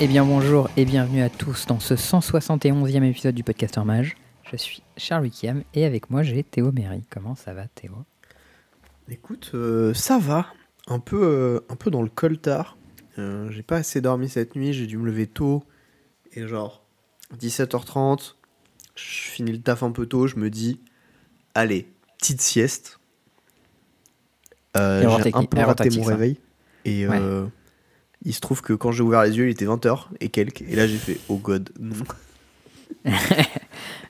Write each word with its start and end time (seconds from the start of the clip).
Eh 0.00 0.06
bien 0.06 0.24
bonjour 0.24 0.70
et 0.76 0.84
bienvenue 0.84 1.22
à 1.22 1.28
tous 1.28 1.66
dans 1.66 1.80
ce 1.80 1.94
171e 1.94 3.02
épisode 3.02 3.34
du 3.34 3.42
Podcaster 3.42 3.80
Mage. 3.80 4.16
Je 4.48 4.56
suis 4.56 4.80
Charles 4.96 5.24
Wickham 5.24 5.64
et 5.74 5.84
avec 5.84 6.08
moi 6.08 6.22
j'ai 6.22 6.44
Théo 6.44 6.70
Méry. 6.70 7.02
Comment 7.10 7.34
ça 7.34 7.52
va 7.52 7.66
Théo? 7.66 8.04
Écoute, 9.08 9.50
euh, 9.54 9.92
ça 9.94 10.20
va. 10.20 10.46
Un 10.86 11.00
peu, 11.00 11.20
euh, 11.20 11.66
un 11.68 11.74
peu 11.74 11.90
dans 11.90 12.02
le 12.02 12.08
coltard. 12.08 12.78
Euh, 13.18 13.50
j'ai 13.50 13.64
pas 13.64 13.78
assez 13.78 14.00
dormi 14.00 14.28
cette 14.28 14.54
nuit, 14.54 14.72
j'ai 14.72 14.86
dû 14.86 14.98
me 14.98 15.06
lever 15.06 15.26
tôt. 15.26 15.64
Et 16.32 16.46
genre, 16.46 16.84
17h30, 17.36 18.36
je 18.94 19.02
finis 19.02 19.50
le 19.50 19.60
taf 19.60 19.82
un 19.82 19.90
peu 19.90 20.06
tôt, 20.06 20.28
je 20.28 20.36
me 20.36 20.48
dis, 20.48 20.80
allez, 21.56 21.88
petite 22.18 22.40
sieste. 22.40 23.00
J'ai 24.76 24.80
un 25.34 25.44
peu 25.44 25.58
raté 25.58 25.90
mon 25.90 26.04
réveil. 26.04 26.38
Et 26.84 27.04
il 28.24 28.34
se 28.34 28.40
trouve 28.40 28.62
que 28.62 28.72
quand 28.72 28.92
j'ai 28.92 29.02
ouvert 29.02 29.22
les 29.22 29.36
yeux, 29.36 29.46
il 29.46 29.50
était 29.50 29.64
20h 29.66 30.06
et 30.20 30.28
quelques. 30.28 30.62
Et 30.62 30.76
là, 30.76 30.86
j'ai 30.86 30.96
fait, 30.96 31.18
oh 31.28 31.36
god, 31.36 31.70
non. 31.78 31.94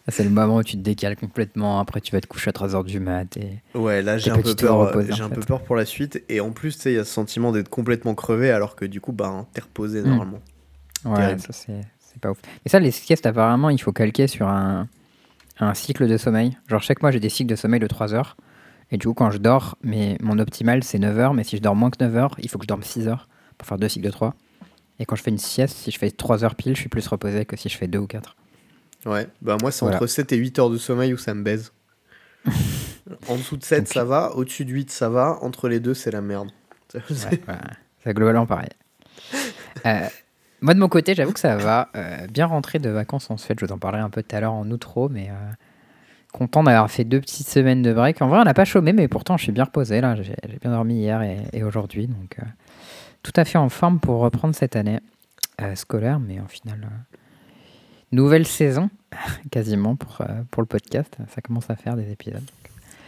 C'est 0.09 0.25
le 0.25 0.31
moment 0.31 0.57
où 0.57 0.63
tu 0.63 0.77
te 0.77 0.83
décales 0.83 1.17
complètement. 1.17 1.81
Après, 1.81 2.01
tu 2.01 2.13
vas 2.13 2.21
te 2.21 2.27
coucher 2.27 2.49
à 2.49 2.53
3h 2.53 2.85
du 2.85 2.99
mat. 2.99 3.37
Et 3.37 3.59
ouais, 3.75 4.01
là, 4.01 4.17
j'ai 4.17 4.31
un, 4.31 4.39
peu 4.39 4.55
peur, 4.55 5.03
j'ai 5.11 5.23
un 5.23 5.29
peu 5.29 5.43
peur 5.43 5.63
pour 5.63 5.77
la 5.77 5.85
suite. 5.85 6.23
Et 6.31 6.41
en 6.41 6.51
plus, 6.51 6.77
tu 6.77 6.83
sais, 6.83 6.93
il 6.93 6.97
y 6.97 6.99
a 6.99 7.05
ce 7.05 7.13
sentiment 7.13 7.53
d'être 7.53 7.69
complètement 7.69 8.15
crevé 8.15 8.51
alors 8.51 8.75
que 8.75 8.87
du 8.87 9.03
coup, 9.03 9.13
bah, 9.13 9.47
t'es 9.53 9.61
reposé 9.61 10.01
Hmm. 10.01 10.09
normalement. 10.09 10.41
Ouais, 11.05 11.39
ça 11.39 11.53
c'est 11.53 11.81
c'est 11.99 12.21
pas 12.21 12.31
ouf. 12.31 12.39
Et 12.65 12.71
ça, 12.71 12.81
les 12.81 12.91
siestes, 12.91 13.27
apparemment, 13.27 13.69
il 13.69 13.81
faut 13.81 13.93
calquer 13.93 14.27
sur 14.27 14.49
un, 14.49 14.89
un 15.61 15.75
cycle 15.75 16.09
de 16.09 16.17
sommeil. 16.17 16.57
Genre, 16.69 16.83
chaque 16.83 17.03
mois, 17.03 17.11
j'ai 17.11 17.21
des 17.21 17.29
cycles 17.29 17.51
de 17.51 17.57
sommeil 17.57 17.81
de 17.81 17.87
3 17.87 18.15
heures. 18.15 18.37
Et 18.91 18.97
du 18.97 19.07
coup, 19.07 19.15
quand 19.15 19.31
je 19.31 19.39
dors, 19.39 19.77
mais 19.83 20.17
mon 20.23 20.39
optimal, 20.39 20.83
c'est 20.83 20.99
9 20.99 21.19
heures. 21.19 21.35
Mais 21.35 21.45
si 21.45 21.59
je 21.59 21.63
dors 21.63 21.77
moins 21.77 21.91
que 21.91 22.03
9 22.03 22.17
heures, 22.17 22.35
il 22.39 22.49
faut 22.49 22.59
que 22.59 22.65
je 22.65 22.69
dorme 22.69 22.83
6 22.83 23.09
heures 23.09 23.29
pour 23.59 23.67
faire 23.69 23.79
deux 23.79 23.89
cycles 23.89 24.07
de 24.07 24.11
3. 24.11 24.35
Et 25.01 25.05
quand 25.05 25.15
je 25.17 25.23
fais 25.23 25.31
une 25.31 25.39
sieste, 25.39 25.77
si 25.77 25.91
je 25.91 25.99
fais 25.99 26.11
3 26.11 26.45
heures 26.45 26.55
pile, 26.55 26.75
je 26.75 26.81
suis 26.81 26.89
plus 26.89 27.07
reposé 27.07 27.45
que 27.45 27.57
si 27.57 27.69
je 27.69 27.77
fais 27.77 27.87
2 27.89 27.99
ou 27.99 28.07
4. 28.07 28.37
Ouais, 29.07 29.29
bah 29.43 29.57
moi, 29.61 29.71
c'est 29.71 29.85
Voilà. 29.85 29.97
entre 29.99 30.07
7 30.07 30.33
et 30.33 30.37
8 30.37 30.59
heures 30.59 30.71
de 30.71 30.79
sommeil 30.79 31.13
où 31.15 31.19
ça 31.19 31.35
me 31.35 31.43
baise. 31.43 31.73
en 33.29 33.37
dessous 33.37 33.57
de 33.57 33.65
7, 33.65 33.81
Donc- 33.81 33.89
ça 33.89 34.05
va. 34.05 34.33
Au-dessus 34.35 34.65
de 34.65 34.73
8, 34.73 34.91
ça 34.91 35.09
va. 35.09 35.39
Entre 35.43 35.69
les 35.69 35.81
deux, 35.81 35.95
c'est 35.95 36.11
la 36.11 36.21
merde. 36.21 36.49
Ouais, 36.95 37.01
ouais, 37.31 37.55
c'est 38.03 38.15
globalement 38.15 38.47
pareil. 38.47 38.71
Euh, 39.87 40.07
moi, 40.63 40.73
de 40.75 40.79
mon 40.81 40.89
côté, 40.89 41.15
j'avoue 41.15 41.33
que 41.33 41.41
ça 41.41 41.57
va. 41.57 41.91
Euh, 41.95 42.27
bien 42.29 42.47
rentré 42.47 42.79
de 42.79 42.89
vacances 42.89 43.31
en 43.31 43.37
Suède. 43.37 43.59
Je 43.61 43.67
vous 43.67 43.73
en 43.73 43.79
parlerai 43.79 44.01
un 44.03 44.11
peu 44.11 44.23
tout 44.23 44.35
à 44.35 44.41
l'heure 44.41 44.55
en 44.55 44.69
outro, 44.71 45.09
mais 45.11 45.29
euh, 45.31 45.35
content 46.33 46.63
d'avoir 46.63 46.91
fait 46.91 47.05
deux 47.05 47.21
petites 47.21 47.49
semaines 47.49 47.83
de 47.83 47.93
break. 47.93 48.23
En 48.23 48.29
vrai, 48.29 48.39
on 48.41 48.45
n'a 48.45 48.55
pas 48.55 48.65
chômé, 48.65 48.93
mais 48.95 49.07
pourtant, 49.07 49.37
je 49.37 49.43
suis 49.45 49.53
bien 49.53 49.65
reposé. 49.65 50.01
là. 50.01 50.17
J'ai 50.17 50.35
bien 50.63 50.71
dormi 50.71 50.95
hier 50.95 51.21
et, 51.23 51.39
et 51.53 51.63
aujourd'hui. 51.63 52.07
Donc, 52.07 52.39
tout 53.33 53.39
à 53.41 53.45
fait 53.45 53.59
en 53.59 53.69
forme 53.69 54.01
pour 54.01 54.21
reprendre 54.21 54.55
cette 54.55 54.75
année 54.75 55.01
euh, 55.61 55.75
scolaire, 55.75 56.19
mais 56.19 56.41
au 56.41 56.49
final, 56.49 56.81
euh, 56.85 57.17
nouvelle 58.13 58.47
saison, 58.47 58.89
quasiment, 59.51 59.97
pour, 59.97 60.23
euh, 60.23 60.43
pour 60.51 60.63
le 60.63 60.67
podcast. 60.67 61.15
Ça 61.35 61.43
commence 61.43 61.69
à 61.69 61.77
faire 61.77 61.95
des 61.97 62.11
épisodes. 62.11 62.43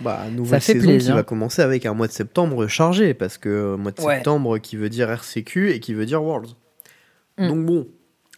Bah, 0.03 0.25
nouvelle 0.31 0.61
fait 0.61 0.75
saison 0.75 0.87
plaisir. 0.89 1.13
qui 1.13 1.17
va 1.17 1.23
commencer 1.23 1.63
avec 1.63 1.87
un 1.87 1.95
mois 1.95 2.07
de 2.07 2.13
septembre 2.13 2.67
chargé, 2.67 3.15
parce 3.15 3.39
que 3.39 3.49
euh, 3.49 3.77
mois 3.79 3.93
de 3.93 4.01
Ouais. 4.03 4.17
septembre 4.17 4.59
qui 4.59 4.77
veut 4.77 4.91
dire 4.91 5.11
RCQ 5.11 5.71
et 5.71 5.81
qui 5.81 5.95
veut 5.95 6.05
dire 6.05 6.23
Worlds. 6.23 6.55
Mm. 7.39 7.49
Donc 7.49 7.65
bon. 7.67 7.89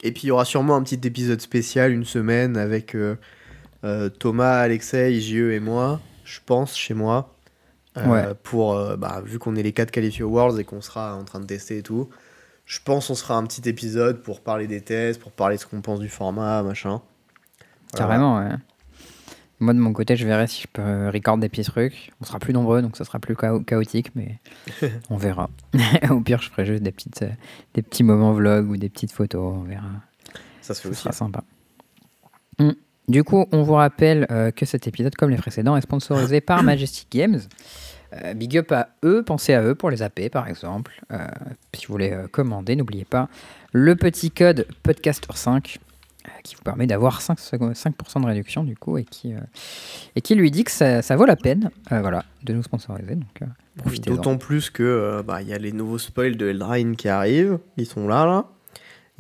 Et 0.05 0.13
puis 0.13 0.25
il 0.25 0.27
y 0.29 0.31
aura 0.31 0.45
sûrement 0.45 0.77
un 0.77 0.83
petit 0.83 1.01
épisode 1.05 1.41
spécial, 1.41 1.93
une 1.93 2.05
semaine, 2.05 2.57
avec 2.57 2.97
Thomas, 4.19 4.61
Alexei, 4.61 5.21
JE 5.21 5.53
et 5.53 5.61
moi, 5.61 6.01
je 6.25 6.39
pense, 6.45 6.77
chez 6.77 6.95
moi. 6.95 7.32
Euh, 7.99 8.07
Ouais. 8.07 8.35
Pour, 8.43 8.75
euh, 8.75 8.97
bah, 8.97 9.21
vu 9.25 9.39
qu'on 9.39 9.55
est 9.57 9.63
les 9.63 9.73
quatre 9.73 9.91
qualifiés 9.91 10.23
aux 10.25 10.31
Worlds 10.31 10.59
et 10.59 10.65
qu'on 10.65 10.81
sera 10.81 11.15
en 11.17 11.25
train 11.25 11.41
de 11.41 11.47
tester 11.47 11.79
et 11.79 11.83
tout, 11.83 12.09
je 12.65 12.79
pense 12.85 13.11
on 13.11 13.15
sera 13.15 13.37
un 13.37 13.45
petit 13.45 13.69
épisode 13.69 14.23
pour 14.23 14.41
parler 14.41 14.67
des 14.67 14.81
tests, 14.81 15.21
pour 15.21 15.31
parler 15.33 15.57
de 15.57 15.61
ce 15.61 15.67
qu'on 15.67 15.83
pense 15.83 16.01
du 16.01 16.09
format, 16.09 16.63
machin. 16.63 17.03
Voilà. 17.93 18.07
Carrément, 18.07 18.39
ouais. 18.39 18.55
Moi, 19.61 19.75
de 19.75 19.79
mon 19.79 19.93
côté, 19.93 20.17
je 20.17 20.27
verrai 20.27 20.47
si 20.49 20.63
je 20.63 20.67
peux 20.73 21.09
record 21.11 21.39
des 21.39 21.49
petits 21.49 21.63
trucs. 21.63 22.11
On 22.21 22.25
sera 22.25 22.39
plus 22.41 22.53
nombreux, 22.53 22.83
donc 22.83 22.97
ça 22.97 23.05
sera 23.05 23.19
plus 23.21 23.37
chao- 23.41 23.61
chaotique, 23.61 24.11
mais 24.17 24.41
on 25.11 25.17
verra. 25.17 25.51
Au 26.11 26.21
pire, 26.21 26.41
je 26.43 26.51
ferai 26.51 26.65
juste 26.67 26.83
des, 26.83 26.91
petites, 26.93 27.23
euh, 27.23 27.31
des 27.75 27.83
petits 27.83 28.03
moments 28.03 28.33
vlog 28.33 28.71
ou 28.71 28.77
des 28.77 28.89
petites 28.89 29.13
photos. 29.13 29.55
On 29.55 29.63
verra. 29.63 29.87
Ça 30.63 30.75
se 30.75 30.81
fait 30.81 30.89
Ce 30.89 30.93
aussi. 30.93 31.03
sera 31.03 31.13
sympa. 31.13 31.45
Mm. 32.59 32.71
Du 33.09 33.25
coup, 33.25 33.47
on 33.53 33.63
vous 33.63 33.75
rappelle 33.75 34.27
euh, 34.31 34.51
que 34.51 34.65
cet 34.65 34.87
épisode, 34.87 35.15
comme 35.17 35.31
les 35.31 35.37
précédents, 35.37 35.77
est 35.77 35.83
sponsorisé 35.83 36.41
par 36.41 36.63
Majestic 36.65 37.09
Games. 37.11 37.41
Euh, 38.15 38.35
big 38.35 38.59
up 38.59 38.71
à 38.73 38.91
eux, 39.05 39.23
pensez 39.23 39.55
à 39.55 39.63
eux 39.63 39.75
pour 39.75 39.91
les 39.91 40.03
AP 40.03 40.29
par 40.31 40.49
exemple. 40.49 41.01
Euh, 41.13 41.27
si 41.75 41.87
vous 41.87 41.95
voulez 41.95 42.13
euh, 42.13 42.27
commander, 42.29 42.77
n'oubliez 42.77 43.05
pas 43.07 43.29
le 43.73 43.97
petit 43.97 44.31
code 44.31 44.67
podcaster5 44.85 45.79
euh, 46.27 46.31
qui 46.45 46.55
vous 46.55 46.63
permet 46.63 46.87
d'avoir 46.87 47.21
5%, 47.21 47.73
5% 47.73 48.21
de 48.21 48.27
réduction 48.27 48.65
du 48.65 48.77
coup 48.77 48.99
et 48.99 49.05
qui, 49.05 49.33
euh, 49.35 49.39
et 50.15 50.21
qui 50.21 50.35
lui 50.35 50.51
dit 50.51 50.65
que 50.65 50.71
ça, 50.71 51.01
ça 51.01 51.17
vaut 51.17 51.25
la 51.25 51.37
peine 51.37 51.71
euh, 51.91 52.01
voilà, 52.01 52.25
de 52.45 52.53
nous 52.53 52.63
sponsoriser. 52.63 53.15
Donc 53.15 53.43
euh, 53.43 53.47
profitez 53.79 54.11
D'autant 54.11 54.37
plus 54.37 54.69
que 54.69 54.83
euh, 54.83 55.23
bah, 55.23 55.41
il 55.41 55.49
y 55.49 55.55
a 55.55 55.59
les 55.59 55.73
nouveaux 55.73 55.99
spoils 55.99 56.37
de 56.37 56.49
Eldraine 56.49 56.97
qui 56.97 57.09
arrivent, 57.09 57.59
ils 57.79 57.87
sont 57.87 58.07
là 58.07 58.27
là. 58.27 58.45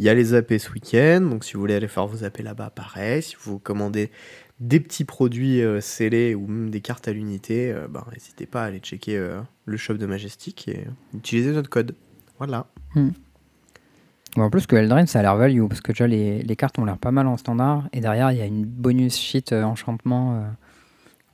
Il 0.02 0.06
y 0.06 0.08
a 0.08 0.14
les 0.14 0.34
AP 0.34 0.54
ce 0.58 0.68
week-end, 0.72 1.20
donc 1.20 1.44
si 1.44 1.52
vous 1.52 1.60
voulez 1.60 1.76
aller 1.76 1.86
faire 1.86 2.08
vos 2.08 2.24
AP 2.24 2.38
là-bas, 2.38 2.70
pareil. 2.70 3.22
Si 3.22 3.36
vous 3.40 3.60
commandez 3.60 4.10
des 4.58 4.80
petits 4.80 5.04
produits 5.04 5.62
euh, 5.62 5.80
scellés 5.80 6.34
ou 6.34 6.48
même 6.48 6.70
des 6.70 6.80
cartes 6.80 7.06
à 7.06 7.12
l'unité, 7.12 7.70
euh, 7.70 7.86
bah, 7.88 8.04
n'hésitez 8.12 8.46
pas 8.46 8.64
à 8.64 8.66
aller 8.66 8.80
checker 8.80 9.16
euh, 9.16 9.38
le 9.64 9.76
shop 9.76 9.94
de 9.94 10.06
Majestic 10.06 10.66
et 10.66 10.88
utiliser 11.14 11.52
notre 11.52 11.70
code. 11.70 11.94
Voilà. 12.38 12.66
Bon, 12.96 14.42
en 14.42 14.50
plus 14.50 14.66
que 14.66 14.74
Eldraine, 14.74 15.06
ça 15.06 15.20
a 15.20 15.22
l'air 15.22 15.36
value, 15.36 15.68
parce 15.68 15.80
que 15.80 15.92
déjà 15.92 16.08
les, 16.08 16.42
les 16.42 16.56
cartes 16.56 16.80
ont 16.80 16.84
l'air 16.84 16.98
pas 16.98 17.12
mal 17.12 17.28
en 17.28 17.36
standard, 17.36 17.88
et 17.92 18.00
derrière 18.00 18.32
il 18.32 18.38
y 18.38 18.42
a 18.42 18.46
une 18.46 18.64
bonus 18.64 19.16
sheet 19.16 19.52
enchantement. 19.52 20.44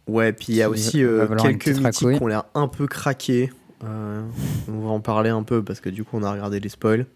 Ouais, 0.07 0.34
puis 0.34 0.49
il 0.51 0.57
y 0.57 0.62
a 0.62 0.69
aussi 0.69 0.99
quelques 1.43 1.69
mythiques 1.69 1.83
racouille. 1.83 2.17
qui 2.19 2.23
ont 2.23 2.27
l'air 2.27 2.45
un 2.53 2.69
peu 2.69 2.87
craqués. 2.87 3.51
On 3.81 4.81
va 4.81 4.91
en 4.91 5.01
parler 5.01 5.31
un 5.31 5.43
peu 5.43 5.65
parce 5.65 5.81
que 5.81 5.89
du 5.89 6.05
coup 6.05 6.19
on 6.19 6.23
a 6.23 6.31
regardé 6.31 6.61
les 6.61 6.69
spoils. 6.69 7.07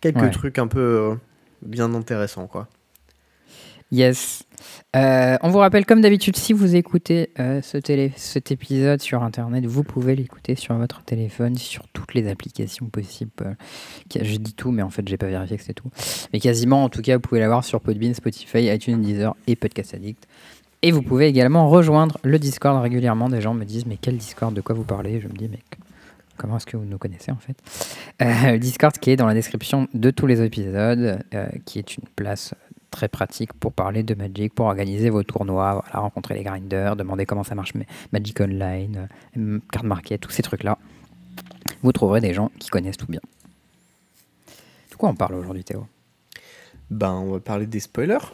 Quelques 0.00 0.22
Ouais. 0.22 0.30
trucs 0.30 0.58
un 0.58 0.66
peu 0.68 0.80
euh, 0.80 1.14
bien 1.62 1.92
intéressants 1.94 2.46
quoi. 2.46 2.68
Yes. 3.90 4.44
Euh, 4.96 5.38
on 5.42 5.48
vous 5.48 5.58
rappelle, 5.58 5.86
comme 5.86 6.02
d'habitude, 6.02 6.36
si 6.36 6.52
vous 6.52 6.76
écoutez 6.76 7.30
euh, 7.38 7.62
ce 7.62 7.78
télé, 7.78 8.12
cet 8.16 8.52
épisode 8.52 9.00
sur 9.00 9.22
Internet, 9.22 9.64
vous 9.64 9.82
pouvez 9.82 10.14
l'écouter 10.14 10.56
sur 10.56 10.74
votre 10.74 11.02
téléphone, 11.04 11.56
sur 11.56 11.88
toutes 11.94 12.12
les 12.12 12.28
applications 12.28 12.86
possibles. 12.86 13.56
Je 14.14 14.36
dis 14.36 14.52
tout, 14.52 14.72
mais 14.72 14.82
en 14.82 14.90
fait, 14.90 15.08
j'ai 15.08 15.16
pas 15.16 15.28
vérifié 15.28 15.56
que 15.56 15.62
c'était 15.62 15.72
tout. 15.80 15.90
Mais 16.34 16.38
quasiment, 16.38 16.84
en 16.84 16.90
tout 16.90 17.00
cas, 17.00 17.14
vous 17.14 17.20
pouvez 17.22 17.40
l'avoir 17.40 17.64
sur 17.64 17.80
Podbean, 17.80 18.12
Spotify, 18.12 18.66
iTunes, 18.66 19.00
Deezer 19.00 19.34
et 19.46 19.56
Podcast 19.56 19.94
Addict. 19.94 20.26
Et 20.82 20.92
vous 20.92 21.00
pouvez 21.02 21.26
également 21.26 21.70
rejoindre 21.70 22.18
le 22.22 22.38
Discord 22.38 22.82
régulièrement. 22.82 23.30
Des 23.30 23.40
gens 23.40 23.54
me 23.54 23.64
disent, 23.64 23.86
mais 23.86 23.96
quel 23.98 24.18
Discord 24.18 24.52
De 24.52 24.60
quoi 24.60 24.74
vous 24.74 24.84
parlez? 24.84 25.18
Je 25.20 25.28
me 25.28 25.32
dis, 25.32 25.48
mais 25.50 25.60
comment 26.38 26.56
est-ce 26.56 26.66
que 26.66 26.76
vous 26.76 26.84
nous 26.86 26.98
connaissez 26.98 27.30
en 27.30 27.36
fait 27.36 27.56
Euh, 28.22 28.56
Discord 28.58 28.96
qui 28.96 29.10
est 29.10 29.16
dans 29.16 29.26
la 29.26 29.34
description 29.34 29.88
de 29.92 30.10
tous 30.10 30.26
les 30.26 30.40
épisodes, 30.42 31.18
euh, 31.34 31.48
qui 31.66 31.78
est 31.78 31.96
une 31.96 32.04
place 32.16 32.54
très 32.90 33.08
pratique 33.08 33.52
pour 33.52 33.72
parler 33.74 34.02
de 34.02 34.14
Magic, 34.14 34.54
pour 34.54 34.66
organiser 34.66 35.10
vos 35.10 35.22
tournois, 35.22 35.72
voilà, 35.84 36.00
rencontrer 36.00 36.34
les 36.34 36.42
grinders, 36.42 36.96
demander 36.96 37.26
comment 37.26 37.44
ça 37.44 37.54
marche 37.54 37.74
Magic 38.12 38.40
Online, 38.40 39.08
euh, 39.36 39.58
card 39.70 39.84
market, 39.84 40.20
tous 40.22 40.30
ces 40.30 40.42
trucs-là. 40.42 40.78
Vous 41.82 41.92
trouverez 41.92 42.20
des 42.22 42.32
gens 42.32 42.50
qui 42.58 42.70
connaissent 42.70 42.96
tout 42.96 43.06
bien. 43.06 43.20
De 44.90 44.96
quoi 44.96 45.10
on 45.10 45.14
parle 45.14 45.34
aujourd'hui, 45.34 45.64
Théo? 45.64 45.86
Ben 46.90 47.12
on 47.12 47.32
va 47.32 47.40
parler 47.40 47.66
des 47.66 47.80
spoilers 47.80 48.32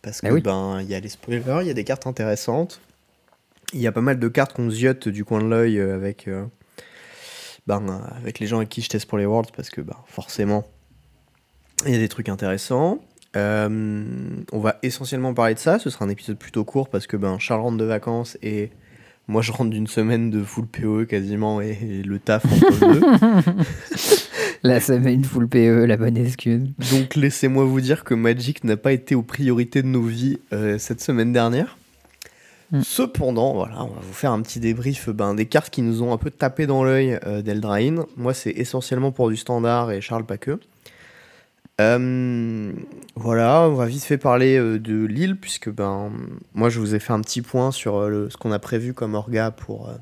parce 0.00 0.20
que 0.22 0.26
Ah 0.28 0.32
oui. 0.32 0.40
ben 0.40 0.80
il 0.80 0.88
y 0.88 0.94
a 0.94 1.00
les 1.00 1.10
spoilers, 1.10 1.58
il 1.60 1.66
y 1.66 1.70
a 1.70 1.74
des 1.74 1.84
cartes 1.84 2.06
intéressantes. 2.06 2.80
Il 3.74 3.80
y 3.80 3.86
a 3.86 3.92
pas 3.92 4.00
mal 4.00 4.18
de 4.18 4.28
cartes 4.28 4.54
qu'on 4.54 4.70
ziote 4.70 5.08
du 5.08 5.24
coin 5.24 5.40
de 5.42 5.48
l'œil 5.48 5.78
euh, 5.78 5.94
avec 5.94 6.28
ben, 7.66 8.02
avec 8.16 8.38
les 8.38 8.46
gens 8.46 8.58
avec 8.58 8.68
qui 8.68 8.82
je 8.82 8.88
teste 8.88 9.06
pour 9.06 9.18
les 9.18 9.26
Worlds 9.26 9.52
parce 9.54 9.70
que 9.70 9.80
ben, 9.80 9.96
forcément 10.06 10.64
il 11.86 11.92
y 11.92 11.96
a 11.96 11.98
des 11.98 12.08
trucs 12.08 12.28
intéressants. 12.28 13.00
Euh, 13.34 14.04
on 14.52 14.60
va 14.60 14.78
essentiellement 14.82 15.32
parler 15.34 15.54
de 15.54 15.58
ça. 15.58 15.78
Ce 15.78 15.90
sera 15.90 16.04
un 16.04 16.08
épisode 16.08 16.38
plutôt 16.38 16.64
court 16.64 16.88
parce 16.88 17.06
que 17.06 17.16
ben, 17.16 17.38
Charles 17.38 17.62
rentre 17.62 17.78
de 17.78 17.84
vacances 17.84 18.36
et 18.42 18.70
moi 19.28 19.42
je 19.42 19.52
rentre 19.52 19.70
d'une 19.70 19.86
semaine 19.86 20.30
de 20.30 20.42
full 20.42 20.66
PoE 20.66 21.06
quasiment 21.06 21.60
et, 21.60 21.78
et 21.80 22.02
le 22.02 22.18
taf 22.18 22.44
entre 22.44 22.70
les 22.70 23.00
deux. 23.00 23.06
La 24.64 24.78
semaine 24.78 25.24
full 25.24 25.48
PE, 25.48 25.86
la 25.86 25.96
bonne 25.96 26.16
excuse. 26.16 26.70
Donc 26.92 27.16
laissez-moi 27.16 27.64
vous 27.64 27.80
dire 27.80 28.04
que 28.04 28.14
Magic 28.14 28.62
n'a 28.62 28.76
pas 28.76 28.92
été 28.92 29.16
aux 29.16 29.22
priorités 29.22 29.82
de 29.82 29.88
nos 29.88 30.02
vies 30.02 30.38
euh, 30.52 30.78
cette 30.78 31.00
semaine 31.00 31.32
dernière. 31.32 31.78
Mm. 32.72 32.80
Cependant, 32.82 33.52
voilà, 33.54 33.84
on 33.84 33.88
va 33.88 34.00
vous 34.00 34.12
faire 34.14 34.32
un 34.32 34.40
petit 34.42 34.58
débrief 34.58 35.08
ben, 35.10 35.34
des 35.34 35.46
cartes 35.46 35.70
qui 35.70 35.82
nous 35.82 36.02
ont 36.02 36.12
un 36.12 36.16
peu 36.16 36.30
tapé 36.30 36.66
dans 36.66 36.82
l'œil 36.84 37.18
euh, 37.26 37.42
d'Eldraine. 37.42 38.04
Moi, 38.16 38.32
c'est 38.34 38.50
essentiellement 38.50 39.12
pour 39.12 39.28
du 39.28 39.36
standard 39.36 39.90
et 39.92 40.00
Charles 40.00 40.24
pas 40.24 40.38
que. 40.38 40.58
Euh, 41.80 42.72
voilà, 43.16 43.62
on 43.62 43.74
va 43.74 43.86
vite 43.86 44.04
fait 44.04 44.18
parler 44.18 44.56
euh, 44.58 44.78
de 44.78 45.04
Lille, 45.04 45.36
puisque 45.36 45.70
ben, 45.70 46.12
moi 46.54 46.68
je 46.68 46.78
vous 46.78 46.94
ai 46.94 46.98
fait 46.98 47.12
un 47.12 47.20
petit 47.22 47.40
point 47.42 47.72
sur 47.72 47.96
euh, 47.96 48.08
le- 48.08 48.30
ce 48.30 48.36
qu'on 48.36 48.52
a 48.52 48.58
prévu 48.58 48.92
comme 48.92 49.14
orga 49.14 49.50
pour, 49.50 49.88
euh, 49.88 49.94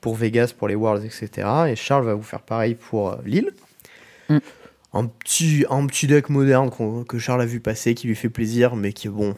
pour 0.00 0.16
Vegas, 0.16 0.52
pour 0.56 0.68
les 0.68 0.74
Worlds, 0.74 1.04
etc. 1.04 1.48
Et 1.68 1.76
Charles 1.76 2.04
va 2.04 2.14
vous 2.14 2.22
faire 2.24 2.42
pareil 2.42 2.74
pour 2.74 3.16
Lille. 3.24 3.52
Mm. 4.28 4.38
un 4.94 5.06
petit, 5.06 5.64
un 5.70 5.86
petit 5.86 6.08
deck 6.08 6.28
moderne 6.28 6.70
que 7.06 7.18
Charles 7.18 7.42
a 7.42 7.46
vu 7.46 7.60
passer, 7.60 7.94
qui 7.94 8.08
lui 8.08 8.16
fait 8.16 8.28
plaisir, 8.28 8.74
mais 8.74 8.92
qui 8.92 9.06
est 9.06 9.10
bon. 9.10 9.36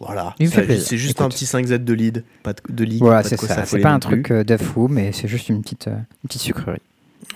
Voilà, 0.00 0.34
c'est 0.38 0.96
juste 0.96 1.20
Écoute. 1.20 1.26
un 1.26 1.28
petit 1.28 1.44
5Z 1.44 1.84
de 1.84 1.92
lead, 1.92 2.24
pas 2.42 2.54
de, 2.54 2.60
de 2.72 2.84
ligue. 2.84 3.00
Voilà, 3.02 3.22
c'est 3.22 3.38
ça. 3.38 3.66
C'est 3.66 3.80
pas 3.80 3.90
un 3.92 3.98
truc 3.98 4.30
euh, 4.30 4.42
de 4.44 4.56
fou, 4.56 4.88
mais 4.88 5.12
c'est 5.12 5.28
juste 5.28 5.50
une 5.50 5.60
petite, 5.60 5.88
euh, 5.88 5.96
une 5.96 6.28
petite 6.28 6.40
sucrerie. 6.42 6.80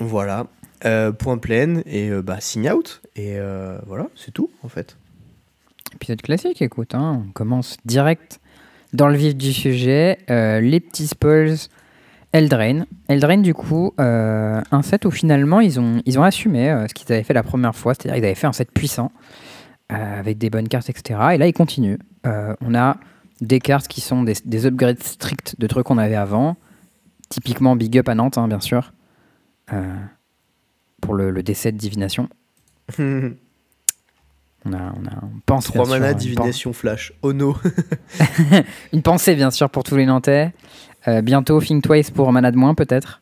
Voilà, 0.00 0.46
Euh, 0.86 1.12
point 1.12 1.36
plein 1.38 1.82
et 1.86 2.08
euh, 2.10 2.22
bah, 2.22 2.38
sign 2.40 2.68
out. 2.70 3.02
Et 3.16 3.34
euh, 3.38 3.78
voilà, 3.86 4.06
c'est 4.16 4.32
tout 4.32 4.50
en 4.62 4.68
fait. 4.68 4.96
Épisode 5.94 6.22
classique, 6.22 6.62
écoute, 6.62 6.94
hein, 6.94 7.22
on 7.28 7.32
commence 7.32 7.76
direct 7.84 8.40
dans 8.94 9.08
le 9.08 9.16
vif 9.16 9.36
du 9.36 9.52
sujet. 9.52 10.18
les 10.28 10.80
petits 10.80 11.06
spoils. 11.06 11.56
Eldraine. 12.32 12.86
Eldraine, 13.08 13.42
du 13.42 13.54
coup, 13.54 13.92
un 13.98 14.82
set 14.82 15.04
où 15.04 15.10
finalement 15.12 15.60
ils 15.60 15.78
ont, 15.78 16.02
ils 16.04 16.18
ont 16.18 16.24
assumé 16.24 16.84
ce 16.88 16.92
qu'ils 16.94 17.12
avaient 17.12 17.22
fait 17.22 17.34
la 17.34 17.44
première 17.44 17.76
fois, 17.76 17.94
c'est-à-dire 17.94 18.14
qu'ils 18.14 18.24
avaient 18.24 18.34
fait 18.34 18.48
un 18.48 18.52
set 18.52 18.72
puissant, 18.72 19.12
avec 19.88 20.38
des 20.38 20.50
bonnes 20.50 20.68
cartes, 20.68 20.88
etc. 20.90 21.20
Et 21.34 21.38
là, 21.38 21.46
ils 21.46 21.52
continuent. 21.52 21.98
Euh, 22.26 22.54
on 22.60 22.74
a 22.74 22.96
des 23.40 23.60
cartes 23.60 23.88
qui 23.88 24.00
sont 24.00 24.22
des, 24.22 24.34
des 24.44 24.66
upgrades 24.66 25.02
stricts 25.02 25.58
de 25.58 25.66
trucs 25.66 25.86
qu'on 25.86 25.98
avait 25.98 26.14
avant. 26.14 26.56
Typiquement 27.28 27.76
Big 27.76 27.98
Up 27.98 28.08
à 28.08 28.14
Nantes, 28.14 28.38
hein, 28.38 28.48
bien 28.48 28.60
sûr. 28.60 28.92
Euh, 29.72 29.94
pour 31.00 31.14
le, 31.14 31.30
le 31.30 31.42
D7 31.42 31.72
Divination. 31.72 32.28
On, 34.66 34.72
a, 34.72 34.78
on, 34.78 35.04
a, 35.06 35.22
on 35.22 35.40
pense 35.44 35.66
3 35.66 35.84
bien 35.84 36.08
sûr, 36.08 36.16
divination 36.16 36.72
flash. 36.72 37.12
Oh 37.20 37.34
no 37.34 37.54
une 38.94 39.02
pensée, 39.02 39.34
bien 39.34 39.50
sûr, 39.50 39.68
pour 39.68 39.84
tous 39.84 39.94
les 39.94 40.06
Nantais. 40.06 40.54
Euh, 41.06 41.20
bientôt, 41.20 41.60
Think 41.60 41.84
Twice 41.84 42.10
pour 42.10 42.32
mana 42.32 42.50
de 42.50 42.56
moins, 42.56 42.74
peut-être. 42.74 43.20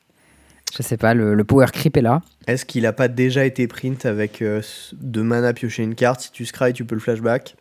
Je 0.75 0.83
sais 0.83 0.97
pas, 0.97 1.13
le, 1.13 1.35
le 1.35 1.45
power 1.45 1.67
creep 1.73 1.97
est 1.99 2.03
là. 2.03 2.23
Est-ce 2.47 2.65
qu'il 2.65 2.87
a 2.87 2.93
pas 2.95 3.09
déjà 3.09 3.45
été 3.45 3.67
print 3.67 4.07
avec 4.07 4.41
euh, 4.41 4.63
deux 4.95 5.23
mana 5.23 5.53
piocher 5.53 5.83
une 5.83 5.95
carte? 5.95 6.23
Si 6.23 6.33
tu 6.33 6.47
scry, 6.47 6.73
tu 6.73 6.85
peux 6.87 6.95
le 6.95 7.01
flashback 7.01 7.57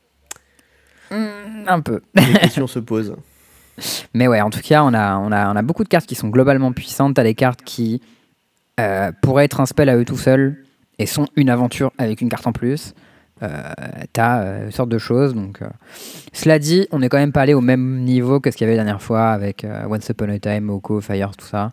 Un 1.12 1.81
peu. 1.81 2.02
Les 2.16 2.34
questions 2.40 2.68
se 2.68 2.80
posent. 2.80 3.16
Mais 4.13 4.28
ouais, 4.28 4.40
en 4.40 4.50
tout 4.50 4.62
cas, 4.62 4.84
on 4.84 4.94
a, 4.94 5.18
on 5.18 5.31
a, 5.31 5.52
on 5.52 5.56
a 5.56 5.62
beaucoup 5.62 5.84
de 5.84 5.90
cartes 5.90 6.06
qui 6.06 6.16
sont 6.16 6.30
globalement 6.30 6.72
puissantes. 6.72 7.16
T'as 7.16 7.24
des 7.24 7.36
cartes 7.36 7.63
qui 7.63 8.02
euh, 8.80 9.12
pourraient 9.22 9.46
être 9.46 9.60
un 9.60 9.66
spell 9.66 9.90
à 9.90 9.98
eux 9.98 10.06
tout 10.06 10.18
seuls 10.18 10.64
et 10.98 11.06
sont 11.06 11.28
une 11.36 11.50
aventure 11.50 11.92
avec 11.98 12.22
une 12.22 12.30
carte 12.30 12.48
en 12.48 12.54
plus. 12.54 12.94
Euh, 13.44 13.74
T'as 14.14 14.42
euh, 14.42 14.66
une 14.66 14.72
sorte 14.72 14.90
de 14.90 15.00
choses. 15.00 15.34
Donc, 15.34 15.62
euh, 15.62 15.68
cela 16.31 16.60
dit, 16.60 16.88
on 16.92 17.00
n'est 17.00 17.10
quand 17.10 17.18
même 17.18 17.31
pas 17.31 17.42
allé 17.42 17.56
au 17.56 17.62
même 17.62 18.02
niveau 18.02 18.40
que 18.40 18.52
ce 18.52 18.56
qu'il 18.56 18.66
y 18.66 18.69
avait 18.69 18.78
la 18.78 18.84
dernière 18.84 19.02
fois 19.02 19.31
avec 19.31 19.66
euh, 19.66 19.86
Once 19.90 20.07
Upon 20.10 20.30
a 20.30 20.40
Time, 20.40 20.69
Oko, 20.69 21.02
Fire, 21.02 21.36
tout 21.36 21.48
ça. 21.48 21.72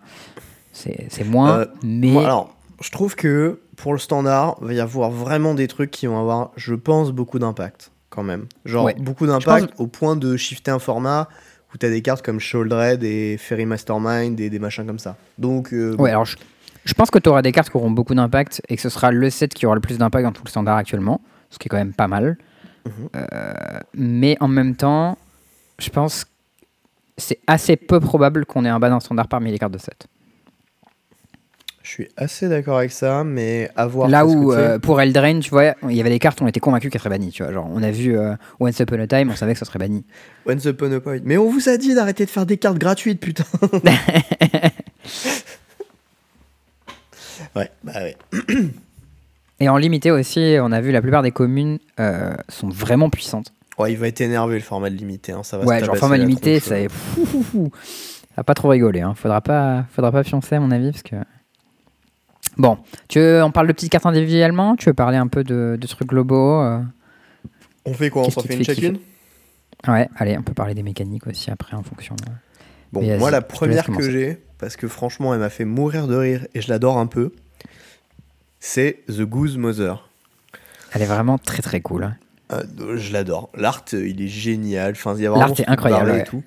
C'est 1.10 1.24
moins, 1.24 1.58
Euh, 1.60 1.66
mais 1.82 2.12
Bon, 2.12 2.24
alors, 2.24 2.54
je 2.80 2.90
trouve 2.90 3.14
que 3.16 3.60
pour 3.76 3.92
le 3.92 3.98
standard, 3.98 4.56
il 4.60 4.66
va 4.68 4.72
y 4.74 4.80
avoir 4.80 5.10
vraiment 5.10 5.54
des 5.54 5.68
trucs 5.68 5.90
qui 5.90 6.06
vont 6.06 6.18
avoir, 6.18 6.50
je 6.56 6.74
pense, 6.74 7.12
beaucoup 7.12 7.38
d'impact 7.38 7.90
quand 8.10 8.22
même. 8.22 8.46
Genre 8.64 8.84
Ouais. 8.86 8.94
beaucoup 8.98 9.26
d'impact 9.26 9.72
au 9.78 9.86
point 9.86 10.16
de 10.16 10.36
shifter 10.36 10.70
un 10.70 10.78
format 10.78 11.28
où 11.74 11.78
tu 11.78 11.84
as 11.86 11.90
des 11.90 12.00
cartes 12.02 12.24
comme 12.24 12.40
Sholdred 12.40 13.02
et 13.04 13.36
Fairy 13.36 13.66
Mastermind 13.66 14.38
et 14.40 14.48
des 14.50 14.58
machins 14.58 14.86
comme 14.86 14.98
ça. 14.98 15.16
Donc, 15.38 15.72
euh, 15.72 15.94
bon, 15.96 16.04
Ouais, 16.04 16.10
alors 16.10 16.24
je, 16.24 16.36
je 16.84 16.94
pense 16.94 17.10
que 17.10 17.18
tu 17.18 17.28
auras 17.28 17.42
des 17.42 17.52
cartes 17.52 17.70
qui 17.70 17.76
auront 17.76 17.90
beaucoup 17.90 18.14
d'impact 18.14 18.62
et 18.68 18.76
que 18.76 18.82
ce 18.82 18.88
sera 18.88 19.10
le 19.12 19.28
set 19.30 19.52
qui 19.54 19.66
aura 19.66 19.74
le 19.74 19.80
plus 19.80 19.98
d'impact 19.98 20.24
dans 20.24 20.32
tout 20.32 20.42
le 20.44 20.50
standard 20.50 20.76
actuellement, 20.78 21.20
ce 21.50 21.58
qui 21.58 21.66
est 21.66 21.70
quand 21.70 21.76
même 21.76 21.92
pas 21.92 22.08
mal. 22.08 22.38
Mhm. 22.86 22.92
Euh, 23.16 23.52
mais 23.94 24.36
en 24.40 24.48
même 24.48 24.74
temps, 24.76 25.18
je 25.78 25.90
pense 25.90 26.24
que 26.24 26.30
c'est 27.18 27.40
assez 27.46 27.76
peu 27.76 28.00
probable 28.00 28.46
qu'on 28.46 28.64
ait 28.64 28.68
un 28.68 28.78
bas 28.80 28.88
d'un 28.88 29.00
standard 29.00 29.28
parmi 29.28 29.50
les 29.50 29.58
cartes 29.58 29.72
de 29.74 29.78
set. 29.78 30.06
Je 31.88 31.94
suis 31.94 32.08
assez 32.18 32.50
d'accord 32.50 32.76
avec 32.76 32.92
ça, 32.92 33.24
mais 33.24 33.70
à 33.74 33.86
voir. 33.86 34.10
Là 34.10 34.26
où 34.26 34.52
euh, 34.52 34.78
pour 34.78 35.00
Eldraine, 35.00 35.40
tu 35.40 35.48
vois, 35.48 35.74
il 35.88 35.96
y 35.96 36.00
avait 36.00 36.10
des 36.10 36.18
cartes 36.18 36.42
on 36.42 36.46
était 36.46 36.60
convaincus 36.60 36.90
qu'elles 36.90 37.00
seraient 37.00 37.08
bannies. 37.08 37.30
Tu 37.30 37.42
vois, 37.42 37.50
genre 37.50 37.66
on 37.72 37.82
a 37.82 37.90
vu 37.90 38.14
euh, 38.14 38.34
Once 38.60 38.78
Upon 38.78 39.00
a 39.00 39.06
Time, 39.06 39.30
on 39.30 39.36
savait 39.36 39.54
que 39.54 39.58
ça 39.58 39.64
serait 39.64 39.78
banni. 39.78 40.04
Once 40.46 40.66
Upon 40.66 40.92
a 40.92 41.00
Point. 41.00 41.20
Mais 41.24 41.38
on 41.38 41.48
vous 41.48 41.70
a 41.70 41.78
dit 41.78 41.94
d'arrêter 41.94 42.26
de 42.26 42.30
faire 42.30 42.44
des 42.44 42.58
cartes 42.58 42.76
gratuites, 42.76 43.20
putain. 43.20 43.44
ouais, 47.56 47.70
bah 47.82 47.92
ouais. 47.94 48.18
Et 49.60 49.70
en 49.70 49.78
limité 49.78 50.10
aussi, 50.10 50.56
on 50.60 50.70
a 50.70 50.82
vu 50.82 50.92
la 50.92 51.00
plupart 51.00 51.22
des 51.22 51.32
communes 51.32 51.78
euh, 52.00 52.34
sont 52.50 52.68
vraiment 52.68 53.08
puissantes. 53.08 53.54
Ouais, 53.78 53.92
il 53.92 53.98
va 53.98 54.08
être 54.08 54.20
énervé 54.20 54.56
le 54.56 54.62
format 54.62 54.90
de 54.90 54.96
limité. 54.96 55.32
Hein, 55.32 55.42
ça 55.42 55.56
va 55.56 55.64
Ouais, 55.64 55.80
se 55.80 55.86
genre 55.86 55.96
format 55.96 56.18
limité, 56.18 56.60
ça 56.60 56.78
est 56.78 56.90
fou, 56.90 57.24
fou, 57.24 57.42
fou. 57.42 57.70
Ça 57.82 58.34
va 58.36 58.44
pas 58.44 58.52
trop 58.52 58.68
rigoler. 58.68 59.00
Hein. 59.00 59.14
Faudra 59.16 59.40
pas, 59.40 59.86
faudra 59.90 60.12
pas 60.12 60.22
pioncer 60.22 60.56
à 60.56 60.60
mon 60.60 60.70
avis 60.70 60.90
parce 60.90 61.02
que. 61.02 61.16
Bon, 62.58 62.78
tu 63.08 63.20
veux, 63.20 63.42
on 63.42 63.50
parle 63.52 63.68
de 63.68 63.72
petites 63.72 63.90
cartes 63.92 64.06
individuellement. 64.06 64.74
Tu 64.76 64.86
veux 64.86 64.94
parler 64.94 65.16
un 65.16 65.28
peu 65.28 65.44
de, 65.44 65.78
de 65.80 65.86
trucs 65.86 66.08
globaux. 66.08 66.60
euh? 66.60 66.80
On 67.84 67.94
fait 67.94 68.10
quoi? 68.10 68.22
On 68.26 68.30
s'en 68.30 68.42
fait 68.42 68.54
une 68.56 68.64
chacune? 68.64 68.98
Ouais, 69.86 70.08
allez, 70.16 70.36
on 70.36 70.42
peut 70.42 70.54
parler 70.54 70.74
des 70.74 70.82
mécaniques 70.82 71.26
aussi 71.28 71.50
après 71.50 71.76
en 71.76 71.82
fonction. 71.82 72.16
de- 72.16 72.24
Bon, 72.92 73.00
Mais 73.02 73.16
moi, 73.18 73.30
la 73.30 73.42
première 73.42 73.86
que 73.86 74.10
j'ai, 74.10 74.42
parce 74.58 74.76
que 74.76 74.88
franchement, 74.88 75.34
elle 75.34 75.40
m'a 75.40 75.50
fait 75.50 75.64
mourir 75.66 76.08
de 76.08 76.16
rire 76.16 76.46
et 76.54 76.60
je 76.60 76.68
l'adore 76.68 76.98
un 76.98 77.06
peu, 77.06 77.32
c'est 78.60 79.04
The 79.08 79.22
Goose 79.22 79.56
Mother. 79.56 80.08
Elle 80.92 81.02
est 81.02 81.06
vraiment 81.06 81.38
très 81.38 81.62
très 81.62 81.80
cool. 81.80 82.04
hein. 82.04 82.16
Euh, 82.50 82.96
je 82.96 83.12
l'adore. 83.12 83.50
L'art, 83.54 83.84
euh, 83.92 84.08
il 84.08 84.22
est 84.22 84.28
génial. 84.28 84.92
Enfin, 84.92 85.14
il 85.16 85.22
y 85.22 85.26
a 85.26 85.30
L'art 85.36 85.50
est 85.58 85.68
incroyable, 85.68 86.10
ouais. 86.10 86.20
et 86.20 86.24
tout. 86.24 86.42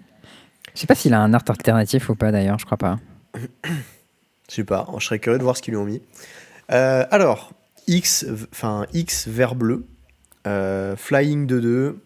Je 0.73 0.79
sais 0.81 0.87
pas 0.87 0.95
s'il 0.95 1.13
a 1.13 1.21
un 1.21 1.33
art 1.33 1.43
alternatif 1.47 2.09
ou 2.09 2.15
pas 2.15 2.31
d'ailleurs, 2.31 2.57
je 2.59 2.65
crois 2.65 2.77
pas. 2.77 2.99
Je 4.51 4.55
sais 4.57 4.63
pas, 4.65 4.85
je 4.99 5.05
serais 5.05 5.19
curieux 5.19 5.37
de 5.37 5.43
voir 5.43 5.55
ce 5.55 5.61
qu'ils 5.61 5.71
lui 5.75 5.79
ont 5.79 5.85
mis. 5.85 6.01
Euh, 6.73 7.05
alors, 7.09 7.51
X, 7.87 8.25
enfin 8.51 8.85
X 8.93 9.29
vert 9.29 9.55
bleu, 9.55 9.85
euh, 10.45 10.97
flying 10.97 11.47
de 11.47 11.61
2. 11.61 11.99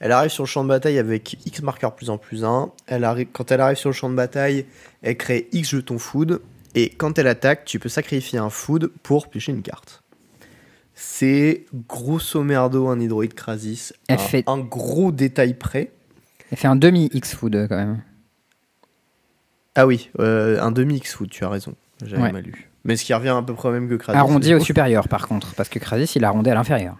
Elle 0.00 0.10
arrive 0.10 0.32
sur 0.32 0.42
le 0.42 0.48
champ 0.48 0.64
de 0.64 0.68
bataille 0.70 0.98
avec 0.98 1.36
X 1.46 1.62
marqueur 1.62 1.94
plus 1.94 2.10
en 2.10 2.18
plus 2.18 2.44
1. 2.44 2.72
Elle 2.88 3.04
arrive, 3.04 3.28
quand 3.32 3.52
elle 3.52 3.60
arrive 3.60 3.76
sur 3.76 3.90
le 3.90 3.94
champ 3.94 4.10
de 4.10 4.16
bataille, 4.16 4.66
elle 5.02 5.16
crée 5.16 5.48
X 5.52 5.68
jetons 5.70 6.00
food. 6.00 6.40
Et 6.74 6.88
quand 6.90 7.16
elle 7.20 7.28
attaque, 7.28 7.64
tu 7.64 7.78
peux 7.78 7.88
sacrifier 7.88 8.40
un 8.40 8.50
food 8.50 8.90
pour 9.04 9.28
piocher 9.28 9.52
une 9.52 9.62
carte. 9.62 10.02
C'est 10.96 11.64
grosso 11.88 12.42
merdo 12.42 12.88
un 12.88 12.98
hydroïde 12.98 13.34
Krasis. 13.34 13.94
Elle 14.08 14.16
un, 14.16 14.18
fait- 14.18 14.44
un 14.48 14.58
gros 14.58 15.12
détail 15.12 15.54
près. 15.54 15.92
Elle 16.50 16.58
fait 16.58 16.66
un 16.68 16.74
demi 16.76 17.08
X 17.12 17.36
food 17.36 17.66
quand 17.68 17.76
même. 17.76 18.02
Ah 19.76 19.86
oui, 19.86 20.10
euh, 20.18 20.60
un 20.60 20.72
demi 20.72 20.96
X 20.96 21.14
food, 21.14 21.30
tu 21.30 21.44
as 21.44 21.48
raison. 21.48 21.74
J'avais 22.04 22.22
Ouais. 22.22 22.32
mal 22.32 22.44
lu. 22.44 22.70
Mais 22.84 22.96
ce 22.96 23.04
qui 23.04 23.14
revient 23.14 23.30
à 23.30 23.42
peu 23.42 23.54
près 23.54 23.68
au 23.68 23.72
même 23.72 23.88
que 23.88 23.94
Krasis. 23.94 24.18
Arrondi 24.18 24.54
au 24.54 24.60
supérieur 24.60 25.08
par 25.08 25.26
contre, 25.26 25.54
parce 25.54 25.68
que 25.68 25.78
Krasis 25.78 26.16
il 26.16 26.24
arrondait 26.24 26.50
à 26.50 26.54
l'inférieur. 26.54 26.96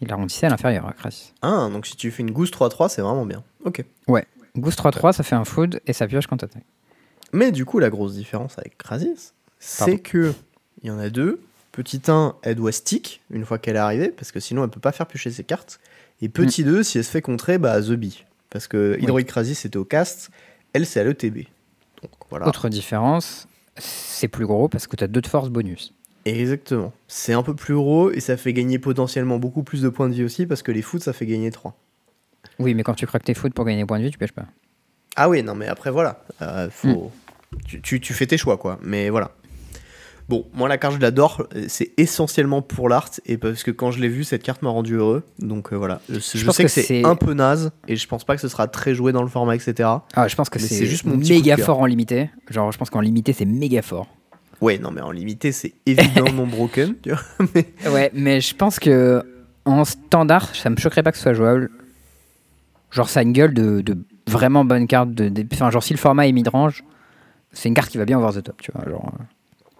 Il 0.00 0.10
arrondissait 0.12 0.46
à 0.46 0.50
l'inférieur, 0.50 0.88
à 0.88 0.92
Krasis. 0.92 1.34
Ah, 1.42 1.68
donc 1.70 1.86
si 1.86 1.94
tu 1.96 2.10
fais 2.10 2.22
une 2.22 2.30
gousse 2.30 2.50
3-3, 2.50 2.88
c'est 2.88 3.02
vraiment 3.02 3.26
bien. 3.26 3.42
Ok. 3.64 3.84
Goose 4.56 4.74
3-3, 4.74 5.12
ça 5.12 5.22
fait 5.22 5.36
un 5.36 5.44
food 5.44 5.80
et 5.86 5.92
ça 5.92 6.06
pioche 6.08 6.26
quand 6.26 6.38
t'attaques. 6.38 6.64
Mais 7.32 7.52
du 7.52 7.64
coup, 7.64 7.78
la 7.78 7.88
grosse 7.90 8.14
différence 8.14 8.58
avec 8.58 8.76
Krasis, 8.78 9.34
c'est 9.60 9.98
que 9.98 10.32
il 10.82 10.88
y 10.88 10.90
en 10.90 10.98
a 10.98 11.08
deux. 11.10 11.40
Petit 11.72 12.00
1, 12.08 12.34
elle 12.42 12.56
doit 12.56 12.72
stick 12.72 13.20
une 13.30 13.44
fois 13.44 13.58
qu'elle 13.58 13.76
est 13.76 13.80
arrivée, 13.80 14.08
parce 14.08 14.32
que 14.32 14.40
sinon 14.40 14.64
elle 14.64 14.70
peut 14.70 14.80
pas 14.80 14.90
faire 14.90 15.06
piocher 15.06 15.30
ses 15.30 15.44
cartes. 15.44 15.78
Et 16.20 16.28
petit 16.28 16.64
2, 16.64 16.82
si 16.82 16.98
elle 16.98 17.04
se 17.04 17.10
fait 17.10 17.22
contrer, 17.22 17.58
bah 17.58 17.80
The 17.80 17.92
Bee. 17.92 18.24
Parce 18.50 18.66
que 18.66 18.98
Hydroid 19.00 19.22
Krasis 19.22 19.60
c'était 19.60 19.76
au 19.76 19.84
cast, 19.84 20.30
elle 20.72 20.84
c'est 20.84 20.98
à 20.98 21.04
l'ETB. 21.04 21.44
Donc 22.02 22.10
voilà. 22.30 22.48
Autre 22.48 22.68
différence, 22.68 23.46
c'est 23.76 24.28
plus 24.28 24.46
gros 24.46 24.68
parce 24.68 24.86
que 24.86 24.96
t'as 24.96 25.06
deux 25.06 25.20
de 25.20 25.26
force 25.26 25.48
bonus. 25.48 25.94
Exactement. 26.26 26.92
C'est 27.08 27.32
un 27.32 27.42
peu 27.42 27.54
plus 27.54 27.74
gros 27.74 28.10
et 28.10 28.20
ça 28.20 28.36
fait 28.36 28.52
gagner 28.52 28.78
potentiellement 28.78 29.38
beaucoup 29.38 29.62
plus 29.62 29.82
de 29.82 29.88
points 29.88 30.08
de 30.08 30.14
vie 30.14 30.24
aussi, 30.24 30.46
parce 30.46 30.62
que 30.62 30.70
les 30.72 30.82
foot 30.82 31.02
ça 31.02 31.12
fait 31.12 31.26
gagner 31.26 31.50
3. 31.50 31.74
Oui, 32.58 32.74
mais 32.74 32.82
quand 32.82 32.94
tu 32.94 33.06
craques 33.06 33.24
tes 33.24 33.34
foot 33.34 33.54
pour 33.54 33.64
gagner 33.64 33.82
des 33.82 33.86
points 33.86 33.98
de 33.98 34.04
vie, 34.04 34.10
tu 34.10 34.18
pioches 34.18 34.32
pas. 34.32 34.46
Ah 35.16 35.28
oui, 35.28 35.42
non, 35.42 35.54
mais 35.54 35.66
après, 35.66 35.90
voilà. 35.90 36.22
Euh, 36.42 36.68
faut... 36.70 37.10
tu, 37.66 37.80
tu- 37.80 38.00
tu 38.00 38.12
fais 38.14 38.26
tes 38.26 38.36
choix, 38.38 38.58
quoi. 38.58 38.78
Mais 38.82 39.08
voilà. 39.10 39.32
Bon, 40.30 40.46
moi, 40.54 40.68
la 40.68 40.78
carte, 40.78 40.94
je 40.94 41.00
l'adore. 41.00 41.44
C'est 41.66 41.90
essentiellement 41.96 42.62
pour 42.62 42.88
l'art. 42.88 43.10
Et 43.26 43.36
parce 43.36 43.64
que 43.64 43.72
quand 43.72 43.90
je 43.90 43.98
l'ai 44.00 44.06
vue, 44.08 44.22
cette 44.22 44.44
carte 44.44 44.62
m'a 44.62 44.70
rendu 44.70 44.94
heureux. 44.94 45.24
Donc 45.40 45.72
euh, 45.72 45.76
voilà. 45.76 46.00
Je, 46.08 46.20
je 46.20 46.20
sais 46.52 46.62
que 46.62 46.68
que, 46.68 46.68
c'est 46.68 47.04
un 47.04 47.16
peu 47.16 47.34
naze. 47.34 47.72
Et 47.88 47.96
je 47.96 48.06
pense 48.06 48.22
pas 48.22 48.36
que 48.36 48.40
ce 48.40 48.46
sera 48.46 48.68
très 48.68 48.94
joué 48.94 49.10
dans 49.10 49.22
le 49.22 49.28
format, 49.28 49.56
etc. 49.56 49.88
Ah, 50.14 50.28
je 50.28 50.36
pense 50.36 50.48
que 50.48 50.60
c'est 50.60 50.86
juste 50.86 51.04
mon 51.04 51.16
méga 51.16 51.56
fort 51.56 51.80
en 51.80 51.86
limité. 51.86 52.30
Genre, 52.48 52.70
je 52.70 52.78
pense 52.78 52.90
qu'en 52.90 53.00
limité, 53.00 53.32
c'est 53.32 53.44
méga 53.44 53.82
fort. 53.82 54.06
Ouais, 54.60 54.78
non, 54.78 54.92
mais 54.92 55.00
en 55.00 55.10
limité, 55.10 55.50
c'est 55.50 55.72
évidemment 55.84 56.46
broken. 56.46 56.94
Tu 57.02 57.10
vois 57.10 57.20
mais... 57.54 57.66
Ouais, 57.90 58.10
mais 58.14 58.40
je 58.40 58.54
pense 58.54 58.78
que 58.78 59.24
en 59.64 59.84
standard, 59.84 60.54
ça 60.54 60.70
me 60.70 60.76
choquerait 60.76 61.02
pas 61.02 61.10
que 61.10 61.16
ce 61.16 61.24
soit 61.24 61.34
jouable. 61.34 61.70
Genre, 62.92 63.08
ça 63.08 63.18
a 63.20 63.22
une 63.24 63.32
gueule 63.32 63.52
de, 63.54 63.80
de 63.80 63.96
vraiment 64.28 64.64
bonne 64.64 64.86
carte. 64.86 65.10
De, 65.10 65.28
de- 65.28 65.44
Enfin, 65.52 65.70
genre, 65.72 65.82
si 65.82 65.92
le 65.92 65.98
format 65.98 66.28
est 66.28 66.32
mid-range, 66.32 66.84
c'est 67.52 67.68
une 67.68 67.74
carte 67.74 67.90
qui 67.90 67.98
va 67.98 68.04
bien 68.04 68.20
over 68.20 68.38
the 68.38 68.44
top, 68.44 68.60
tu 68.62 68.70
vois. 68.72 68.88
Genre, 68.88 69.12
euh, 69.18 69.24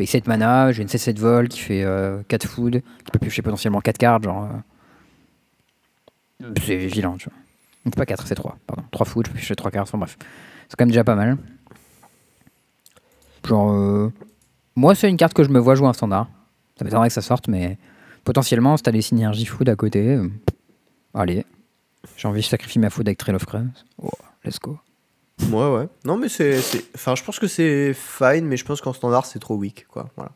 paye 0.00 0.06
7 0.06 0.26
mana, 0.28 0.72
j'ai 0.72 0.80
une 0.80 0.88
7-7 0.88 1.18
vol 1.18 1.48
qui 1.48 1.60
fait 1.60 1.84
euh, 1.84 2.22
4 2.28 2.46
food, 2.48 2.82
qui 3.04 3.10
peut 3.12 3.18
piocher 3.18 3.42
potentiellement 3.42 3.82
4 3.82 3.98
cartes, 3.98 4.24
genre. 4.24 4.48
euh, 6.42 6.54
c'est 6.64 6.76
vilain, 6.76 7.16
tu 7.18 7.28
vois. 7.28 7.38
Donc, 7.84 7.96
pas 7.96 8.06
4, 8.06 8.26
c'est 8.26 8.34
3, 8.34 8.56
pardon. 8.66 8.82
3 8.90 9.04
food, 9.06 9.26
je 9.26 9.32
peux 9.32 9.36
piocher 9.36 9.54
3 9.54 9.70
cartes, 9.70 9.88
enfin 9.88 9.98
bref. 9.98 10.16
C'est 10.68 10.76
quand 10.76 10.84
même 10.84 10.90
déjà 10.90 11.04
pas 11.04 11.16
mal. 11.16 11.36
Genre, 13.46 13.72
euh, 13.72 14.10
moi, 14.74 14.94
c'est 14.94 15.10
une 15.10 15.18
carte 15.18 15.34
que 15.34 15.44
je 15.44 15.50
me 15.50 15.58
vois 15.58 15.74
jouer 15.74 15.88
en 15.88 15.92
standard. 15.92 16.30
Ça 16.78 16.84
m'étonnerait 16.86 17.08
que 17.08 17.14
ça 17.14 17.20
sorte, 17.20 17.48
mais 17.48 17.76
potentiellement, 18.24 18.78
si 18.78 18.82
t'as 18.82 18.92
des 18.92 19.02
synergies 19.02 19.44
food 19.44 19.68
à 19.68 19.76
côté, 19.76 20.14
euh, 20.14 20.30
allez. 21.12 21.44
J'ai 22.16 22.26
envie 22.26 22.40
de 22.40 22.46
sacrifier 22.46 22.80
ma 22.80 22.88
food 22.88 23.06
avec 23.06 23.18
Trail 23.18 23.34
of 23.34 23.44
Crumbs. 23.44 23.84
Oh, 24.02 24.08
let's 24.46 24.58
go. 24.58 24.78
Ouais, 25.50 25.76
ouais. 25.78 25.88
Non, 26.04 26.16
mais 26.16 26.28
c'est. 26.28 26.60
c'est- 26.60 26.84
Enfin, 26.94 27.14
je 27.14 27.22
pense 27.24 27.38
que 27.38 27.46
c'est 27.46 27.92
fine, 27.94 28.46
mais 28.46 28.56
je 28.56 28.64
pense 28.64 28.80
qu'en 28.80 28.92
standard, 28.92 29.26
c'est 29.26 29.38
trop 29.38 29.56
weak, 29.56 29.86
quoi. 29.88 30.08
Voilà. 30.16 30.32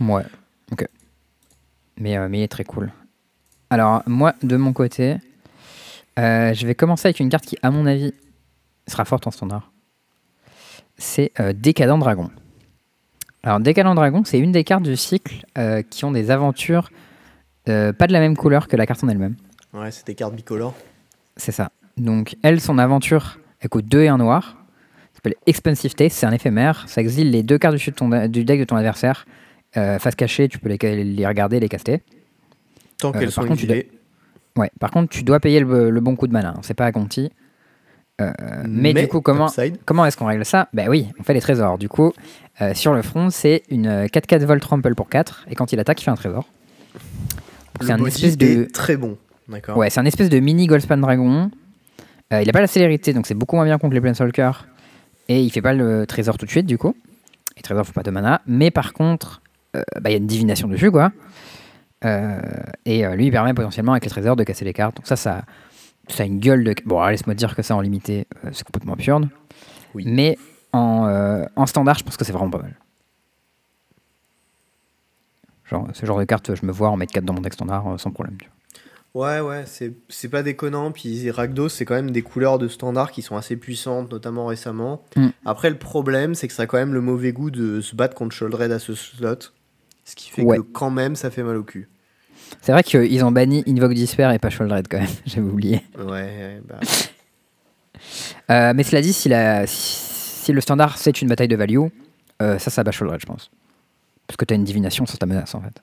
Ouais, 0.00 0.24
ok. 0.72 0.86
Mais, 1.98 2.16
euh, 2.16 2.28
mais 2.28 2.40
il 2.40 2.42
est 2.42 2.48
très 2.48 2.64
cool. 2.64 2.92
Alors, 3.70 4.02
moi, 4.06 4.34
de 4.42 4.56
mon 4.56 4.72
côté, 4.72 5.16
euh, 6.18 6.52
je 6.54 6.66
vais 6.66 6.74
commencer 6.74 7.08
avec 7.08 7.20
une 7.20 7.28
carte 7.28 7.44
qui, 7.46 7.56
à 7.62 7.70
mon 7.70 7.86
avis, 7.86 8.12
sera 8.88 9.04
forte 9.04 9.26
en 9.26 9.30
standard. 9.30 9.70
C'est 10.98 11.32
euh, 11.40 11.52
Décadent 11.52 11.98
Dragon. 11.98 12.30
Alors, 13.42 13.60
Décadent 13.60 13.94
Dragon, 13.94 14.22
c'est 14.24 14.38
une 14.38 14.52
des 14.52 14.64
cartes 14.64 14.82
du 14.84 14.96
cycle 14.96 15.44
euh, 15.58 15.82
qui 15.82 16.04
ont 16.04 16.12
des 16.12 16.30
aventures 16.30 16.90
euh, 17.68 17.92
pas 17.92 18.06
de 18.06 18.12
la 18.12 18.20
même 18.20 18.36
couleur 18.36 18.68
que 18.68 18.76
la 18.76 18.86
carte 18.86 19.02
en 19.04 19.08
elle-même. 19.08 19.36
Ouais, 19.72 19.90
c'est 19.90 20.06
des 20.06 20.14
cartes 20.14 20.34
bicolores. 20.34 20.74
C'est 21.36 21.52
ça. 21.52 21.70
Donc, 21.96 22.36
elle, 22.42 22.60
son 22.60 22.78
aventure, 22.78 23.38
coûte 23.68 23.86
2 23.86 24.02
et 24.02 24.08
1 24.08 24.18
noir. 24.18 24.56
Ça 25.12 25.16
s'appelle 25.18 25.34
Expensive 25.46 25.94
Taste, 25.94 26.16
c'est 26.16 26.26
un 26.26 26.32
éphémère. 26.32 26.84
Ça 26.88 27.00
exile 27.00 27.30
les 27.30 27.42
deux 27.42 27.58
cartes 27.58 27.76
du, 27.76 27.90
de 27.90 27.94
ton- 27.94 28.26
du 28.28 28.44
deck 28.44 28.58
de 28.60 28.64
ton 28.64 28.76
adversaire. 28.76 29.26
Euh, 29.76 29.98
face 29.98 30.14
cachée, 30.14 30.48
tu 30.48 30.58
peux 30.58 30.68
les, 30.68 31.04
les 31.04 31.26
regarder, 31.26 31.58
les 31.60 31.68
caster. 31.68 32.02
Tant 32.98 33.08
Euh, 33.10 33.12
qu'elles 33.12 33.24
par 33.24 33.32
sont 33.32 33.46
contre. 33.46 33.64
Ouais, 34.56 34.70
par 34.78 34.90
contre, 34.92 35.08
tu 35.08 35.22
dois 35.24 35.40
payer 35.40 35.58
le, 35.60 35.90
le 35.90 36.00
bon 36.00 36.14
coup 36.14 36.26
de 36.28 36.32
mana. 36.32 36.50
hein. 36.50 36.60
C'est 36.62 36.74
pas 36.74 36.86
à 36.86 36.92
Conti. 36.92 37.30
Euh, 38.20 38.30
mais, 38.68 38.94
du 38.94 39.08
coup, 39.08 39.20
comment, 39.20 39.46
upside. 39.48 39.78
comment 39.84 40.06
est-ce 40.06 40.16
qu'on 40.16 40.26
règle 40.26 40.44
ça? 40.44 40.68
Ben 40.72 40.88
oui, 40.88 41.08
on 41.18 41.24
fait 41.24 41.34
les 41.34 41.40
trésors. 41.40 41.78
Du 41.78 41.88
coup, 41.88 42.12
euh, 42.60 42.72
sur 42.72 42.94
le 42.94 43.02
front, 43.02 43.30
c'est 43.30 43.64
une 43.68 43.86
euh, 43.88 44.06
4-4 44.06 44.44
Volt 44.44 44.62
Trample 44.62 44.94
pour 44.94 45.08
4. 45.08 45.46
Et 45.50 45.56
quand 45.56 45.72
il 45.72 45.80
attaque, 45.80 46.00
il 46.00 46.04
fait 46.04 46.12
un 46.12 46.14
trésor. 46.14 46.46
C'est 47.80 47.90
un 47.90 48.04
espèce 48.04 48.38
de. 48.38 48.46
est 48.62 48.72
très 48.72 48.96
bon. 48.96 49.18
D'accord. 49.48 49.76
Ouais, 49.76 49.90
c'est 49.90 49.98
un 49.98 50.04
espèce 50.04 50.28
de 50.28 50.38
mini 50.38 50.68
Goldspan 50.68 50.96
Dragon. 50.98 51.50
Euh, 52.32 52.42
il 52.42 52.48
a 52.48 52.52
pas 52.52 52.60
la 52.60 52.66
célérité, 52.66 53.12
donc 53.12 53.26
c'est 53.26 53.34
beaucoup 53.34 53.56
moins 53.56 53.64
bien 53.64 53.78
contre 53.78 53.94
les 53.94 54.00
Planeswalkers. 54.00 54.66
Et 55.28 55.42
il 55.42 55.50
fait 55.50 55.62
pas 55.62 55.72
le 55.72 56.06
trésor 56.06 56.36
tout 56.38 56.46
de 56.46 56.50
suite, 56.50 56.66
du 56.66 56.78
coup. 56.78 56.96
Les 57.56 57.62
trésors 57.62 57.86
font 57.86 57.92
pas 57.92 58.02
de 58.02 58.10
mana. 58.10 58.42
Mais 58.46 58.70
par 58.70 58.92
contre, 58.92 59.42
euh, 59.76 59.82
bah, 60.00 60.10
il 60.10 60.12
y 60.12 60.14
a 60.14 60.18
une 60.18 60.26
divination 60.26 60.68
dessus, 60.68 60.90
quoi. 60.90 61.12
Euh, 62.04 62.40
et 62.84 63.06
lui, 63.16 63.26
il 63.26 63.30
permet 63.30 63.54
potentiellement 63.54 63.92
avec 63.92 64.04
les 64.04 64.10
trésors 64.10 64.36
de 64.36 64.44
casser 64.44 64.64
les 64.64 64.74
cartes. 64.74 64.96
Donc 64.96 65.06
ça, 65.06 65.16
ça, 65.16 65.44
ça 66.08 66.22
a 66.22 66.26
une 66.26 66.40
gueule 66.40 66.64
de. 66.64 66.74
Bon, 66.84 67.02
laisse-moi 67.06 67.34
dire 67.34 67.54
que 67.56 67.62
ça 67.62 67.74
en 67.74 67.80
limité, 67.80 68.26
c'est 68.52 68.64
complètement 68.64 68.92
absurde. 68.92 69.28
Oui. 69.94 70.04
Mais 70.06 70.36
en, 70.72 71.46
en 71.56 71.66
standard, 71.66 71.98
je 71.98 72.04
pense 72.04 72.16
que 72.18 72.24
c'est 72.24 72.32
vraiment 72.32 72.50
pas 72.50 72.58
mal. 72.58 72.76
Genre, 75.64 75.88
ce 75.94 76.04
genre 76.04 76.18
de 76.18 76.24
carte, 76.24 76.54
je 76.54 76.66
me 76.66 76.72
vois 76.72 76.90
en 76.90 76.96
mettre 76.96 77.14
4 77.14 77.24
dans 77.24 77.32
mon 77.32 77.40
deck 77.40 77.54
standard 77.54 77.98
sans 77.98 78.10
problème. 78.10 78.36
tu 78.38 78.46
vois. 78.46 78.53
Ouais, 79.14 79.38
ouais, 79.38 79.64
c'est 79.66 80.28
pas 80.28 80.42
déconnant. 80.42 80.90
Puis 80.90 81.30
Rakdos, 81.30 81.68
c'est 81.68 81.84
quand 81.84 81.94
même 81.94 82.10
des 82.10 82.22
couleurs 82.22 82.58
de 82.58 82.66
standard 82.66 83.12
qui 83.12 83.22
sont 83.22 83.36
assez 83.36 83.56
puissantes, 83.56 84.10
notamment 84.10 84.46
récemment. 84.46 85.04
Mm. 85.14 85.28
Après, 85.44 85.70
le 85.70 85.78
problème, 85.78 86.34
c'est 86.34 86.48
que 86.48 86.54
ça 86.54 86.64
a 86.64 86.66
quand 86.66 86.78
même 86.78 86.92
le 86.94 87.00
mauvais 87.00 87.32
goût 87.32 87.52
de 87.52 87.80
se 87.80 87.94
battre 87.94 88.16
contre 88.16 88.34
Sholdred 88.34 88.72
à 88.72 88.80
ce 88.80 88.94
slot. 88.94 89.36
Ce 90.04 90.16
qui 90.16 90.30
fait 90.30 90.42
Ouais. 90.42 90.56
que 90.56 90.62
quand 90.62 90.90
même, 90.90 91.14
ça 91.14 91.30
fait 91.30 91.44
mal 91.44 91.56
au 91.56 91.62
cul. 91.62 91.88
C'est 92.60 92.72
vrai 92.72 92.82
qu'ils 92.82 93.24
ont 93.24 93.30
banni 93.30 93.62
Invoke 93.68 93.94
Despair 93.94 94.32
et 94.32 94.38
pas 94.40 94.50
Sholdred 94.50 94.88
quand 94.88 94.98
même, 94.98 95.08
j'avais 95.26 95.46
oublié. 95.48 95.82
Ouais, 95.96 96.04
ouais, 96.04 96.62
bah. 96.68 96.80
Euh, 98.50 98.72
mais 98.74 98.82
cela 98.82 99.00
dit, 99.00 99.12
si, 99.14 99.28
la, 99.30 99.66
si, 99.66 100.52
le 100.52 100.60
standard 100.60 100.98
c'est 100.98 101.22
une 101.22 101.28
bataille 101.28 101.48
de 101.48 101.56
value, 101.56 101.78
euh, 102.42 102.58
ça, 102.58 102.70
ça 102.70 102.84
bat 102.84 102.90
Sholdred, 102.90 103.20
je 103.20 103.24
pense. 103.26 103.50
Parce 104.26 104.36
que 104.36 104.44
t'as 104.44 104.56
une 104.56 104.64
divination 104.64 105.06
sur 105.06 105.16
ta 105.16 105.24
menace 105.24 105.54
en 105.54 105.62
fait. 105.62 105.80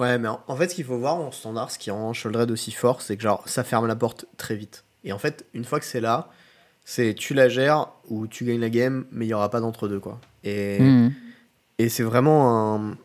Ouais, 0.00 0.18
mais 0.18 0.28
en, 0.28 0.40
en 0.48 0.56
fait, 0.56 0.68
ce 0.70 0.74
qu'il 0.74 0.84
faut 0.84 0.98
voir 0.98 1.14
en 1.16 1.30
standard, 1.30 1.70
ce 1.70 1.78
qui 1.78 1.90
rend 1.90 2.12
Sholdred 2.12 2.50
aussi 2.50 2.72
fort, 2.72 3.02
c'est 3.02 3.16
que 3.16 3.22
genre, 3.22 3.46
ça 3.46 3.62
ferme 3.64 3.86
la 3.86 3.94
porte 3.96 4.24
très 4.38 4.56
vite. 4.56 4.84
Et 5.04 5.12
en 5.12 5.18
fait, 5.18 5.44
une 5.54 5.64
fois 5.64 5.78
que 5.78 5.84
c'est 5.86 6.00
là, 6.00 6.30
c'est 6.84 7.14
tu 7.14 7.34
la 7.34 7.48
gères 7.48 7.88
ou 8.08 8.26
tu 8.26 8.44
gagnes 8.44 8.60
la 8.60 8.70
game, 8.70 9.04
mais 9.12 9.26
il 9.26 9.28
y 9.28 9.34
aura 9.34 9.50
pas 9.50 9.60
d'entre-deux, 9.60 10.00
quoi. 10.00 10.18
Et. 10.42 10.80
Mhm. 10.80 11.12
Et 11.78 11.88
c'est 11.88 12.02
vraiment 12.02 12.74
un. 12.76 12.96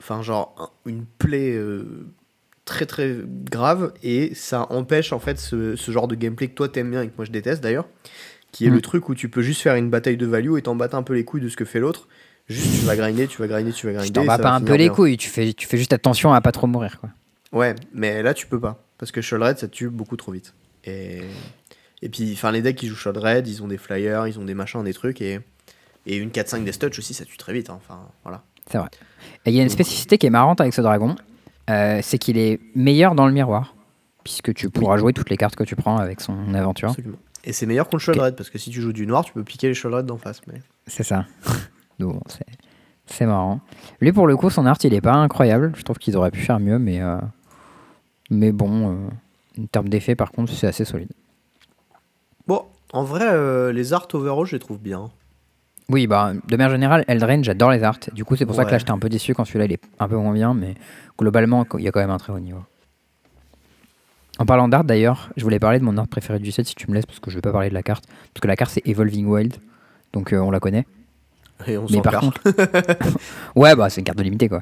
Enfin, 0.00 0.20
genre, 0.22 0.54
un- 0.58 0.90
une 0.90 1.04
plaie 1.06 1.52
euh, 1.54 2.06
très 2.64 2.86
très 2.86 3.16
grave. 3.50 3.92
Et 4.02 4.34
ça 4.34 4.66
empêche 4.70 5.12
en 5.12 5.18
fait 5.18 5.38
ce, 5.38 5.76
ce 5.76 5.92
genre 5.92 6.08
de 6.08 6.14
gameplay 6.14 6.48
que 6.48 6.54
toi 6.54 6.68
t'aimes 6.68 6.90
bien 6.90 7.02
et 7.02 7.08
que 7.08 7.12
moi 7.16 7.24
je 7.24 7.30
déteste 7.30 7.62
d'ailleurs. 7.62 7.86
Qui 8.50 8.66
est 8.66 8.70
le 8.70 8.82
truc 8.82 9.08
où 9.08 9.14
tu 9.14 9.30
peux 9.30 9.40
juste 9.40 9.62
faire 9.62 9.76
une 9.76 9.88
bataille 9.88 10.18
de 10.18 10.26
value 10.26 10.58
et 10.58 10.62
t'en 10.62 10.74
battre 10.76 10.94
un 10.94 11.02
peu 11.02 11.14
les 11.14 11.24
couilles 11.24 11.40
de 11.40 11.48
ce 11.48 11.56
que 11.56 11.64
fait 11.64 11.80
l'autre. 11.80 12.06
Juste 12.48 12.80
tu 12.80 12.86
vas 12.86 12.96
grinder, 12.96 13.26
tu 13.28 13.38
vas 13.40 13.46
grinder, 13.48 13.72
tu 13.72 13.86
vas 13.86 13.92
grinder. 13.92 14.08
Tu 14.08 14.12
t'en 14.12 14.26
ça 14.26 14.38
pas 14.38 14.50
un 14.50 14.60
peu 14.60 14.74
les 14.74 14.86
bien. 14.86 14.94
couilles, 14.94 15.16
tu 15.16 15.28
fais, 15.28 15.52
tu 15.52 15.66
fais 15.66 15.78
juste 15.78 15.92
attention 15.92 16.32
à 16.32 16.40
pas 16.40 16.52
trop 16.52 16.66
mourir. 16.66 16.98
Quoi. 17.00 17.10
Ouais, 17.52 17.74
mais 17.94 18.22
là 18.22 18.34
tu 18.34 18.46
peux 18.46 18.60
pas. 18.60 18.82
Parce 18.98 19.12
que 19.12 19.20
Sholdred 19.20 19.58
ça 19.58 19.68
tue 19.68 19.88
beaucoup 19.88 20.16
trop 20.16 20.32
vite. 20.32 20.54
Et, 20.84 21.22
et 22.02 22.08
puis, 22.08 22.32
enfin, 22.32 22.50
les 22.50 22.62
decks 22.62 22.76
qui 22.76 22.88
jouent 22.88 22.96
Sholdred, 22.96 23.46
ils 23.46 23.62
ont 23.62 23.68
des 23.68 23.78
flyers, 23.78 24.26
ils 24.26 24.38
ont 24.40 24.44
des 24.44 24.54
machins, 24.54 24.82
des 24.82 24.92
trucs. 24.92 25.20
Et, 25.22 25.38
et 26.06 26.16
une 26.16 26.30
4-5 26.30 26.64
Death 26.64 26.80
Touch 26.80 26.98
aussi, 26.98 27.14
ça 27.14 27.24
tue 27.24 27.36
très 27.36 27.52
vite. 27.52 27.70
hein. 27.70 27.78
Enfin, 27.80 28.00
voilà. 28.24 28.42
C'est 28.70 28.78
vrai. 28.78 28.88
Et 29.46 29.50
il 29.50 29.56
y 29.56 29.60
a 29.60 29.62
une 29.62 29.68
spécificité 29.68 30.18
qui 30.18 30.26
est 30.26 30.30
marrante 30.30 30.60
avec 30.60 30.74
ce 30.74 30.80
dragon, 30.80 31.14
euh, 31.70 32.00
c'est 32.02 32.18
qu'il 32.18 32.38
est 32.38 32.58
meilleur 32.74 33.14
dans 33.14 33.26
le 33.26 33.32
miroir, 33.32 33.76
puisque 34.24 34.52
tu 34.54 34.68
pourras 34.70 34.96
jouer 34.96 35.12
toutes 35.12 35.30
les 35.30 35.36
cartes 35.36 35.54
que 35.54 35.64
tu 35.64 35.76
prends 35.76 35.98
avec 35.98 36.20
son 36.20 36.54
aventure. 36.54 36.90
Absolument. 36.90 37.18
Et 37.44 37.52
c'est 37.52 37.66
meilleur 37.66 37.88
contre 37.88 38.02
Sholdred, 38.02 38.34
parce 38.34 38.50
que 38.50 38.58
si 38.58 38.70
tu 38.70 38.80
joues 38.80 38.92
du 38.92 39.06
noir, 39.06 39.24
tu 39.24 39.32
peux 39.32 39.44
piquer 39.44 39.68
les 39.68 39.74
Sholdred 39.74 40.04
d'en 40.06 40.18
face. 40.18 40.40
Mais... 40.48 40.60
C'est 40.88 41.02
ça. 41.04 41.26
Donc, 42.02 42.14
bon, 42.14 42.20
c'est, 43.06 43.26
marrant. 43.26 43.60
Lui, 44.00 44.12
pour 44.12 44.26
le 44.26 44.36
coup, 44.36 44.50
son 44.50 44.66
art, 44.66 44.78
il 44.84 44.94
est 44.94 45.00
pas 45.00 45.14
incroyable. 45.14 45.72
Je 45.76 45.82
trouve 45.82 45.98
qu'ils 45.98 46.16
auraient 46.16 46.30
pu 46.30 46.40
faire 46.40 46.60
mieux, 46.60 46.78
mais, 46.78 47.00
euh, 47.00 47.18
mais 48.30 48.52
bon, 48.52 48.90
euh, 48.90 49.62
en 49.62 49.66
termes 49.66 49.88
d'effet, 49.88 50.14
par 50.14 50.32
contre, 50.32 50.52
c'est 50.52 50.66
assez 50.66 50.84
solide. 50.84 51.12
Bon, 52.46 52.64
en 52.92 53.04
vrai, 53.04 53.28
euh, 53.28 53.72
les 53.72 53.92
arts 53.92 54.08
overall, 54.14 54.46
je 54.46 54.52
les 54.52 54.60
trouve 54.60 54.78
bien. 54.78 55.10
Oui, 55.88 56.06
bah, 56.06 56.32
de 56.32 56.56
manière 56.56 56.70
générale, 56.70 57.04
Eldraine, 57.06 57.44
j'adore 57.44 57.70
les 57.70 57.82
arts. 57.82 57.98
Du 58.12 58.24
coup, 58.24 58.36
c'est 58.36 58.46
pour 58.46 58.54
ça 58.54 58.64
que 58.64 58.70
là, 58.70 58.78
j'étais 58.78 58.92
un 58.92 58.98
peu 58.98 59.08
déçu 59.08 59.34
quand 59.34 59.44
celui-là, 59.44 59.66
il 59.66 59.72
est 59.72 59.82
un 59.98 60.08
peu 60.08 60.16
moins 60.16 60.32
bien, 60.32 60.54
mais 60.54 60.74
globalement, 61.18 61.66
il 61.78 61.84
y 61.84 61.88
a 61.88 61.92
quand 61.92 62.00
même 62.00 62.10
un 62.10 62.18
très 62.18 62.32
haut 62.32 62.40
niveau. 62.40 62.62
En 64.38 64.46
parlant 64.46 64.68
d'art, 64.68 64.84
d'ailleurs, 64.84 65.30
je 65.36 65.42
voulais 65.42 65.58
parler 65.58 65.78
de 65.78 65.84
mon 65.84 65.96
art 65.98 66.08
préféré 66.08 66.38
du 66.38 66.50
set, 66.50 66.66
si 66.66 66.74
tu 66.74 66.88
me 66.88 66.94
laisses, 66.94 67.06
parce 67.06 67.20
que 67.20 67.30
je 67.30 67.36
vais 67.36 67.42
pas 67.42 67.52
parler 67.52 67.68
de 67.68 67.74
la 67.74 67.82
carte. 67.82 68.06
Parce 68.06 68.40
que 68.40 68.48
la 68.48 68.56
carte, 68.56 68.70
c'est 68.72 68.86
Evolving 68.86 69.26
Wild, 69.26 69.56
donc 70.12 70.32
euh, 70.32 70.38
on 70.38 70.50
la 70.50 70.60
connaît. 70.60 70.86
Et 71.66 71.78
on 71.78 71.86
Mais 71.90 72.00
par 72.02 72.20
contre, 72.20 72.40
ouais, 73.56 73.74
bah 73.76 73.88
c'est 73.90 74.00
une 74.00 74.04
carte 74.04 74.18
de 74.18 74.22
limité 74.22 74.48
quoi. 74.48 74.60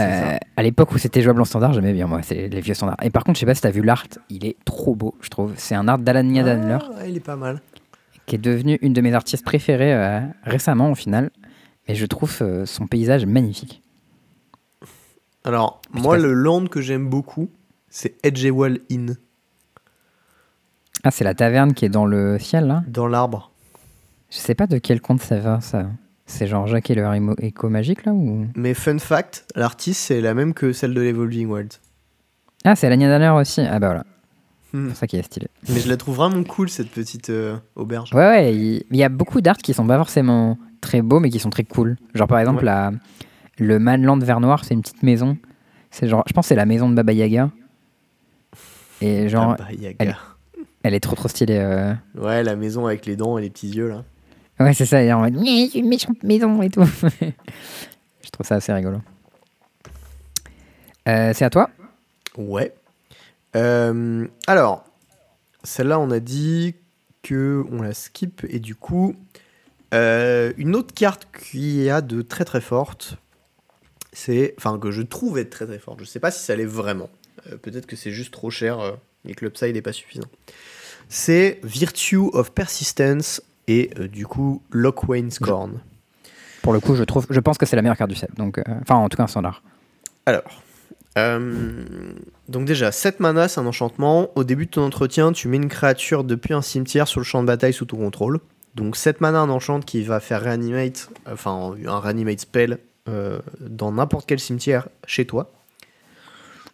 Euh, 0.00 0.36
à 0.56 0.62
l'époque 0.62 0.92
où 0.92 0.98
c'était 0.98 1.20
jouable 1.22 1.40
en 1.40 1.44
standard, 1.44 1.72
j'aimais 1.72 1.92
bien 1.92 2.06
moi, 2.06 2.22
c'est 2.22 2.48
les 2.48 2.60
vieux 2.60 2.74
standards. 2.74 2.96
Et 3.02 3.10
par 3.10 3.24
contre, 3.24 3.36
je 3.36 3.40
sais 3.40 3.46
pas 3.46 3.54
si 3.54 3.60
t'as 3.60 3.70
vu 3.70 3.82
l'art, 3.82 4.04
il 4.30 4.46
est 4.46 4.56
trop 4.64 4.94
beau, 4.94 5.14
je 5.20 5.28
trouve. 5.28 5.52
C'est 5.56 5.74
un 5.74 5.86
art 5.88 5.98
d'Alania 5.98 6.42
Danler 6.42 6.78
Ah, 6.98 7.06
il 7.06 7.16
est 7.16 7.20
pas 7.20 7.36
mal. 7.36 7.60
qui 8.26 8.34
est 8.36 8.38
devenu 8.38 8.78
une 8.82 8.92
de 8.92 9.00
mes 9.00 9.14
artistes 9.14 9.44
préférées 9.44 9.94
euh, 9.94 10.20
récemment 10.44 10.90
au 10.90 10.94
final. 10.94 11.30
Mais 11.88 11.94
je 11.94 12.06
trouve 12.06 12.36
euh, 12.42 12.66
son 12.66 12.86
paysage 12.86 13.26
magnifique. 13.26 13.82
Alors, 15.44 15.80
moi, 15.92 16.18
le 16.18 16.32
land 16.32 16.66
que 16.66 16.80
j'aime 16.80 17.08
beaucoup, 17.08 17.48
c'est 17.88 18.14
Edgewall 18.24 18.78
Inn, 18.90 19.16
Ah, 21.02 21.10
c'est 21.10 21.24
la 21.24 21.34
taverne 21.34 21.72
qui 21.72 21.84
est 21.86 21.88
dans 21.88 22.04
le 22.06 22.38
ciel 22.38 22.66
là? 22.66 22.82
dans 22.86 23.06
l'arbre. 23.06 23.50
Je 24.30 24.36
sais 24.36 24.54
pas 24.54 24.66
de 24.66 24.78
quel 24.78 25.00
conte 25.00 25.20
ça 25.22 25.38
va 25.40 25.60
ça. 25.60 25.86
C'est 26.30 26.46
genre 26.46 26.66
Jacques 26.68 26.88
et 26.90 26.94
le 26.94 27.04
Harry 27.04 27.20
éco 27.40 27.68
magique 27.68 28.04
là 28.04 28.12
ou? 28.12 28.46
Mais 28.54 28.72
fun 28.74 28.98
fact, 28.98 29.44
l'artiste, 29.56 30.00
c'est 30.00 30.20
la 30.20 30.32
même 30.32 30.54
que 30.54 30.72
celle 30.72 30.94
de 30.94 31.00
l'Evolving 31.00 31.48
Wild. 31.48 31.72
Ah, 32.64 32.76
c'est 32.76 32.86
Alania 32.86 33.08
Danler 33.18 33.40
aussi. 33.40 33.60
Ah 33.62 33.78
bah 33.80 33.88
voilà, 33.88 34.04
Hmm. 34.72 34.90
c'est 34.90 34.94
ça 34.94 35.06
qui 35.08 35.16
est 35.16 35.22
stylé. 35.22 35.48
Mais 35.68 35.80
je 35.80 35.88
la 35.88 35.96
trouve 35.96 36.14
vraiment 36.16 36.44
cool, 36.44 36.68
cette 36.70 36.90
petite 36.90 37.30
euh, 37.30 37.56
auberge. 37.74 38.12
Ouais, 38.14 38.20
ouais, 38.28 38.54
il 38.54 38.96
y 38.96 39.02
a 39.02 39.08
beaucoup 39.08 39.40
d'arts 39.40 39.56
qui 39.58 39.74
sont 39.74 39.84
pas 39.86 39.96
forcément 39.96 40.56
très 40.80 41.02
beaux, 41.02 41.18
mais 41.18 41.30
qui 41.30 41.40
sont 41.40 41.50
très 41.50 41.64
cool. 41.64 41.96
Genre, 42.14 42.28
par 42.28 42.38
exemple, 42.38 42.58
Ouais. 42.60 42.64
la, 42.66 42.92
le 43.58 43.78
Manland 43.80 44.18
Vert 44.20 44.38
Noir, 44.40 44.64
c'est 44.64 44.74
une 44.74 44.82
petite 44.82 45.02
maison. 45.02 45.36
C'est 45.90 46.06
genre, 46.06 46.22
je 46.28 46.32
pense 46.32 46.44
que 46.44 46.48
c'est 46.50 46.54
la 46.54 46.66
maison 46.66 46.88
de 46.88 46.94
Baba 46.94 47.12
Yaga. 47.12 47.50
Et 49.00 49.28
genre, 49.28 49.56
bah, 49.56 49.64
Yaga. 49.76 49.96
elle- 49.98 50.16
elle 50.84 50.94
est 50.94 51.00
trop 51.00 51.16
trop 51.16 51.28
stylée. 51.28 51.58
euh. 51.58 51.92
Ouais, 52.16 52.42
la 52.44 52.54
maison 52.54 52.86
avec 52.86 53.04
les 53.06 53.16
dents 53.16 53.36
et 53.38 53.42
les 53.42 53.50
petits 53.50 53.70
yeux, 53.70 53.88
là. 53.88 54.04
Ouais, 54.60 54.74
c'est 54.74 54.84
ça. 54.84 55.02
Et 55.02 55.10
en 55.12 55.20
mode, 55.20 55.36
une 55.36 55.88
méchante 55.88 56.22
maison 56.22 56.60
et 56.60 56.68
tout. 56.68 56.84
je 57.20 58.30
trouve 58.30 58.46
ça 58.46 58.56
assez 58.56 58.72
rigolo. 58.72 58.98
Euh, 61.08 61.32
c'est 61.34 61.46
à 61.46 61.50
toi 61.50 61.70
Ouais. 62.36 62.74
Euh, 63.56 64.26
alors, 64.46 64.84
celle-là, 65.64 65.98
on 65.98 66.10
a 66.10 66.20
dit 66.20 66.74
que 67.22 67.64
on 67.70 67.80
la 67.80 67.94
skip 67.94 68.44
et 68.48 68.60
du 68.60 68.74
coup, 68.74 69.16
euh, 69.94 70.52
une 70.58 70.76
autre 70.76 70.94
carte 70.94 71.26
qui 71.50 71.88
a 71.88 72.02
de 72.02 72.20
très 72.20 72.44
très 72.44 72.60
forte, 72.60 73.16
c'est, 74.12 74.54
enfin 74.58 74.78
que 74.78 74.90
je 74.90 75.02
trouve 75.02 75.38
être 75.38 75.50
très 75.50 75.66
très 75.66 75.78
forte. 75.78 76.00
Je 76.00 76.04
sais 76.04 76.20
pas 76.20 76.30
si 76.30 76.44
ça 76.44 76.54
l'est 76.54 76.66
vraiment. 76.66 77.08
Peut-être 77.62 77.86
que 77.86 77.96
c'est 77.96 78.10
juste 78.10 78.32
trop 78.32 78.50
cher 78.50 78.98
et 79.26 79.34
que 79.34 79.46
l'upside 79.46 79.74
n'est 79.74 79.82
pas 79.82 79.94
suffisant. 79.94 80.28
C'est 81.08 81.60
Virtue 81.64 82.28
of 82.34 82.52
Persistence 82.52 83.40
et 83.70 83.90
euh, 83.98 84.08
du 84.08 84.26
coup 84.26 84.62
Lockwayne's 84.70 85.34
Scorn. 85.34 85.80
Pour 86.62 86.72
le 86.72 86.80
coup, 86.80 86.94
je 86.94 87.04
trouve, 87.04 87.26
je 87.30 87.40
pense 87.40 87.56
que 87.56 87.64
c'est 87.64 87.76
la 87.76 87.82
meilleure 87.82 87.96
carte 87.96 88.10
du 88.10 88.16
set. 88.16 88.30
Donc, 88.36 88.58
euh, 88.58 88.62
enfin, 88.82 88.96
en 88.96 89.08
tout 89.08 89.16
cas, 89.16 89.22
un 89.22 89.26
standard. 89.28 89.62
Alors, 90.26 90.62
euh, 91.16 91.54
donc 92.48 92.66
déjà, 92.66 92.92
7 92.92 93.20
mana, 93.20 93.48
c'est 93.48 93.60
un 93.60 93.66
enchantement. 93.66 94.28
Au 94.34 94.44
début 94.44 94.66
de 94.66 94.70
ton 94.72 94.82
entretien, 94.82 95.32
tu 95.32 95.48
mets 95.48 95.56
une 95.56 95.68
créature 95.68 96.22
depuis 96.24 96.52
un 96.52 96.60
cimetière 96.62 97.08
sur 97.08 97.20
le 97.20 97.24
champ 97.24 97.40
de 97.40 97.46
bataille 97.46 97.72
sous 97.72 97.86
ton 97.86 97.96
contrôle. 97.96 98.40
Donc 98.74 98.96
7 98.96 99.20
mana, 99.22 99.40
un 99.40 99.48
enchant 99.48 99.80
qui 99.80 100.02
va 100.02 100.20
faire 100.20 100.42
reanimate, 100.44 101.08
enfin 101.26 101.74
un 101.86 101.98
reanimate 101.98 102.40
spell 102.40 102.78
euh, 103.08 103.38
dans 103.60 103.92
n'importe 103.92 104.26
quel 104.28 104.38
cimetière 104.38 104.88
chez 105.06 105.24
toi. 105.26 105.50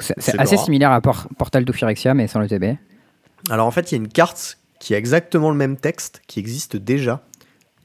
C'est 0.00 0.38
assez 0.38 0.56
similaire 0.56 0.90
à 0.90 1.00
Por- 1.00 1.28
Portal 1.38 1.64
to 1.64 1.72
Phyrexia, 1.72 2.12
mais 2.12 2.26
sans 2.26 2.40
le 2.40 2.48
TB. 2.48 2.76
Alors 3.50 3.66
en 3.66 3.70
fait, 3.70 3.92
il 3.92 3.94
y 3.94 3.98
a 3.98 4.02
une 4.02 4.08
carte 4.08 4.58
qui 4.78 4.94
a 4.94 4.98
exactement 4.98 5.50
le 5.50 5.56
même 5.56 5.76
texte, 5.76 6.22
qui 6.26 6.38
existe 6.38 6.76
déjà, 6.76 7.22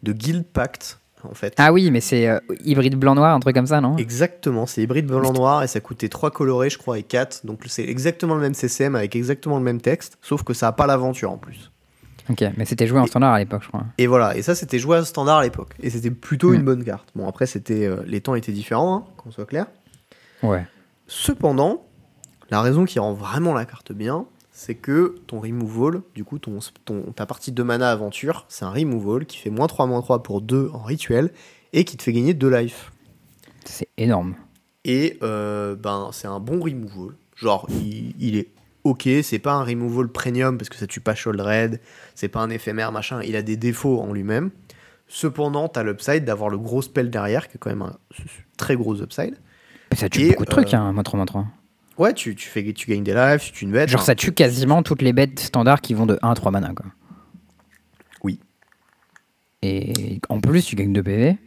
de 0.03 0.13
Guild 0.13 0.45
Pact, 0.45 0.99
en 1.23 1.33
fait. 1.33 1.53
Ah 1.57 1.71
oui, 1.71 1.91
mais 1.91 2.01
c'est 2.01 2.27
euh, 2.27 2.39
hybride 2.63 2.95
blanc-noir, 2.95 3.35
un 3.35 3.39
truc 3.39 3.55
comme 3.55 3.67
ça, 3.67 3.81
non? 3.81 3.95
Exactement, 3.97 4.65
c'est 4.65 4.81
hybride 4.81 5.07
blanc 5.07 5.33
noir 5.33 5.63
et 5.63 5.67
ça 5.67 5.79
coûtait 5.79 6.09
3 6.09 6.31
colorés, 6.31 6.69
je 6.69 6.77
crois, 6.77 6.97
et 6.97 7.03
4. 7.03 7.45
Donc 7.45 7.61
c'est 7.67 7.83
exactement 7.83 8.35
le 8.35 8.41
même 8.41 8.53
CCM 8.53 8.95
avec 8.95 9.15
exactement 9.15 9.57
le 9.57 9.63
même 9.63 9.81
texte, 9.81 10.17
sauf 10.21 10.43
que 10.43 10.53
ça 10.53 10.67
n'a 10.67 10.71
pas 10.71 10.87
l'aventure 10.87 11.31
en 11.31 11.37
plus. 11.37 11.71
Ok, 12.29 12.43
mais 12.55 12.65
c'était 12.65 12.87
joué 12.87 12.99
en 12.99 13.07
standard 13.07 13.33
à 13.33 13.39
l'époque, 13.39 13.63
je 13.63 13.67
crois. 13.67 13.83
Et 13.97 14.07
voilà, 14.07 14.37
et 14.37 14.41
ça 14.41 14.55
c'était 14.55 14.79
joué 14.79 14.97
à 14.97 15.03
standard 15.03 15.39
à 15.39 15.43
l'époque. 15.43 15.73
Et 15.81 15.89
c'était 15.89 16.11
plutôt 16.11 16.53
une 16.53 16.63
bonne 16.63 16.83
carte. 16.83 17.09
Bon, 17.15 17.27
après, 17.27 17.45
c'était 17.45 17.85
euh, 17.85 17.97
les 18.05 18.21
temps 18.21 18.35
étaient 18.35 18.51
différents, 18.51 18.95
hein, 18.95 19.03
qu'on 19.17 19.31
soit 19.31 19.45
clair. 19.45 19.65
Ouais. 20.43 20.65
Cependant, 21.07 21.85
la 22.49 22.61
raison 22.61 22.85
qui 22.85 22.99
rend 22.99 23.13
vraiment 23.13 23.53
la 23.53 23.65
carte 23.65 23.91
bien, 23.91 24.25
c'est 24.51 24.75
que 24.75 25.15
ton 25.27 25.39
removal, 25.39 26.01
du 26.13 26.23
coup, 26.23 26.37
ton, 26.39 26.59
ton- 26.85 27.11
ta 27.13 27.25
partie 27.25 27.51
de 27.51 27.63
mana 27.63 27.91
aventure, 27.91 28.45
c'est 28.49 28.65
un 28.65 28.71
removal 28.71 29.25
qui 29.25 29.37
fait 29.37 29.49
moins 29.49 29.67
3, 29.67 29.87
moins 29.87 30.01
3 30.01 30.23
pour 30.23 30.41
2 30.41 30.69
en 30.73 30.83
rituel 30.83 31.31
et 31.73 31.85
qui 31.85 31.97
te 31.97 32.03
fait 32.03 32.13
gagner 32.13 32.33
2 32.33 32.49
life. 32.49 32.91
C'est 33.65 33.87
énorme. 33.97 34.35
Et 34.83 35.17
euh, 35.23 35.75
ben, 35.75 36.09
c'est 36.11 36.27
un 36.27 36.39
bon 36.39 36.59
removal. 36.59 37.15
Genre, 37.35 37.67
il, 37.69 38.13
il 38.19 38.35
est 38.37 38.49
ok, 38.83 39.07
c'est 39.23 39.39
pas 39.39 39.53
un 39.53 39.63
removal 39.63 40.07
premium 40.09 40.57
parce 40.57 40.69
que 40.69 40.75
ça 40.75 40.87
tue 40.87 41.01
pas 41.01 41.15
Shoulder 41.15 41.43
Red, 41.43 41.79
c'est 42.15 42.27
pas 42.29 42.39
un 42.39 42.49
éphémère, 42.49 42.91
machin, 42.91 43.21
il 43.23 43.35
a 43.35 43.41
des 43.43 43.57
défauts 43.57 43.99
en 44.01 44.11
lui-même. 44.11 44.49
Cependant, 45.07 45.67
t'as 45.67 45.83
l'upside 45.83 46.23
d'avoir 46.25 46.49
le 46.49 46.57
gros 46.57 46.81
spell 46.81 47.09
derrière, 47.09 47.47
qui 47.49 47.57
est 47.57 47.59
quand 47.59 47.69
même 47.69 47.81
un 47.81 47.95
très 48.57 48.75
gros 48.75 48.95
upside. 49.01 49.35
Mais 49.91 49.97
ça 49.97 50.07
tue 50.09 50.21
Et, 50.21 50.29
beaucoup 50.29 50.45
de 50.45 50.49
trucs, 50.49 50.73
euh, 50.73 50.77
hein, 50.77 50.93
moins 50.93 51.03
3, 51.03 51.17
moins 51.17 51.25
3. 51.25 51.45
Ouais, 52.01 52.13
tu, 52.13 52.35
tu, 52.35 52.47
fais, 52.49 52.73
tu 52.73 52.89
gagnes 52.89 53.03
des 53.03 53.13
lives, 53.13 53.39
tu 53.41 53.51
tues 53.51 53.65
une 53.65 53.71
bête. 53.71 53.89
Genre, 53.89 54.01
ça 54.01 54.15
tue 54.15 54.31
quasiment 54.31 54.81
toutes 54.83 55.01
les 55.03 55.13
bêtes 55.13 55.39
standards 55.39 55.81
qui 55.81 55.93
vont 55.93 56.05
de 56.05 56.17
1 56.21 56.31
à 56.31 56.33
3 56.35 56.51
mana, 56.51 56.73
quoi. 56.75 56.87
Oui. 58.23 58.39
Et 59.61 60.19
en 60.29 60.39
plus, 60.39 60.65
tu 60.65 60.75
gagnes 60.75 60.93
2 60.93 61.03
PV. 61.03 61.37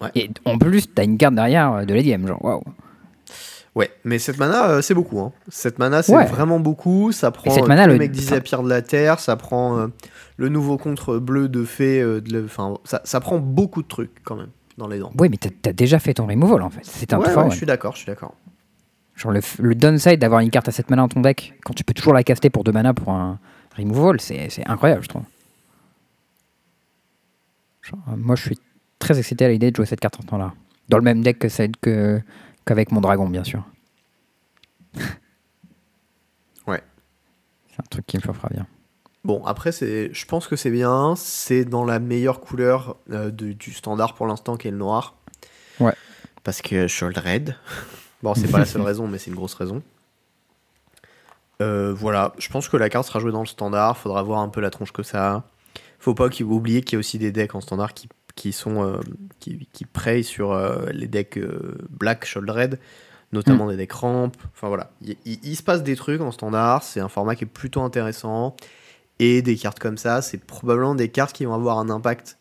Ouais. 0.00 0.10
Et 0.14 0.30
en 0.44 0.58
plus, 0.58 0.92
t'as 0.92 1.04
une 1.04 1.16
carte 1.16 1.34
derrière 1.34 1.72
euh, 1.72 1.84
de 1.84 1.94
game, 2.00 2.26
genre, 2.26 2.44
waouh. 2.44 2.62
Ouais, 3.74 3.90
mais 4.04 4.18
cette 4.18 4.38
mana, 4.38 4.68
euh, 4.68 4.82
c'est 4.82 4.94
beaucoup. 4.94 5.20
Hein. 5.20 5.32
Cette 5.48 5.78
mana, 5.78 6.02
c'est 6.02 6.14
Ouais. 6.14 6.26
vraiment 6.26 6.60
beaucoup. 6.60 7.10
Ça 7.10 7.30
prend 7.30 7.50
cette 7.50 7.64
euh, 7.64 7.66
mana, 7.66 7.86
le- 7.86 7.96
mecs 7.98 8.12
disappear 8.12 8.62
de 8.62 8.68
la 8.68 8.82
terre, 8.82 9.18
ça 9.20 9.36
prend 9.36 9.78
euh, 9.78 9.86
le 10.36 10.48
nouveau 10.48 10.76
contre 10.76 11.18
bleu 11.18 11.48
de 11.48 11.64
fée, 11.64 12.00
de 12.02 12.44
enfin, 12.44 12.74
ça, 12.84 13.00
ça 13.04 13.20
prend 13.20 13.38
beaucoup 13.38 13.82
de 13.82 13.88
trucs 13.88 14.22
quand 14.22 14.36
même 14.36 14.50
dans 14.78 14.86
les 14.86 14.98
dents. 14.98 15.12
Ouais, 15.18 15.28
mais 15.28 15.38
t'as 15.38 15.72
déjà 15.72 15.98
fait 15.98 16.14
ton 16.14 16.26
removal, 16.26 16.62
en 16.62 16.70
fait. 16.70 16.80
C'est 16.84 17.12
un 17.14 17.18
Ouais, 17.18 17.34
ouais, 17.34 17.50
je 17.50 17.56
suis 17.56 17.66
d'accord, 17.66 17.92
je 17.94 17.98
suis 17.98 18.06
d'accord. 18.06 18.34
Genre, 19.16 19.32
le, 19.32 19.40
le 19.60 19.74
downside 19.74 20.18
d'avoir 20.18 20.40
une 20.40 20.50
carte 20.50 20.68
à 20.68 20.72
7 20.72 20.90
mana 20.90 21.02
dans 21.02 21.08
ton 21.08 21.20
deck, 21.20 21.54
quand 21.64 21.72
tu 21.74 21.84
peux 21.84 21.94
toujours 21.94 22.12
la 22.14 22.24
caster 22.24 22.50
pour 22.50 22.64
2 22.64 22.72
mana 22.72 22.94
pour 22.94 23.10
un 23.12 23.38
removal, 23.76 24.20
c'est 24.20 24.48
incroyable, 24.66 25.02
je 25.04 25.08
trouve. 25.08 25.22
Genre, 27.82 27.98
euh, 28.08 28.16
moi, 28.16 28.34
je 28.36 28.42
suis 28.46 28.58
très 28.98 29.18
excité 29.18 29.44
à 29.44 29.48
l'idée 29.48 29.70
de 29.70 29.76
jouer 29.76 29.86
cette 29.86 30.00
carte 30.00 30.18
en 30.20 30.22
temps-là. 30.24 30.52
Dans 30.88 30.96
le 30.98 31.02
même 31.04 31.22
deck 31.22 31.38
que 31.38 31.48
celle 31.48 31.76
que 31.80 32.20
qu'avec 32.64 32.90
mon 32.92 33.00
dragon, 33.00 33.28
bien 33.28 33.44
sûr. 33.44 33.62
Ouais. 36.66 36.82
C'est 37.68 37.80
un 37.80 37.86
truc 37.90 38.06
qui 38.06 38.16
me 38.16 38.22
fera 38.22 38.48
bien. 38.50 38.66
Bon, 39.22 39.44
après, 39.44 39.70
c'est, 39.72 40.12
je 40.14 40.24
pense 40.26 40.46
que 40.48 40.56
c'est 40.56 40.70
bien. 40.70 41.14
C'est 41.16 41.64
dans 41.64 41.84
la 41.84 41.98
meilleure 41.98 42.40
couleur 42.40 42.96
euh, 43.10 43.30
de- 43.30 43.52
du 43.52 43.72
standard 43.72 44.14
pour 44.14 44.26
l'instant, 44.26 44.56
qui 44.56 44.68
est 44.68 44.70
le 44.70 44.76
noir. 44.78 45.14
Ouais. 45.80 45.92
Parce 46.42 46.62
que 46.62 46.86
Shoulder 46.88 47.20
Red. 47.20 47.56
Bon, 48.24 48.34
c'est 48.34 48.48
pas 48.50 48.58
la 48.58 48.64
seule 48.64 48.82
raison, 48.90 49.06
mais 49.06 49.18
c'est 49.18 49.28
une 49.30 49.36
grosse 49.36 49.54
raison. 49.54 49.82
Euh, 51.62 51.92
voilà, 51.94 52.32
je 52.38 52.48
pense 52.48 52.68
que 52.68 52.76
la 52.76 52.88
carte 52.88 53.06
sera 53.06 53.20
jouée 53.20 53.32
dans 53.32 53.40
le 53.40 53.46
standard. 53.46 53.96
Faudra 53.96 54.22
voir 54.22 54.40
un 54.40 54.48
peu 54.48 54.60
la 54.60 54.70
tronche 54.70 54.92
que 54.92 55.02
ça 55.02 55.32
a. 55.34 55.44
Faut 55.98 56.14
pas 56.14 56.28
qu'il- 56.28 56.46
oublier 56.46 56.82
qu'il 56.82 56.94
y 56.94 56.96
a 56.96 57.00
aussi 57.00 57.18
des 57.18 57.32
decks 57.32 57.54
en 57.54 57.60
standard 57.60 57.94
qui, 57.94 58.08
qui 58.34 58.52
sont 58.52 58.82
euh, 58.82 58.98
qui, 59.40 59.68
qui 59.72 59.86
sur 60.24 60.52
euh, 60.52 60.86
les 60.92 61.06
decks 61.06 61.38
Black 61.90 62.24
Shoulder 62.24 62.52
Red, 62.52 62.80
notamment 63.32 63.68
des 63.68 63.76
decks 63.76 63.92
ramp. 63.92 64.32
Enfin 64.54 64.68
voilà, 64.68 64.90
il, 65.02 65.16
il- 65.24 65.38
il 65.42 65.54
se 65.56 65.62
passe 65.62 65.82
des 65.82 65.94
trucs 65.96 66.20
en 66.20 66.32
standard. 66.32 66.82
C'est 66.82 67.00
un 67.00 67.08
format 67.08 67.36
qui 67.36 67.44
est 67.44 67.48
plutôt 67.48 67.82
intéressant. 67.82 68.56
Et 69.20 69.42
des 69.42 69.56
cartes 69.56 69.78
comme 69.78 69.96
ça, 69.96 70.22
c'est 70.22 70.38
probablement 70.38 70.94
des 70.96 71.08
cartes 71.08 71.32
qui 71.34 71.44
vont 71.44 71.54
avoir 71.54 71.78
un 71.78 71.88
impact 71.88 72.36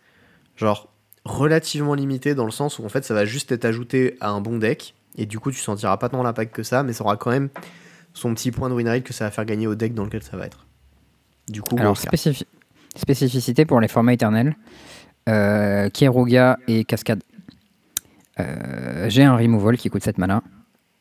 genre 0.55 0.89
relativement 1.23 1.93
limité 1.93 2.33
dans 2.35 2.45
le 2.45 2.51
sens 2.51 2.79
où 2.79 2.85
en 2.85 2.89
fait 2.89 3.03
ça 3.05 3.13
va 3.13 3.25
juste 3.25 3.51
être 3.51 3.65
ajouté 3.65 4.17
à 4.21 4.29
un 4.31 4.41
bon 4.41 4.57
deck 4.57 4.95
et 5.17 5.25
du 5.25 5.39
coup 5.39 5.51
tu 5.51 5.59
sentiras 5.59 5.97
pas 5.97 6.09
tant 6.09 6.23
l'impact 6.23 6.53
que 6.55 6.63
ça, 6.63 6.83
mais 6.83 6.93
ça 6.93 7.03
aura 7.03 7.17
quand 7.17 7.31
même 7.31 7.49
son 8.13 8.33
petit 8.33 8.51
point 8.51 8.69
de 8.69 8.73
win 8.75 8.87
rate 8.87 9.03
que 9.03 9.13
ça 9.13 9.25
va 9.25 9.31
faire 9.31 9.45
gagner 9.45 9.67
au 9.67 9.75
deck 9.75 9.93
dans 9.93 10.03
lequel 10.05 10.23
ça 10.23 10.37
va 10.37 10.45
être. 10.45 10.65
Du 11.49 11.61
coup, 11.61 11.75
Alors, 11.79 11.97
spécifi- 11.97 12.45
spécificité 12.95 13.65
pour 13.65 13.81
les 13.81 13.87
formats 13.87 14.13
éternels 14.13 14.55
euh, 15.29 15.89
Kieruga 15.89 16.57
et 16.67 16.83
Cascade. 16.85 17.23
Euh, 18.39 19.09
J'ai 19.09 19.23
un 19.23 19.35
removal 19.35 19.77
qui 19.77 19.89
coûte 19.89 20.03
7 20.03 20.17
mana, 20.17 20.41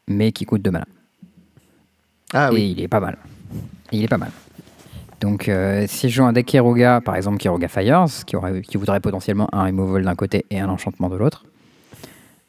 mais 0.09 0.33
qui 0.33 0.45
coûte 0.45 0.63
2 0.63 0.71
mana. 0.71 0.87
ah 2.33 2.49
Et 2.51 2.55
oui, 2.55 2.75
il 2.77 2.83
est 2.83 2.89
pas 2.89 3.01
mal. 3.01 3.19
Et 3.91 3.99
il 3.99 4.05
est 4.05 4.09
pas 4.09 4.19
mal. 4.19 4.31
Donc, 5.21 5.49
euh, 5.49 5.85
si 5.89 6.09
je 6.09 6.17
joue 6.17 6.25
un 6.25 6.33
deck 6.33 6.47
Kieruga, 6.47 7.01
par 7.01 7.15
exemple 7.17 7.39
Kieruga 7.39 7.69
Fires, 7.69 8.07
qui, 8.27 8.37
aurait, 8.37 8.63
qui 8.63 8.77
voudrait 8.77 9.01
potentiellement 9.01 9.49
un 9.53 9.65
removal 9.67 10.05
d'un 10.05 10.15
côté 10.17 10.45
et 10.51 10.61
un 10.61 10.69
enchantement 10.69 11.09
de 11.09 11.17
l'autre, 11.17 11.45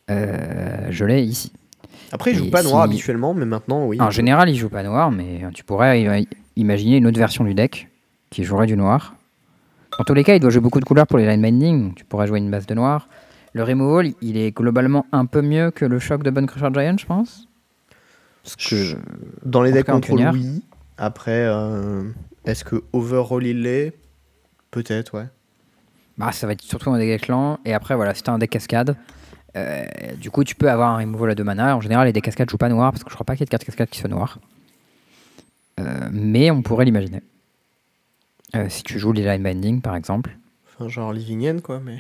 je 0.09 1.05
l'ai 1.05 1.23
ici. 1.23 1.51
après 2.11 2.31
il 2.31 2.37
joue 2.37 2.45
et 2.45 2.49
pas 2.49 2.63
noir 2.63 2.83
si- 2.83 2.89
habituellement, 2.89 3.33
mais 3.33 3.45
maintenant 3.45 3.85
oui. 3.85 3.99
En 4.01 4.09
général, 4.09 4.49
il 4.49 4.55
joue 4.55 4.69
pas 4.69 4.83
noir, 4.83 5.11
mais 5.11 5.41
tu 5.53 5.63
pourrais 5.63 6.25
imaginer 6.55 6.97
une 6.97 7.07
autre 7.07 7.19
version 7.19 7.43
du 7.43 7.53
deck 7.53 7.87
qui 8.29 8.43
jouerait 8.43 8.67
du 8.67 8.75
noir. 8.77 9.15
Dans 9.97 10.03
tous 10.03 10.13
les 10.15 10.23
cas, 10.23 10.33
il 10.35 10.39
doit 10.39 10.49
jouer 10.49 10.61
beaucoup 10.61 10.79
de 10.79 10.85
couleurs 10.85 11.05
pour 11.07 11.19
les 11.19 11.25
line 11.27 11.41
binding, 11.41 11.93
tu 11.93 12.03
pourrais 12.05 12.25
jouer 12.27 12.39
une 12.39 12.49
base 12.49 12.65
de 12.65 12.73
noir. 12.73 13.07
Le 13.53 13.61
removal, 13.63 14.13
il 14.21 14.37
est 14.37 14.51
globalement 14.51 15.05
un 15.11 15.27
peu 15.27 15.41
mieux 15.43 15.69
que 15.69 15.85
le 15.85 15.99
choc 15.99 16.23
de 16.23 16.31
Bone 16.31 16.47
Crusher 16.47 16.69
Giant, 16.73 16.97
je 16.97 17.05
pense. 17.05 17.47
Parce 18.43 18.55
que 18.55 18.95
Dans 19.45 19.61
les 19.61 19.71
decks 19.71 19.85
pionnière. 20.01 20.33
oui. 20.33 20.63
Après, 20.97 21.45
euh, 21.45 22.03
est-ce 22.45 22.63
que 22.63 22.83
overall 22.91 23.45
il 23.45 23.61
l'est? 23.61 23.93
Peut-être, 24.71 25.13
ouais. 25.15 25.25
bah, 26.17 26.31
ça 26.31 26.47
va 26.47 26.53
être 26.53 26.61
surtout 26.63 26.89
un 26.89 26.97
deck 26.97 27.21
clan. 27.21 27.59
Et 27.63 27.73
après, 27.75 27.95
voilà, 27.95 28.13
t'as 28.13 28.31
un 28.31 28.39
deck 28.39 28.49
cascade, 28.49 28.95
euh, 29.55 29.85
du 30.19 30.31
coup, 30.31 30.43
tu 30.43 30.55
peux 30.55 30.69
avoir 30.69 30.89
un 30.91 30.97
removal 30.97 31.31
à 31.31 31.35
deux 31.35 31.43
mana. 31.43 31.75
En 31.77 31.81
général, 31.81 32.07
les 32.07 32.13
decks 32.13 32.23
cascades 32.23 32.49
jouent 32.49 32.57
pas 32.57 32.69
noir, 32.69 32.91
parce 32.91 33.03
que 33.03 33.09
je 33.09 33.15
crois 33.15 33.25
pas 33.25 33.33
qu'il 33.33 33.41
y 33.41 33.43
ait 33.43 33.45
de 33.45 33.51
cartes 33.51 33.63
cascades 33.65 33.89
qui 33.89 33.99
soient 33.99 34.09
noires. 34.09 34.39
Euh, 35.79 36.09
mais 36.11 36.51
on 36.51 36.61
pourrait 36.61 36.85
l'imaginer. 36.85 37.21
Euh, 38.55 38.69
si 38.69 38.83
tu 38.83 38.99
joues 38.99 39.11
les 39.11 39.23
line 39.23 39.41
binding, 39.43 39.81
par 39.81 39.95
exemple. 39.95 40.37
Enfin, 40.67 40.87
genre 40.87 41.11
Living 41.13 41.47
End, 41.49 41.59
quoi, 41.61 41.79
mais. 41.79 41.99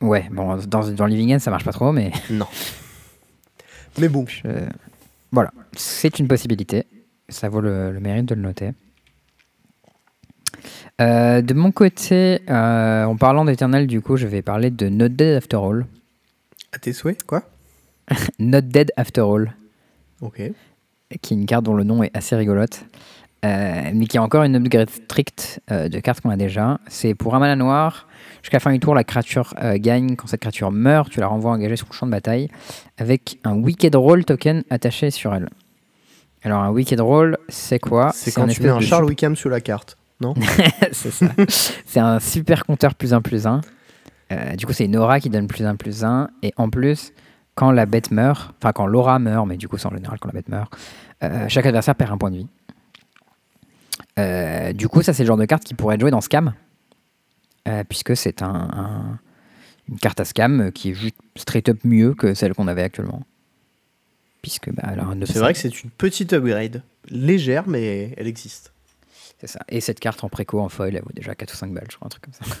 Ouais, 0.00 0.28
bon, 0.32 0.56
dans, 0.56 0.90
dans 0.90 1.06
Living 1.06 1.34
End, 1.34 1.38
ça 1.38 1.50
marche 1.50 1.64
pas 1.64 1.72
trop, 1.72 1.92
mais 1.92 2.10
Non. 2.30 2.46
Mais 3.98 4.08
bon. 4.08 4.24
je- 4.26 4.48
voilà, 5.30 5.52
c'est 5.76 6.18
une 6.18 6.26
possibilité. 6.28 6.86
Ça 7.28 7.48
vaut 7.48 7.60
le, 7.60 7.92
le 7.92 8.00
mérite 8.00 8.26
de 8.26 8.34
le 8.34 8.42
noter. 8.42 8.72
Euh, 11.02 11.42
de 11.42 11.54
mon 11.54 11.72
côté, 11.72 12.40
euh, 12.48 13.04
en 13.04 13.16
parlant 13.16 13.44
d'Eternal, 13.44 13.86
du 13.86 14.00
coup, 14.00 14.16
je 14.16 14.26
vais 14.26 14.40
parler 14.42 14.70
de 14.70 14.88
Not 14.88 15.08
Dead 15.08 15.36
After 15.36 15.56
All. 15.56 15.86
À 16.72 16.78
tes 16.78 16.92
souhaits, 16.92 17.22
quoi 17.24 17.42
Not 18.38 18.60
Dead 18.62 18.92
After 18.96 19.22
All, 19.22 19.52
Ok. 20.20 20.40
qui 21.20 21.34
est 21.34 21.36
une 21.36 21.46
carte 21.46 21.64
dont 21.64 21.74
le 21.74 21.82
nom 21.84 22.02
est 22.04 22.16
assez 22.16 22.36
rigolote, 22.36 22.84
euh, 23.44 23.90
mais 23.94 24.06
qui 24.06 24.16
a 24.16 24.22
encore 24.22 24.44
une 24.44 24.54
upgrade 24.54 24.90
stricte 24.90 25.60
de 25.68 25.98
cartes 25.98 26.20
qu'on 26.20 26.30
a 26.30 26.36
déjà. 26.36 26.78
C'est 26.86 27.14
pour 27.14 27.34
un 27.34 27.40
mana 27.40 27.56
noir. 27.56 28.06
Jusqu'à 28.42 28.56
la 28.56 28.60
fin 28.60 28.72
du 28.72 28.78
tour, 28.78 28.94
la 28.94 29.04
créature 29.04 29.54
gagne. 29.76 30.14
Quand 30.16 30.26
cette 30.28 30.40
créature 30.40 30.70
meurt, 30.70 31.10
tu 31.10 31.20
la 31.20 31.26
renvoies 31.26 31.50
engagée 31.50 31.76
sur 31.76 31.86
le 31.90 31.94
champ 31.94 32.06
de 32.06 32.12
bataille 32.12 32.48
avec 32.98 33.38
un 33.44 33.54
Wicked 33.54 33.94
Roll 33.96 34.24
token 34.24 34.62
attaché 34.70 35.10
sur 35.10 35.34
elle. 35.34 35.48
Alors, 36.44 36.60
un 36.62 36.70
Wicked 36.70 37.00
Roll, 37.00 37.38
c'est 37.48 37.78
quoi? 37.78 38.10
C'est 38.14 38.32
quand 38.32 38.42
un 38.44 38.48
tu 38.48 38.62
mets 38.62 38.68
un 38.68 38.78
de 38.78 38.82
Charles 38.82 39.04
Wickham 39.04 39.36
sur 39.36 39.48
la 39.48 39.60
carte, 39.60 39.96
non 40.22 40.34
c'est 40.92 41.10
ça. 41.10 41.26
c'est 41.84 42.00
un 42.00 42.18
super 42.20 42.64
compteur 42.64 42.94
plus 42.94 43.12
1 43.12 43.20
plus 43.20 43.46
1. 43.46 43.60
Euh, 44.32 44.56
du 44.56 44.64
coup, 44.64 44.72
c'est 44.72 44.86
une 44.86 44.96
aura 44.96 45.20
qui 45.20 45.28
donne 45.28 45.46
plus 45.46 45.66
1 45.66 45.76
plus 45.76 46.04
1. 46.04 46.30
Et 46.42 46.52
en 46.56 46.70
plus, 46.70 47.12
quand 47.54 47.70
la 47.70 47.84
bête 47.84 48.10
meurt, 48.10 48.54
enfin 48.58 48.72
quand 48.72 48.86
l'aura 48.86 49.18
meurt, 49.18 49.46
mais 49.46 49.56
du 49.58 49.68
coup, 49.68 49.76
c'est 49.76 49.86
en 49.86 49.94
général 49.94 50.18
quand 50.18 50.28
la 50.28 50.32
bête 50.34 50.48
meurt, 50.48 50.72
euh, 51.22 51.46
chaque 51.48 51.66
adversaire 51.66 51.94
perd 51.94 52.10
un 52.12 52.16
point 52.16 52.30
de 52.30 52.36
vie. 52.38 52.46
Euh, 54.18 54.72
du 54.72 54.88
coup, 54.88 55.02
ça, 55.02 55.12
c'est 55.12 55.22
le 55.22 55.26
genre 55.26 55.36
de 55.36 55.44
carte 55.44 55.64
qui 55.64 55.74
pourrait 55.74 55.94
être 55.96 56.00
jouée 56.00 56.10
dans 56.10 56.20
Scam. 56.20 56.54
puisque 57.88 58.16
c'est 58.16 58.42
un, 58.42 58.48
un- 58.72 59.18
une 59.88 59.98
carte 59.98 60.20
à 60.20 60.24
scam 60.24 60.70
qui 60.72 60.90
est 60.90 60.94
juste 60.94 61.16
straight 61.36 61.68
up 61.68 61.78
mieux 61.84 62.14
que 62.14 62.34
celle 62.34 62.54
qu'on 62.54 62.68
avait 62.68 62.82
actuellement. 62.84 63.22
Puisque, 64.40 64.72
bah, 64.72 64.84
elle 64.92 65.00
a 65.00 65.04
un 65.04 65.12
C'est 65.12 65.18
900. 65.18 65.40
vrai 65.40 65.52
que 65.52 65.58
c'est 65.58 65.82
une 65.84 65.90
petite 65.90 66.32
upgrade. 66.32 66.82
Légère, 67.08 67.68
mais 67.68 68.12
elle 68.16 68.26
existe. 68.26 68.72
C'est 69.42 69.48
ça. 69.48 69.60
Et 69.68 69.80
cette 69.80 70.00
carte 70.00 70.24
en 70.24 70.28
préco, 70.30 70.60
en 70.60 70.68
foil, 70.70 70.96
elle 70.96 71.02
vaut 71.02 71.10
déjà 71.12 71.34
4 71.34 71.52
ou 71.52 71.56
5 71.56 71.74
balles, 71.74 71.88
je 71.90 71.96
crois, 71.96 72.06
un 72.06 72.08
truc 72.08 72.22
comme 72.24 72.32
ça. 72.32 72.44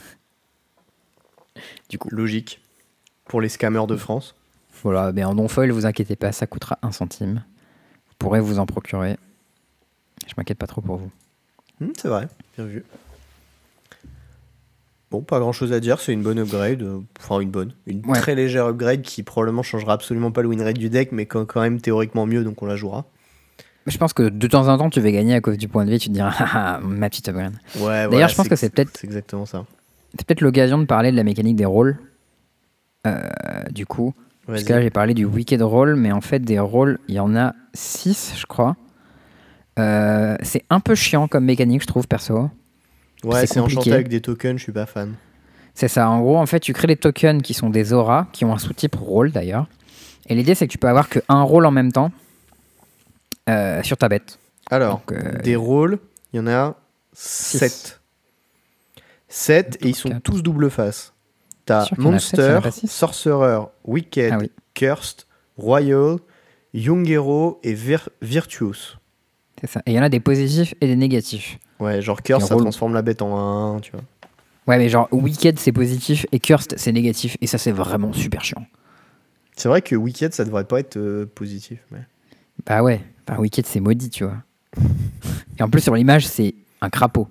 du 1.88 1.98
coup, 1.98 2.08
Logique. 2.10 2.60
Pour 3.24 3.40
les 3.40 3.48
scammers 3.48 3.86
de 3.86 3.96
France. 3.96 4.34
voilà. 4.82 5.12
Mais 5.12 5.24
en 5.24 5.34
non-foil, 5.34 5.70
vous 5.70 5.86
inquiétez 5.86 6.16
pas, 6.16 6.32
ça 6.32 6.46
coûtera 6.46 6.78
1 6.82 6.92
centime. 6.92 7.44
Vous 8.08 8.14
pourrez 8.18 8.40
vous 8.40 8.58
en 8.58 8.66
procurer. 8.66 9.16
Je 10.26 10.34
m'inquiète 10.36 10.58
pas 10.58 10.66
trop 10.66 10.80
pour 10.80 10.96
vous. 10.96 11.10
Hmm, 11.80 11.92
c'est 11.96 12.08
vrai, 12.08 12.28
bien 12.56 12.66
vu. 12.66 12.84
Bon, 15.12 15.20
pas 15.22 15.38
grand 15.40 15.52
chose 15.52 15.72
à 15.72 15.80
dire, 15.80 16.00
c'est 16.00 16.12
une 16.12 16.22
bonne 16.22 16.38
upgrade. 16.38 16.86
Enfin, 17.20 17.40
une 17.40 17.50
bonne. 17.50 17.74
Une 17.86 18.04
Ouais. 18.06 18.18
très 18.18 18.34
légère 18.34 18.66
upgrade 18.66 19.02
qui 19.02 19.22
probablement 19.22 19.62
changera 19.62 19.92
absolument 19.92 20.32
pas 20.32 20.42
le 20.42 20.48
win 20.48 20.62
rate 20.62 20.78
du 20.78 20.88
deck, 20.90 21.12
mais 21.12 21.26
quand 21.26 21.54
même 21.60 21.80
théoriquement 21.80 22.26
mieux, 22.26 22.42
donc 22.44 22.60
on 22.62 22.66
la 22.66 22.76
jouera. 22.76 23.04
Je 23.86 23.98
pense 23.98 24.12
que 24.12 24.22
de 24.28 24.46
temps 24.46 24.68
en 24.68 24.78
temps, 24.78 24.90
tu 24.90 25.00
vas 25.00 25.10
gagner 25.10 25.34
à 25.34 25.40
cause 25.40 25.58
du 25.58 25.68
point 25.68 25.84
de 25.84 25.90
vie. 25.90 25.98
Tu 25.98 26.08
te 26.08 26.14
diras, 26.14 26.32
ah, 26.38 26.80
ma 26.82 27.08
petite 27.10 27.28
upgrade. 27.28 27.54
Ouais, 27.80 28.08
D'ailleurs, 28.08 28.28
je 28.28 28.34
pense 28.36 28.48
que 28.48 28.56
c'est 28.56 28.70
peut-être- 28.70 28.96
C'est 28.96 29.06
exactement 29.06 29.44
ça. 29.46 29.64
C'est 30.16 30.26
peut-être 30.26 30.40
l'occasion 30.42 30.78
de 30.78 30.84
parler 30.84 31.10
de 31.10 31.16
la 31.16 31.24
mécanique 31.24 31.56
des 31.56 31.64
rôles. 31.64 31.96
Euh, 33.06 33.18
du 33.70 33.84
coup, 33.86 34.14
parce 34.46 34.62
que 34.64 34.72
là, 34.72 34.82
j'ai 34.82 34.90
parlé 34.90 35.14
du 35.14 35.24
wicked 35.24 35.60
roll, 35.62 35.96
mais 35.96 36.12
en 36.12 36.20
fait, 36.20 36.38
des 36.40 36.58
rôles, 36.60 36.98
il 37.08 37.14
y 37.16 37.20
en 37.20 37.34
a 37.34 37.54
6, 37.74 38.34
je 38.38 38.46
crois. 38.46 38.76
Euh, 39.78 40.36
c'est 40.42 40.64
un 40.70 40.80
peu 40.80 40.94
chiant 40.94 41.26
comme 41.28 41.44
mécanique, 41.44 41.82
je 41.82 41.86
trouve, 41.86 42.06
perso. 42.06 42.50
Ouais, 43.24 43.46
c'est 43.46 43.58
enchanté 43.60 43.92
avec 43.92 44.08
des 44.08 44.20
tokens, 44.20 44.58
je 44.58 44.62
suis 44.64 44.72
pas 44.72 44.86
fan. 44.86 45.14
C'est 45.74 45.88
ça. 45.88 46.08
En 46.10 46.20
gros, 46.20 46.36
en 46.38 46.46
fait, 46.46 46.60
tu 46.60 46.72
crées 46.72 46.86
des 46.88 46.96
tokens 46.96 47.40
qui 47.42 47.54
sont 47.54 47.70
des 47.70 47.92
auras, 47.92 48.26
qui 48.32 48.44
ont 48.44 48.52
un 48.52 48.58
sous-type 48.58 48.94
rôle 48.96 49.32
d'ailleurs. 49.32 49.66
Et 50.28 50.34
l'idée, 50.34 50.54
c'est 50.54 50.66
que 50.66 50.72
tu 50.72 50.78
peux 50.78 50.88
avoir 50.88 51.08
que 51.08 51.18
un 51.28 51.42
rôle 51.42 51.64
en 51.66 51.70
même 51.70 51.90
temps 51.90 52.12
euh, 53.48 53.82
sur 53.82 53.96
ta 53.96 54.08
bête. 54.08 54.38
Alors, 54.70 54.98
Donc, 54.98 55.12
euh, 55.12 55.38
des 55.42 55.56
rôles, 55.56 55.98
il 56.32 56.36
y 56.36 56.40
en 56.40 56.46
a 56.46 56.76
7. 57.12 58.00
7 59.28 59.78
et 59.80 59.88
ils 59.88 59.94
sont 59.94 60.08
Quatre. 60.10 60.22
tous 60.22 60.42
double 60.42 60.70
face. 60.70 61.12
T'as 61.64 61.84
sept, 61.86 61.98
Monster, 61.98 62.58
Sorcerer, 62.86 63.60
Wicked, 63.84 64.32
Ah 64.32 64.38
oui. 64.40 64.50
Cursed, 64.74 65.24
Royal, 65.56 66.16
Young 66.74 67.08
Hero 67.08 67.60
et 67.62 67.74
Vir- 67.74 68.08
Virtuous. 68.20 68.96
C'est 69.60 69.66
ça. 69.70 69.80
Et 69.86 69.92
il 69.92 69.94
y 69.94 69.98
en 69.98 70.02
a 70.02 70.08
des 70.08 70.20
positifs 70.20 70.74
et 70.80 70.86
des 70.86 70.96
négatifs. 70.96 71.58
Ouais, 71.78 72.02
genre 72.02 72.20
Cursed, 72.22 72.48
ça 72.48 72.56
transforme 72.56 72.94
la 72.94 73.02
bête 73.02 73.22
en 73.22 73.76
1, 73.76 73.80
tu 73.80 73.92
vois. 73.92 74.00
Ouais, 74.66 74.78
mais 74.78 74.88
genre, 74.88 75.08
Wicked, 75.12 75.58
c'est 75.58 75.72
positif 75.72 76.26
et 76.32 76.38
Cursed, 76.40 76.74
c'est 76.78 76.92
négatif. 76.92 77.36
Et 77.40 77.46
ça, 77.46 77.58
c'est 77.58 77.72
vraiment 77.72 78.12
super 78.12 78.44
chiant. 78.44 78.64
C'est 79.56 79.68
vrai 79.68 79.82
que 79.82 79.94
Wicked, 79.96 80.32
ça 80.34 80.44
devrait 80.44 80.64
pas 80.64 80.80
être 80.80 80.96
euh, 80.96 81.26
positif. 81.32 81.78
Mais... 81.90 82.00
Bah 82.66 82.82
ouais, 82.82 83.00
bah 83.26 83.36
Wicked 83.38 83.66
c'est 83.66 83.80
maudit, 83.80 84.10
tu 84.10 84.24
vois. 84.24 84.36
Et 85.58 85.62
en 85.62 85.68
plus 85.68 85.80
sur 85.80 85.94
l'image 85.94 86.26
c'est 86.26 86.54
un 86.80 86.90
crapaud. 86.90 87.28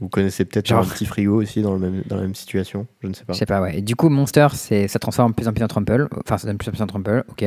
Vous 0.00 0.08
connaissez 0.08 0.44
peut-être 0.44 0.66
Genre. 0.66 0.84
un 0.84 0.86
petit 0.88 1.06
frigo 1.06 1.40
aussi 1.40 1.62
dans, 1.62 1.72
le 1.72 1.78
même, 1.78 2.02
dans 2.06 2.16
la 2.16 2.22
même 2.22 2.34
situation, 2.34 2.86
je 3.00 3.06
ne 3.06 3.14
sais 3.14 3.24
pas. 3.24 3.32
Je 3.32 3.38
sais 3.38 3.46
pas, 3.46 3.60
ouais. 3.60 3.78
Et 3.78 3.80
du 3.80 3.94
coup 3.94 4.08
Monster 4.08 4.48
ça 4.52 4.98
transforme 4.98 5.32
plus 5.34 5.46
en 5.48 5.52
plus 5.52 5.62
en 5.62 5.68
trample. 5.68 6.08
Enfin 6.24 6.36
ça 6.36 6.46
donne 6.48 6.58
plus 6.58 6.68
en 6.68 6.72
plus 6.72 6.82
en 6.82 6.86
trample, 6.86 7.24
ok. 7.28 7.44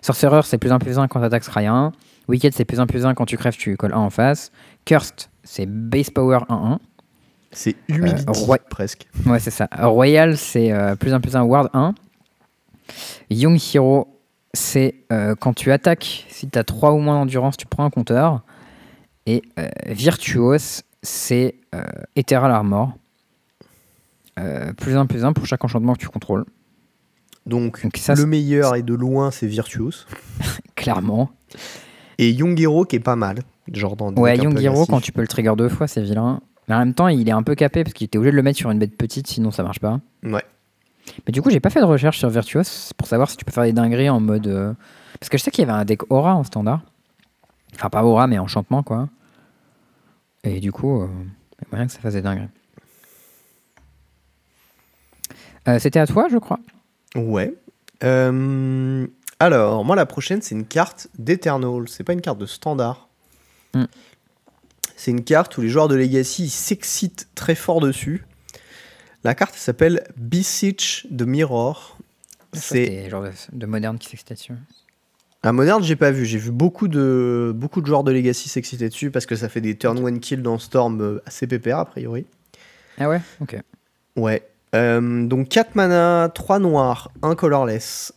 Sorcerer 0.00 0.40
c'est 0.44 0.58
plus 0.58 0.72
en 0.72 0.78
plus 0.78 0.98
1 0.98 1.08
quand 1.08 1.20
t'attaques 1.20 1.44
rien. 1.44 1.92
Wicked 2.28 2.54
c'est 2.54 2.64
plus 2.64 2.80
en 2.80 2.86
plus 2.86 3.04
1 3.04 3.14
quand 3.14 3.26
tu 3.26 3.36
crèves 3.36 3.56
tu 3.56 3.76
colles 3.76 3.92
1 3.92 3.96
en 3.98 4.10
face. 4.10 4.50
Cursed 4.84 5.28
c'est 5.44 5.66
base 5.66 6.08
power 6.10 6.38
1-1. 6.48 6.78
C'est 7.54 7.76
humidity, 7.88 8.24
Euh, 8.28 8.56
presque. 8.70 9.06
Ouais 9.26 9.38
c'est 9.38 9.50
ça. 9.50 9.68
Royal 9.78 10.38
c'est 10.38 10.72
euh, 10.72 10.96
plus 10.96 11.12
en 11.12 11.20
plus 11.20 11.36
1 11.36 11.42
ward 11.42 11.68
1. 11.74 11.94
Young 13.30 13.58
Hero 13.74 14.08
c'est 14.54 14.94
euh, 15.12 15.34
quand 15.34 15.54
tu 15.54 15.72
attaques, 15.72 16.26
si 16.28 16.48
tu 16.48 16.58
as 16.58 16.64
3 16.64 16.92
ou 16.92 16.98
moins 16.98 17.14
d'endurance 17.14 17.56
tu 17.56 17.66
prends 17.66 17.84
un 17.84 17.90
compteur. 17.90 18.42
Et 19.26 19.42
euh, 19.58 19.68
Virtuos 19.86 20.82
c'est 21.02 21.56
euh, 21.74 21.82
Ethereal 22.16 22.50
Armor. 22.50 22.92
Euh, 24.38 24.72
plus 24.72 24.96
1 24.96 25.06
plus 25.06 25.24
1 25.24 25.32
pour 25.32 25.46
chaque 25.46 25.62
enchantement 25.64 25.94
que 25.94 26.00
tu 26.00 26.08
contrôles. 26.08 26.44
Donc, 27.44 27.82
Donc 27.82 27.96
ça, 27.96 28.14
le 28.14 28.24
meilleur 28.24 28.76
et 28.76 28.82
de 28.82 28.94
loin, 28.94 29.30
c'est 29.30 29.46
Virtuous. 29.46 30.06
Clairement. 30.76 31.30
Et 32.18 32.30
Young 32.30 32.58
Hero 32.58 32.84
qui 32.84 32.96
est 32.96 33.00
pas 33.00 33.16
mal. 33.16 33.40
Genre 33.72 33.96
dans 33.96 34.12
Ouais, 34.14 34.32
agressifs. 34.32 34.86
quand 34.88 35.00
tu 35.00 35.12
peux 35.12 35.20
le 35.22 35.28
trigger 35.28 35.54
deux 35.56 35.68
fois, 35.68 35.86
c'est 35.88 36.02
vilain. 36.02 36.40
Mais 36.68 36.74
en 36.76 36.78
même 36.78 36.94
temps, 36.94 37.08
il 37.08 37.28
est 37.28 37.32
un 37.32 37.42
peu 37.42 37.54
capé 37.54 37.82
parce 37.82 37.94
qu'il 37.94 38.04
était 38.04 38.16
obligé 38.18 38.30
de 38.30 38.36
le 38.36 38.42
mettre 38.42 38.58
sur 38.58 38.70
une 38.70 38.78
bête 38.78 38.96
petite, 38.96 39.26
sinon 39.26 39.50
ça 39.50 39.62
marche 39.64 39.80
pas. 39.80 40.00
Ouais. 40.22 40.44
Mais 41.26 41.32
du 41.32 41.42
coup, 41.42 41.50
j'ai 41.50 41.60
pas 41.60 41.70
fait 41.70 41.80
de 41.80 41.84
recherche 41.84 42.18
sur 42.18 42.28
Virtuos 42.30 42.92
pour 42.96 43.06
savoir 43.08 43.28
si 43.30 43.36
tu 43.36 43.44
peux 43.44 43.52
faire 43.52 43.64
des 43.64 43.72
dingueries 43.72 44.08
en 44.10 44.20
mode. 44.20 44.46
euh, 44.46 44.72
Parce 45.18 45.28
que 45.28 45.38
je 45.38 45.42
sais 45.42 45.50
qu'il 45.50 45.66
y 45.66 45.68
avait 45.70 45.78
un 45.78 45.84
deck 45.84 46.10
Aura 46.10 46.34
en 46.34 46.44
standard. 46.44 46.82
Enfin, 47.74 47.90
pas 47.90 48.04
Aura, 48.04 48.26
mais 48.26 48.38
enchantement, 48.38 48.82
quoi. 48.82 49.08
Et 50.44 50.60
du 50.60 50.72
coup, 50.72 51.02
euh, 51.02 51.08
il 51.58 51.62
y 51.62 51.64
a 51.64 51.68
moyen 51.72 51.86
que 51.86 51.92
ça 51.92 52.00
fasse 52.00 52.14
des 52.14 52.22
dingueries. 52.22 52.48
Euh, 55.68 55.78
C'était 55.78 56.00
à 56.00 56.06
toi, 56.06 56.28
je 56.30 56.38
crois. 56.38 56.58
Ouais. 57.14 57.54
Euh, 58.04 59.06
alors, 59.38 59.84
moi, 59.84 59.96
la 59.96 60.06
prochaine, 60.06 60.42
c'est 60.42 60.54
une 60.54 60.66
carte 60.66 61.08
d'Eternal. 61.18 61.84
C'est 61.88 62.04
pas 62.04 62.12
une 62.12 62.20
carte 62.20 62.38
de 62.38 62.46
standard. 62.46 63.08
Hmm. 63.74 63.84
C'est 64.96 65.10
une 65.10 65.24
carte 65.24 65.56
où 65.58 65.62
les 65.62 65.68
joueurs 65.68 65.88
de 65.88 65.96
Legacy 65.96 66.44
ils 66.44 66.50
s'excitent 66.50 67.28
très 67.34 67.54
fort 67.54 67.80
dessus. 67.80 68.24
La 69.24 69.34
carte 69.34 69.54
s'appelle 69.54 70.04
Beseech 70.16 71.06
the 71.16 71.22
Mirror. 71.22 71.96
C'est 72.52 73.08
genre 73.08 73.22
de, 73.22 73.30
de 73.52 73.66
moderne 73.66 73.98
qui 73.98 74.08
s'excitait 74.08 74.34
dessus. 74.34 74.52
un 75.42 75.52
moderne, 75.52 75.82
j'ai 75.82 75.96
pas 75.96 76.10
vu. 76.10 76.26
J'ai 76.26 76.38
vu 76.38 76.50
beaucoup 76.50 76.88
de 76.88 77.52
beaucoup 77.54 77.80
de 77.80 77.86
joueurs 77.86 78.04
de 78.04 78.12
Legacy 78.12 78.48
s'exciter 78.48 78.88
dessus 78.88 79.10
parce 79.10 79.26
que 79.26 79.36
ça 79.36 79.48
fait 79.48 79.60
des 79.60 79.76
turn 79.76 79.98
one 80.04 80.20
kill 80.20 80.42
dans 80.42 80.58
Storm 80.58 81.00
euh, 81.00 81.22
assez 81.24 81.46
pépère 81.46 81.78
a 81.78 81.84
priori. 81.84 82.26
Ah 82.98 83.08
ouais? 83.08 83.20
Ok. 83.40 83.56
Ouais. 84.16 84.42
Euh, 84.74 85.26
donc 85.26 85.48
4 85.48 85.74
mana, 85.74 86.30
3 86.34 86.58
noirs, 86.58 87.10
1 87.22 87.34
colorless, 87.34 88.12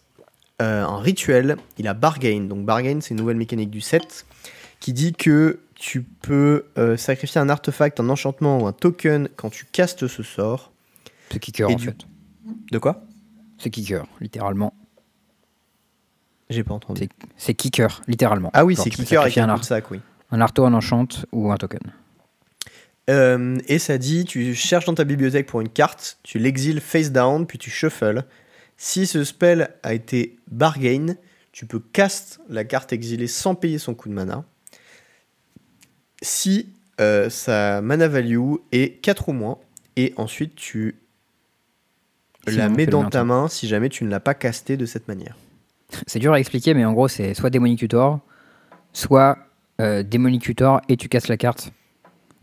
euh, 0.61 0.83
un 0.83 0.99
rituel. 0.99 1.57
Il 1.77 1.87
a 1.87 1.93
Bargain. 1.93 2.41
Donc 2.49 2.65
Bargain, 2.65 2.99
c'est 3.01 3.11
une 3.11 3.17
nouvelle 3.19 3.37
mécanique 3.37 3.69
du 3.69 3.81
set 3.81 4.25
qui 4.79 4.93
dit 4.93 5.13
que 5.13 5.59
tu 5.75 6.01
peux 6.01 6.65
euh, 6.77 6.97
sacrifier 6.97 7.39
un 7.41 7.49
artefact, 7.49 7.99
un 7.99 8.09
enchantement 8.09 8.59
ou 8.59 8.67
un 8.67 8.71
token 8.73 9.29
quand 9.35 9.49
tu 9.49 9.65
castes 9.65 10.07
ce 10.07 10.23
sort. 10.23 10.71
C'est 11.31 11.39
kicker 11.39 11.69
Et 11.69 11.73
en 11.73 11.77
du- 11.77 11.85
fait. 11.85 11.97
De 12.71 12.77
quoi? 12.77 13.03
C'est 13.57 13.69
kicker, 13.69 14.05
littéralement. 14.21 14.73
J'ai 16.49 16.63
pas 16.63 16.73
entendu. 16.75 17.09
C'est 17.37 17.53
kicker, 17.55 18.01
littéralement. 18.07 18.51
Ah 18.53 18.65
oui, 18.65 18.75
c'est 18.75 18.89
kicker 18.89 19.21
avec 19.21 19.37
un 19.37 19.61
sac, 19.63 19.89
oui. 19.91 19.99
un 20.31 20.41
arteau, 20.41 20.65
un 20.65 20.73
enchant 20.73 21.07
ou 21.31 21.51
un 21.51 21.57
token. 21.57 21.79
Euh, 23.09 23.57
et 23.67 23.79
ça 23.79 23.97
dit, 23.97 24.25
tu 24.25 24.53
cherches 24.55 24.85
dans 24.85 24.93
ta 24.95 25.03
bibliothèque 25.03 25.47
pour 25.47 25.61
une 25.61 25.69
carte, 25.69 26.19
tu 26.23 26.37
l'exiles 26.39 26.81
face 26.81 27.11
down, 27.11 27.45
puis 27.47 27.57
tu 27.57 27.69
shuffle. 27.69 28.25
Si 28.77 29.07
ce 29.07 29.23
spell 29.23 29.75
a 29.83 29.93
été 29.93 30.37
bargain, 30.51 31.15
tu 31.51 31.65
peux 31.65 31.79
cast 31.79 32.39
la 32.49 32.63
carte 32.63 32.93
exilée 32.93 33.27
sans 33.27 33.55
payer 33.55 33.77
son 33.79 33.93
coût 33.95 34.09
de 34.09 34.13
mana. 34.13 34.43
Si 36.21 36.73
euh, 37.01 37.29
sa 37.29 37.81
mana 37.81 38.07
value 38.07 38.55
est 38.71 39.01
4 39.01 39.29
ou 39.29 39.33
moins, 39.33 39.57
et 39.95 40.13
ensuite 40.17 40.55
tu 40.55 40.95
la 42.47 42.69
mets 42.69 42.85
dans 42.85 43.09
ta 43.09 43.23
main 43.23 43.47
si 43.47 43.67
jamais 43.67 43.89
tu 43.89 44.03
ne 44.03 44.09
l'as 44.09 44.19
pas 44.19 44.33
casté 44.33 44.77
de 44.77 44.85
cette 44.85 45.07
manière. 45.07 45.35
C'est 46.07 46.19
dur 46.19 46.33
à 46.33 46.39
expliquer, 46.39 46.73
mais 46.73 46.85
en 46.85 46.93
gros, 46.93 47.07
c'est 47.07 47.33
soit 47.33 47.49
Demonic 47.49 47.79
Tutor, 47.79 48.19
soit 48.91 49.37
euh, 49.79 50.03
Demonic 50.03 50.41
Tutor 50.41 50.81
et 50.89 50.97
tu 50.97 51.09
casses 51.09 51.27
la 51.27 51.37
carte. 51.37 51.71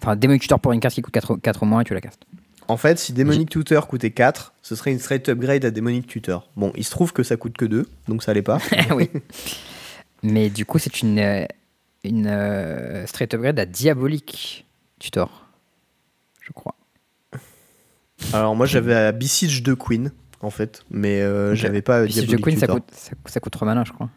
Enfin, 0.00 0.16
Demonic 0.16 0.42
Tutor 0.42 0.60
pour 0.60 0.72
une 0.72 0.80
carte 0.80 0.94
qui 0.94 1.02
coûte 1.02 1.12
4, 1.12 1.36
4 1.36 1.62
ou 1.62 1.66
moins 1.66 1.80
et 1.80 1.84
tu 1.84 1.92
la 1.92 2.00
castes. 2.00 2.24
En 2.68 2.76
fait, 2.76 2.98
si 2.98 3.12
Demonic 3.12 3.50
Tutor 3.50 3.86
coûtait 3.88 4.10
4, 4.10 4.54
ce 4.62 4.76
serait 4.76 4.92
une 4.92 4.98
straight 4.98 5.28
upgrade 5.28 5.64
à 5.64 5.70
Demonic 5.70 6.06
Tutor. 6.06 6.48
Bon, 6.56 6.72
il 6.76 6.84
se 6.84 6.90
trouve 6.90 7.12
que 7.12 7.22
ça 7.22 7.36
coûte 7.36 7.56
que 7.56 7.64
2, 7.64 7.86
donc 8.08 8.22
ça 8.22 8.32
l'est 8.32 8.42
pas. 8.42 8.58
oui. 8.94 9.10
Mais 10.22 10.48
du 10.48 10.64
coup, 10.64 10.78
c'est 10.78 11.02
une, 11.02 11.18
euh, 11.18 11.44
une 12.04 12.26
euh, 12.28 13.06
straight 13.06 13.34
upgrade 13.34 13.58
à 13.58 13.66
Diabolique 13.66 14.66
Tutor. 14.98 15.46
Je 16.40 16.52
crois. 16.52 16.74
Alors 18.32 18.56
moi 18.56 18.66
j'avais 18.66 18.94
à 18.94 19.12
Besiege 19.12 19.62
de 19.62 19.74
Queen 19.74 20.12
en 20.40 20.50
fait, 20.50 20.85
mais 20.90 21.20
euh, 21.22 21.54
j'avais 21.54 21.82
pas 21.82 22.06
si 22.06 22.14
Diabolic 22.14 22.37
de 22.37 22.42
Queen, 22.42 22.58
ça 22.58 22.66
coûte, 22.66 22.85
ça, 22.92 23.12
ça 23.26 23.40
coûte 23.40 23.52
3 23.52 23.66
mana, 23.66 23.85
je 23.85 23.92
crois. 23.92 24.11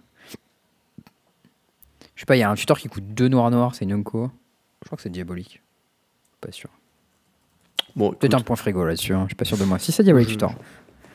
Je 2.16 2.22
sais 2.22 2.26
pas, 2.26 2.36
il 2.36 2.40
y 2.40 2.44
a 2.44 2.50
un 2.50 2.56
tutor 2.56 2.80
qui 2.80 2.88
coûte 2.88 3.04
2 3.08 3.28
noirs 3.28 3.52
noirs, 3.52 3.76
c'est 3.76 3.86
une 3.86 3.92
Yonko. 3.92 4.32
Je 4.82 4.88
crois 4.88 4.96
que 4.96 5.02
c'est 5.02 5.10
diabolique. 5.10 5.62
Pas 6.42 6.52
sûr. 6.52 6.70
Bon, 7.96 8.12
Peut-être 8.12 8.36
un 8.36 8.42
point 8.42 8.56
frigo 8.56 8.86
là-dessus, 8.86 9.14
hein. 9.14 9.24
je 9.24 9.30
suis 9.30 9.36
pas 9.36 9.46
sûr 9.46 9.58
de 9.58 9.64
moi. 9.64 9.80
Si 9.80 9.92
c'est 9.92 10.04
diabolique 10.04 10.30
tutor. 10.30 10.56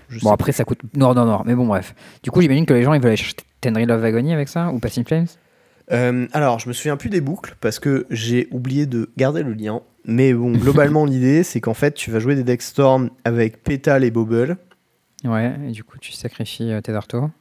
je 0.08 0.20
Bon, 0.20 0.32
après, 0.32 0.52
ça 0.52 0.64
coûte 0.64 0.80
noir 0.94 1.14
dans 1.14 1.24
noir, 1.24 1.44
mais 1.44 1.54
bon, 1.54 1.66
bref. 1.66 1.94
Du 2.22 2.30
coup, 2.30 2.40
j'imagine 2.40 2.66
que 2.66 2.74
les 2.74 2.82
gens 2.82 2.92
ils 2.94 3.00
veulent 3.00 3.08
aller 3.08 3.16
chercher 3.16 3.36
Tenry 3.60 3.86
Love 3.86 4.04
Agony 4.04 4.32
avec 4.34 4.48
ça 4.48 4.70
ou 4.72 4.78
Passing 4.78 5.04
Flames? 5.04 5.26
Euh, 5.92 6.26
alors, 6.32 6.58
je 6.58 6.68
me 6.68 6.72
souviens 6.72 6.96
plus 6.96 7.10
des 7.10 7.20
boucles 7.20 7.56
parce 7.60 7.78
que 7.78 8.06
j'ai 8.10 8.48
oublié 8.50 8.86
de 8.86 9.10
garder 9.16 9.42
le 9.42 9.52
lien. 9.52 9.82
Mais 10.04 10.32
bon, 10.32 10.52
globalement, 10.52 11.04
l'idée, 11.06 11.42
c'est 11.42 11.60
qu'en 11.60 11.74
fait, 11.74 11.92
tu 11.94 12.10
vas 12.10 12.18
jouer 12.18 12.34
des 12.34 12.44
decks 12.44 12.62
Storm 12.62 13.10
avec 13.24 13.62
Pétale 13.62 14.04
et 14.04 14.10
Bobble. 14.10 14.56
Ouais, 15.24 15.54
et 15.68 15.70
du 15.72 15.84
coup, 15.84 15.98
tu 15.98 16.12
sacrifies 16.12 16.72
euh, 16.72 16.80
tes. 16.80 16.92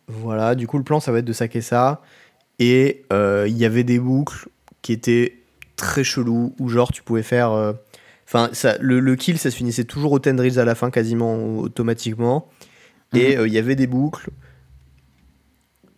Voilà, 0.08 0.56
du 0.56 0.68
coup, 0.68 0.78
le 0.78 0.84
plan, 0.84 1.00
ça 1.00 1.12
va 1.12 1.20
être 1.20 1.26
de 1.26 1.34
saquer 1.34 1.62
ça. 1.62 2.02
Et 2.60 3.04
euh, 3.14 3.46
il 3.48 3.58
y 3.58 3.64
avait 3.66 3.86
des 3.86 4.00
boucles 4.00 4.50
qui 4.82 4.92
étaient 4.92 5.38
très 5.78 6.04
chelous, 6.04 6.54
où 6.60 6.68
genre, 6.68 6.92
tu 6.92 7.04
pouvais 7.04 7.24
faire. 7.24 7.52
euh, 7.52 7.74
Enfin, 8.28 8.50
le, 8.80 9.00
le 9.00 9.16
kill, 9.16 9.40
ça 9.40 9.50
se 9.50 9.56
finissait 9.56 9.86
toujours 9.86 10.12
au 10.12 10.20
tendrils 10.20 10.60
à 10.60 10.66
la 10.66 10.76
fin, 10.76 10.92
quasiment 10.92 11.58
automatiquement. 11.58 12.48
Et 13.16 13.38
euh, 13.38 13.48
il 13.48 13.54
y 13.54 13.58
avait 13.58 13.76
des 13.76 13.88
boucles. 13.88 14.30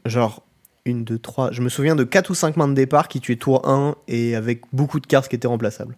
Genre, 0.06 0.43
une, 0.86 1.04
deux, 1.04 1.19
trois. 1.19 1.52
Je 1.52 1.62
me 1.62 1.67
souviens 1.69 1.95
de 1.95 2.04
4 2.04 2.30
ou 2.30 2.34
5 2.34 2.58
mains 2.58 2.67
de 2.67 2.74
départ 2.74 3.08
qui 3.08 3.19
tuaient 3.19 3.36
tour 3.36 3.67
1 3.67 3.95
et 4.08 4.36
avec 4.36 4.62
beaucoup 4.71 5.00
de 5.00 5.08
cartes 5.08 5.28
qui 5.28 5.36
étaient 5.36 5.47
remplaçables. 5.47 5.97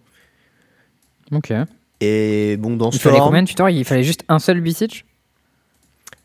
Ok. 1.34 1.52
Et 2.02 2.58
bon, 2.58 2.76
dans 2.76 2.90
Il 2.90 3.00
fallait 3.00 3.20
combien 3.20 3.44
de 3.44 3.48
tutoriels? 3.48 3.78
Il 3.78 3.86
fallait 3.86 4.04
juste 4.04 4.24
un 4.28 4.40
seul 4.40 4.60
besiege 4.62 5.06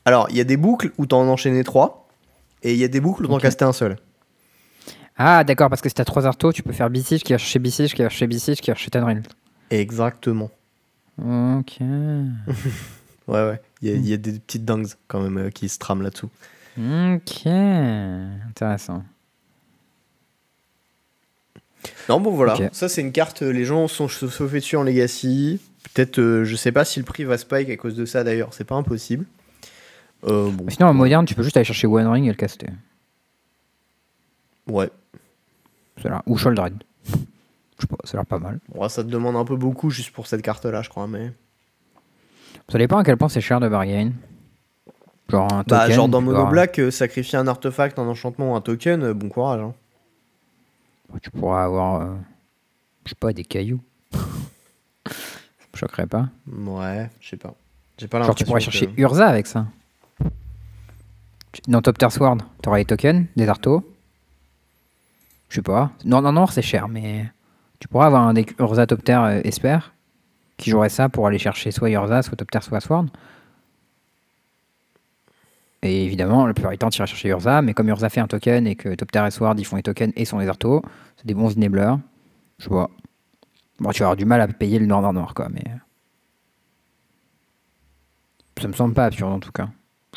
Alors, 0.04 0.26
il 0.30 0.36
y 0.36 0.40
a 0.40 0.44
des 0.44 0.56
boucles 0.56 0.92
où 0.98 1.06
t'en 1.06 1.26
enchaînais 1.28 1.64
3. 1.64 2.08
Et 2.62 2.72
il 2.72 2.78
y 2.78 2.84
a 2.84 2.88
des 2.88 3.00
boucles 3.00 3.24
où 3.24 3.28
t'en 3.28 3.34
Ok. 3.36 3.42
castais 3.42 3.64
un 3.64 3.72
seul. 3.72 3.96
Ah, 5.16 5.44
d'accord, 5.44 5.68
parce 5.68 5.80
que 5.82 5.88
si 5.88 5.94
t'as 5.94 6.04
trois 6.04 6.26
artos, 6.26 6.52
tu 6.52 6.62
peux 6.62 6.72
faire 6.72 6.90
besiege 6.90 7.22
qui 7.22 7.32
va 7.32 7.38
chercher 7.38 7.58
besiege, 7.58 7.94
qui 7.94 8.02
va 8.02 8.08
chercher 8.08 8.26
besiege, 8.26 8.60
qui 8.60 8.70
va 8.70 8.74
chercher 8.76 8.90
Tenril. 8.90 9.22
Exactement. 9.70 10.50
Ok. 11.18 11.78
Ouais, 13.28 13.44
ouais. 13.46 13.60
Il 13.82 13.88
y, 13.90 13.92
a- 13.92 13.94
il 13.96 14.08
y 14.08 14.14
a 14.14 14.16
des 14.16 14.32
petites 14.38 14.64
dingues 14.64 14.86
quand 15.06 15.20
même 15.20 15.36
euh, 15.36 15.50
qui 15.50 15.68
se 15.68 15.78
trament 15.78 16.00
là-dessous. 16.02 16.30
Ok. 16.78 17.46
Intéressant. 17.46 19.04
Non, 22.08 22.20
bon, 22.20 22.30
voilà. 22.32 22.56
Ça, 22.72 22.88
c'est 22.88 23.00
une 23.02 23.12
carte. 23.12 23.42
euh, 23.42 23.50
Les 23.52 23.64
gens 23.64 23.86
sont 23.88 24.08
se 24.08 24.28
sauvé 24.28 24.60
dessus 24.60 24.76
en 24.76 24.82
Legacy. 24.82 25.60
Peut-être, 25.94 26.18
euh, 26.18 26.44
je 26.44 26.56
sais 26.56 26.72
pas 26.72 26.84
si 26.84 26.98
le 26.98 27.04
prix 27.04 27.24
va 27.24 27.36
spike 27.38 27.68
à 27.70 27.76
cause 27.76 27.94
de 27.96 28.04
ça 28.04 28.24
d'ailleurs. 28.24 28.52
C'est 28.52 28.64
pas 28.64 28.74
impossible. 28.76 29.24
Euh, 30.24 30.50
bon. 30.50 30.68
Sinon, 30.70 30.88
en 30.88 30.94
moderne, 30.94 31.26
tu 31.26 31.34
peux 31.34 31.42
juste 31.42 31.56
aller 31.56 31.64
chercher 31.64 31.86
One 31.86 32.06
Ring 32.06 32.24
et 32.26 32.28
le 32.30 32.34
caster. 32.34 32.68
Ouais. 34.66 34.90
Ou 36.26 36.36
Shouldered. 36.36 36.74
Je 37.04 37.12
sais 37.82 37.86
pas, 37.86 37.96
ça 38.04 38.16
a 38.16 38.20
l'air 38.20 38.26
pas 38.26 38.38
mal. 38.38 38.58
Ouais, 38.74 38.88
ça 38.88 39.02
te 39.04 39.08
demande 39.08 39.36
un 39.36 39.44
peu 39.44 39.56
beaucoup 39.56 39.90
juste 39.90 40.10
pour 40.10 40.26
cette 40.26 40.42
carte-là, 40.42 40.82
je 40.82 40.88
crois. 40.88 41.06
Mais... 41.06 41.32
Ça 42.68 42.78
dépend 42.78 42.98
à 42.98 43.04
quel 43.04 43.16
point 43.16 43.28
c'est 43.28 43.40
cher 43.40 43.60
de 43.60 43.68
bargain. 43.68 44.12
Genre 45.28 45.52
un 45.52 45.62
Bah, 45.66 45.88
genre 45.90 46.08
dans 46.08 46.20
Mono 46.20 46.46
Black, 46.46 46.78
euh, 46.78 46.90
sacrifier 46.90 47.38
un 47.38 47.46
artefact, 47.46 47.98
un 47.98 48.06
enchantement 48.06 48.52
ou 48.52 48.56
un 48.56 48.60
token, 48.60 49.02
euh, 49.02 49.14
bon 49.14 49.28
courage. 49.28 49.60
hein. 49.60 49.74
Tu 51.22 51.30
pourras 51.30 51.64
avoir, 51.64 52.02
euh, 52.02 52.14
je 53.04 53.10
sais 53.10 53.14
pas, 53.16 53.32
des 53.32 53.44
cailloux. 53.44 53.80
ça 54.12 54.18
me 55.72 55.78
choquerait 55.78 56.06
pas. 56.06 56.28
Ouais, 56.46 57.10
je 57.20 57.28
sais 57.30 57.36
pas. 57.36 57.54
J'ai 57.98 58.06
pas 58.08 58.22
Genre 58.22 58.34
tu 58.34 58.44
pourrais 58.44 58.60
que- 58.60 58.64
chercher 58.70 58.90
Urza 58.96 59.26
avec 59.26 59.46
ça. 59.46 59.66
Dans 61.66 61.82
Top 61.82 61.98
Tier 61.98 62.10
Sword, 62.10 62.38
t'auras 62.62 62.78
les 62.78 62.84
tokens, 62.84 63.26
des 63.36 63.48
artos. 63.48 63.82
Je 65.48 65.56
sais 65.56 65.62
pas. 65.62 65.90
Non, 66.04 66.20
non, 66.20 66.30
non, 66.32 66.46
c'est 66.46 66.62
cher, 66.62 66.88
mais 66.88 67.26
tu 67.80 67.88
pourras 67.88 68.06
avoir 68.06 68.22
un 68.28 68.34
deck 68.34 68.54
Urza 68.60 68.86
Top 68.86 69.02
Tier 69.02 69.14
euh, 69.16 69.40
Esper 69.44 69.78
qui 70.58 70.70
jouerait 70.70 70.88
ça 70.90 71.08
pour 71.08 71.26
aller 71.26 71.38
chercher 71.38 71.70
soit 71.70 71.90
Urza, 71.90 72.22
soit 72.22 72.36
Top 72.36 72.50
Tier, 72.50 72.60
soit 72.60 72.80
Sword. 72.80 73.06
Et 75.82 76.04
évidemment, 76.04 76.46
la 76.46 76.54
plupart 76.54 76.72
tu 76.72 76.98
iras 76.98 77.06
chercher 77.06 77.28
Urza, 77.28 77.62
mais 77.62 77.72
comme 77.72 77.88
Urza 77.88 78.08
fait 78.08 78.20
un 78.20 78.26
token 78.26 78.66
et 78.66 78.74
que 78.74 78.94
Top 78.94 79.12
Tier 79.12 79.24
et 79.26 79.30
Sword 79.30 79.56
font 79.64 79.76
les 79.76 79.82
tokens 79.82 80.12
et 80.16 80.24
sont 80.24 80.38
les 80.38 80.48
artos, 80.48 80.82
c'est 81.16 81.26
des 81.26 81.34
bons 81.34 81.56
enablers. 81.56 81.98
Je 82.58 82.68
pas. 82.68 82.90
Bon, 83.78 83.90
tu 83.90 84.00
vas 84.00 84.06
avoir 84.06 84.16
du 84.16 84.24
mal 84.24 84.40
à 84.40 84.48
payer 84.48 84.80
le 84.80 84.86
noir 84.86 85.00
noir 85.02 85.12
noir, 85.12 85.34
quoi, 85.34 85.48
mais. 85.50 85.64
Ça 88.60 88.66
me 88.66 88.72
semble 88.72 88.94
pas 88.94 89.04
absurde 89.04 89.32
en 89.32 89.38
tout 89.38 89.52
cas. 89.52 89.68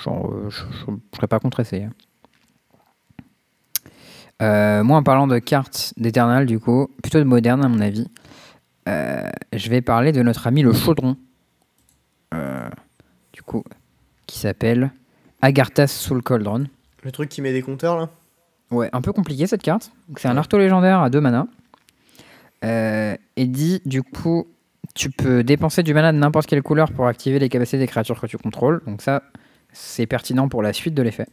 Genre, 0.04 0.32
euh, 0.34 0.50
je, 0.50 0.64
je, 0.72 0.86
serais 1.16 1.28
pas 1.28 1.40
contre 1.40 1.60
essayer. 1.60 1.88
Euh, 4.42 4.84
moi, 4.84 4.98
en 4.98 5.04
parlant 5.04 5.28
de 5.28 5.38
cartes 5.38 5.94
d'Eternal, 5.98 6.48
du 6.48 6.60
coup, 6.60 6.88
plutôt 7.04 7.20
de 7.20 7.24
moderne 7.24 7.64
à 7.64 7.70
mon 7.70 7.80
avis, 7.80 8.08
euh, 8.90 9.30
je 9.54 9.70
vais 9.70 9.82
parler 9.82 10.12
de 10.12 10.24
notre 10.24 10.48
ami 10.48 10.64
le 10.64 10.74
chaudron. 10.74 11.16
Euh, 12.34 12.70
du 13.34 13.44
coup, 13.44 13.64
qui 14.26 14.40
s'appelle 14.40 14.92
Agarthas 15.42 15.88
Soul 15.88 16.22
Cauldron. 16.22 16.66
Le 17.04 17.12
truc 17.12 17.30
qui 17.30 17.42
met 17.42 17.52
des 17.52 17.62
compteurs 17.62 17.98
là? 17.98 18.10
Ouais, 18.70 18.90
un 18.94 19.02
peu 19.02 19.12
compliqué 19.12 19.48
cette 19.48 19.64
carte. 19.64 19.92
C'est 20.16 20.28
un 20.28 20.38
arto 20.38 20.58
légendaire 20.58 21.02
à 21.02 21.10
2 21.10 21.20
mana. 21.20 21.48
Euh, 22.64 23.18
et 23.36 23.48
dit, 23.48 23.82
du 23.86 24.02
coup, 24.02 24.48
tu 24.96 25.10
peux 25.10 25.44
dépenser 25.44 25.84
du 25.84 25.94
mana 25.94 26.14
de 26.14 26.18
n'importe 26.18 26.48
quelle 26.48 26.62
couleur 26.62 26.92
pour 26.92 27.08
activer 27.08 27.40
les 27.40 27.50
capacités 27.50 27.80
des 27.80 27.88
créatures 27.88 28.20
que 28.20 28.28
tu 28.28 28.38
contrôles. 28.38 28.82
Donc 28.86 29.02
ça, 29.02 29.24
c'est 29.74 30.06
pertinent 30.06 30.48
pour 30.48 30.62
la 30.62 30.74
suite 30.74 30.94
de 30.94 31.02
l'effet. 31.02 31.28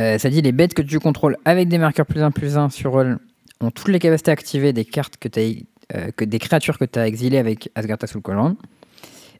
Euh, 0.00 0.18
ça 0.18 0.30
dit 0.30 0.42
les 0.42 0.52
bêtes 0.52 0.74
que 0.74 0.82
tu 0.82 0.98
contrôles 0.98 1.36
avec 1.44 1.68
des 1.68 1.78
marqueurs 1.78 2.06
plus 2.06 2.22
1 2.22 2.30
plus 2.30 2.56
1 2.56 2.70
sur 2.70 2.98
eux 2.98 3.18
ont 3.60 3.70
toutes 3.70 3.88
les 3.88 3.98
capacités 3.98 4.30
activées 4.30 4.72
des 4.72 4.84
cartes 4.84 5.16
que, 5.18 5.28
as, 5.38 6.10
que 6.12 6.24
des 6.24 6.38
créatures 6.38 6.78
que 6.78 6.86
tu 6.86 6.98
as 6.98 7.06
exilées 7.06 7.38
avec 7.38 7.70
Asgartha 7.74 8.06
Soul 8.06 8.22
Cauldron. 8.22 8.56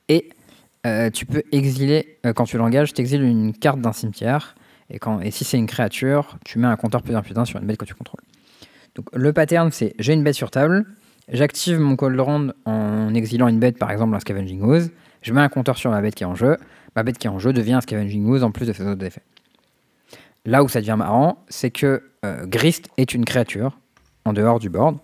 Et 0.08 0.28
euh, 0.86 1.10
tu 1.10 1.26
peux 1.26 1.42
exiler, 1.52 2.18
euh, 2.26 2.32
quand 2.32 2.44
tu 2.44 2.56
l'engages, 2.56 2.92
tu 2.92 3.00
exiles 3.00 3.22
une 3.22 3.52
carte 3.52 3.80
d'un 3.80 3.92
cimetière. 3.92 4.56
Et, 4.90 4.98
quand, 4.98 5.20
et 5.20 5.30
si 5.30 5.44
c'est 5.44 5.56
une 5.56 5.66
créature, 5.66 6.38
tu 6.44 6.58
mets 6.58 6.66
un 6.66 6.76
compteur 6.76 7.02
plus 7.02 7.14
1 7.14 7.22
plus 7.22 7.36
1 7.36 7.44
sur 7.44 7.60
une 7.60 7.66
bête 7.66 7.78
que 7.78 7.84
tu 7.84 7.94
contrôles. 7.94 8.20
Donc 8.94 9.06
le 9.14 9.32
pattern, 9.32 9.70
c'est 9.70 9.94
j'ai 9.98 10.12
une 10.12 10.22
bête 10.22 10.34
sur 10.34 10.50
table, 10.50 10.84
j'active 11.28 11.78
mon 11.78 11.96
cauldron 11.96 12.52
en 12.66 13.14
exilant 13.14 13.48
une 13.48 13.58
bête, 13.58 13.78
par 13.78 13.90
exemple 13.90 14.14
un 14.14 14.20
Scavenging 14.20 14.60
Ooze, 14.60 14.90
je 15.22 15.32
mets 15.32 15.40
un 15.40 15.48
compteur 15.48 15.78
sur 15.78 15.90
ma 15.90 16.02
bête 16.02 16.14
qui 16.14 16.24
est 16.24 16.26
en 16.26 16.34
jeu, 16.34 16.58
ma 16.94 17.02
bête 17.02 17.16
qui 17.16 17.26
est 17.26 17.30
en 17.30 17.38
jeu 17.38 17.52
devient 17.52 17.74
un 17.74 17.80
Scavenging 17.80 18.26
Ooze 18.26 18.42
en 18.42 18.50
plus 18.50 18.66
de 18.66 18.72
ses 18.72 18.86
autres 18.86 19.04
effets. 19.04 19.22
Là 20.44 20.62
où 20.64 20.68
ça 20.68 20.80
devient 20.80 20.96
marrant, 20.98 21.42
c'est 21.48 21.70
que 21.70 22.02
euh, 22.24 22.44
Grist 22.46 22.88
est 22.96 23.14
une 23.14 23.24
créature 23.24 23.78
en 24.24 24.32
dehors 24.32 24.58
du 24.58 24.68
board. 24.68 24.98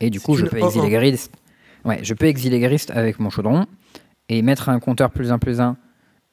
Et 0.00 0.08
du 0.08 0.20
coup, 0.20 0.36
je 0.36 0.46
peux 0.46 0.58
1-1. 0.58 0.66
exiler 0.66 0.90
Grist. 0.90 1.32
Ouais, 1.84 1.98
je 2.02 2.14
peux 2.14 2.26
exiler 2.26 2.60
Grist 2.60 2.90
avec 2.92 3.18
mon 3.18 3.28
chaudron 3.28 3.66
et 4.28 4.42
mettre 4.42 4.68
un 4.68 4.80
compteur 4.80 5.10
plus 5.10 5.32
1 5.32 5.38
plus 5.38 5.60
1 5.60 5.76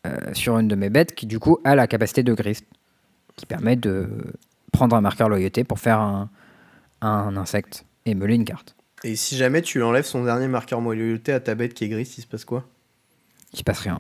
euh, 0.08 0.34
sur 0.34 0.58
une 0.58 0.68
de 0.68 0.76
mes 0.76 0.90
bêtes 0.90 1.14
qui 1.14 1.26
du 1.26 1.40
coup 1.40 1.60
a 1.64 1.76
la 1.76 1.88
capacité 1.88 2.24
de 2.24 2.34
Grist, 2.34 2.66
qui 3.36 3.46
permet 3.46 3.76
de 3.76 4.08
prendre 4.72 4.96
un 4.96 5.02
marqueur 5.02 5.30
loyauté 5.30 5.64
pour 5.64 5.80
faire 5.80 6.00
un, 6.00 6.30
un 7.02 7.36
insecte 7.38 7.86
et 8.06 8.16
meuler 8.16 8.36
une 8.36 8.46
carte. 8.46 8.76
Et 9.04 9.16
si 9.16 9.36
jamais 9.36 9.62
tu 9.62 9.82
enlèves 9.84 10.06
son 10.06 10.24
dernier 10.24 10.48
marqueur 10.48 10.80
loyauté 10.82 11.34
à 11.34 11.40
ta 11.40 11.56
bête 11.56 11.74
qui 11.74 11.86
est 11.86 11.90
grise, 11.90 12.18
il 12.18 12.22
se 12.22 12.28
passe 12.28 12.46
quoi? 12.46 12.66
Il 13.54 13.60
se 13.60 13.64
passe 13.64 13.80
rien. 13.80 14.00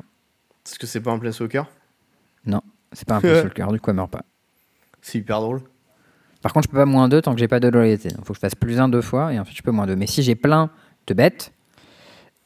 Parce 0.63 0.77
que 0.77 0.87
c'est 0.87 1.01
pas 1.01 1.11
un 1.11 1.19
planeswalker 1.19 1.63
Non, 2.45 2.61
c'est 2.93 3.07
pas 3.07 3.15
un 3.15 3.19
sur 3.19 3.43
le 3.43 3.49
cœur, 3.49 3.71
du 3.71 3.79
coup 3.79 3.89
elle 3.89 3.95
meurt 3.95 4.11
pas. 4.11 4.23
C'est 5.03 5.17
hyper 5.17 5.41
drôle. 5.41 5.61
Par 6.43 6.53
contre, 6.53 6.67
je 6.67 6.71
peux 6.71 6.77
pas 6.77 6.85
moins 6.85 7.09
2 7.09 7.23
tant 7.23 7.33
que 7.33 7.39
j'ai 7.39 7.47
pas 7.47 7.59
de 7.59 7.67
loyauté. 7.67 8.09
Il 8.09 8.23
faut 8.23 8.33
que 8.33 8.35
je 8.35 8.39
fasse 8.39 8.53
plus 8.53 8.79
1 8.79 8.89
deux 8.89 9.01
fois 9.01 9.33
et 9.33 9.39
ensuite 9.39 9.57
je 9.57 9.63
peux 9.63 9.71
moins 9.71 9.87
2. 9.87 9.95
Mais 9.95 10.05
si 10.05 10.21
j'ai 10.21 10.35
plein 10.35 10.69
de 11.07 11.13
bêtes, 11.15 11.53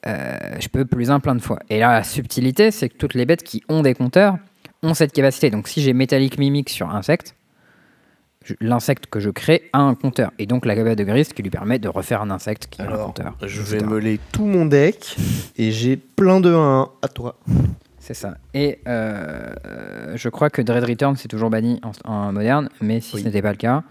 euh, 0.08 0.38
je 0.60 0.68
peux 0.68 0.86
plus 0.86 1.10
1 1.12 1.20
plein 1.20 1.36
de 1.36 1.42
fois. 1.42 1.60
Et 1.70 1.80
là, 1.80 1.94
la 1.94 2.04
subtilité, 2.04 2.72
c'est 2.72 2.90
que 2.90 2.98
toutes 2.98 3.14
les 3.16 3.26
bêtes 3.26 3.44
qui 3.44 3.64
ont 3.70 3.82
des 3.82 3.94
compteurs 3.94 4.38
ont 4.84 4.94
cette 4.94 5.12
capacité. 5.14 5.50
Donc 5.50 5.68
si 5.68 5.82
j'ai 5.82 5.94
métallique 5.94 6.38
mimique 6.38 6.70
sur 6.70 6.90
insecte, 6.94 7.36
je- 8.44 8.54
l'insecte 8.62 9.08
que 9.08 9.20
je 9.20 9.30
crée 9.32 9.70
a 9.74 9.80
un 9.80 9.96
compteur. 9.96 10.32
Et 10.38 10.46
donc 10.46 10.66
la 10.66 10.76
capacité 10.76 11.04
de 11.04 11.10
Grist 11.10 11.34
qui 11.34 11.42
lui 11.42 11.50
permet 11.50 11.80
de 11.80 11.88
refaire 11.90 12.22
un 12.22 12.30
insecte 12.30 12.68
qui 12.70 12.82
a 12.82 12.86
un 12.86 12.98
compteur. 13.06 13.36
je 13.42 13.62
etc. 13.62 13.78
vais 13.78 13.86
meuler 13.86 14.20
tout 14.32 14.46
mon 14.46 14.66
deck 14.66 15.16
et 15.58 15.72
j'ai 15.72 15.98
plein 15.98 16.40
de 16.40 16.54
1 16.54 16.90
à 17.02 17.08
toi. 17.08 17.38
C'est 17.98 18.14
ça. 18.14 18.36
Et 18.54 18.78
euh, 18.88 19.52
euh, 19.66 20.14
je 20.16 20.30
crois 20.30 20.52
que 20.52 20.62
Dread 20.62 20.84
Return 20.84 21.16
c'est 21.16 21.28
toujours 21.28 21.50
banni 21.50 21.82
en, 21.82 22.12
en 22.12 22.32
moderne, 22.32 22.70
mais 22.80 23.00
si 23.02 23.16
Oui. 23.16 23.22
ce 23.22 23.26
n'était 23.26 23.42
pas 23.42 23.50
le 23.50 23.58
cas, 23.58 23.82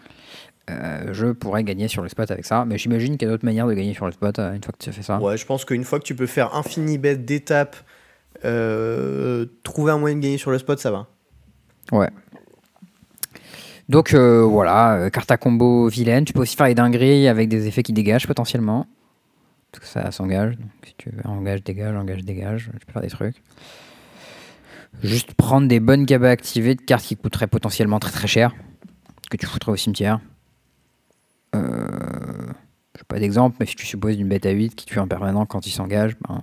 euh, 0.71 1.13
je 1.13 1.27
pourrais 1.27 1.63
gagner 1.63 1.89
sur 1.89 2.03
le 2.03 2.09
spot 2.09 2.31
avec 2.31 2.45
ça. 2.45 2.65
Mais 2.65 2.79
j'imagine 2.79 3.17
qu'il 3.17 3.27
y 3.27 3.31
a 3.31 3.33
d'autres 3.33 3.45
manières 3.45 3.67
de 3.67 3.75
gagner 3.75 3.95
sur 3.95 4.07
le 4.07 4.13
spot 4.13 4.39
euh, 4.39 4.55
une 4.55 4.63
fois 4.63 4.73
que 4.73 4.83
tu 4.83 4.89
as 4.89 4.93
fait 4.93 5.03
ça. 5.03 5.21
Ouais, 5.21 5.37
je 5.37 5.45
pense 5.45 5.65
qu'une 5.65 5.85
fois 5.85 5.99
que 5.99 6.05
tu 6.05 6.15
peux 6.15 6.27
faire 6.27 6.55
infini 6.55 6.99
bêtes 6.99 7.25
d'étapes, 7.25 7.77
euh, 8.45 9.47
trouver 9.63 9.93
un 9.93 9.99
moyen 9.99 10.17
de 10.17 10.21
gagner 10.21 10.39
sur 10.39 10.51
le 10.51 10.59
spot, 10.59 10.79
ça 10.79 10.91
va. 10.91 11.07
Ouais. 11.93 12.09
Donc 13.91 14.15
voilà, 14.15 15.11
carte 15.13 15.31
à 15.31 15.37
combo 15.37 15.89
vilaine. 15.89 16.25
Tu 16.25 16.33
peux 16.33 16.41
aussi 16.41 16.57
faire 16.57 16.67
les 16.67 16.75
dingueries 16.75 17.29
avec 17.29 17.51
des 17.51 17.67
effets 17.67 17.83
qui 17.83 17.93
dégagent 17.93 18.27
potentiellement. 18.27 18.87
Parce 19.71 19.85
que 19.85 19.87
ça 19.87 20.11
s'engage. 20.11 20.57
Donc 20.57 20.71
si 20.85 20.95
tu 20.97 21.11
veux, 21.11 21.21
engage, 21.27 21.63
dégage, 21.63 21.95
engage, 21.95 22.25
dégage, 22.25 22.71
tu 22.81 22.87
peux 22.87 22.93
faire 22.93 23.03
des 23.03 23.09
trucs. 23.09 23.43
Juste 25.03 25.35
prendre 25.35 25.69
des 25.69 25.81
bonnes 25.81 26.07
cabas 26.07 26.31
activées 26.31 26.77
de 26.77 26.81
cartes 26.81 27.05
qui 27.05 27.17
coûteraient 27.17 27.47
potentiellement 27.47 27.99
très 27.99 28.13
très 28.13 28.29
cher. 28.29 28.55
Que 29.31 29.37
tu 29.37 29.45
foutrais 29.45 29.73
au 29.73 29.77
cimetière. 29.77 30.21
Euh, 31.55 31.89
je 32.95 33.01
sais 33.01 33.05
pas 33.07 33.19
d'exemple, 33.19 33.57
mais 33.61 33.67
si 33.67 33.75
tu 33.77 33.87
supposes 33.87 34.19
une 34.19 34.29
bête 34.29 34.47
à 34.47 34.51
8 34.51 34.75
qui 34.75 34.87
tue 34.87 34.99
en 34.99 35.09
permanent 35.09 35.47
quand 35.47 35.67
il 35.67 35.71
s'engage, 35.71 36.17
ben, 36.29 36.43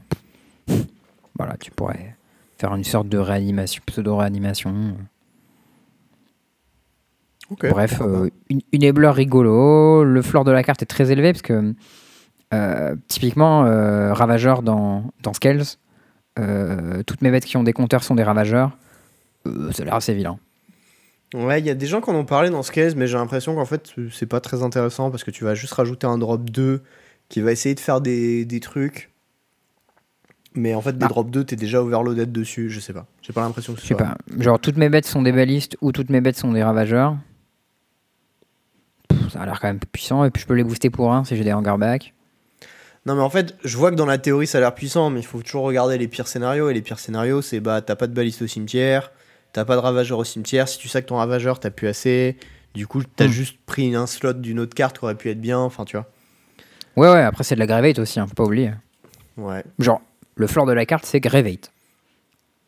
voilà, 1.37 1.57
tu 1.57 1.71
pourrais 1.71 2.15
faire 2.57 2.75
une 2.75 2.83
sorte 2.83 3.09
de 3.09 3.17
réanimation, 3.17 3.81
pseudo-réanimation. 3.85 4.95
Bref, 7.59 8.01
euh, 8.01 8.29
une, 8.49 8.61
une 8.71 8.83
ébleur 8.83 9.15
rigolo. 9.15 10.03
Le 10.03 10.21
floor 10.21 10.43
de 10.43 10.51
la 10.51 10.63
carte 10.63 10.81
est 10.81 10.85
très 10.85 11.11
élevé 11.11 11.33
parce 11.33 11.41
que 11.41 11.73
euh, 12.53 12.95
typiquement, 13.07 13.65
euh, 13.65 14.13
Ravageur 14.13 14.61
dans, 14.61 15.11
dans 15.21 15.33
Scales, 15.33 15.63
toutes 17.05 17.21
mes 17.21 17.29
bêtes 17.29 17.45
qui 17.45 17.57
ont 17.57 17.63
des 17.63 17.73
compteurs 17.73 18.03
sont 18.03 18.15
des 18.15 18.23
ravageurs, 18.23 18.77
ça 19.45 19.83
a 19.83 19.85
l'air 19.85 19.95
assez 19.95 20.13
vilain. 20.13 20.39
Ouais, 21.33 21.59
il 21.59 21.65
y 21.65 21.69
a 21.69 21.75
des 21.75 21.87
gens 21.87 22.01
qui 22.01 22.09
en 22.09 22.15
ont 22.15 22.25
parlé 22.25 22.49
dans 22.49 22.61
ce 22.63 22.71
case, 22.71 22.95
mais 22.95 23.07
j'ai 23.07 23.17
l'impression 23.17 23.55
qu'en 23.55 23.65
fait, 23.65 23.93
c'est 24.11 24.25
pas 24.25 24.41
très 24.41 24.63
intéressant 24.63 25.11
parce 25.11 25.23
que 25.23 25.31
tu 25.31 25.43
vas 25.45 25.55
juste 25.55 25.73
rajouter 25.73 26.05
un 26.07 26.17
drop 26.17 26.49
2 26.49 26.81
qui 27.29 27.39
va 27.39 27.51
essayer 27.53 27.73
de 27.73 27.79
faire 27.79 28.01
des, 28.01 28.43
des 28.43 28.59
trucs. 28.59 29.09
Mais 30.53 30.73
en 30.73 30.81
fait, 30.81 30.97
des 30.97 31.05
Ah. 31.05 31.07
drop 31.07 31.29
2, 31.31 31.45
t'es 31.45 31.55
déjà 31.55 31.81
overloaded 31.81 32.29
dessus, 32.33 32.69
je 32.69 32.81
sais 32.81 32.91
pas. 32.91 33.05
J'ai 33.21 33.31
pas 33.31 33.41
l'impression 33.41 33.73
que 33.73 33.79
ce 33.79 33.83
Je 33.85 33.87
sais 33.89 33.95
pas. 33.95 34.17
Genre, 34.37 34.59
toutes 34.59 34.75
mes 34.75 34.89
bêtes 34.89 35.05
sont 35.05 35.21
des 35.21 35.31
balistes 35.31 35.77
ou 35.79 35.93
toutes 35.93 36.09
mes 36.09 36.19
bêtes 36.19 36.35
sont 36.37 36.51
des 36.51 36.61
ravageurs. 36.63 37.15
Pff, 39.07 39.31
ça 39.31 39.41
a 39.41 39.45
l'air 39.45 39.61
quand 39.61 39.67
même 39.69 39.79
puissant. 39.79 40.25
Et 40.25 40.31
puis, 40.31 40.41
je 40.41 40.47
peux 40.47 40.53
les 40.55 40.65
booster 40.65 40.89
pour 40.89 41.13
un 41.13 41.23
si 41.23 41.37
j'ai 41.37 41.45
des 41.45 41.53
hangarback. 41.53 42.13
Non, 43.05 43.15
mais 43.15 43.21
en 43.21 43.29
fait, 43.29 43.55
je 43.63 43.77
vois 43.77 43.91
que 43.91 43.95
dans 43.95 44.05
la 44.05 44.17
théorie, 44.17 44.45
ça 44.47 44.57
a 44.57 44.61
l'air 44.61 44.75
puissant, 44.75 45.09
mais 45.09 45.21
il 45.21 45.25
faut 45.25 45.41
toujours 45.41 45.63
regarder 45.63 45.97
les 45.97 46.09
pires 46.09 46.27
scénarios. 46.27 46.69
Et 46.69 46.73
les 46.73 46.81
pires 46.81 46.99
scénarios, 46.99 47.41
c'est 47.41 47.61
bah, 47.61 47.81
t'as 47.81 47.95
pas 47.95 48.07
de 48.07 48.13
baliste 48.13 48.41
au 48.41 48.47
cimetière, 48.47 49.11
t'as 49.53 49.65
pas 49.65 49.75
de 49.75 49.81
ravageur 49.81 50.17
au 50.19 50.23
cimetière. 50.23 50.67
Si 50.67 50.77
tu 50.77 50.87
sais 50.87 51.01
que 51.01 51.07
ton 51.07 51.17
ravageur, 51.17 51.59
t'as 51.59 51.69
plus 51.69 51.87
assez. 51.87 52.37
Du 52.73 52.87
coup, 52.87 53.01
t'as 53.03 53.25
Hmm. 53.27 53.31
juste 53.31 53.57
pris 53.65 53.93
un 53.95 54.07
slot 54.07 54.33
d'une 54.33 54.59
autre 54.59 54.73
carte 54.75 54.97
qui 54.99 55.05
aurait 55.05 55.15
pu 55.15 55.29
être 55.29 55.41
bien. 55.41 55.59
Enfin, 55.59 55.83
tu 55.85 55.97
vois. 55.97 56.07
Ouais, 56.95 57.09
ouais, 57.09 57.21
après, 57.23 57.43
c'est 57.43 57.55
de 57.55 57.59
la 57.59 57.67
Gravate 57.67 57.99
aussi, 57.99 58.19
hein, 58.19 58.27
faut 58.27 58.33
pas 58.33 58.43
oublier. 58.43 58.71
Ouais. 59.37 59.63
Genre, 59.79 60.01
le 60.35 60.47
floor 60.47 60.65
de 60.65 60.73
la 60.73 60.85
carte, 60.85 61.05
c'est 61.05 61.19
Gravate. 61.19 61.71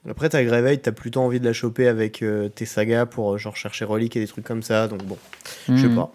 Après, 0.10 0.28
ta 0.30 0.44
Gravate, 0.44 0.82
t'as 0.82 0.92
plutôt 0.92 1.22
envie 1.22 1.40
de 1.40 1.46
la 1.46 1.54
choper 1.54 1.88
avec 1.88 2.22
euh, 2.22 2.50
tes 2.50 2.66
sagas 2.66 3.06
pour 3.06 3.34
euh, 3.34 3.38
genre 3.38 3.56
chercher 3.56 3.86
reliques 3.86 4.18
et 4.18 4.20
des 4.20 4.28
trucs 4.28 4.46
comme 4.46 4.62
ça. 4.64 4.88
Donc 4.90 5.04
bon, 5.04 5.18
je 5.70 5.78
sais 5.78 5.88
Hmm. 5.88 5.96
pas. 5.96 6.12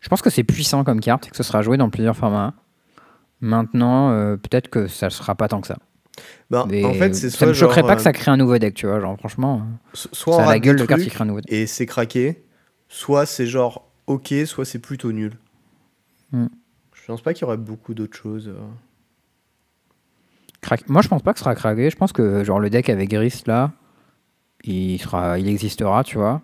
Je 0.00 0.08
pense 0.08 0.22
que 0.22 0.30
c'est 0.30 0.44
puissant 0.44 0.82
comme 0.84 1.00
carte 1.00 1.26
et 1.26 1.30
que 1.30 1.36
ce 1.36 1.42
sera 1.42 1.62
joué 1.62 1.76
dans 1.76 1.90
plusieurs 1.90 2.16
formats. 2.16 2.54
Maintenant, 3.40 4.10
euh, 4.12 4.36
peut-être 4.36 4.68
que 4.68 4.86
ça 4.86 5.10
sera 5.10 5.34
pas 5.34 5.48
tant 5.48 5.60
que 5.60 5.66
ça. 5.66 5.78
Bah, 6.50 6.66
Mais 6.68 6.84
en 6.84 6.92
fait, 6.92 7.14
c'est 7.14 7.30
ça 7.30 7.46
me 7.46 7.52
choquerait 7.54 7.80
genre, 7.80 7.88
pas 7.88 7.94
que 7.94 8.00
euh, 8.00 8.04
ça 8.04 8.12
crée 8.12 8.30
un 8.30 8.36
nouveau 8.36 8.58
deck, 8.58 8.74
tu 8.74 8.86
vois. 8.86 9.00
Genre, 9.00 9.16
franchement, 9.18 9.62
euh, 9.62 9.76
so- 9.94 10.08
soit 10.12 10.36
ça 10.36 10.42
on 10.44 10.48
a 10.48 10.50
la 10.52 10.58
gueule 10.58 10.76
des 10.76 10.82
de 10.82 10.86
carte 10.86 11.00
qui 11.00 11.08
crée 11.08 11.22
un 11.22 11.26
nouveau 11.26 11.40
deck. 11.40 11.50
et 11.52 11.66
c'est 11.66 11.86
craqué, 11.86 12.44
soit 12.88 13.24
c'est 13.26 13.46
genre 13.46 13.88
ok, 14.06 14.34
soit 14.46 14.64
c'est 14.64 14.78
plutôt 14.78 15.12
nul. 15.12 15.32
Hmm. 16.32 16.46
Je 16.94 17.06
pense 17.06 17.22
pas 17.22 17.32
qu'il 17.34 17.42
y 17.42 17.44
aurait 17.44 17.56
beaucoup 17.56 17.94
d'autres 17.94 18.16
choses. 18.16 18.48
euh. 18.48 18.60
Moi, 20.86 21.02
je 21.02 21.08
pense 21.08 21.22
pas 21.22 21.32
que 21.32 21.38
ce 21.38 21.44
sera 21.44 21.54
craqué. 21.54 21.90
Je 21.90 21.96
pense 21.96 22.12
que 22.12 22.44
genre 22.44 22.60
le 22.60 22.70
deck 22.70 22.88
avec 22.88 23.10
Grist 23.10 23.48
là, 23.48 23.72
il 24.64 24.98
sera, 25.00 25.38
il 25.38 25.48
existera, 25.48 26.04
tu 26.04 26.18
vois. 26.18 26.40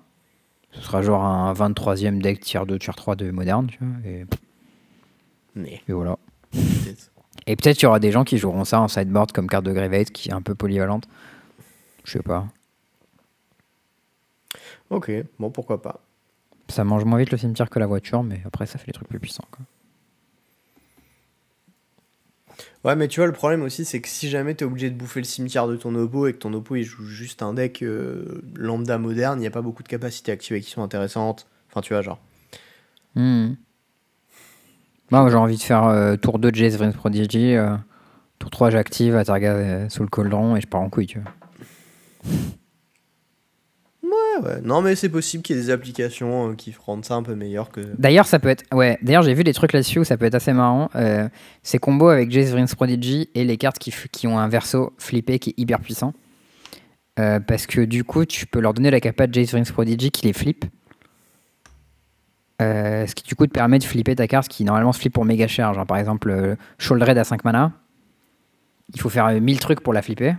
Ce 0.72 0.80
sera 0.82 1.02
genre 1.02 1.24
un 1.24 1.52
23e 1.52 2.20
deck 2.20 2.40
tier 2.40 2.60
2, 2.66 2.78
tier 2.78 2.92
3 2.94 3.14
de 3.16 3.30
moderne, 3.30 3.68
tu 3.68 3.78
vois. 3.80 4.10
Et, 4.10 4.26
et 5.88 5.92
voilà. 5.92 6.18
Et 7.48 7.56
peut-être 7.56 7.76
qu'il 7.76 7.84
y 7.84 7.86
aura 7.86 7.98
des 7.98 8.12
gens 8.12 8.24
qui 8.24 8.36
joueront 8.36 8.66
ça 8.66 8.78
en 8.78 8.88
sideboard 8.88 9.32
comme 9.32 9.48
carte 9.48 9.64
de 9.64 9.72
Gravate 9.72 10.10
qui 10.10 10.28
est 10.28 10.34
un 10.34 10.42
peu 10.42 10.54
polyvalente. 10.54 11.08
Je 12.04 12.12
sais 12.12 12.22
pas. 12.22 12.46
Ok, 14.90 15.10
bon 15.38 15.50
pourquoi 15.50 15.80
pas. 15.80 16.00
Ça 16.68 16.84
mange 16.84 17.06
moins 17.06 17.18
vite 17.18 17.30
le 17.30 17.38
cimetière 17.38 17.70
que 17.70 17.78
la 17.78 17.86
voiture, 17.86 18.22
mais 18.22 18.42
après 18.44 18.66
ça 18.66 18.78
fait 18.78 18.86
des 18.86 18.92
trucs 18.92 19.08
plus 19.08 19.18
puissants. 19.18 19.46
Quoi. 19.50 19.64
Ouais, 22.84 22.96
mais 22.96 23.08
tu 23.08 23.20
vois, 23.20 23.26
le 23.26 23.32
problème 23.32 23.62
aussi, 23.62 23.86
c'est 23.86 24.02
que 24.02 24.08
si 24.08 24.28
jamais 24.28 24.54
t'es 24.54 24.66
obligé 24.66 24.90
de 24.90 24.96
bouffer 24.96 25.20
le 25.20 25.24
cimetière 25.24 25.66
de 25.68 25.76
ton 25.76 25.94
oppo 25.94 26.26
et 26.26 26.34
que 26.34 26.38
ton 26.38 26.52
oppo 26.52 26.76
il 26.76 26.84
joue 26.84 27.06
juste 27.06 27.42
un 27.42 27.54
deck 27.54 27.82
euh, 27.82 28.42
lambda 28.56 28.98
moderne, 28.98 29.38
il 29.38 29.40
n'y 29.40 29.46
a 29.46 29.50
pas 29.50 29.62
beaucoup 29.62 29.82
de 29.82 29.88
capacités 29.88 30.32
activées 30.32 30.60
qui 30.60 30.70
sont 30.70 30.82
intéressantes. 30.82 31.46
Enfin, 31.70 31.80
tu 31.80 31.94
vois, 31.94 32.02
genre. 32.02 32.20
Hmm. 33.14 33.54
Moi, 35.10 35.28
j'ai 35.30 35.36
envie 35.36 35.56
de 35.56 35.62
faire 35.62 35.84
euh, 35.84 36.16
tour 36.16 36.38
2 36.38 36.50
de 36.52 36.68
Vryn's 36.76 36.94
Prodigy. 36.94 37.54
euh, 37.54 37.76
tour 38.38 38.50
3, 38.50 38.70
j'active, 38.70 39.16
Atarga 39.16 39.52
euh, 39.52 39.88
sous 39.88 40.02
le 40.02 40.08
cauldron 40.08 40.56
et 40.56 40.60
je 40.60 40.66
pars 40.66 40.80
en 40.80 40.90
couille, 40.90 41.06
tu 41.06 41.18
vois. 41.20 41.32
Ouais, 44.02 44.44
ouais. 44.44 44.60
Non, 44.62 44.80
mais 44.80 44.94
c'est 44.94 45.08
possible 45.08 45.42
qu'il 45.42 45.56
y 45.56 45.58
ait 45.58 45.62
des 45.62 45.70
applications 45.70 46.50
euh, 46.50 46.54
qui 46.54 46.74
rendent 46.86 47.04
ça 47.04 47.14
un 47.14 47.22
peu 47.22 47.34
meilleur 47.34 47.70
que. 47.70 47.80
D'ailleurs, 47.98 48.26
ça 48.26 48.38
peut 48.38 48.48
être. 48.48 48.64
Ouais, 48.72 48.98
d'ailleurs, 49.02 49.22
j'ai 49.22 49.34
vu 49.34 49.44
des 49.44 49.52
trucs 49.52 49.72
là-dessus 49.72 49.98
où 49.98 50.04
ça 50.04 50.16
peut 50.16 50.26
être 50.26 50.34
assez 50.36 50.52
marrant. 50.52 50.88
Euh, 50.94 51.28
ces 51.62 51.78
combos 51.78 52.08
avec 52.08 52.30
Jace 52.30 52.50
Vryn's 52.50 52.74
Prodigy 52.74 53.28
et 53.34 53.44
les 53.44 53.56
cartes 53.56 53.78
qui, 53.78 53.90
f- 53.90 54.06
qui 54.12 54.26
ont 54.26 54.38
un 54.38 54.48
verso 54.48 54.92
flippé 54.98 55.38
qui 55.38 55.50
est 55.50 55.54
hyper 55.56 55.80
puissant. 55.80 56.12
Euh, 57.18 57.40
parce 57.40 57.66
que 57.66 57.80
du 57.80 58.04
coup, 58.04 58.24
tu 58.24 58.46
peux 58.46 58.60
leur 58.60 58.72
donner 58.74 58.90
la 58.92 59.00
capa 59.00 59.26
de 59.26 59.34
Jace 59.34 59.50
Vryn's 59.50 59.72
Prodigy 59.72 60.10
qui 60.12 60.26
les 60.26 60.32
flippe. 60.32 60.64
Euh, 62.60 63.06
ce 63.06 63.14
qui 63.14 63.22
du 63.22 63.36
coup 63.36 63.46
te 63.46 63.52
permet 63.52 63.78
de 63.78 63.84
flipper 63.84 64.16
ta 64.16 64.26
carte 64.26 64.48
qui 64.48 64.64
normalement 64.64 64.92
se 64.92 64.98
flippe 64.98 65.12
pour 65.12 65.24
méga 65.24 65.46
cher. 65.46 65.74
Genre 65.74 65.86
par 65.86 65.96
exemple, 65.96 66.30
euh, 66.30 66.56
Shouldered 66.78 67.16
à 67.16 67.24
5 67.24 67.44
mana. 67.44 67.72
Il 68.94 69.00
faut 69.00 69.08
faire 69.08 69.26
euh, 69.26 69.40
1000 69.40 69.60
trucs 69.60 69.80
pour 69.80 69.92
la 69.92 70.02
flipper. 70.02 70.34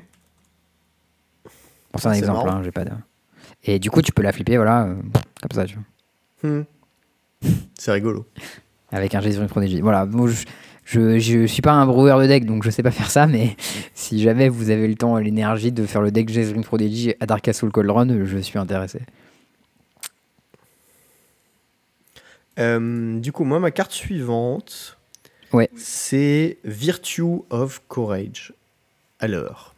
Bon, 1.93 1.97
c'est 1.97 2.07
un 2.07 2.13
exemple, 2.13 2.49
hein, 2.49 2.61
j'ai 2.63 2.71
pas 2.71 2.85
de. 2.85 2.91
Et 3.63 3.79
du 3.79 3.89
coup, 3.89 4.01
tu 4.01 4.11
peux 4.11 4.21
la 4.21 4.31
flipper, 4.31 4.57
voilà, 4.57 4.83
euh, 4.83 4.95
comme 5.41 5.51
ça, 5.53 5.65
tu 5.65 5.75
vois. 5.75 6.49
Hmm. 6.49 6.63
C'est 7.77 7.91
rigolo. 7.91 8.25
Avec 8.91 9.13
un 9.15 9.21
Jason 9.21 9.45
Prodigy. 9.47 9.81
Voilà, 9.81 10.05
moi, 10.05 10.29
je, 10.29 10.45
je, 10.85 11.19
je 11.19 11.45
suis 11.45 11.61
pas 11.61 11.73
un 11.73 11.85
brouilleur 11.85 12.19
de 12.19 12.27
deck, 12.27 12.45
donc 12.45 12.63
je 12.63 12.69
sais 12.69 12.83
pas 12.83 12.91
faire 12.91 13.11
ça, 13.11 13.27
mais 13.27 13.55
si 13.93 14.21
jamais 14.21 14.49
vous 14.49 14.69
avez 14.69 14.87
le 14.87 14.95
temps 14.95 15.17
et 15.17 15.23
l'énergie 15.23 15.71
de 15.71 15.85
faire 15.85 16.01
le 16.01 16.11
deck 16.11 16.29
Jason 16.29 16.61
Prodigy 16.61 17.13
à 17.19 17.25
Dark 17.25 17.41
Castle 17.41 17.69
je 17.73 18.37
suis 18.39 18.57
intéressé. 18.57 19.01
Euh, 22.59 23.19
du 23.19 23.31
coup, 23.31 23.43
moi, 23.43 23.59
ma 23.59 23.71
carte 23.71 23.91
suivante, 23.91 24.97
Ouais. 25.53 25.69
c'est 25.75 26.57
Virtue 26.63 27.23
of 27.49 27.81
Courage. 27.87 28.53
Alors, 29.19 29.73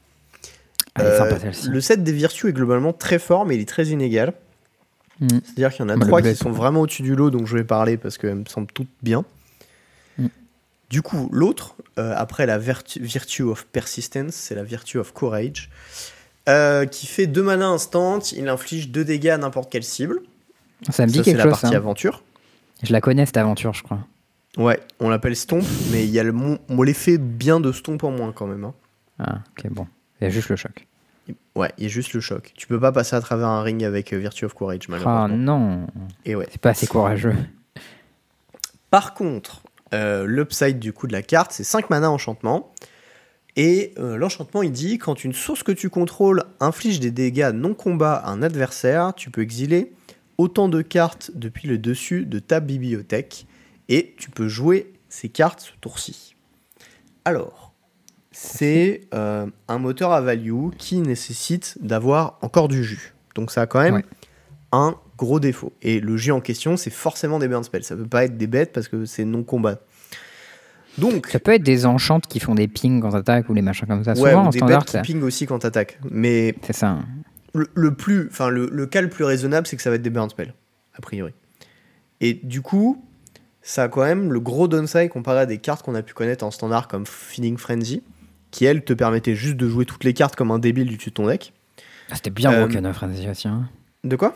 euh, 1.00 1.18
sympa 1.18 1.38
le 1.70 1.82
set 1.82 2.04
des 2.04 2.12
Virtues 2.12 2.50
est 2.50 2.54
globalement 2.54 2.94
très 2.94 3.20
fort, 3.20 3.46
mais 3.46 3.56
il 3.56 3.62
est 3.62 3.70
très 3.70 3.88
inégal. 3.88 4.34
Mm. 5.20 5.28
C'est-à-dire 5.44 5.72
qu'il 5.72 5.80
y 5.82 5.84
en 5.86 5.90
a 5.90 5.96
Bah, 5.98 6.06
trois 6.06 6.22
qui 6.22 6.36
sont 6.36 6.52
vraiment 6.52 6.82
au-dessus 6.82 7.04
du 7.04 7.16
lot, 7.16 7.30
donc 7.30 7.48
je 7.48 7.56
vais 7.56 7.64
parler 7.64 7.98
parce 7.98 8.18
qu'elles 8.18 8.36
me 8.36 8.46
semblent 8.46 8.72
toutes 8.74 8.90
bien. 9.02 9.24
Mm. 10.18 10.28
Du 10.90 11.02
coup, 11.02 11.30
l'autre, 11.32 11.76
euh, 11.98 12.14
après 12.18 12.46
la 12.46 12.58
Virtue 12.58 13.44
of 13.44 13.66
Persistence, 13.68 14.34
c'est 14.34 14.56
la 14.56 14.64
Virtue 14.64 14.98
of 14.98 15.14
Courage, 15.14 15.70
euh, 16.50 16.86
qui 16.86 17.08
fait 17.08 17.28
2 17.28 17.42
mana 17.44 17.68
instant, 17.68 18.20
il 18.36 18.48
inflige 18.50 18.90
2 18.90 19.06
dégâts 19.06 19.30
à 19.30 19.38
n'importe 19.38 19.72
quelle 19.72 19.84
cible. 19.84 20.20
Ça 20.90 21.06
me 21.06 21.12
dit 21.12 21.20
c'est 21.20 21.24
quelque 21.24 21.38
la 21.38 21.44
chose, 21.44 21.52
partie 21.52 21.68
ça. 21.68 21.76
aventure. 21.76 22.24
Je 22.84 22.92
la 22.94 23.02
connais 23.02 23.26
cette 23.26 23.38
aventure, 23.38 23.74
je 23.74 23.84
crois. 23.84 24.00
Ouais, 24.58 24.80
on 25.00 25.10
l'appelle 25.10 25.36
Stomp, 25.36 25.64
mais 25.92 26.04
il 26.04 26.10
y 26.10 26.20
a 26.20 26.24
le 26.24 26.34
l'effet 26.84 27.18
bien 27.18 27.60
de 27.60 27.72
Stomp 27.72 28.04
en 28.04 28.12
moins 28.12 28.32
quand 28.34 28.48
même. 28.48 28.66
hein. 28.66 28.74
Ah, 29.20 29.40
ok, 29.58 29.72
bon. 29.72 29.88
Il 30.20 30.26
y 30.26 30.28
a 30.28 30.30
juste 30.30 30.50
le 30.50 30.56
choc. 30.56 30.88
Ouais, 31.56 31.72
il 31.78 31.84
y 31.84 31.88
a 31.88 31.90
juste 31.90 32.14
le 32.14 32.20
choc. 32.22 32.52
Tu 32.56 32.68
peux 32.68 32.80
pas 32.80 32.92
passer 32.92 33.16
à 33.16 33.22
travers 33.22 33.48
un 33.48 33.62
ring 33.62 33.84
avec 33.84 34.12
euh, 34.14 34.18
Virtue 34.18 34.46
of 34.46 34.54
Courage, 34.54 34.82
Ah 34.90 34.92
malheureusement. 34.92 35.28
non, 35.38 35.88
Et 36.26 36.36
ouais. 36.36 36.48
c'est 36.52 36.60
pas 36.60 36.72
assez 36.72 36.88
courageux. 36.88 37.36
Par 38.90 39.14
contre, 39.14 39.62
euh, 39.94 40.26
l'upside 40.26 40.80
du 40.80 40.94
coup 40.94 41.08
de 41.08 41.14
la 41.14 41.22
carte, 41.22 41.52
c'est 41.52 41.64
5 41.64 41.90
mana 41.90 42.10
enchantement. 42.12 42.72
Et 43.58 43.94
euh, 44.00 44.18
l'enchantement, 44.18 44.64
il 44.64 44.72
dit 44.72 44.98
quand 44.98 45.24
une 45.24 45.34
source 45.34 45.64
que 45.64 45.72
tu 45.74 45.90
contrôles 45.90 46.44
inflige 46.60 47.00
des 47.00 47.12
dégâts 47.12 47.52
non 47.54 47.74
combat 47.74 48.14
à 48.16 48.30
un 48.32 48.42
adversaire, 48.42 49.14
tu 49.16 49.30
peux 49.30 49.42
exiler 49.42 49.92
autant 50.42 50.68
de 50.70 50.82
cartes 50.82 51.32
depuis 51.36 51.68
le 51.68 51.78
dessus 51.78 52.26
de 52.26 52.40
ta 52.40 52.60
bibliothèque 52.60 53.46
et 53.90 54.16
tu 54.18 54.30
peux 54.32 54.48
jouer 54.48 54.92
ces 55.10 55.30
cartes 55.30 55.60
ce 55.62 55.72
tour-ci. 55.82 56.36
Alors, 57.26 57.74
c'est 58.32 59.02
euh, 59.14 59.46
un 59.68 59.78
moteur 59.78 60.12
à 60.14 60.22
value 60.22 60.70
qui 60.78 60.98
nécessite 61.00 61.78
d'avoir 61.82 62.40
encore 62.42 62.68
du 62.68 62.84
jus. 62.84 63.14
Donc 63.36 63.52
ça 63.52 63.62
a 63.62 63.66
quand 63.68 63.82
même 63.82 63.96
Ouais. 63.96 64.06
un 64.72 64.96
gros 65.18 65.40
défaut. 65.40 65.74
Et 65.82 66.00
le 66.00 66.18
jus 66.18 66.32
en 66.32 66.42
question, 66.42 66.78
c'est 66.78 66.90
forcément 66.90 67.38
des 67.40 67.48
burn 67.48 67.64
spells. 67.64 67.84
Ça 67.84 67.96
peut 67.96 68.08
pas 68.08 68.24
être 68.26 68.38
des 68.38 68.48
bêtes 68.48 68.74
parce 68.74 68.88
que 68.88 69.06
c'est 69.06 69.26
non 69.26 69.44
combat. 69.44 69.80
Donc, 70.98 71.28
Ça 71.28 71.40
peut 71.40 71.54
être 71.54 71.64
des 71.64 71.86
enchantes 71.86 72.28
qui 72.28 72.40
font 72.42 72.54
des 72.56 72.68
pings 72.68 73.00
quand 73.02 73.12
t'attaques 73.12 73.48
ou 73.50 73.54
les 73.54 73.62
machins 73.62 73.88
comme 73.88 74.04
ça. 74.04 74.12
ouais, 74.12 74.18
Souvent 74.32 74.44
ou 74.44 74.48
en 74.48 74.50
des 74.50 74.58
standard, 74.58 74.80
bêtes 74.80 74.88
qui 74.88 74.92
ça- 74.94 75.02
ping 75.02 75.22
aussi 75.22 75.46
quand 75.46 75.60
t'attaques. 75.60 76.00
Mais 76.10 76.54
c'est 76.64 76.74
ça. 76.74 77.00
Hein. 77.56 77.60
le, 77.60 77.70
le 77.74 77.94
plus, 77.94 78.28
enfin 78.30 78.50
le, 78.50 78.70
le 78.72 78.86
cas 78.86 79.02
le 79.02 79.10
plus 79.10 79.24
raisonnable, 79.24 79.68
c'est 79.68 79.76
que 79.78 79.82
ça 79.82 79.90
va 79.90 79.96
être 79.98 80.02
des 80.02 80.10
burn 80.10 80.30
spells, 80.30 80.54
a 80.96 81.02
priori. 81.02 81.34
Et 82.20 82.34
du 82.34 82.62
coup, 82.62 83.04
ça 83.62 83.84
a 83.84 83.88
quand 83.90 84.04
même 84.04 84.32
le 84.32 84.40
gros 84.40 84.68
downside 84.68 85.10
comparé 85.10 85.40
à 85.40 85.46
des 85.46 85.58
cartes 85.58 85.84
qu'on 85.84 85.96
a 85.96 86.02
pu 86.04 86.14
connaître 86.14 86.44
en 86.46 86.52
standard 86.52 86.88
comme 86.88 87.06
Feeding 87.06 87.58
Frenzy, 87.58 88.04
qui 88.52 88.66
elles 88.66 88.84
te 88.84 88.94
permettaient 88.94 89.36
juste 89.36 89.56
de 89.58 89.68
jouer 89.70 89.86
toutes 89.86 90.04
les 90.04 90.14
cartes 90.14 90.36
comme 90.36 90.52
un 90.52 90.60
débile 90.60 90.88
du 90.88 90.98
dessus 90.98 91.10
de 91.10 91.16
ton 91.16 91.28
deck. 91.28 91.54
Ah, 92.10 92.16
C'était 92.16 92.30
bien 92.30 92.52
Euh, 92.52 92.60
broken, 92.66 92.86
hein, 92.86 92.94
Frenzy 92.94 93.30
aussi. 93.30 93.48
hein. 93.48 93.70
De 94.04 94.16
quoi? 94.16 94.36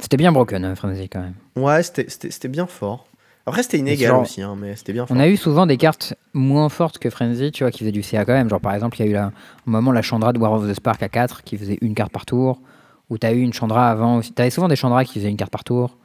C'était 0.00 0.16
bien 0.16 0.32
broken, 0.32 0.64
hein, 0.64 0.74
Frenzy 0.74 1.08
quand 1.08 1.20
même. 1.20 1.34
Ouais, 1.56 1.82
c'était 1.82 2.48
bien 2.48 2.66
fort. 2.66 3.06
Après, 3.48 3.62
c'était 3.62 3.78
inégal 3.78 4.10
genre- 4.10 4.22
aussi, 4.22 4.40
hein, 4.42 4.54
mais 4.58 4.76
c'était 4.76 4.92
bien 4.92 5.06
fort. 5.06 5.16
On 5.16 5.20
a 5.20 5.26
eu 5.28 5.36
souvent 5.36 5.66
des 5.66 5.76
cartes 5.76 6.14
moins 6.34 6.68
fortes 6.68 6.98
que 6.98 7.10
Frenzy, 7.10 7.50
tu 7.52 7.64
vois, 7.64 7.70
qui 7.70 7.80
faisaient 7.80 7.92
du 7.92 8.02
CA 8.02 8.24
quand 8.24 8.32
même. 8.34 8.48
Genre 8.48 8.60
par 8.60 8.74
exemple, 8.74 8.96
il 9.00 9.04
y 9.04 9.08
a 9.08 9.10
eu 9.10 9.14
la, 9.14 9.24
un 9.26 9.32
moment 9.66 9.90
la 9.92 10.02
Chandra 10.02 10.32
de 10.32 10.38
War 10.38 10.52
of 10.52 10.68
the 10.68 10.74
Spark 10.74 11.02
à 11.02 11.08
4 11.08 11.42
qui 11.42 11.56
faisait 11.58 11.78
une 11.80 11.94
carte 11.94 12.12
par 12.12 12.24
tour. 12.26 12.60
Ou 13.10 13.18
t'as 13.18 13.32
eu 13.32 13.40
une 13.40 13.52
Chandra 13.52 13.90
avant 13.90 14.18
aussi. 14.18 14.32
T'avais 14.32 14.50
souvent 14.50 14.68
des 14.68 14.76
Chandra 14.76 15.04
qui 15.04 15.14
faisaient 15.18 15.30
une 15.30 15.36
carte 15.36 15.50
par 15.50 15.64
tour. 15.64 15.96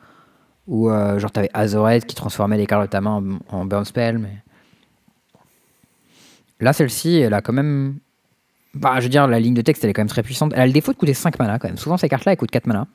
Ou 0.67 0.89
euh, 0.89 1.19
genre 1.19 1.31
t'avais 1.31 1.49
Azored 1.53 2.05
qui 2.05 2.15
transformait 2.15 2.57
les 2.57 2.65
cartes 2.65 2.83
de 2.83 2.87
ta 2.89 3.01
main 3.01 3.39
en, 3.51 3.57
en 3.57 3.65
burn 3.65 3.83
spell. 3.85 4.17
Mais... 4.17 4.37
Là, 6.59 6.71
celle-ci, 6.73 7.17
elle 7.17 7.33
a 7.33 7.41
quand 7.41 7.51
même 7.53 7.97
Bah, 8.73 8.93
je 8.99 9.03
veux 9.03 9.09
dire, 9.09 9.27
la 9.27 9.39
ligne 9.39 9.53
de 9.53 9.61
texte, 9.61 9.83
elle 9.83 9.89
est 9.89 9.93
quand 9.93 10.01
même 10.01 10.07
très 10.07 10.23
puissante. 10.23 10.53
Elle 10.55 10.61
a 10.61 10.65
le 10.67 10.71
défaut 10.71 10.93
de 10.93 10.97
coûter 10.97 11.13
5 11.13 11.37
mana 11.39 11.59
quand 11.59 11.67
même. 11.67 11.77
Souvent, 11.77 11.97
ces 11.97 12.07
cartes-là, 12.07 12.31
elles 12.31 12.37
coûtent 12.37 12.51
4 12.51 12.67
mana. 12.67 12.87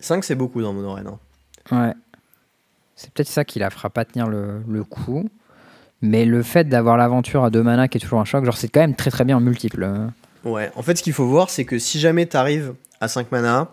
5, 0.00 0.22
c'est 0.22 0.36
beaucoup 0.36 0.62
dans 0.62 0.72
Mono 0.72 0.94
Red. 0.94 1.06
hein. 1.08 1.18
Ouais. 1.72 1.92
C'est 2.98 3.12
peut-être 3.12 3.28
ça 3.28 3.44
qui 3.44 3.60
la 3.60 3.70
fera 3.70 3.90
pas 3.90 4.04
tenir 4.04 4.26
le, 4.26 4.60
le 4.68 4.82
coup. 4.82 5.28
Mais 6.02 6.24
le 6.24 6.42
fait 6.42 6.64
d'avoir 6.64 6.96
l'aventure 6.96 7.44
à 7.44 7.50
2 7.50 7.62
mana 7.62 7.86
qui 7.88 7.98
est 7.98 8.00
toujours 8.00 8.20
un 8.20 8.24
choc, 8.24 8.44
genre, 8.44 8.56
c'est 8.56 8.68
quand 8.68 8.80
même 8.80 8.94
très 8.96 9.10
très 9.10 9.24
bien 9.24 9.36
en 9.36 9.40
multiple. 9.40 9.84
euh. 9.84 10.06
Ouais, 10.44 10.70
en 10.76 10.82
fait, 10.82 10.96
ce 10.96 11.02
qu'il 11.02 11.12
faut 11.12 11.26
voir, 11.26 11.48
c'est 11.50 11.64
que 11.64 11.78
si 11.78 11.98
jamais 12.00 12.26
t'arrives 12.26 12.74
à 13.00 13.06
5 13.08 13.30
mana, 13.32 13.68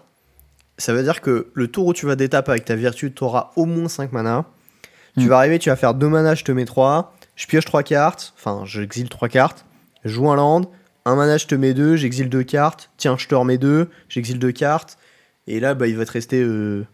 ça 0.78 0.94
veut 0.94 1.02
dire 1.04 1.22
que 1.22 1.48
le 1.54 1.68
tour 1.68 1.88
où 1.88 1.94
tu 1.94 2.06
vas 2.06 2.16
d'étape 2.16 2.50
avec 2.50 2.66
ta 2.66 2.76
vertu, 2.76 3.12
tu 3.14 3.24
auras 3.24 3.52
au 3.56 3.66
moins 3.66 3.88
5 3.90 4.12
mana. 4.12 4.46
Tu 5.18 5.26
Mm. 5.26 5.28
vas 5.30 5.38
arriver, 5.38 5.60
tu 5.60 5.70
vas 5.70 5.76
faire 5.76 5.94
2 5.96 6.08
mana, 6.10 6.36
je 6.36 6.44
te 6.44 6.52
mets 6.52 6.66
3. 6.66 7.16
Je 7.36 7.48
pioche 7.48 7.66
3 7.66 7.84
cartes. 7.84 8.34
Enfin, 8.38 8.62
j'exile 8.66 9.10
3 9.10 9.28
cartes. 9.30 9.66
Je 10.04 10.10
joue 10.10 10.30
un 10.30 10.36
land. 10.36 10.62
Un 11.06 11.16
mana, 11.16 11.38
je 11.38 11.46
te 11.48 11.56
mets 11.56 11.74
2. 11.74 11.96
J'exile 11.96 12.30
2 12.30 12.44
cartes. 12.44 12.90
Tiens, 12.98 13.16
je 13.18 13.28
te 13.28 13.36
remets 13.36 13.58
2. 13.58 13.90
J'exile 14.10 14.40
2 14.40 14.52
cartes. 14.52 14.98
Et 15.48 15.60
là, 15.60 15.74
bah, 15.76 15.88
il 15.88 15.96
va 15.98 16.06
te 16.06 16.12
rester 16.12 16.42
euh, 16.42 16.86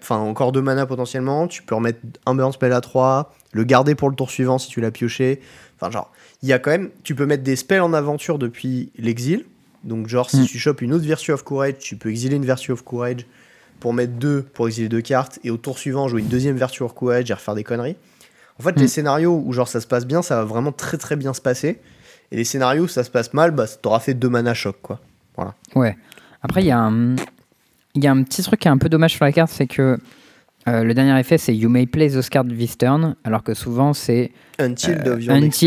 enfin, 0.00 0.16
encore 0.16 0.52
2 0.52 0.62
mana 0.62 0.86
potentiellement. 0.86 1.46
Tu 1.48 1.62
peux 1.62 1.74
remettre 1.74 1.98
un 2.26 2.34
burn 2.34 2.52
spell 2.52 2.72
à 2.72 2.80
3. 2.80 3.32
Le 3.52 3.64
garder 3.64 3.94
pour 3.94 4.08
le 4.10 4.16
tour 4.16 4.30
suivant 4.30 4.58
si 4.58 4.68
tu 4.68 4.80
l'as 4.80 4.90
pioché. 4.90 5.40
Enfin, 5.80 5.90
genre, 5.90 6.12
il 6.42 6.48
y 6.48 6.52
a 6.52 6.58
quand 6.58 6.70
même. 6.70 6.90
Tu 7.02 7.14
peux 7.14 7.26
mettre 7.26 7.42
des 7.42 7.56
spells 7.56 7.80
en 7.80 7.92
aventure 7.92 8.38
depuis 8.38 8.90
l'exil. 8.98 9.44
Donc, 9.84 10.08
genre, 10.08 10.30
si 10.30 10.40
Mm. 10.42 10.46
tu 10.46 10.58
chopes 10.58 10.80
une 10.82 10.94
autre 10.94 11.04
Virtue 11.04 11.32
of 11.32 11.42
Courage, 11.42 11.74
tu 11.78 11.96
peux 11.96 12.08
exiler 12.10 12.36
une 12.36 12.44
Virtue 12.44 12.72
of 12.72 12.82
Courage 12.82 13.26
pour 13.80 13.92
mettre 13.92 14.12
2 14.14 14.42
pour 14.42 14.66
exiler 14.68 14.88
2 14.88 15.00
cartes. 15.02 15.38
Et 15.44 15.50
au 15.50 15.56
tour 15.56 15.78
suivant, 15.78 16.08
jouer 16.08 16.20
une 16.22 16.28
deuxième 16.28 16.56
Virtue 16.56 16.82
of 16.82 16.94
Courage 16.94 17.30
et 17.30 17.34
refaire 17.34 17.54
des 17.54 17.64
conneries. 17.64 17.96
En 18.58 18.62
fait, 18.62 18.76
Mm. 18.76 18.80
les 18.80 18.88
scénarios 18.88 19.42
où 19.44 19.52
genre 19.52 19.68
ça 19.68 19.80
se 19.80 19.86
passe 19.86 20.06
bien, 20.06 20.22
ça 20.22 20.36
va 20.36 20.44
vraiment 20.44 20.72
très 20.72 20.96
très 20.96 21.16
bien 21.16 21.34
se 21.34 21.40
passer. 21.40 21.80
Et 22.32 22.36
les 22.36 22.44
scénarios 22.44 22.84
où 22.84 22.88
ça 22.88 23.04
se 23.04 23.10
passe 23.10 23.34
mal, 23.34 23.50
bah, 23.50 23.66
t'auras 23.82 24.00
fait 24.00 24.14
deux 24.14 24.28
mana 24.30 24.54
choc, 24.54 24.76
quoi. 24.80 25.00
Ouais. 25.74 25.96
Après, 26.42 26.62
il 26.62 26.66
y, 26.66 26.70
a 26.70 26.78
un- 26.78 27.16
il 27.94 28.02
y 28.02 28.06
a 28.06 28.12
un 28.12 28.22
petit 28.22 28.42
truc 28.42 28.60
qui 28.60 28.68
est 28.68 28.70
un 28.70 28.78
peu 28.78 28.88
dommage 28.88 29.14
sur 29.14 29.24
la 29.24 29.32
carte, 29.32 29.50
c'est 29.50 29.66
que 29.66 29.98
euh, 30.66 30.82
le 30.82 30.94
dernier 30.94 31.18
effet, 31.18 31.38
c'est 31.38 31.54
You 31.54 31.68
may 31.68 31.86
play 31.86 32.10
those 32.10 32.28
cards 32.28 32.46
this 32.46 32.76
turn, 32.78 33.16
alors 33.24 33.42
que 33.42 33.54
souvent, 33.54 33.92
c'est 33.92 34.32
Until 34.58 34.98
euh, 35.06 35.20
your 35.20 35.38
next 35.38 35.64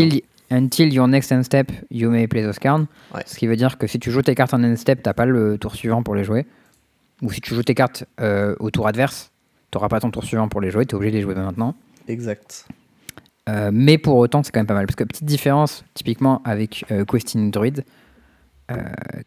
until, 0.50 0.92
your 0.92 1.06
next 1.06 1.30
end 1.30 1.42
step, 1.42 1.70
you 1.90 2.10
may 2.10 2.26
play 2.26 2.42
those 2.42 2.58
cards. 2.58 2.86
Ouais. 3.14 3.22
Ce 3.26 3.36
qui 3.36 3.46
veut 3.46 3.56
dire 3.56 3.76
que 3.76 3.86
si 3.86 3.98
tu 3.98 4.10
joues 4.10 4.22
tes 4.22 4.34
cartes 4.34 4.54
en 4.54 4.64
end 4.64 4.76
step, 4.76 5.02
t'as 5.02 5.12
pas 5.12 5.26
le 5.26 5.58
tour 5.58 5.74
suivant 5.74 6.02
pour 6.02 6.14
les 6.14 6.24
jouer. 6.24 6.46
Ou 7.20 7.30
si 7.30 7.40
tu 7.40 7.54
joues 7.54 7.62
tes 7.62 7.74
cartes 7.74 8.04
euh, 8.20 8.54
au 8.58 8.70
tour 8.70 8.86
adverse, 8.86 9.30
t'auras 9.70 9.88
pas 9.88 10.00
ton 10.00 10.10
tour 10.10 10.24
suivant 10.24 10.48
pour 10.48 10.60
les 10.62 10.70
jouer, 10.70 10.86
t'es 10.86 10.94
obligé 10.94 11.12
de 11.12 11.16
les 11.16 11.22
jouer 11.22 11.34
maintenant. 11.34 11.74
Exact. 12.08 12.66
Mais 13.72 13.96
pour 13.96 14.16
autant, 14.16 14.42
c'est 14.42 14.52
quand 14.52 14.60
même 14.60 14.66
pas 14.66 14.74
mal. 14.74 14.84
Parce 14.84 14.96
que 14.96 15.04
petite 15.04 15.24
différence, 15.24 15.82
typiquement 15.94 16.42
avec 16.44 16.84
Questing 17.10 17.50
Druid, 17.50 17.82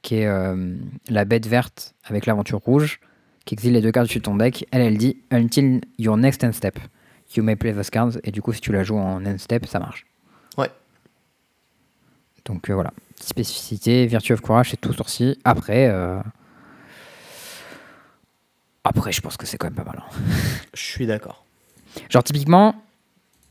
qui 0.02 0.16
est 0.16 0.28
euh, 0.28 0.76
la 1.10 1.26
bête 1.26 1.48
verte 1.48 1.94
avec 2.04 2.26
l'aventure 2.26 2.60
rouge, 2.60 3.00
qui 3.46 3.56
exile 3.56 3.74
les 3.74 3.82
deux 3.82 3.92
cartes 3.92 4.08
sur 4.10 4.22
ton 4.22 4.36
deck, 4.36 4.68
elle, 4.72 4.82
elle 4.82 4.98
dit 4.98 5.18
Until 5.32 5.82
your 5.98 6.18
next 6.18 6.44
end 6.44 6.52
step, 6.52 6.78
you 7.36 7.44
may 7.44 7.56
play 7.56 7.74
those 7.74 7.90
cards. 7.90 8.18
Et 8.24 8.32
du 8.32 8.42
coup, 8.42 8.54
si 8.54 8.62
tu 8.62 8.72
la 8.72 8.84
joues 8.84 8.98
en 8.98 9.26
end 9.26 9.38
step, 9.38 9.66
ça 9.66 9.80
marche. 9.80 10.06
Ouais. 10.58 10.70
Donc 12.46 12.70
euh, 12.70 12.74
voilà. 12.74 12.92
Spécificité, 13.20 14.06
Virtue 14.08 14.34
of 14.34 14.42
Courage, 14.42 14.72
c'est 14.72 14.82
tout 14.82 14.94
sorti. 14.94 15.40
Après, 15.44 15.88
euh, 15.90 16.20
après, 18.84 19.12
je 19.12 19.22
pense 19.22 19.38
que 19.38 19.46
c'est 19.46 19.58
quand 19.58 19.68
même 19.68 19.76
pas 19.76 19.84
mal. 19.84 20.00
hein. 20.02 20.16
Je 20.74 20.82
suis 20.82 21.06
d'accord. 21.06 21.46
Genre, 22.10 22.24
typiquement, 22.24 22.76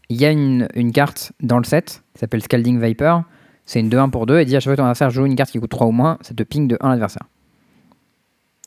il 0.09 0.21
y 0.21 0.25
a 0.25 0.31
une, 0.31 0.67
une 0.75 0.93
carte 0.93 1.33
dans 1.41 1.59
le 1.59 1.65
set 1.65 2.03
qui 2.15 2.21
s'appelle 2.21 2.43
Scalding 2.43 2.81
Viper. 2.83 3.21
C'est 3.71 3.79
une 3.79 3.89
2-1 3.89 4.11
pour 4.11 4.27
2 4.27 4.41
et 4.41 4.45
dit 4.45 4.57
à 4.57 4.59
chaque 4.59 4.65
fois 4.65 4.73
que 4.73 4.79
ton 4.79 4.83
adversaire 4.85 5.11
joue 5.11 5.27
une 5.27 5.37
carte 5.37 5.53
qui 5.53 5.61
coûte 5.61 5.71
3 5.71 5.87
ou 5.87 5.93
moins, 5.93 6.19
ça 6.23 6.35
te 6.35 6.43
ping 6.43 6.67
de 6.67 6.77
1 6.81 6.89
l'adversaire. 6.89 7.23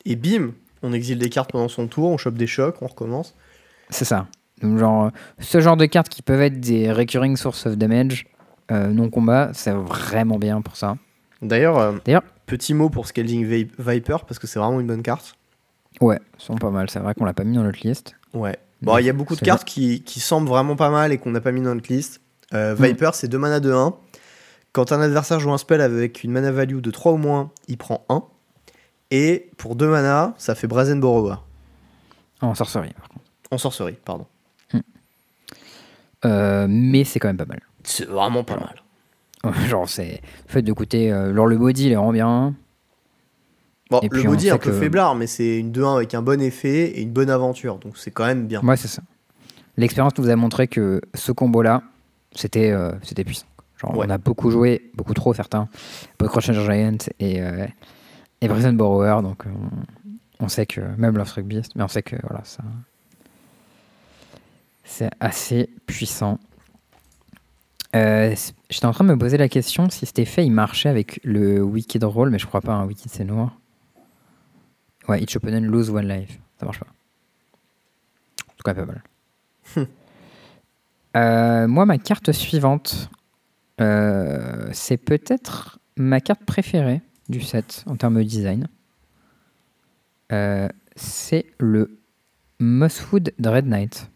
Et 0.06 0.16
bim, 0.16 0.52
on 0.82 0.94
exile 0.94 1.18
des 1.18 1.28
cartes 1.28 1.52
pendant 1.52 1.68
son 1.68 1.88
tour, 1.88 2.08
on 2.10 2.16
chope 2.16 2.36
des 2.36 2.46
chocs, 2.46 2.76
on 2.80 2.86
recommence. 2.86 3.34
C'est 3.90 4.06
ça. 4.06 4.28
Donc, 4.62 4.78
genre, 4.78 5.04
euh, 5.04 5.10
ce 5.40 5.60
genre 5.60 5.76
de 5.76 5.84
cartes 5.84 6.08
qui 6.08 6.22
peuvent 6.22 6.40
être 6.40 6.58
des 6.58 6.90
recurring 6.90 7.36
source 7.36 7.66
of 7.66 7.76
damage 7.76 8.24
euh, 8.72 8.86
non 8.88 9.10
combat, 9.10 9.50
c'est 9.52 9.72
vraiment 9.72 10.38
bien 10.38 10.62
pour 10.62 10.74
ça. 10.76 10.96
D'ailleurs, 11.42 11.78
euh, 11.78 11.92
D'ailleurs- 12.06 12.22
petit 12.46 12.72
mot 12.72 12.88
pour 12.88 13.06
Scalding 13.06 13.44
Vi- 13.46 13.68
Viper, 13.78 14.16
parce 14.26 14.38
que 14.38 14.46
c'est 14.46 14.58
vraiment 14.58 14.80
une 14.80 14.86
bonne 14.86 15.02
carte. 15.02 15.36
Ouais, 16.00 16.18
sont 16.38 16.54
pas 16.56 16.70
mal. 16.70 16.88
C'est 16.88 17.00
vrai 17.00 17.12
qu'on 17.12 17.26
l'a 17.26 17.34
pas 17.34 17.44
mis 17.44 17.56
dans 17.56 17.62
notre 17.62 17.86
liste. 17.86 18.14
Ouais. 18.32 18.56
Bon, 18.80 18.96
il 18.96 19.04
y 19.04 19.10
a 19.10 19.12
beaucoup 19.12 19.36
de 19.36 19.40
cartes 19.40 19.64
qui, 19.64 20.02
qui 20.02 20.20
semblent 20.20 20.48
vraiment 20.48 20.76
pas 20.76 20.88
mal 20.88 21.12
et 21.12 21.18
qu'on 21.18 21.30
n'a 21.30 21.42
pas 21.42 21.52
mis 21.52 21.60
dans 21.60 21.74
notre 21.74 21.92
liste. 21.92 22.22
Euh, 22.54 22.74
Viper, 22.78 23.10
c'est 23.12 23.28
2 23.28 23.36
mana 23.36 23.60
de 23.60 23.70
1. 23.70 23.94
Quand 24.74 24.92
un 24.92 25.00
adversaire 25.00 25.40
joue 25.40 25.52
un 25.52 25.56
spell 25.58 25.80
avec 25.80 26.22
une 26.24 26.32
mana 26.32 26.50
value 26.52 26.80
de 26.80 26.90
3 26.90 27.12
ou 27.12 27.16
moins, 27.16 27.50
il 27.68 27.78
prend 27.78 28.04
1. 28.10 28.22
Et 29.10 29.48
pour 29.56 29.76
2 29.76 29.88
mana, 29.88 30.34
ça 30.36 30.54
fait 30.54 30.66
Brazen 30.66 31.00
Borrower. 31.00 31.36
En 32.42 32.54
sorcerie, 32.54 32.92
par 32.92 33.08
contre. 33.08 33.24
En 33.50 33.56
sorcerie, 33.58 33.96
pardon. 34.04 34.26
Euh, 36.24 36.66
mais 36.68 37.04
c'est 37.04 37.18
quand 37.20 37.28
même 37.28 37.36
pas 37.36 37.44
mal. 37.46 37.60
C'est 37.82 38.06
vraiment 38.06 38.44
pas 38.44 38.56
mal. 38.56 38.82
Genre, 39.68 39.88
c'est 39.88 40.22
le 40.46 40.52
fait 40.52 40.62
de 40.62 40.72
coûter. 40.72 41.12
euh, 41.12 41.30
alors, 41.30 41.46
le 41.46 41.56
body, 41.58 41.86
il 41.86 41.92
est 41.92 41.96
vraiment 41.96 42.12
bien. 42.12 42.54
Bon, 43.90 44.00
Et 44.00 44.08
le 44.08 44.18
puis, 44.20 44.24
body 44.26 44.48
est 44.48 44.50
un 44.52 44.58
peu 44.58 44.70
que- 44.70 44.78
faiblard, 44.80 45.14
mais 45.14 45.26
c'est 45.26 45.58
une 45.58 45.70
2-1 45.70 45.96
avec 45.96 46.14
un 46.14 46.22
bon 46.22 46.40
effet 46.40 46.86
et 46.92 47.02
une 47.02 47.12
bonne 47.12 47.28
aventure. 47.30 47.76
Donc 47.78 47.98
c'est 47.98 48.10
quand 48.10 48.24
même 48.24 48.46
bien. 48.46 48.62
Ouais, 48.62 48.76
c'est 48.78 48.88
ça. 48.88 49.02
L'expérience 49.76 50.16
nous 50.16 50.30
a 50.30 50.36
montré 50.36 50.66
que 50.66 51.02
ce 51.12 51.30
combo-là, 51.32 51.82
c'était 52.34 52.70
euh, 52.70 52.92
c'était 53.02 53.24
puissant. 53.24 53.44
Genre, 53.86 53.96
Ouais. 53.98 54.06
on 54.06 54.10
a 54.10 54.18
beaucoup 54.18 54.50
joué, 54.50 54.90
beaucoup 54.94 55.14
trop 55.14 55.34
certains, 55.34 55.68
Crush 56.18 56.50
Giant 56.52 56.96
et, 57.18 57.40
euh, 57.42 57.66
et 58.40 58.48
Brazen 58.48 58.76
Borrower, 58.76 59.22
donc 59.22 59.46
euh, 59.46 59.50
on, 60.40 60.44
on 60.44 60.48
sait 60.48 60.66
que, 60.66 60.80
même 60.96 61.16
Love 61.16 61.28
Struck 61.28 61.44
Beast, 61.44 61.72
mais 61.76 61.82
on 61.84 61.88
sait 61.88 62.02
que 62.02 62.16
voilà, 62.22 62.42
ça. 62.44 62.62
C'est 64.84 65.10
assez 65.20 65.70
puissant. 65.86 66.38
Euh, 67.96 68.34
J'étais 68.70 68.86
en 68.86 68.92
train 68.92 69.04
de 69.04 69.10
me 69.10 69.18
poser 69.18 69.36
la 69.38 69.48
question 69.48 69.88
si 69.88 70.04
cet 70.06 70.18
effet 70.18 70.44
il 70.44 70.50
marchait 70.50 70.88
avec 70.88 71.20
le 71.24 71.62
Wicked 71.62 72.02
Roll, 72.04 72.30
mais 72.30 72.38
je 72.38 72.46
crois 72.46 72.60
pas, 72.60 72.72
un 72.72 72.84
Wicked 72.86 73.10
c'est 73.10 73.24
noir. 73.24 73.56
Ouais, 75.08 75.22
each 75.22 75.36
opponent 75.36 75.60
lose 75.60 75.90
one 75.90 76.08
life. 76.08 76.38
Ça 76.58 76.64
marche 76.66 76.80
pas. 76.80 76.86
En 76.86 78.52
tout 78.56 78.62
cas, 78.64 78.74
pas 78.74 78.86
mal. 78.86 79.02
Euh, 81.16 81.68
moi, 81.68 81.86
ma 81.86 81.96
carte 81.98 82.32
suivante, 82.32 83.08
euh, 83.80 84.68
c'est 84.72 84.96
peut-être 84.96 85.78
ma 85.96 86.20
carte 86.20 86.44
préférée 86.44 87.02
du 87.28 87.40
set 87.40 87.84
en 87.86 87.96
termes 87.96 88.16
de 88.16 88.22
design. 88.22 88.68
Euh, 90.32 90.68
c'est 90.96 91.46
le 91.58 91.98
Mosswood 92.58 93.32
Dread 93.38 93.66
Knight. 93.66 94.10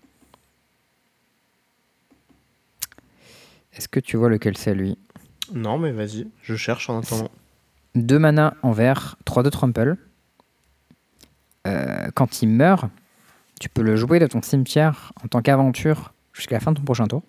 Est-ce 3.72 3.88
que 3.88 4.00
tu 4.00 4.16
vois 4.16 4.28
lequel 4.28 4.56
c'est 4.56 4.74
lui? 4.74 4.98
Non, 5.54 5.78
mais 5.78 5.92
vas-y, 5.92 6.28
je 6.42 6.56
cherche 6.56 6.90
en 6.90 6.98
attendant. 6.98 7.30
2 7.94 8.18
mana 8.18 8.54
en 8.62 8.72
vert, 8.72 9.16
3 9.24 9.42
de 9.42 9.50
trample. 9.50 9.96
Euh, 11.66 12.08
quand 12.14 12.42
il 12.42 12.48
meurt, 12.48 12.86
tu 13.60 13.68
peux 13.68 13.82
le 13.82 13.96
jouer 13.96 14.18
de 14.18 14.26
ton 14.26 14.42
cimetière 14.42 15.12
en 15.22 15.28
tant 15.28 15.42
qu'aventure 15.42 16.12
jusqu'à 16.32 16.56
la 16.56 16.60
fin 16.60 16.72
de 16.72 16.78
ton 16.78 16.84
prochain 16.84 17.06
tour. 17.06 17.22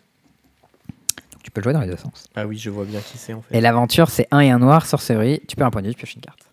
Tu 1.49 1.51
peux 1.51 1.61
le 1.61 1.63
jouer 1.63 1.73
dans 1.73 1.81
les 1.81 1.87
deux 1.87 1.97
sens. 1.97 2.29
Ah 2.35 2.45
oui, 2.45 2.59
je 2.59 2.69
vois 2.69 2.85
bien 2.85 2.99
qui 3.01 3.17
c'est 3.17 3.33
en 3.33 3.41
fait. 3.41 3.57
Et 3.57 3.59
l'aventure, 3.59 4.11
c'est 4.11 4.27
1 4.29 4.39
et 4.41 4.51
1 4.51 4.59
noir, 4.59 4.85
sorcerie. 4.85 5.41
Tu 5.47 5.55
perds 5.55 5.65
un 5.65 5.71
point 5.71 5.81
de 5.81 5.87
vie, 5.87 5.95
tu 5.95 5.97
pioches 5.97 6.13
une 6.13 6.21
carte. 6.21 6.47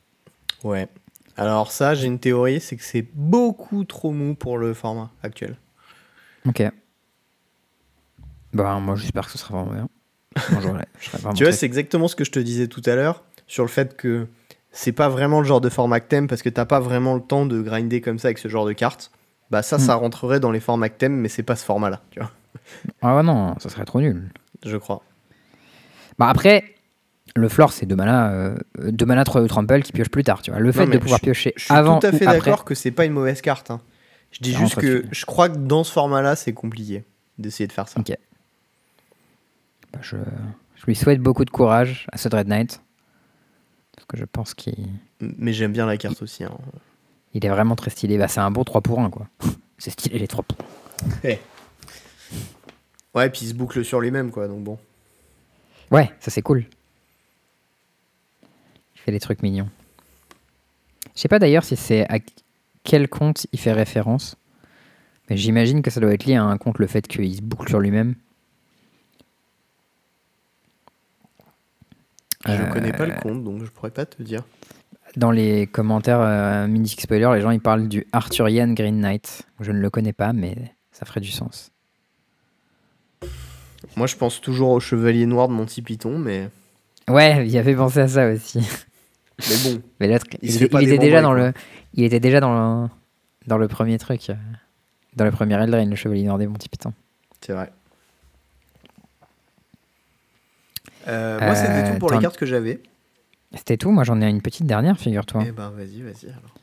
Ouais. 0.64 0.88
Alors 1.36 1.70
ça, 1.70 1.94
j'ai 1.94 2.06
une 2.06 2.18
théorie, 2.18 2.60
c'est 2.62 2.76
que 2.76 2.82
c'est 2.82 3.06
beaucoup 3.12 3.84
trop 3.84 4.10
mou 4.10 4.34
pour 4.34 4.56
le 4.56 4.72
format 4.72 5.10
actuel. 5.22 5.58
Ok. 6.48 6.62
Bah, 8.54 8.78
moi, 8.80 8.96
j'espère 8.96 9.26
que 9.26 9.32
ce 9.32 9.36
sera 9.36 9.62
vraiment 9.62 9.72
bien. 9.74 9.88
Je 10.98 11.10
vraiment 11.18 11.34
Tu 11.34 11.44
vois, 11.44 11.52
c'est 11.52 11.66
exactement 11.66 12.08
ce 12.08 12.16
que 12.16 12.24
je 12.24 12.30
te 12.30 12.38
disais 12.38 12.68
tout 12.68 12.82
à 12.86 12.94
l'heure 12.94 13.22
sur 13.46 13.64
le 13.64 13.68
fait 13.68 13.96
que 13.98 14.26
c'est 14.72 14.92
pas 14.92 15.10
vraiment 15.10 15.40
le 15.40 15.46
genre 15.46 15.60
de 15.60 15.68
format 15.68 16.00
que 16.00 16.08
t'aimes 16.08 16.26
parce 16.26 16.40
que 16.40 16.48
t'as 16.48 16.64
pas 16.64 16.80
vraiment 16.80 17.14
le 17.14 17.20
temps 17.20 17.44
de 17.44 17.60
grinder 17.60 18.00
comme 18.00 18.18
ça 18.18 18.28
avec 18.28 18.38
ce 18.38 18.48
genre 18.48 18.64
de 18.64 18.72
cartes. 18.72 19.10
Bah 19.50 19.62
ça, 19.62 19.76
Hmm. 19.76 19.80
ça 19.80 19.94
rentrerait 19.94 20.40
dans 20.40 20.50
les 20.50 20.60
formats 20.60 20.88
que 20.88 20.96
t'aimes, 20.96 21.16
mais 21.16 21.28
c'est 21.28 21.42
pas 21.42 21.54
ce 21.54 21.64
format-là, 21.66 22.00
tu 22.10 22.18
vois, 22.18 22.30
Ah 23.02 23.14
ouais, 23.16 23.22
non, 23.22 23.54
ça 23.60 23.68
serait 23.68 23.84
trop 23.84 24.00
nul. 24.00 24.30
Je 24.64 24.76
crois. 24.76 25.02
Bah, 26.18 26.28
après, 26.28 26.64
le 27.34 27.48
floor, 27.48 27.72
c'est 27.72 27.86
2 27.86 27.94
mana, 27.96 28.30
euh, 28.32 28.56
deux 28.78 29.04
mana 29.06 29.24
3 29.24 29.42
de 29.42 29.46
trample 29.48 29.82
qui 29.82 29.92
pioche 29.92 30.08
plus 30.08 30.24
tard. 30.24 30.42
Tu 30.42 30.50
vois. 30.50 30.60
Le 30.60 30.72
fait 30.72 30.86
de 30.86 30.98
pouvoir 30.98 31.18
je- 31.18 31.24
piocher 31.24 31.52
Je 31.56 31.64
suis 31.64 31.74
avant 31.74 31.98
tout 31.98 32.06
à 32.06 32.12
fait 32.12 32.24
d'accord 32.24 32.64
que 32.64 32.74
c'est 32.74 32.90
pas 32.90 33.04
une 33.04 33.12
mauvaise 33.12 33.40
carte. 33.42 33.70
hein. 33.70 33.80
Je 34.32 34.40
dis 34.40 34.54
juste 34.54 34.76
que 34.76 35.04
je 35.10 35.24
crois 35.26 35.48
que 35.48 35.56
dans 35.56 35.84
ce 35.84 35.92
format-là, 35.92 36.36
c'est 36.36 36.52
compliqué 36.52 37.04
d'essayer 37.38 37.66
de 37.66 37.72
faire 37.72 37.88
ça. 37.88 38.00
Ok. 38.00 38.12
Bah, 39.92 39.98
je, 40.02 40.16
je 40.76 40.86
lui 40.86 40.94
souhaite 40.94 41.20
beaucoup 41.20 41.44
de 41.44 41.50
courage 41.50 42.06
à 42.12 42.18
ce 42.18 42.28
Dread 42.28 42.48
Knight. 42.48 42.82
Parce 43.94 44.06
que 44.06 44.16
je 44.16 44.24
pense 44.24 44.52
qu'il 44.54 44.88
Mais 45.20 45.52
j'aime 45.52 45.72
bien 45.72 45.86
la 45.86 45.96
carte 45.96 46.20
aussi. 46.22 46.44
hein. 46.44 46.50
il 47.34 47.44
est 47.44 47.48
vraiment 47.48 47.76
très 47.76 47.90
stylé. 47.90 48.18
Bah, 48.18 48.28
c'est 48.28 48.40
un 48.40 48.50
bon 48.50 48.64
3 48.64 48.80
pour 48.82 49.00
1, 49.00 49.10
quoi. 49.10 49.26
C'est 49.78 49.90
stylé 49.90 50.18
les 50.18 50.26
3 50.28 50.44
pour 50.44 50.58
1. 51.24 51.34
Ouais, 53.16 53.28
puis 53.30 53.40
il 53.46 53.48
se 53.48 53.54
boucle 53.54 53.84
sur 53.84 54.00
lui-même, 54.00 54.30
quoi. 54.30 54.46
Donc 54.46 54.62
bon. 54.62 54.78
Ouais, 55.90 56.12
ça 56.20 56.30
c'est 56.30 56.42
cool. 56.42 56.64
fait 58.94 59.12
des 59.12 59.20
trucs 59.20 59.42
mignons. 59.42 59.68
Je 61.14 61.20
sais 61.20 61.28
pas 61.28 61.38
d'ailleurs 61.38 61.64
si 61.64 61.76
c'est 61.76 62.06
à 62.12 62.18
quel 62.82 63.08
compte 63.08 63.46
il 63.52 63.58
fait 63.58 63.72
référence. 63.72 64.36
Mais 65.30 65.36
j'imagine 65.36 65.80
que 65.82 65.90
ça 65.90 66.00
doit 66.00 66.12
être 66.12 66.24
lié 66.24 66.34
à 66.34 66.44
un 66.44 66.58
compte 66.58 66.78
le 66.78 66.86
fait 66.86 67.06
qu'il 67.06 67.34
se 67.34 67.40
boucle 67.40 67.68
sur 67.68 67.80
lui-même. 67.80 68.14
Je 72.46 72.52
Euh, 72.52 72.66
connais 72.72 72.92
pas 72.92 73.06
le 73.06 73.14
compte, 73.20 73.42
donc 73.42 73.64
je 73.64 73.70
pourrais 73.70 73.90
pas 73.90 74.06
te 74.06 74.22
dire. 74.22 74.44
Dans 75.16 75.30
les 75.30 75.66
commentaires 75.66 76.20
euh, 76.20 76.66
mini 76.66 76.88
spoiler, 76.88 77.30
les 77.34 77.40
gens 77.40 77.50
ils 77.50 77.60
parlent 77.60 77.88
du 77.88 78.06
Arthurian 78.12 78.72
Green 78.72 79.00
Knight. 79.00 79.42
Je 79.60 79.72
ne 79.72 79.78
le 79.80 79.88
connais 79.90 80.12
pas, 80.12 80.32
mais 80.32 80.54
ça 80.92 81.06
ferait 81.06 81.20
du 81.20 81.30
sens. 81.30 81.72
Moi, 83.96 84.06
je 84.06 84.16
pense 84.16 84.40
toujours 84.40 84.70
au 84.70 84.80
chevalier 84.80 85.26
noir 85.26 85.48
de 85.48 85.52
Monty 85.52 85.82
Python, 85.82 86.18
mais, 86.18 86.48
Ouais, 87.08 87.46
il 87.46 87.56
avait 87.56 87.74
pensé 87.76 88.00
à 88.00 88.08
ça 88.08 88.28
aussi. 88.30 88.58
mais 89.38 89.56
bon. 89.64 89.82
Mais 90.00 90.08
l'autre, 90.08 90.26
Il 90.42 90.62
était 90.62 90.98
déjà 90.98 91.22
dans 91.22 91.32
le, 91.32 91.52
il 91.94 92.04
était 92.04 92.20
déjà 92.20 92.40
dans 92.40 92.82
le, 92.82 92.88
dans 93.46 93.58
le 93.58 93.68
premier 93.68 93.96
truc, 93.98 94.30
euh, 94.30 94.34
dans 95.14 95.24
le 95.24 95.30
premier 95.30 95.54
Eldraine, 95.54 95.88
le 95.88 95.96
chevalier 95.96 96.24
noir 96.24 96.36
des 96.38 96.46
Monty 96.46 96.68
Python. 96.68 96.92
C'est 97.40 97.52
vrai. 97.52 97.70
Euh, 101.08 101.38
moi, 101.40 101.54
c'était 101.54 101.70
Euh, 101.72 101.92
tout 101.92 101.98
pour 102.00 102.10
les 102.10 102.16
t'en- 102.16 102.22
cartes 102.22 102.36
que 102.36 102.46
j'avais. 102.46 102.82
C'était 103.54 103.76
tout. 103.76 103.90
Moi, 103.92 104.02
j'en 104.04 104.20
ai 104.20 104.28
une 104.28 104.42
petite 104.42 104.66
dernière, 104.66 104.98
figure-toi. 104.98 105.44
Eh 105.46 105.52
ben, 105.52 105.70
vas-y, 105.70 106.02
vas-y. 106.02 106.26
Alors. 106.26 106.54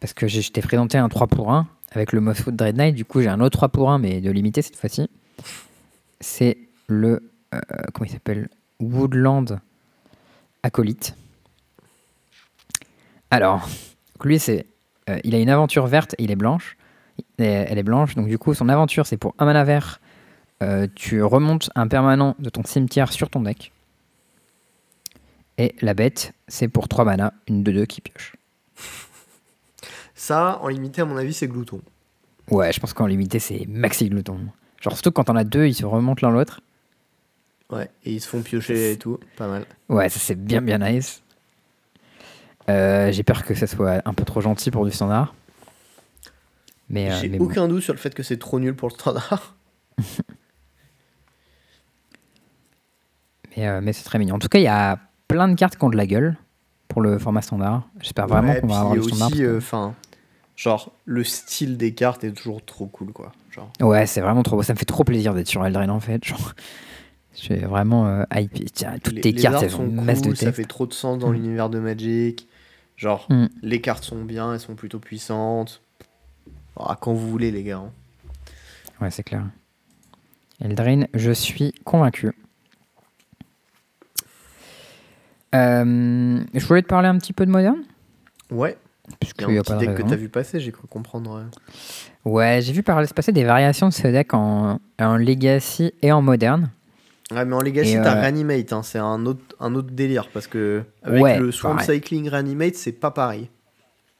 Parce 0.00 0.12
que 0.12 0.26
j'ai- 0.26 0.42
je 0.42 0.50
t'ai 0.50 0.60
présenté 0.60 0.98
un 0.98 1.08
3 1.08 1.28
pour 1.28 1.52
1 1.52 1.68
avec 1.92 2.12
le 2.12 2.20
Mossfoot 2.20 2.54
Dread 2.56 2.76
Knight. 2.76 2.94
Du 2.96 3.04
coup, 3.04 3.20
j'ai 3.20 3.28
un 3.28 3.40
autre 3.40 3.56
3 3.56 3.68
pour 3.68 3.90
1, 3.92 3.98
mais 3.98 4.20
de 4.20 4.30
limité 4.32 4.60
cette 4.62 4.76
fois-ci. 4.76 5.08
C'est 6.24 6.56
le. 6.86 7.30
euh, 7.54 7.60
comment 7.92 8.06
il 8.06 8.10
s'appelle 8.12 8.48
Woodland 8.80 9.60
Acolyte. 10.62 11.14
Alors, 13.30 13.68
lui, 14.24 14.38
c'est. 14.38 14.64
euh, 15.10 15.18
il 15.22 15.34
a 15.34 15.38
une 15.38 15.50
aventure 15.50 15.86
verte 15.86 16.14
et 16.16 16.24
il 16.24 16.30
est 16.30 16.36
blanche. 16.36 16.76
Et 17.38 17.44
elle 17.44 17.76
est 17.78 17.82
blanche, 17.84 18.14
donc 18.14 18.26
du 18.26 18.38
coup, 18.38 18.54
son 18.54 18.68
aventure, 18.70 19.06
c'est 19.06 19.18
pour 19.18 19.34
un 19.38 19.44
mana 19.44 19.64
vert. 19.64 20.00
euh, 20.62 20.86
tu 20.94 21.22
remontes 21.22 21.68
un 21.74 21.86
permanent 21.88 22.34
de 22.38 22.48
ton 22.48 22.64
cimetière 22.64 23.12
sur 23.12 23.28
ton 23.28 23.42
deck. 23.42 23.70
Et 25.58 25.74
la 25.82 25.92
bête, 25.94 26.32
c'est 26.48 26.68
pour 26.68 26.88
3 26.88 27.04
mana, 27.04 27.34
une 27.48 27.62
2-2 27.62 27.86
qui 27.86 28.00
pioche. 28.00 28.34
Ça, 30.14 30.58
en 30.62 30.68
limité, 30.68 31.02
à 31.02 31.04
mon 31.04 31.16
avis, 31.16 31.34
c'est 31.34 31.48
glouton. 31.48 31.80
Ouais, 32.50 32.72
je 32.72 32.80
pense 32.80 32.92
qu'en 32.94 33.06
limité, 33.06 33.38
c'est 33.38 33.66
maxi 33.68 34.08
glouton. 34.08 34.38
Genre, 34.84 34.92
surtout 34.92 35.12
quand 35.12 35.30
on 35.30 35.36
a 35.36 35.44
deux, 35.44 35.66
ils 35.66 35.72
se 35.74 35.86
remontent 35.86 36.26
l'un 36.26 36.32
l'autre. 36.32 36.60
Ouais, 37.70 37.88
et 38.04 38.12
ils 38.12 38.20
se 38.20 38.28
font 38.28 38.42
piocher 38.42 38.92
et 38.92 38.98
tout. 38.98 39.18
Pas 39.36 39.48
mal. 39.48 39.64
Ouais, 39.88 40.10
ça 40.10 40.18
c'est 40.20 40.34
bien 40.34 40.60
bien 40.60 40.76
nice. 40.78 41.22
Euh, 42.68 43.10
J'ai 43.10 43.22
peur 43.22 43.44
que 43.44 43.54
ça 43.54 43.66
soit 43.66 44.02
un 44.04 44.12
peu 44.12 44.24
trop 44.24 44.42
gentil 44.42 44.70
pour 44.70 44.84
du 44.84 44.90
standard. 44.90 45.34
Mais, 46.90 47.10
euh, 47.10 47.18
J'ai 47.18 47.30
mais 47.30 47.38
bon. 47.38 47.46
aucun 47.46 47.66
doute 47.66 47.82
sur 47.82 47.94
le 47.94 47.98
fait 47.98 48.14
que 48.14 48.22
c'est 48.22 48.36
trop 48.38 48.60
nul 48.60 48.76
pour 48.76 48.88
le 48.90 48.94
standard. 48.94 49.54
Mais, 53.56 53.68
euh, 53.68 53.80
mais 53.80 53.92
c'est 53.92 54.02
très 54.02 54.18
mignon. 54.18 54.34
En 54.34 54.38
tout 54.40 54.48
cas, 54.48 54.58
il 54.58 54.64
y 54.64 54.68
a 54.68 54.98
plein 55.28 55.46
de 55.46 55.54
cartes 55.54 55.76
qui 55.76 55.84
ont 55.84 55.88
de 55.90 55.96
la 55.96 56.06
gueule 56.06 56.36
pour 56.88 57.00
le 57.02 57.18
format 57.20 57.40
standard. 57.40 57.84
J'espère 58.00 58.26
vraiment 58.26 58.52
Ouais, 58.52 58.60
qu'on 58.60 58.66
va 58.66 58.80
avoir 58.80 58.94
le 58.96 59.02
standard. 59.02 59.28
aussi, 59.28 59.38
que- 59.38 59.60
genre, 60.56 60.92
le 61.04 61.24
style 61.24 61.76
des 61.76 61.94
cartes 61.94 62.24
est 62.24 62.32
toujours 62.32 62.64
trop 62.64 62.86
cool, 62.86 63.12
quoi. 63.12 63.32
Genre, 63.50 63.70
Ouais, 63.80 64.06
c'est 64.06 64.20
vraiment 64.20 64.42
trop 64.42 64.56
beau. 64.56 64.62
Ça 64.62 64.72
me 64.74 64.78
fait 64.78 64.84
trop 64.84 65.04
plaisir 65.04 65.34
d'être 65.34 65.48
sur 65.48 65.64
Eldraine 65.64 65.90
en 65.90 66.00
fait. 66.00 66.24
Genre, 66.24 66.54
je 67.34 67.38
suis 67.40 67.56
vraiment 67.56 68.06
euh, 68.06 68.24
hypé. 68.34 68.64
Tiens, 68.72 68.96
toutes 69.02 69.14
les, 69.14 69.20
tes 69.20 69.32
les 69.32 69.42
cartes, 69.42 69.62
elles 69.62 69.74
ont 69.74 69.78
sont 69.78 69.84
une 69.86 70.00
masse 70.04 70.20
de 70.22 70.28
cool, 70.28 70.36
ça 70.36 70.46
texte. 70.46 70.56
fait 70.60 70.68
trop 70.68 70.86
de 70.86 70.92
sens 70.92 71.18
dans 71.18 71.30
Mm. 71.30 71.34
l'univers 71.34 71.70
de 71.70 71.78
Magic. 71.78 72.48
Genre, 72.96 73.26
Mm. 73.30 73.46
les 73.62 73.80
cartes 73.80 74.04
sont 74.04 74.22
bien, 74.24 74.52
elles 74.54 74.60
sont 74.60 74.74
plutôt 74.76 74.98
puissantes. 75.00 75.80
Ah, 76.78 76.96
quand 77.00 77.12
vous 77.12 77.28
voulez, 77.28 77.50
les 77.50 77.62
gars. 77.62 77.78
hein. 77.78 77.92
Ouais, 79.00 79.10
c'est 79.10 79.22
clair. 79.24 79.44
Eldraine, 80.60 81.08
je 81.14 81.32
suis 81.32 81.72
convaincu. 81.84 82.32
Euh, 85.54 86.40
je 86.52 86.66
voulais 86.66 86.82
te 86.82 86.86
parler 86.88 87.08
un 87.08 87.18
petit 87.18 87.32
peu 87.32 87.46
de 87.46 87.50
Modern? 87.50 87.82
Ouais, 88.50 88.76
il 89.06 89.12
y 89.12 89.14
a 89.14 89.16
Puisqu'il 89.20 89.44
un 89.44 89.50
y 89.52 89.60
petit 89.60 89.72
deck 89.76 89.88
que 89.90 89.96
raison. 89.96 90.08
t'as 90.08 90.16
vu 90.16 90.28
passer, 90.28 90.60
j'ai 90.60 90.72
cru 90.72 90.86
comprendre. 90.88 91.44
Ouais, 92.24 92.60
j'ai 92.62 92.72
vu 92.72 92.82
par 92.82 93.06
se 93.06 93.12
passer 93.12 93.32
des 93.32 93.44
variations 93.44 93.88
de 93.88 93.92
ce 93.92 94.08
deck 94.08 94.32
en, 94.34 94.80
en 94.98 95.16
Legacy 95.16 95.92
et 96.02 96.10
en 96.12 96.22
Modern. 96.22 96.70
Ouais, 97.30 97.44
mais 97.44 97.54
en 97.54 97.60
Legacy, 97.60 97.94
t'as 98.02 98.16
euh, 98.16 98.20
Reanimate, 98.22 98.72
hein, 98.72 98.82
c'est 98.82 98.98
un 98.98 99.24
autre, 99.26 99.40
un 99.60 99.74
autre 99.74 99.90
délire. 99.90 100.28
Parce 100.32 100.46
que 100.46 100.82
avec 101.02 101.22
Ouais, 101.22 101.38
le 101.38 101.50
Swamp 101.52 101.76
pareil. 101.76 101.96
Cycling 101.96 102.28
Reanimate, 102.28 102.74
c'est 102.74 102.92
pas 102.92 103.10
pareil. 103.10 103.48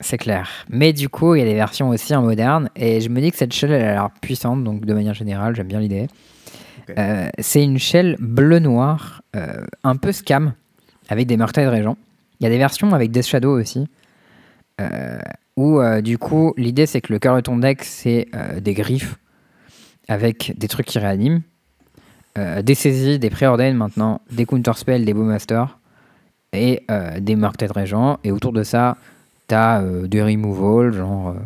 C'est 0.01 0.19
clair. 0.19 0.51
Mais 0.69 0.93
du 0.93 1.09
coup, 1.09 1.35
il 1.35 1.39
y 1.39 1.43
a 1.43 1.47
des 1.47 1.55
versions 1.55 1.89
aussi 1.91 2.15
en 2.15 2.23
Modern. 2.23 2.69
Et 2.77 3.01
je 3.01 3.09
me 3.09 3.21
dis 3.21 3.31
que 3.31 3.37
cette 3.37 3.53
shell, 3.53 3.73
elle 3.73 3.83
a 3.85 3.93
l'air 3.93 4.11
puissante. 4.21 4.65
Donc, 4.65 4.85
de 4.85 4.93
manière 4.95 5.15
générale, 5.15 5.55
j'aime 5.55 5.69
bien 5.69 5.81
l'idée. 5.81 6.09
Euh, 6.99 7.29
c'est 7.39 7.63
une 7.63 7.79
shell 7.79 8.17
bleu-noir, 8.21 9.23
euh, 9.37 9.65
un 9.85 9.97
peu 9.97 10.13
scam, 10.13 10.53
avec 11.09 11.27
des 11.27 11.37
meurtres 11.39 11.61
de 11.61 11.67
régents. 11.67 11.97
Il 12.41 12.45
y 12.45 12.47
a 12.47 12.51
des 12.51 12.59
versions 12.59 12.93
avec 12.93 13.11
Death 13.11 13.27
Shadow 13.27 13.59
aussi. 13.59 13.87
Euh, 14.81 15.19
où, 15.57 15.81
euh, 15.81 16.01
du 16.01 16.19
coup, 16.19 16.53
l'idée, 16.57 16.87
c'est 16.87 17.01
que 17.01 17.13
le 17.13 17.19
cœur 17.19 17.37
de 17.37 17.41
ton 17.41 17.57
deck, 17.57 17.85
c'est 17.85 18.27
euh, 18.35 18.61
des 18.61 18.75
griffes 18.75 19.17
avec 20.09 20.53
des 20.57 20.69
trucs 20.69 20.87
qui 20.87 20.99
réaniment. 20.99 21.43
Des 22.37 22.75
saisies, 22.75 23.21
des 23.21 23.31
préordines 23.31 23.77
maintenant, 23.77 24.21
des 24.33 24.45
counterspells, 24.45 25.05
des 25.05 25.15
bowmasters 25.15 25.79
et 26.53 26.83
des 27.21 27.37
marquettes 27.37 27.71
régents. 27.71 28.19
Et 28.25 28.33
autour 28.33 28.53
de 28.53 28.65
ça, 28.65 28.97
t'as 29.47 29.83
euh, 29.83 30.09
des 30.09 30.21
removals, 30.21 30.93
genre 30.93 31.37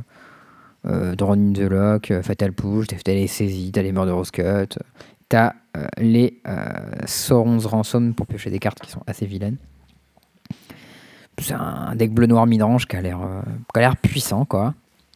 euh, 0.86 1.14
Drone 1.14 1.50
in 1.50 1.52
the 1.52 1.70
Lock, 1.70 2.12
Fatal 2.22 2.54
Push, 2.54 2.86
t'as 2.86 3.12
les 3.12 3.26
saisies, 3.26 3.70
t'as 3.70 3.82
les 3.82 3.92
Murderous 3.92 4.30
Cut, 4.32 4.78
t'as 5.28 5.52
les 5.98 6.40
Sauron's 7.04 7.66
Ransom 7.66 8.14
pour 8.14 8.26
piocher 8.26 8.48
des 8.48 8.58
cartes 8.58 8.80
qui 8.80 8.90
sont 8.90 9.02
assez 9.06 9.26
vilaines. 9.26 9.58
C'est 11.38 11.54
un 11.54 11.94
deck 11.94 12.12
bleu-noir 12.12 12.46
midrange 12.46 12.86
qui 12.86 12.96
a 12.96 13.00
l'air 13.00 13.20
euh, 13.22 13.40
qui 13.72 13.78
a 13.78 13.80
l'air 13.80 13.96
puissant, 13.96 14.44
quoi. 14.44 14.74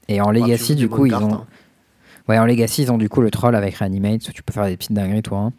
Et 0.08 0.20
en 0.20 0.30
Legacy, 0.30 0.74
du 0.76 0.88
coup, 0.88 1.06
ils 1.06 1.10
cartes, 1.10 1.24
ont. 1.24 1.34
hein. 1.34 1.46
Ouais, 2.28 2.38
en 2.38 2.44
Legacy, 2.46 2.82
ils 2.82 2.92
ont 2.92 2.98
du 2.98 3.08
coup 3.08 3.20
le 3.20 3.30
troll 3.30 3.54
avec 3.56 3.74
Reanimate. 3.76 4.32
Tu 4.32 4.42
peux 4.42 4.52
faire 4.52 4.66
des 4.66 4.76
petites 4.76 4.92
dingueries, 4.92 5.22
toi. 5.22 5.38
hein. 5.38 5.52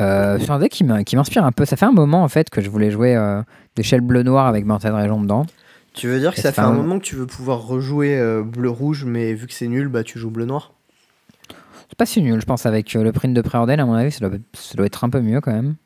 Euh, 0.00 0.38
c'est 0.40 0.50
un 0.50 0.58
deck 0.58 0.72
qui 0.72 0.82
m'in- 0.84 1.04
qui 1.04 1.14
m'inspire 1.16 1.44
un 1.44 1.52
peu. 1.52 1.64
Ça 1.64 1.76
fait 1.76 1.84
un 1.86 1.92
moment 1.92 2.24
en 2.24 2.28
fait 2.28 2.50
que 2.50 2.60
je 2.60 2.68
voulais 2.68 2.90
jouer 2.90 3.14
euh, 3.14 3.42
des 3.76 3.82
shells 3.84 4.00
bleu-noir 4.00 4.46
avec 4.46 4.64
Mortal 4.64 4.92
Régent 4.94 5.20
dedans. 5.20 5.46
Tu 5.94 6.08
veux 6.08 6.18
dire 6.18 6.32
que 6.34 6.38
Et 6.40 6.42
ça 6.42 6.48
ça 6.48 6.52
fait 6.52 6.60
un 6.62 6.72
moment 6.72 6.98
que 6.98 7.04
tu 7.04 7.14
veux 7.14 7.26
pouvoir 7.26 7.60
rejouer 7.64 8.18
euh, 8.18 8.42
bleu-rouge, 8.42 9.04
mais 9.04 9.32
vu 9.34 9.46
que 9.46 9.52
c'est 9.52 9.68
nul, 9.68 9.86
bah 9.86 10.02
tu 10.02 10.18
joues 10.18 10.30
bleu-noir 10.30 10.72
C'est 11.88 11.96
pas 11.96 12.06
si 12.06 12.20
nul, 12.20 12.40
je 12.40 12.44
pense, 12.46 12.66
avec 12.66 12.92
le 12.94 13.12
print 13.12 13.32
de 13.32 13.40
Préordel, 13.40 13.78
à 13.78 13.86
mon 13.86 13.94
avis, 13.94 14.10
ça 14.10 14.28
doit, 14.28 14.36
ça 14.54 14.74
doit 14.74 14.86
être 14.86 15.04
un 15.04 15.10
peu 15.10 15.20
mieux 15.20 15.40
quand 15.40 15.52
même. 15.52 15.76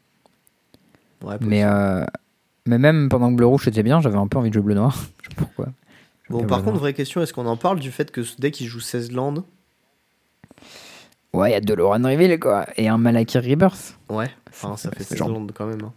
Ouais, 1.22 1.36
Mais, 1.40 1.64
euh, 1.64 2.04
mais 2.66 2.78
même 2.78 3.08
pendant 3.08 3.30
que 3.30 3.36
bleu-rouge 3.36 3.66
était 3.68 3.82
bien, 3.82 4.00
j'avais 4.00 4.16
un 4.18 4.26
peu 4.28 4.38
envie 4.38 4.50
de 4.50 4.54
jouer 4.54 4.62
bleu-noir. 4.62 4.96
Je 5.22 5.28
sais 5.30 5.34
pas 5.34 5.42
pourquoi. 5.42 5.66
Bon, 6.30 6.44
par 6.46 6.62
contre, 6.62 6.78
vraie 6.78 6.92
question, 6.94 7.22
est-ce 7.22 7.32
qu'on 7.32 7.46
en 7.46 7.56
parle 7.56 7.80
du 7.80 7.90
fait 7.90 8.10
que 8.10 8.22
ce 8.22 8.36
deck 8.40 8.60
il 8.60 8.66
joue 8.66 8.80
16 8.80 9.12
landes 9.12 9.44
Ouais, 11.32 11.50
il 11.50 11.52
y 11.52 11.56
a 11.56 11.60
deux 11.60 11.74
Lauren 11.76 12.02
Reveal 12.02 12.38
quoi. 12.38 12.66
Et 12.76 12.88
un 12.88 12.98
Malakir 12.98 13.42
Rebirth. 13.42 13.98
Ouais, 14.08 14.30
enfin 14.50 14.76
ça 14.76 14.90
fait 14.90 14.98
c'est 15.02 15.10
16 15.10 15.18
genre- 15.18 15.28
landes 15.30 15.52
quand 15.54 15.66
même. 15.66 15.82
hein. 15.84 15.92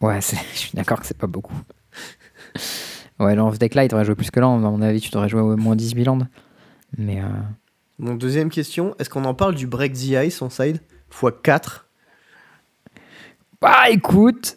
Ouais, 0.00 0.20
je 0.52 0.58
suis 0.58 0.70
d'accord 0.74 1.00
que 1.00 1.06
c'est 1.06 1.16
pas 1.16 1.26
beaucoup. 1.26 1.54
ouais, 3.20 3.36
dans 3.36 3.52
ce 3.52 3.58
deck-là, 3.58 3.84
il 3.84 3.88
devrait 3.88 4.04
jouer 4.04 4.14
plus 4.14 4.30
que 4.30 4.40
Land. 4.40 4.56
À 4.64 4.70
mon 4.70 4.82
avis, 4.82 5.00
tu 5.00 5.10
devrais 5.10 5.28
jouer 5.28 5.40
au 5.40 5.56
moins 5.56 5.76
18 5.76 6.04
Land. 6.04 6.18
Mais 6.96 7.20
euh, 7.22 7.26
Donc, 7.98 8.18
deuxième 8.18 8.50
question, 8.50 8.94
est-ce 8.98 9.10
qu'on 9.10 9.24
en 9.24 9.34
parle 9.34 9.54
du 9.54 9.66
Break 9.66 9.92
the 9.94 10.10
Ice 10.26 10.42
en 10.42 10.50
side 10.50 10.80
x4 11.12 11.82
Bah 13.60 13.88
écoute, 13.90 14.56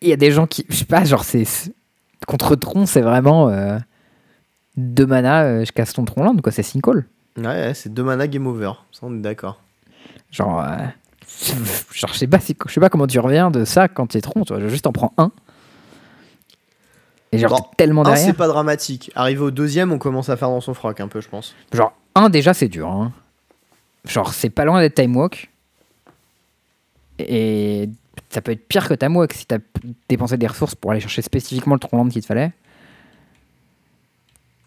il 0.00 0.08
y 0.08 0.12
a 0.12 0.16
des 0.16 0.30
gens 0.30 0.46
qui. 0.46 0.64
Je 0.68 0.76
sais 0.76 0.84
pas, 0.84 1.04
genre 1.04 1.24
c'est. 1.24 1.44
Contre 2.26 2.54
Tron, 2.56 2.86
c'est 2.86 3.00
vraiment. 3.00 3.48
Euh, 3.48 3.78
deux 4.76 5.06
mana, 5.06 5.42
euh, 5.44 5.64
je 5.64 5.72
casse 5.72 5.92
ton 5.92 6.04
Tron 6.04 6.24
Land, 6.24 6.36
quoi, 6.38 6.52
c'est 6.52 6.62
Sinkhole. 6.62 7.06
Ouais, 7.36 7.44
ouais, 7.46 7.74
c'est 7.74 7.92
2 7.92 8.02
mana 8.02 8.26
game 8.28 8.46
over, 8.46 8.72
ça 8.92 9.00
on 9.02 9.14
est 9.14 9.20
d'accord. 9.20 9.60
Genre. 10.30 10.60
euh, 10.62 10.76
genre, 11.92 12.12
je 12.12 12.18
sais 12.18 12.26
pas, 12.26 12.40
si- 12.40 12.56
je 12.66 12.72
sais 12.72 12.80
pas 12.80 12.88
comment 12.88 13.06
tu 13.06 13.18
reviens 13.18 13.50
de 13.50 13.64
ça 13.64 13.88
quand 13.88 14.06
t'es 14.08 14.20
Tron, 14.20 14.42
tu 14.44 14.52
vois, 14.54 14.66
juste 14.68 14.86
en 14.86 14.92
prends 14.92 15.12
un. 15.18 15.30
Et 17.32 17.38
genre, 17.38 17.50
Bon, 17.50 17.66
tellement 17.76 18.02
Un, 18.02 18.10
derrière. 18.10 18.26
c'est 18.26 18.32
pas 18.32 18.48
dramatique. 18.48 19.10
Arrivé 19.14 19.40
au 19.40 19.50
deuxième, 19.52 19.92
on 19.92 19.98
commence 19.98 20.28
à 20.28 20.36
faire 20.36 20.48
dans 20.48 20.60
son 20.60 20.74
froc 20.74 20.98
un 21.00 21.06
peu, 21.08 21.20
je 21.20 21.28
pense. 21.28 21.54
Genre, 21.72 21.92
un, 22.16 22.28
déjà, 22.28 22.52
c'est 22.54 22.68
dur. 22.68 22.88
hein. 22.90 23.12
Genre, 24.04 24.32
c'est 24.34 24.50
pas 24.50 24.64
loin 24.64 24.80
d'être 24.80 24.94
Time 24.96 25.16
Walk. 25.16 25.50
Et 27.28 27.90
ça 28.28 28.40
peut 28.42 28.52
être 28.52 28.66
pire 28.66 28.88
que 28.88 28.94
Time 28.94 29.16
Walk 29.16 29.32
si 29.32 29.46
t'as 29.46 29.58
dépensé 30.08 30.36
des 30.36 30.46
ressources 30.46 30.74
pour 30.74 30.90
aller 30.90 31.00
chercher 31.00 31.22
spécifiquement 31.22 31.74
le 31.74 31.80
tronc 31.80 31.96
land 31.96 32.08
qu'il 32.08 32.22
te 32.22 32.26
fallait. 32.26 32.52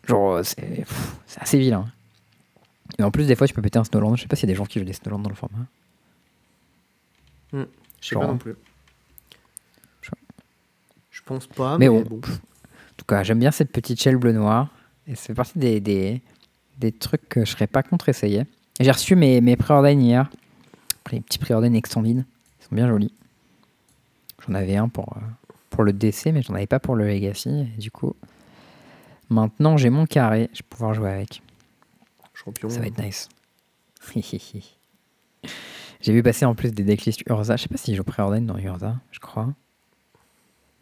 Genre, 0.08 0.34
euh, 0.34 0.44
c'est 0.44 0.86
assez 1.38 1.58
vilain. 1.58 1.86
Et 3.00 3.04
en 3.04 3.12
plus, 3.12 3.26
des 3.26 3.36
fois, 3.36 3.48
tu 3.48 3.54
peux 3.54 3.62
péter 3.62 3.80
un 3.80 3.84
Snowland. 3.84 4.18
Je 4.18 4.24
sais 4.24 4.28
pas 4.28 4.36
s'il 4.36 4.48
y 4.50 4.52
a 4.52 4.54
des 4.54 4.58
gens 4.58 4.66
qui 4.66 4.80
jouent 4.80 4.86
des 4.86 4.94
Snowland 4.94 5.24
dans 5.24 5.30
le 5.30 5.36
format. 5.36 5.66
Je 7.54 7.66
sais 8.02 8.16
pas 8.16 8.28
non 8.28 8.38
plus. 8.38 8.56
pense 11.26 11.48
pas. 11.48 11.78
Mais 11.78 11.88
Mais, 11.88 11.90
bon. 11.90 12.02
bon. 12.02 12.18
En 12.18 12.96
tout 12.98 13.06
cas, 13.08 13.24
j'aime 13.24 13.40
bien 13.40 13.52
cette 13.52 13.72
petite 13.72 14.02
shell 14.02 14.18
bleu 14.18 14.34
noir. 14.34 14.68
Et 15.08 15.16
c'est 15.16 15.34
partie 15.34 15.58
des, 15.58 15.80
des, 15.80 16.22
des 16.78 16.92
trucs 16.92 17.28
que 17.28 17.46
je 17.46 17.52
serais 17.52 17.68
pas 17.68 17.84
contre 17.84 18.10
essayer. 18.10 18.46
J'ai 18.80 18.92
reçu 18.92 19.16
mes, 19.16 19.42
mes 19.42 19.56
préorders 19.56 19.92
hier. 19.92 20.30
Les 21.12 21.22
petits 21.22 21.40
préorders 21.40 21.74
extended. 21.74 22.26
Ils 22.64 22.70
sont 22.70 22.76
bien 22.76 22.88
jolis. 22.88 23.14
J'en 24.48 24.54
avais 24.54 24.78
un 24.78 24.88
pour, 24.88 25.18
euh, 25.18 25.22
pour 25.70 25.84
le 25.84 25.92
DC, 25.92 26.28
mais 26.28 26.42
j'en 26.42 26.54
avais 26.54 26.68
pas 26.68 26.80
pour 26.80 26.96
le 26.96 27.06
Legacy. 27.06 27.68
Et 27.76 27.80
du 27.80 27.92
coup, 27.92 28.16
maintenant 29.30 29.76
j'ai 29.76 29.90
mon 29.90 30.06
carré. 30.06 30.50
Je 30.54 30.60
vais 30.60 30.68
pouvoir 30.70 30.94
jouer 30.94 31.12
avec. 31.12 31.42
Champion. 32.34 32.70
Ça 32.70 32.80
va 32.80 32.88
être 32.88 33.02
nice. 33.02 33.28
J'ai 36.02 36.12
vu 36.12 36.22
passer 36.22 36.44
en 36.44 36.56
plus 36.56 36.72
des 36.74 36.84
decklists 36.84 37.22
Urza. 37.30 37.56
Je 37.56 37.64
sais 37.64 37.70
pas 37.70 37.78
si 37.78 37.96
je 37.96 38.02
préordonne 38.02 38.46
dans 38.46 38.58
Urza, 38.58 38.98
je 39.12 39.20
crois. 39.20 39.54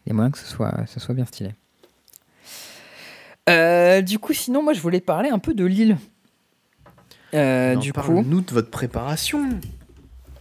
Il 0.06 0.10
y 0.10 0.12
a 0.12 0.16
moyen 0.16 0.32
que 0.32 0.40
ce 0.40 0.48
soit, 0.48 0.74
ce 0.88 1.00
soit 1.00 1.14
bien 1.14 1.26
stylé. 1.26 1.54
Euh, 3.48 4.02
du 4.02 4.18
coup, 4.18 4.34
sinon, 4.34 4.64
moi, 4.64 4.74
je 4.74 4.82
voulais 4.82 5.00
parler 5.00 5.30
un 5.30 5.38
peu 5.38 5.54
de 5.54 5.64
Lille. 5.64 5.98
Euh, 7.36 7.76
du 7.76 7.94
coup, 7.94 8.02
parle-nous 8.02 8.42
de 8.42 8.52
votre 8.52 8.72
préparation. 8.72 9.60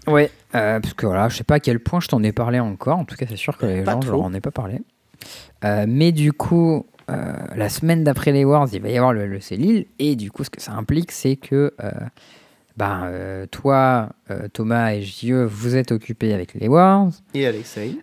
Ouais, 0.07 0.31
euh, 0.55 0.81
parce 0.81 0.95
que 0.95 1.07
voilà, 1.07 1.29
je 1.29 1.37
sais 1.37 1.45
pas 1.45 1.55
à 1.57 1.61
quel 1.61 1.81
point 1.81 2.01
je 2.01 2.09
t'en 2.09 2.23
ai 2.23 2.33
parlé 2.33 2.61
encore. 2.61 2.99
En 2.99 3.05
tout 3.05 3.17
cas, 3.17 3.27
c'est 3.29 3.37
sûr 3.37 3.57
que 3.57 3.67
les 3.67 3.83
Pas 3.83 3.93
gens, 3.93 4.01
je 4.01 4.11
leur 4.11 4.23
en 4.23 4.33
ai 4.35 4.41
pas 4.41 4.51
parlé. 4.51 4.81
Euh, 5.65 5.85
mais 5.89 6.13
du 6.13 6.33
coup, 6.33 6.87
euh, 7.11 7.33
la 7.55 7.69
semaine 7.69 8.05
d'après 8.05 8.33
les 8.33 8.45
Wars, 8.45 8.69
il 8.73 8.81
va 8.81 8.89
y 8.89 8.97
avoir 8.97 9.13
le 9.13 9.27
LEC 9.27 9.51
Lille. 9.51 9.87
Et 9.99 10.17
du 10.17 10.31
coup, 10.31 10.45
ce 10.45 10.51
que 10.51 10.61
ça 10.63 10.73
implique, 10.73 11.13
c'est 11.13 11.37
que 11.37 11.73
ben, 12.77 13.47
toi, 13.51 14.11
Thomas 14.53 14.93
et 14.93 15.03
Gieux, 15.03 15.45
vous 15.45 15.77
êtes 15.77 15.93
occupés 15.93 16.33
avec 16.33 16.55
les 16.55 16.69
Wars. 16.69 17.11
Et 17.35 17.47
Alexei. 17.47 17.97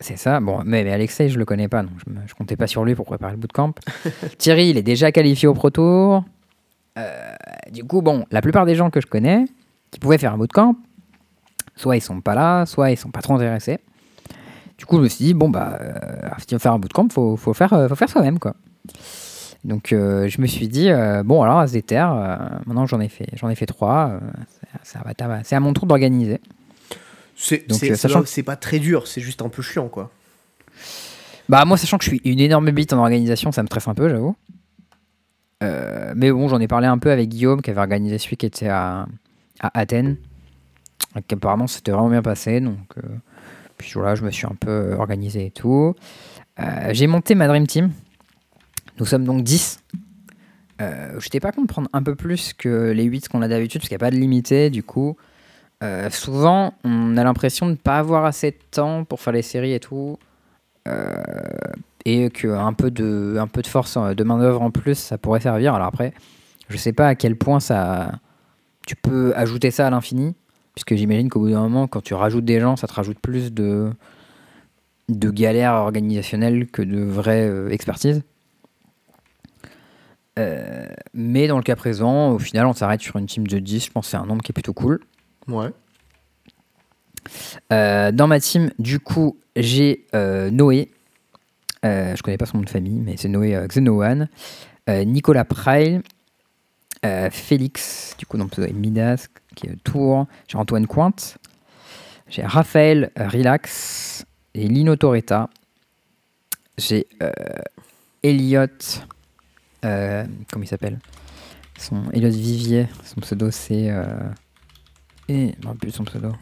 C'est 0.00 0.16
ça. 0.18 0.40
Bon, 0.40 0.62
mais, 0.66 0.82
mais 0.84 0.92
Alexei, 0.92 1.28
je 1.28 1.38
le 1.38 1.44
connais 1.44 1.68
pas, 1.68 1.82
donc 1.82 1.92
je, 2.04 2.12
me- 2.12 2.26
je 2.26 2.34
comptais 2.34 2.56
pas 2.56 2.66
sur 2.66 2.84
lui 2.84 2.94
pour 2.96 3.06
préparer 3.06 3.32
le 3.32 3.38
bootcamp. 3.38 3.72
Thierry, 4.38 4.70
il 4.70 4.76
est 4.76 4.82
déjà 4.82 5.12
qualifié 5.12 5.46
au 5.48 5.54
Pro 5.54 5.70
Tour. 5.70 6.24
Du 7.70 7.84
coup, 7.84 8.02
bon, 8.02 8.26
la 8.30 8.42
plupart 8.42 8.66
des 8.66 8.74
gens 8.74 8.90
que 8.90 9.00
je 9.00 9.06
connais 9.06 9.46
qui 9.92 10.00
pouvaient 10.00 10.18
faire 10.18 10.34
un 10.34 10.38
bootcamp, 10.38 10.74
soit 11.76 11.96
ils 11.96 12.00
sont 12.00 12.20
pas 12.20 12.34
là, 12.34 12.66
soit 12.66 12.90
ils 12.90 12.96
sont 12.96 13.10
pas 13.10 13.22
trop 13.22 13.34
intéressés. 13.34 13.78
Du 14.78 14.86
coup, 14.86 14.96
je 14.96 15.02
me 15.02 15.08
suis 15.08 15.24
dit, 15.26 15.34
bon, 15.34 15.48
bah, 15.48 15.78
euh, 15.80 16.28
si 16.38 16.46
tu 16.46 16.54
veux 16.54 16.58
faire 16.58 16.72
un 16.72 16.78
bootcamp, 16.78 17.08
faut, 17.12 17.36
faut 17.36 17.54
faire, 17.54 17.72
euh, 17.72 17.88
faut 17.88 17.94
faire 17.94 18.08
soi-même, 18.08 18.38
quoi. 18.38 18.54
Donc, 19.64 19.92
euh, 19.92 20.26
je 20.28 20.40
me 20.40 20.46
suis 20.46 20.66
dit, 20.66 20.90
euh, 20.90 21.22
bon, 21.22 21.42
alors, 21.42 21.58
à 21.58 21.64
euh, 21.66 22.36
maintenant 22.66 22.86
j'en 22.86 23.00
ai 23.00 23.08
fait, 23.08 23.28
j'en 23.34 23.48
ai 23.48 23.54
fait 23.54 23.66
trois. 23.66 24.18
ça, 24.82 24.98
va, 25.04 25.12
ça 25.16 25.28
va- 25.28 25.44
c'est 25.44 25.54
à 25.54 25.60
mon 25.60 25.72
tour 25.72 25.86
d'organiser. 25.86 26.40
C'est 27.36 27.68
Donc, 27.68 27.78
c'est- 27.78 27.88
c'est 27.88 27.96
sachant 27.96 28.22
c'est 28.26 28.42
pas 28.42 28.56
très 28.56 28.80
dur, 28.80 29.06
c'est 29.06 29.20
juste 29.20 29.40
un 29.40 29.48
peu 29.48 29.62
chiant, 29.62 29.88
quoi. 29.88 30.10
Bah 31.48 31.64
moi, 31.64 31.76
sachant 31.76 31.98
que 31.98 32.04
je 32.04 32.10
suis 32.10 32.20
une 32.24 32.40
énorme 32.40 32.70
bite 32.72 32.92
en 32.92 32.98
organisation, 32.98 33.52
ça 33.52 33.62
me 33.62 33.66
stresse 33.68 33.86
un 33.86 33.94
peu, 33.94 34.08
j'avoue. 34.08 34.34
Mais 36.14 36.30
bon, 36.32 36.48
j'en 36.48 36.60
ai 36.60 36.66
parlé 36.68 36.88
un 36.88 36.98
peu 36.98 37.10
avec 37.12 37.28
Guillaume 37.28 37.62
qui 37.62 37.70
avait 37.70 37.80
organisé 37.80 38.18
celui 38.18 38.36
qui 38.36 38.46
était 38.46 38.68
à, 38.68 39.06
à 39.60 39.78
Athènes. 39.78 40.16
Et 41.16 41.22
qu'apparemment, 41.22 41.66
c'était 41.66 41.92
vraiment 41.92 42.10
bien 42.10 42.22
passé. 42.22 42.60
Donc, 42.60 42.78
euh, 42.98 43.02
puis 43.78 43.92
voilà, 43.94 44.14
je 44.14 44.22
me 44.22 44.30
suis 44.30 44.46
un 44.46 44.56
peu 44.58 44.94
organisé 44.98 45.46
et 45.46 45.50
tout. 45.50 45.94
Euh, 46.58 46.90
J'ai 46.92 47.06
monté 47.06 47.34
ma 47.34 47.48
Dream 47.48 47.66
Team. 47.66 47.90
Nous 48.98 49.06
sommes 49.06 49.24
donc 49.24 49.42
10. 49.42 49.80
Euh, 50.80 51.20
J'étais 51.20 51.40
pas 51.40 51.52
contre 51.52 51.68
prendre 51.68 51.88
un 51.92 52.02
peu 52.02 52.14
plus 52.14 52.52
que 52.52 52.90
les 52.92 53.04
8 53.04 53.28
qu'on 53.28 53.42
a 53.42 53.48
d'habitude, 53.48 53.80
parce 53.80 53.88
qu'il 53.88 53.96
n'y 53.96 54.02
a 54.02 54.06
pas 54.06 54.10
de 54.10 54.16
limité. 54.16 54.70
Du 54.70 54.82
coup, 54.82 55.16
euh, 55.82 56.10
souvent, 56.10 56.74
on 56.84 57.16
a 57.16 57.24
l'impression 57.24 57.66
de 57.66 57.72
ne 57.72 57.76
pas 57.76 57.98
avoir 57.98 58.24
assez 58.24 58.52
de 58.52 58.58
temps 58.70 59.04
pour 59.04 59.20
faire 59.20 59.32
les 59.32 59.42
séries 59.42 59.72
et 59.72 59.80
tout. 59.80 60.18
Euh, 60.88 61.22
et 62.04 62.30
qu'un 62.30 62.72
peu 62.72 62.90
de, 62.90 63.38
peu 63.52 63.62
de 63.62 63.66
force 63.66 63.96
euh, 63.96 64.14
de 64.14 64.24
main-d'œuvre 64.24 64.62
en 64.62 64.70
plus, 64.70 64.96
ça 64.96 65.18
pourrait 65.18 65.40
servir. 65.40 65.74
Alors 65.74 65.86
après, 65.86 66.12
je 66.68 66.76
sais 66.76 66.92
pas 66.92 67.08
à 67.08 67.14
quel 67.14 67.36
point 67.36 67.60
ça, 67.60 68.12
tu 68.86 68.96
peux 68.96 69.32
ajouter 69.36 69.70
ça 69.70 69.86
à 69.86 69.90
l'infini, 69.90 70.34
puisque 70.74 70.94
j'imagine 70.94 71.28
qu'au 71.28 71.40
bout 71.40 71.50
d'un 71.50 71.62
moment, 71.62 71.86
quand 71.86 72.00
tu 72.00 72.14
rajoutes 72.14 72.44
des 72.44 72.60
gens, 72.60 72.76
ça 72.76 72.86
te 72.86 72.92
rajoute 72.92 73.18
plus 73.18 73.52
de, 73.52 73.90
de 75.08 75.30
galères 75.30 75.74
organisationnelles 75.74 76.66
que 76.66 76.82
de 76.82 77.02
vraie 77.02 77.48
euh, 77.48 77.70
expertise. 77.70 78.22
Euh, 80.38 80.86
mais 81.12 81.46
dans 81.46 81.58
le 81.58 81.62
cas 81.62 81.76
présent, 81.76 82.30
au 82.30 82.38
final, 82.38 82.66
on 82.66 82.72
s'arrête 82.72 83.00
sur 83.00 83.16
une 83.16 83.26
team 83.26 83.46
de 83.46 83.58
10. 83.58 83.86
Je 83.86 83.90
pense 83.90 84.06
que 84.06 84.10
c'est 84.12 84.16
un 84.16 84.26
nombre 84.26 84.42
qui 84.42 84.52
est 84.52 84.54
plutôt 84.54 84.72
cool. 84.72 85.00
Ouais. 85.48 85.70
Euh, 87.72 88.12
dans 88.12 88.26
ma 88.26 88.40
team, 88.40 88.70
du 88.78 88.98
coup, 89.00 89.38
j'ai 89.56 90.06
euh, 90.14 90.50
Noé. 90.50 90.90
Je 91.82 92.20
connais 92.22 92.38
pas 92.38 92.46
son 92.46 92.58
nom 92.58 92.64
de 92.64 92.70
famille, 92.70 93.00
mais 93.00 93.16
c'est 93.16 93.28
Noé. 93.28 93.56
Euh, 93.56 95.04
Nicolas 95.04 95.44
Prail. 95.44 96.00
Félix, 97.30 98.14
du 98.16 98.26
coup, 98.26 98.36
non, 98.36 98.46
pseudo 98.46 98.72
Midas, 98.72 99.26
qui 99.54 99.66
est 99.66 99.70
de 99.70 99.78
Tours. 99.78 100.26
J'ai 100.48 100.58
Antoine 100.58 100.86
Cointe. 100.86 101.38
J'ai 102.28 102.42
Raphaël 102.42 103.10
euh, 103.18 103.28
Relax. 103.28 104.24
Et 104.54 104.68
Lino 104.68 104.96
Toretta. 104.96 105.48
J'ai 106.78 107.06
euh, 107.22 107.30
Elliot. 108.22 108.66
euh, 109.84 110.24
comment 110.50 110.64
il 110.64 110.68
s'appelle? 110.68 110.98
Son 111.78 112.10
Elliot 112.12 112.30
Vivier. 112.30 112.86
Son 113.04 113.20
pseudo, 113.20 113.50
c'est. 113.50 113.90
Et. 115.28 115.54
Non, 115.64 115.74
plus 115.74 115.90
son 115.90 116.04
pseudo. 116.04 116.32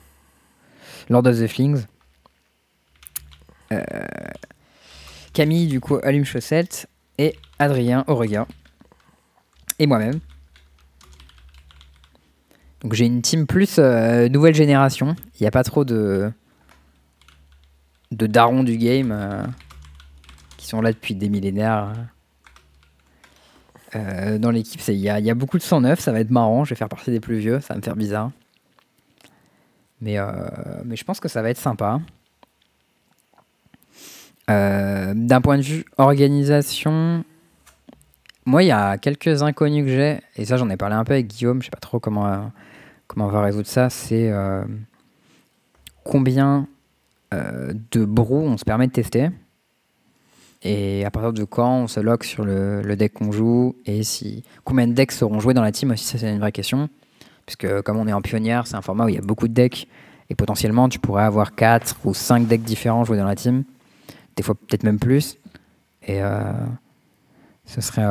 Lord 1.09 1.27
of 1.27 1.39
the 1.39 1.47
Flings. 1.47 1.87
Camille, 5.33 5.69
du 5.69 5.81
coup, 5.81 5.99
Allume 6.03 6.25
Chaussette. 6.25 6.89
Et 7.17 7.37
Adrien 7.59 8.05
Aurega. 8.07 8.47
Et 9.79 9.87
moi-même. 9.87 10.21
Donc 12.83 12.95
j'ai 12.95 13.05
une 13.05 13.23
team 13.23 13.47
plus 13.47 13.77
euh, 13.79 14.29
nouvelle 14.29 14.55
génération. 14.55 15.15
Il 15.39 15.43
n'y 15.43 15.47
a 15.47 15.51
pas 15.51 15.65
trop 15.65 15.85
de. 15.85 16.33
de 18.11 18.27
darons 18.27 18.65
du 18.65 18.79
game 18.79 19.13
euh, 19.13 19.43
qui 20.57 20.67
sont 20.67 20.81
là 20.81 20.93
depuis 20.93 21.15
des 21.15 21.29
millénaires. 21.29 21.93
Euh, 23.97 24.39
dans 24.39 24.51
l'équipe, 24.51 24.81
il 24.89 24.95
y 24.95 25.03
y 25.03 25.31
a 25.31 25.35
beaucoup 25.35 25.59
de 25.59 25.63
109. 25.63 26.01
Ça 26.01 26.13
va 26.13 26.21
être 26.21 26.31
marrant. 26.31 26.65
Je 26.65 26.71
vais 26.71 26.77
faire 26.77 26.89
partie 26.89 27.11
des 27.11 27.21
plus 27.21 27.39
vieux. 27.39 27.61
Ça 27.61 27.75
va 27.75 27.79
me 27.79 27.83
faire 27.83 27.97
bizarre. 27.97 28.31
Mais, 30.01 30.17
mais 30.87 30.97
je 30.97 31.05
pense 31.05 31.21
que 31.21 31.29
ça 31.29 31.43
va 31.43 31.51
être 31.51 31.59
sympa. 31.59 32.01
D'un 34.49 35.41
point 35.43 35.59
de 35.59 35.63
vue 35.63 35.85
organisation, 35.99 37.23
moi, 38.47 38.63
il 38.63 38.69
y 38.69 38.73
a 38.73 38.97
quelques 38.97 39.43
inconnus 39.43 39.85
que 39.85 39.91
j'ai, 39.91 40.21
et 40.37 40.47
ça, 40.47 40.57
j'en 40.57 40.71
ai 40.71 40.77
parlé 40.79 40.95
un 40.95 41.05
peu 41.05 41.13
avec 41.13 41.27
Guillaume, 41.27 41.61
je 41.61 41.67
sais 41.67 41.71
pas 41.71 41.79
trop 41.79 42.01
comment, 42.01 42.51
comment 43.11 43.27
on 43.27 43.31
va 43.31 43.43
résoudre 43.43 43.67
ça? 43.67 43.91
C'est 43.91 44.31
euh, 44.31 44.65
combien 46.05 46.69
euh, 47.35 47.73
de 47.91 48.05
brou 48.05 48.39
on 48.39 48.57
se 48.57 48.65
permet 48.65 48.87
de 48.87 48.93
tester, 48.93 49.31
et 50.63 51.05
à 51.05 51.11
partir 51.11 51.33
de 51.33 51.45
quand 51.45 51.81
on 51.81 51.87
se 51.89 51.99
lock 52.01 52.23
sur 52.23 52.45
le, 52.45 52.95
deck 52.97 53.15
qu'on 53.15 53.33
joue, 53.33 53.75
et 53.85 54.05
si 54.05 54.45
combien 54.65 54.87
de 54.87 54.93
decks 54.93 55.13
seront 55.13 55.41
joués 55.41 55.55
dans 55.55 55.63
la 55.63 55.73
team? 55.73 55.91
Aussi, 55.91 56.05
ça, 56.05 56.19
c'est 56.19 56.31
une 56.31 56.39
vraie 56.39 56.53
question. 56.53 56.89
Puisque 57.47 57.83
comme 57.83 57.97
on 57.97 58.07
est 58.07 58.13
en 58.13 58.23
pionnière, 58.23 58.67
c'est 58.67 58.77
un 58.77 58.83
format 58.83 59.07
où 59.07 59.09
il 59.09 59.17
y 59.17 59.19
a 59.19 59.23
beaucoup 59.23 59.49
de 59.49 59.55
decks, 59.55 59.89
et 60.29 60.37
potentiellement, 60.37 60.89
tu 60.89 61.01
pourrais 61.01 61.25
avoir 61.25 61.57
4 61.57 61.97
ou 62.05 62.15
5 62.15 62.47
decks 62.47 62.63
différents 62.63 63.05
joués 63.05 63.17
dans 63.19 63.25
la 63.25 63.35
team 63.35 63.65
des 64.37 64.43
fois 64.43 64.55
peut-être 64.55 64.85
même 64.85 64.99
plus. 64.99 65.37
Et 66.03 66.23
euh, 66.23 66.53
ce 67.67 67.81
serait 67.81 68.05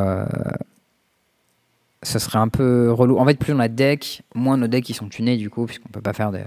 ce 2.04 2.20
serait 2.20 2.40
un 2.40 2.48
peu 2.48 2.92
relou. 2.92 3.18
En 3.18 3.26
fait, 3.26 3.38
plus 3.38 3.54
on 3.54 3.60
a 3.60 3.68
de 3.68 3.74
decks, 3.76 4.22
moins 4.36 4.58
nos 4.58 4.68
decks 4.68 4.90
ils 4.90 4.94
sont 4.94 5.10
tunés 5.10 5.38
du 5.38 5.50
coup, 5.50 5.66
puisqu'on 5.66 5.90
peut 5.90 6.02
pas 6.02 6.14
faire 6.14 6.32
de- 6.32 6.40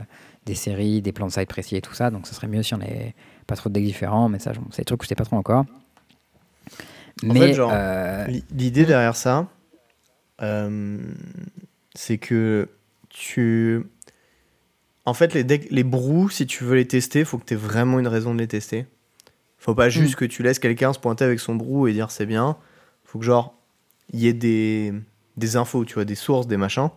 des 0.46 0.54
séries, 0.54 1.02
des 1.02 1.12
plans 1.12 1.26
de 1.26 1.32
side 1.32 1.46
précis 1.46 1.76
et 1.76 1.80
tout 1.82 1.94
ça. 1.94 2.10
Donc 2.10 2.26
ce 2.26 2.34
serait 2.34 2.48
mieux 2.48 2.62
si 2.62 2.74
on 2.74 2.80
avait 2.80 3.14
pas 3.46 3.54
trop 3.56 3.68
de 3.68 3.74
decks 3.74 3.84
différents. 3.84 4.28
Mais 4.28 4.38
ça, 4.38 4.52
c'est 4.70 4.78
des 4.78 4.84
trucs 4.84 5.00
que 5.00 5.04
je 5.04 5.08
sais 5.08 5.14
pas 5.14 5.24
trop 5.24 5.36
encore. 5.36 5.64
En 7.24 7.32
Mais 7.34 7.54
euh, 7.70 8.26
L'i- 8.26 8.44
L'idée 8.56 8.84
derrière 8.86 9.14
ça, 9.16 9.46
euh, 10.40 10.98
c'est 11.94 12.18
que 12.18 12.68
tu. 13.10 13.82
En 15.04 15.14
fait, 15.14 15.34
les 15.34 15.44
decks, 15.44 15.66
les 15.70 15.84
brous, 15.84 16.30
si 16.30 16.46
tu 16.46 16.64
veux 16.64 16.76
les 16.76 16.86
tester, 16.86 17.24
faut 17.24 17.36
que 17.38 17.44
tu 17.44 17.54
aies 17.54 17.56
vraiment 17.56 17.98
une 17.98 18.08
raison 18.08 18.34
de 18.34 18.38
les 18.38 18.48
tester. 18.48 18.86
Faut 19.58 19.74
pas 19.74 19.88
juste 19.88 20.16
que 20.16 20.24
tu 20.24 20.42
laisses 20.42 20.58
quelqu'un 20.58 20.92
se 20.92 20.98
pointer 20.98 21.24
avec 21.24 21.38
son 21.40 21.54
brou 21.54 21.86
et 21.86 21.92
dire 21.92 22.10
c'est 22.10 22.26
bien. 22.26 22.56
Faut 23.04 23.18
que, 23.18 23.24
genre, 23.24 23.54
il 24.12 24.20
y 24.20 24.26
ait 24.28 24.32
des, 24.32 24.92
des 25.36 25.56
infos, 25.56 25.84
tu 25.84 25.94
vois, 25.94 26.04
des 26.04 26.14
sources, 26.14 26.46
des 26.46 26.56
machins. 26.56 26.90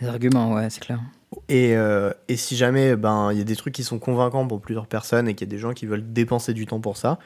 des 0.00 0.06
arguments, 0.06 0.52
ouais, 0.54 0.68
c'est 0.70 0.80
clair. 0.80 1.00
Et, 1.48 1.76
euh, 1.76 2.12
et 2.28 2.36
si 2.36 2.56
jamais 2.56 2.96
ben 2.96 3.30
il 3.32 3.38
y 3.38 3.40
a 3.40 3.44
des 3.44 3.56
trucs 3.56 3.74
qui 3.74 3.84
sont 3.84 3.98
convaincants 3.98 4.46
pour 4.46 4.60
plusieurs 4.60 4.86
personnes 4.86 5.28
et 5.28 5.34
qu'il 5.34 5.48
y 5.48 5.50
a 5.50 5.54
des 5.54 5.58
gens 5.58 5.72
qui 5.72 5.86
veulent 5.86 6.12
dépenser 6.12 6.54
du 6.54 6.66
temps 6.66 6.80
pour 6.80 6.96
ça, 6.96 7.18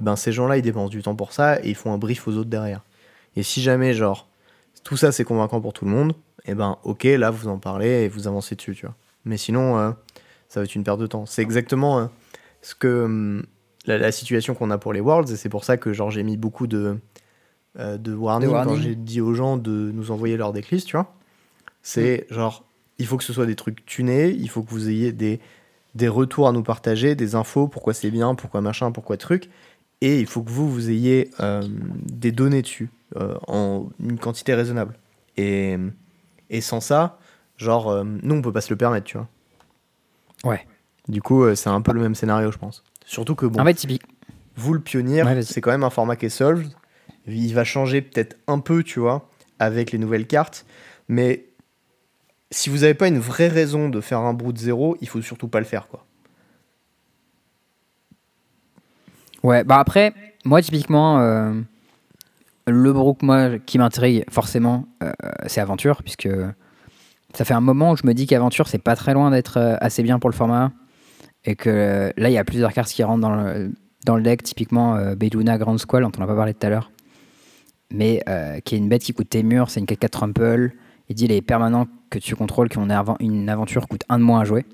eh 0.00 0.04
ben 0.04 0.16
ces 0.16 0.32
gens-là 0.32 0.56
ils 0.56 0.62
dépensent 0.62 0.90
du 0.90 1.02
temps 1.02 1.16
pour 1.16 1.32
ça 1.32 1.58
et 1.60 1.70
ils 1.70 1.74
font 1.74 1.92
un 1.92 1.98
brief 1.98 2.26
aux 2.28 2.36
autres 2.36 2.50
derrière. 2.50 2.82
Et 3.36 3.42
si 3.42 3.60
jamais 3.60 3.94
genre 3.94 4.28
tout 4.84 4.96
ça 4.96 5.12
c'est 5.12 5.24
convaincant 5.24 5.60
pour 5.60 5.72
tout 5.72 5.84
le 5.84 5.90
monde, 5.90 6.14
et 6.44 6.54
ben 6.54 6.78
ok 6.84 7.04
là 7.04 7.30
vous 7.30 7.48
en 7.48 7.58
parlez 7.58 8.04
et 8.04 8.08
vous 8.08 8.28
avancez 8.28 8.54
dessus, 8.54 8.74
tu 8.74 8.86
vois. 8.86 8.94
Mais 9.24 9.36
sinon 9.36 9.78
euh, 9.78 9.90
ça 10.48 10.60
va 10.60 10.64
être 10.64 10.74
une 10.74 10.84
perte 10.84 11.00
de 11.00 11.06
temps. 11.06 11.26
C'est 11.26 11.42
exactement 11.42 11.98
euh, 11.98 12.06
ce 12.62 12.74
que 12.74 13.04
hum, 13.04 13.44
la, 13.86 13.98
la 13.98 14.12
situation 14.12 14.54
qu'on 14.54 14.70
a 14.70 14.78
pour 14.78 14.92
les 14.92 15.00
Worlds, 15.00 15.32
et 15.32 15.36
c'est 15.36 15.48
pour 15.48 15.64
ça 15.64 15.76
que 15.76 15.92
genre 15.92 16.10
j'ai 16.10 16.22
mis 16.22 16.36
beaucoup 16.36 16.68
de, 16.68 16.98
euh, 17.78 17.96
de 17.98 18.14
warning, 18.14 18.48
De 18.48 18.54
quand 18.64 18.76
j'ai 18.76 18.94
dit 18.94 19.20
aux 19.20 19.34
gens 19.34 19.56
de 19.56 19.90
nous 19.92 20.10
envoyer 20.10 20.36
leur 20.36 20.52
decklist, 20.52 20.86
tu 20.86 20.96
vois. 20.96 21.14
C'est 21.82 22.26
genre, 22.30 22.64
il 22.98 23.06
faut 23.06 23.16
que 23.16 23.24
ce 23.24 23.32
soit 23.32 23.46
des 23.46 23.56
trucs 23.56 23.84
tunés, 23.86 24.28
il 24.28 24.48
faut 24.48 24.62
que 24.62 24.70
vous 24.70 24.88
ayez 24.88 25.12
des, 25.12 25.40
des 25.94 26.08
retours 26.08 26.48
à 26.48 26.52
nous 26.52 26.62
partager, 26.62 27.14
des 27.14 27.34
infos, 27.34 27.66
pourquoi 27.68 27.94
c'est 27.94 28.10
bien, 28.10 28.34
pourquoi 28.34 28.60
machin, 28.60 28.92
pourquoi 28.92 29.16
truc, 29.16 29.48
et 30.00 30.20
il 30.20 30.26
faut 30.26 30.42
que 30.42 30.50
vous, 30.50 30.70
vous 30.70 30.90
ayez 30.90 31.30
euh, 31.40 31.62
des 32.04 32.30
données 32.32 32.62
dessus, 32.62 32.90
euh, 33.16 33.34
en 33.48 33.88
une 34.00 34.18
quantité 34.18 34.54
raisonnable. 34.54 34.94
Et, 35.36 35.76
et 36.50 36.60
sans 36.60 36.80
ça, 36.80 37.18
genre, 37.56 38.04
nous, 38.04 38.34
on 38.34 38.42
peut 38.42 38.52
pas 38.52 38.60
se 38.60 38.72
le 38.72 38.76
permettre, 38.76 39.06
tu 39.06 39.16
vois. 39.16 39.28
Ouais. 40.44 40.66
Du 41.08 41.22
coup, 41.22 41.54
c'est 41.54 41.70
un 41.70 41.80
peu 41.80 41.92
le 41.92 42.00
même 42.00 42.14
scénario, 42.14 42.52
je 42.52 42.58
pense. 42.58 42.84
Surtout 43.04 43.34
que, 43.34 43.46
bon, 43.46 43.60
En 43.60 43.64
fait, 43.64 43.74
typique. 43.74 44.02
vous, 44.56 44.74
le 44.74 44.80
pionnier, 44.80 45.22
Ouais, 45.22 45.42
c'est 45.42 45.60
quand 45.60 45.70
même 45.70 45.84
un 45.84 45.90
format 45.90 46.16
qui 46.16 46.26
est 46.26 46.30
solved. 46.30 46.68
Il 47.26 47.54
va 47.54 47.64
changer 47.64 48.02
peut-être 48.02 48.36
un 48.46 48.58
peu, 48.58 48.82
tu 48.82 49.00
vois, 49.00 49.28
avec 49.58 49.92
les 49.92 49.98
nouvelles 49.98 50.26
cartes. 50.26 50.66
Mais 51.08 51.46
si 52.50 52.68
vous 52.70 52.78
n'avez 52.78 52.94
pas 52.94 53.08
une 53.08 53.18
vraie 53.18 53.48
raison 53.48 53.88
de 53.88 54.00
faire 54.00 54.18
un 54.18 54.34
brut 54.34 54.56
zéro, 54.56 54.96
il 55.00 55.08
faut 55.08 55.22
surtout 55.22 55.48
pas 55.48 55.58
le 55.58 55.66
faire, 55.66 55.88
quoi. 55.88 56.04
Ouais, 59.42 59.64
bah 59.64 59.78
après, 59.80 60.14
moi 60.44 60.62
typiquement, 60.62 61.18
euh, 61.18 61.52
le 62.66 62.92
brook 62.92 63.22
moi, 63.22 63.58
qui 63.58 63.76
m'intrigue 63.78 64.24
forcément, 64.30 64.86
euh, 65.02 65.12
c'est 65.46 65.60
Aventure, 65.60 66.02
puisque 66.04 66.28
ça 67.34 67.44
fait 67.44 67.54
un 67.54 67.60
moment 67.60 67.92
où 67.92 67.96
je 67.96 68.06
me 68.06 68.14
dis 68.14 68.26
qu'Aventure, 68.26 68.68
c'est 68.68 68.78
pas 68.78 68.94
très 68.94 69.14
loin 69.14 69.30
d'être 69.30 69.58
euh, 69.58 69.76
assez 69.80 70.02
bien 70.02 70.18
pour 70.18 70.30
le 70.30 70.36
format. 70.36 70.70
Et 71.44 71.56
que 71.56 72.12
là, 72.16 72.30
il 72.30 72.32
y 72.32 72.38
a 72.38 72.44
plusieurs 72.44 72.72
cartes 72.72 72.90
qui 72.90 73.02
rentrent 73.02 73.20
dans 73.20 73.34
le, 73.34 73.72
dans 74.04 74.16
le 74.16 74.22
deck, 74.22 74.42
typiquement 74.44 74.94
euh, 74.96 75.14
Grand 75.16 75.78
Squall, 75.78 76.02
dont 76.02 76.12
on 76.16 76.20
n'a 76.20 76.26
pas 76.26 76.36
parlé 76.36 76.54
tout 76.54 76.64
à 76.66 76.70
l'heure. 76.70 76.92
Mais 77.92 78.22
euh, 78.28 78.58
qui 78.60 78.74
est 78.74 78.78
une 78.78 78.88
bête 78.88 79.02
qui 79.02 79.12
coûte 79.12 79.28
tes 79.28 79.42
murs, 79.42 79.70
c'est 79.70 79.78
une 79.78 79.86
4-4 79.86 80.08
Trample. 80.08 80.72
Il 81.08 81.14
dit 81.14 81.26
les 81.28 81.42
permanents 81.42 81.86
que 82.10 82.18
tu 82.18 82.34
contrôles 82.34 82.68
qui 82.70 82.78
ont 82.78 82.88
une 83.20 83.48
aventure 83.48 83.86
coûtent 83.86 84.04
un 84.08 84.18
de 84.18 84.24
moins 84.24 84.40
à 84.40 84.44
jouer. 84.44 84.64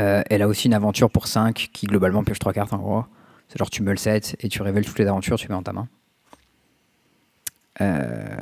Euh, 0.00 0.22
elle 0.30 0.42
a 0.42 0.48
aussi 0.48 0.66
une 0.66 0.74
aventure 0.74 1.10
pour 1.10 1.28
5 1.28 1.68
qui 1.72 1.86
globalement 1.86 2.24
pioche 2.24 2.38
3 2.38 2.52
cartes 2.54 2.72
en 2.72 2.78
gros. 2.78 3.04
C'est 3.48 3.58
genre 3.58 3.68
tu 3.68 3.82
me 3.82 3.90
le 3.90 3.98
7 3.98 4.36
et 4.40 4.48
tu 4.48 4.62
révèles 4.62 4.86
toutes 4.86 4.98
les 4.98 5.06
aventures, 5.06 5.36
tu 5.36 5.48
mets 5.48 5.54
dans 5.54 5.62
ta 5.62 5.74
main. 5.74 5.86
Euh, 7.82 8.36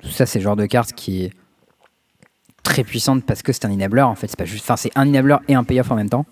tout 0.00 0.08
ça, 0.08 0.24
c'est 0.24 0.38
le 0.38 0.44
genre 0.44 0.56
de 0.56 0.66
carte 0.66 0.94
qui 0.94 1.24
est 1.24 1.32
très 2.62 2.82
puissante 2.82 3.24
parce 3.24 3.42
que 3.42 3.52
c'est 3.52 3.66
un 3.66 3.72
enabler 3.72 4.02
en 4.02 4.14
fait. 4.14 4.34
C'est 4.76 4.96
un 4.96 5.06
enabler 5.06 5.36
et 5.48 5.54
un 5.54 5.64
payoff 5.64 5.90
en 5.90 5.96
même 5.96 6.10
temps. 6.10 6.24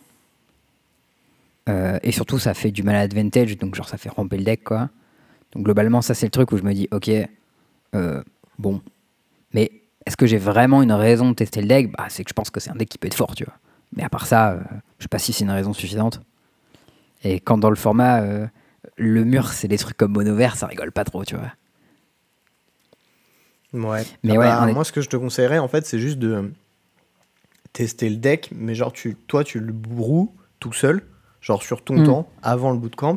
Et 2.03 2.13
surtout, 2.13 2.39
ça 2.39 2.55
fait 2.55 2.71
du 2.71 2.85
mal 2.85 2.95
advantage, 2.95 3.59
donc 3.59 3.75
genre 3.75 3.89
ça 3.89 3.99
fait 3.99 4.09
ramper 4.09 4.39
le 4.39 4.45
deck 4.45 4.63
quoi. 4.63 4.89
Donc 5.57 5.65
globalement, 5.65 6.03
ça 6.03 6.13
c'est 6.13 6.27
le 6.27 6.31
truc 6.31 6.53
où 6.53 6.59
je 6.59 6.63
me 6.63 6.75
dis, 6.75 6.87
ok, 6.91 7.11
euh, 7.95 8.23
bon, 8.59 8.83
mais 9.55 9.73
est-ce 10.05 10.15
que 10.19 10.27
j'ai 10.27 10.37
vraiment 10.37 10.83
une 10.83 10.93
raison 10.93 11.31
de 11.31 11.35
tester 11.35 11.63
le 11.63 11.67
deck? 11.67 11.91
Bah, 11.97 12.05
c'est 12.11 12.25
que 12.25 12.29
je 12.29 12.35
pense 12.35 12.51
que 12.51 12.61
c'est 12.61 12.69
un 12.71 12.75
deck 12.77 12.91
qui 12.91 12.99
peut 12.99 13.07
être 13.07 13.15
fort, 13.15 13.35
tu 13.35 13.45
vois. 13.45 13.55
Mais 13.97 14.03
à 14.05 14.11
part 14.11 14.27
ça, 14.27 14.51
euh, 14.53 14.61
je 14.99 15.05
sais 15.05 15.09
pas 15.09 15.19
si 15.19 15.33
c'est 15.33 15.45
une 15.45 15.51
raison 15.51 15.73
suffisante. 15.73 16.21
Et 17.25 17.41
quand 17.41 17.57
dans 17.57 17.71
le 17.71 17.77
format, 17.77 18.21
euh, 18.21 18.47
le 18.99 19.25
mur, 19.25 19.49
c'est 19.49 19.67
des 19.67 19.79
trucs 19.79 19.97
comme 19.97 20.13
mono 20.13 20.35
vert, 20.35 20.57
ça 20.57 20.67
rigole 20.67 20.93
pas 20.93 21.05
trop, 21.05 21.25
tu 21.25 21.37
vois. 21.37 21.53
Ouais. 23.73 24.05
Mais 24.23 24.35
Ah 24.37 24.39
ouais, 24.39 24.45
bah, 24.47 24.71
est- 24.71 24.75
moi, 24.75 24.85
ce 24.85 24.93
que 24.93 25.01
je 25.01 25.09
te 25.09 25.17
conseillerais, 25.17 25.59
en 25.59 25.69
fait, 25.69 25.87
c'est 25.87 25.99
juste 25.99 26.19
de 26.19 26.53
tester 27.73 28.11
le 28.11 28.17
deck, 28.17 28.51
mais 28.55 28.75
genre, 28.75 28.93
tu, 28.93 29.17
toi, 29.27 29.43
tu 29.43 29.59
le 29.61 29.73
broues 29.73 30.35
tout 30.61 30.75
seul, 30.75 31.03
genre 31.41 31.63
sur 31.63 31.83
ton 31.83 31.95
Mm. 32.01 32.05
temps, 32.05 32.29
avant 32.43 32.71
le 32.73 32.79
bootcamp, 32.79 33.17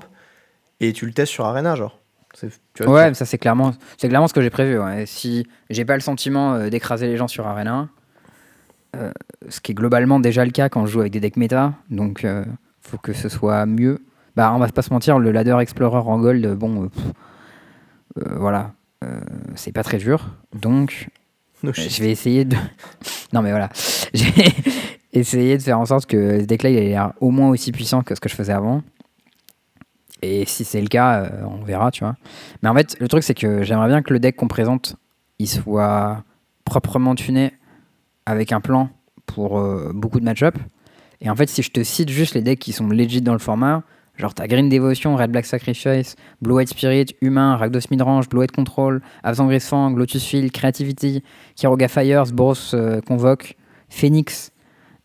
et 0.79 0.93
tu 0.93 1.05
le 1.05 1.11
testes 1.11 1.33
sur 1.33 1.45
Arena, 1.45 1.75
genre. 1.75 1.99
C'est- 2.33 2.59
tu 2.73 2.83
vois, 2.83 2.93
Ouais, 2.93 3.03
tu- 3.05 3.09
mais 3.09 3.13
ça 3.15 3.25
c'est 3.25 3.37
clairement, 3.37 3.73
c'est 3.97 4.07
clairement 4.07 4.27
ce 4.27 4.33
que 4.33 4.41
j'ai 4.41 4.49
prévu. 4.49 4.79
ouais. 4.79 5.05
Si 5.05 5.47
j'ai 5.69 5.85
pas 5.85 5.95
le 5.95 6.01
sentiment 6.01 6.53
euh, 6.53 6.69
d'écraser 6.69 7.07
les 7.07 7.17
gens 7.17 7.27
sur 7.27 7.47
Arena, 7.47 7.89
euh, 8.95 9.11
ce 9.49 9.59
qui 9.61 9.71
est 9.71 9.75
globalement 9.75 10.19
déjà 10.19 10.45
le 10.45 10.51
cas 10.51 10.69
quand 10.69 10.85
je 10.85 10.91
joue 10.91 10.99
avec 11.01 11.11
des 11.13 11.19
decks 11.19 11.37
méta, 11.37 11.73
donc 11.89 12.23
euh, 12.25 12.45
faut 12.81 12.97
que 12.97 13.13
ce 13.13 13.29
soit 13.29 13.65
mieux. 13.65 13.99
Bah, 14.35 14.51
on 14.55 14.59
va 14.59 14.67
pas 14.69 14.81
se 14.81 14.93
mentir, 14.93 15.19
le 15.19 15.31
ladder 15.31 15.57
explorer 15.59 15.97
en 15.97 16.19
gold, 16.19 16.45
euh, 16.45 16.55
bon, 16.55 16.83
euh, 16.83 16.87
pff, 16.87 18.31
voilà, 18.37 18.71
c'est 19.55 19.71
pas 19.71 19.83
très 19.83 19.97
dur. 19.97 20.29
Donc, 20.53 21.07
No 21.63 21.73
je 21.73 22.01
vais 22.01 22.11
essayer 22.11 22.45
de. 22.45 22.55
non 23.33 23.41
mais 23.41 23.49
voilà, 23.51 23.69
j'ai 24.13 24.31
essayé 25.13 25.57
de 25.57 25.61
faire 25.63 25.79
en 25.79 25.85
sorte 25.85 26.05
que 26.05 26.39
ce 26.39 26.45
deck-là 26.45 26.69
il 26.69 26.77
ait 26.77 26.87
l'air 26.89 27.13
au 27.19 27.31
moins 27.31 27.49
aussi 27.49 27.71
puissant 27.71 28.01
que 28.01 28.15
ce 28.15 28.19
que 28.21 28.29
je 28.29 28.35
faisais 28.35 28.53
avant. 28.53 28.81
Et 30.21 30.45
si 30.45 30.65
c'est 30.65 30.81
le 30.81 30.87
cas, 30.87 31.23
euh, 31.23 31.43
on 31.45 31.63
verra, 31.63 31.91
tu 31.91 32.03
vois. 32.03 32.15
Mais 32.61 32.69
en 32.69 32.75
fait, 32.75 32.97
le 32.99 33.07
truc, 33.07 33.23
c'est 33.23 33.33
que 33.33 33.63
j'aimerais 33.63 33.87
bien 33.87 34.01
que 34.01 34.13
le 34.13 34.19
deck 34.19 34.35
qu'on 34.35 34.47
présente, 34.47 34.95
il 35.39 35.47
soit 35.47 36.23
proprement 36.65 37.15
tuné 37.15 37.53
avec 38.25 38.51
un 38.51 38.61
plan 38.61 38.89
pour 39.25 39.59
euh, 39.59 39.91
beaucoup 39.93 40.19
de 40.19 40.25
match-up. 40.25 40.55
Et 41.21 41.29
en 41.29 41.35
fait, 41.35 41.49
si 41.49 41.61
je 41.61 41.71
te 41.71 41.83
cite 41.83 42.09
juste 42.09 42.33
les 42.33 42.41
decks 42.41 42.59
qui 42.59 42.73
sont 42.73 42.87
legit 42.87 43.21
dans 43.21 43.33
le 43.33 43.39
format, 43.39 43.83
genre 44.17 44.33
t'as 44.33 44.47
Green 44.47 44.69
Devotion, 44.69 45.15
Red 45.15 45.31
Black 45.31 45.45
Sacrifice, 45.45 46.15
Blue 46.41 46.55
White 46.55 46.69
Spirit, 46.69 47.15
Humain, 47.21 47.55
Rakdos 47.55 47.87
Midrange, 47.91 48.29
Blue 48.29 48.39
White 48.39 48.51
Control, 48.51 49.01
Avzan 49.23 49.47
Grisfang, 49.47 49.95
Lotus 49.95 50.25
Field, 50.25 50.51
Creativity, 50.51 51.23
Kiroga 51.55 51.87
Fires, 51.87 52.25
Boros 52.27 52.73
euh, 52.73 53.01
Convoque, 53.01 53.55
Phoenix, 53.89 54.51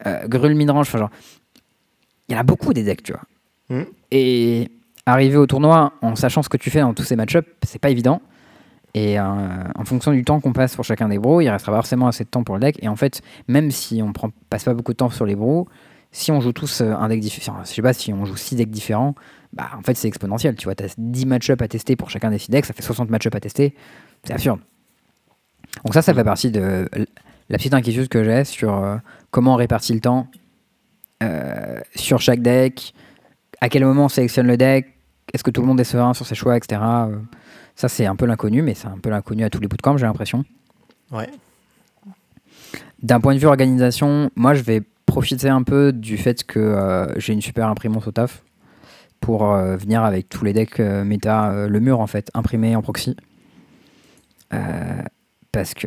euh, 0.06 0.26
Grul 0.28 0.54
Midrange, 0.54 0.88
enfin 0.88 0.98
genre. 0.98 1.10
Il 2.28 2.32
y 2.32 2.36
en 2.36 2.40
a 2.40 2.44
beaucoup 2.44 2.72
des 2.72 2.82
decks, 2.82 3.02
tu 3.02 3.12
vois. 3.12 3.22
Mhm. 3.68 3.86
Et 4.10 4.70
arriver 5.06 5.36
au 5.36 5.46
tournoi 5.46 5.92
en 6.02 6.16
sachant 6.16 6.42
ce 6.42 6.48
que 6.48 6.56
tu 6.56 6.70
fais 6.70 6.80
dans 6.80 6.94
tous 6.94 7.04
ces 7.04 7.16
match-up, 7.16 7.46
c'est 7.62 7.78
pas 7.78 7.90
évident. 7.90 8.22
Et 8.94 9.18
euh, 9.18 9.24
en 9.74 9.84
fonction 9.84 10.12
du 10.12 10.24
temps 10.24 10.40
qu'on 10.40 10.52
passe 10.52 10.76
pour 10.76 10.84
chacun 10.84 11.08
des 11.08 11.18
bros, 11.18 11.40
il 11.40 11.48
restera 11.48 11.76
forcément 11.76 12.06
assez 12.06 12.24
de 12.24 12.28
temps 12.28 12.44
pour 12.44 12.54
le 12.54 12.60
deck. 12.60 12.78
Et 12.80 12.88
en 12.88 12.96
fait, 12.96 13.22
même 13.48 13.70
si 13.70 14.00
on 14.02 14.12
prend, 14.12 14.30
passe 14.50 14.64
pas 14.64 14.74
beaucoup 14.74 14.92
de 14.92 14.96
temps 14.96 15.10
sur 15.10 15.26
les 15.26 15.34
bros, 15.34 15.66
si 16.12 16.30
on 16.30 16.40
joue 16.40 16.52
tous 16.52 16.80
euh, 16.80 16.94
un 16.94 17.08
deck 17.08 17.18
différent, 17.18 17.58
je 17.64 17.68
sais 17.68 17.82
pas, 17.82 17.92
si 17.92 18.12
on 18.12 18.24
joue 18.24 18.36
6 18.36 18.54
decks 18.54 18.70
différents, 18.70 19.16
bah 19.52 19.70
en 19.76 19.82
fait 19.82 19.96
c'est 19.96 20.06
exponentiel. 20.06 20.54
Tu 20.54 20.64
vois, 20.64 20.76
t'as 20.76 20.94
10 20.96 21.26
match-up 21.26 21.60
à 21.60 21.66
tester 21.66 21.96
pour 21.96 22.08
chacun 22.08 22.30
des 22.30 22.38
6 22.38 22.52
decks, 22.52 22.66
ça 22.66 22.72
fait 22.72 22.82
60 22.82 23.10
match-up 23.10 23.34
à 23.34 23.40
tester. 23.40 23.74
C'est 24.22 24.32
absurde. 24.32 24.60
Donc 25.84 25.92
ça, 25.92 26.02
ça 26.02 26.14
fait 26.14 26.24
partie 26.24 26.52
de 26.52 26.88
la 27.48 27.58
petite 27.58 27.74
inquiétude 27.74 28.08
que 28.08 28.22
j'ai 28.22 28.44
sur 28.44 28.74
euh, 28.74 28.96
comment 29.30 29.54
on 29.54 29.56
répartit 29.56 29.92
le 29.92 30.00
temps 30.00 30.28
euh, 31.22 31.80
sur 31.94 32.20
chaque 32.20 32.40
deck, 32.40 32.94
à 33.60 33.68
quel 33.68 33.84
moment 33.84 34.06
on 34.06 34.08
sélectionne 34.08 34.46
le 34.46 34.56
deck, 34.56 34.86
est-ce 35.32 35.42
que 35.44 35.50
tout 35.50 35.60
le 35.60 35.66
monde 35.66 35.80
est 35.80 35.84
serein 35.84 36.14
sur 36.14 36.26
ses 36.26 36.34
choix, 36.34 36.56
etc. 36.56 36.80
Euh, 36.82 37.16
Ça, 37.76 37.88
c'est 37.88 38.06
un 38.06 38.14
peu 38.16 38.26
l'inconnu, 38.26 38.62
mais 38.62 38.74
c'est 38.74 38.86
un 38.88 38.98
peu 38.98 39.10
l'inconnu 39.10 39.42
à 39.44 39.50
tous 39.50 39.60
les 39.60 39.68
bootcamps, 39.68 39.96
j'ai 39.96 40.06
l'impression. 40.06 40.44
Ouais. 41.10 41.28
D'un 43.02 43.20
point 43.20 43.34
de 43.34 43.38
vue 43.40 43.46
organisation, 43.46 44.30
moi, 44.36 44.54
je 44.54 44.62
vais 44.62 44.82
profiter 45.06 45.48
un 45.48 45.62
peu 45.62 45.92
du 45.92 46.16
fait 46.16 46.44
que 46.44 46.58
euh, 46.58 47.18
j'ai 47.18 47.32
une 47.32 47.42
super 47.42 47.68
imprimante 47.68 48.06
au 48.06 48.10
taf 48.12 48.42
pour 49.20 49.50
euh, 49.52 49.76
venir 49.76 50.02
avec 50.04 50.28
tous 50.28 50.44
les 50.44 50.52
decks 50.52 50.80
euh, 50.80 51.04
méta, 51.04 51.66
le 51.68 51.80
mur 51.80 52.00
en 52.00 52.06
fait, 52.06 52.30
imprimé 52.34 52.74
en 52.76 52.82
proxy. 52.82 53.16
Parce 55.50 55.74
que 55.74 55.86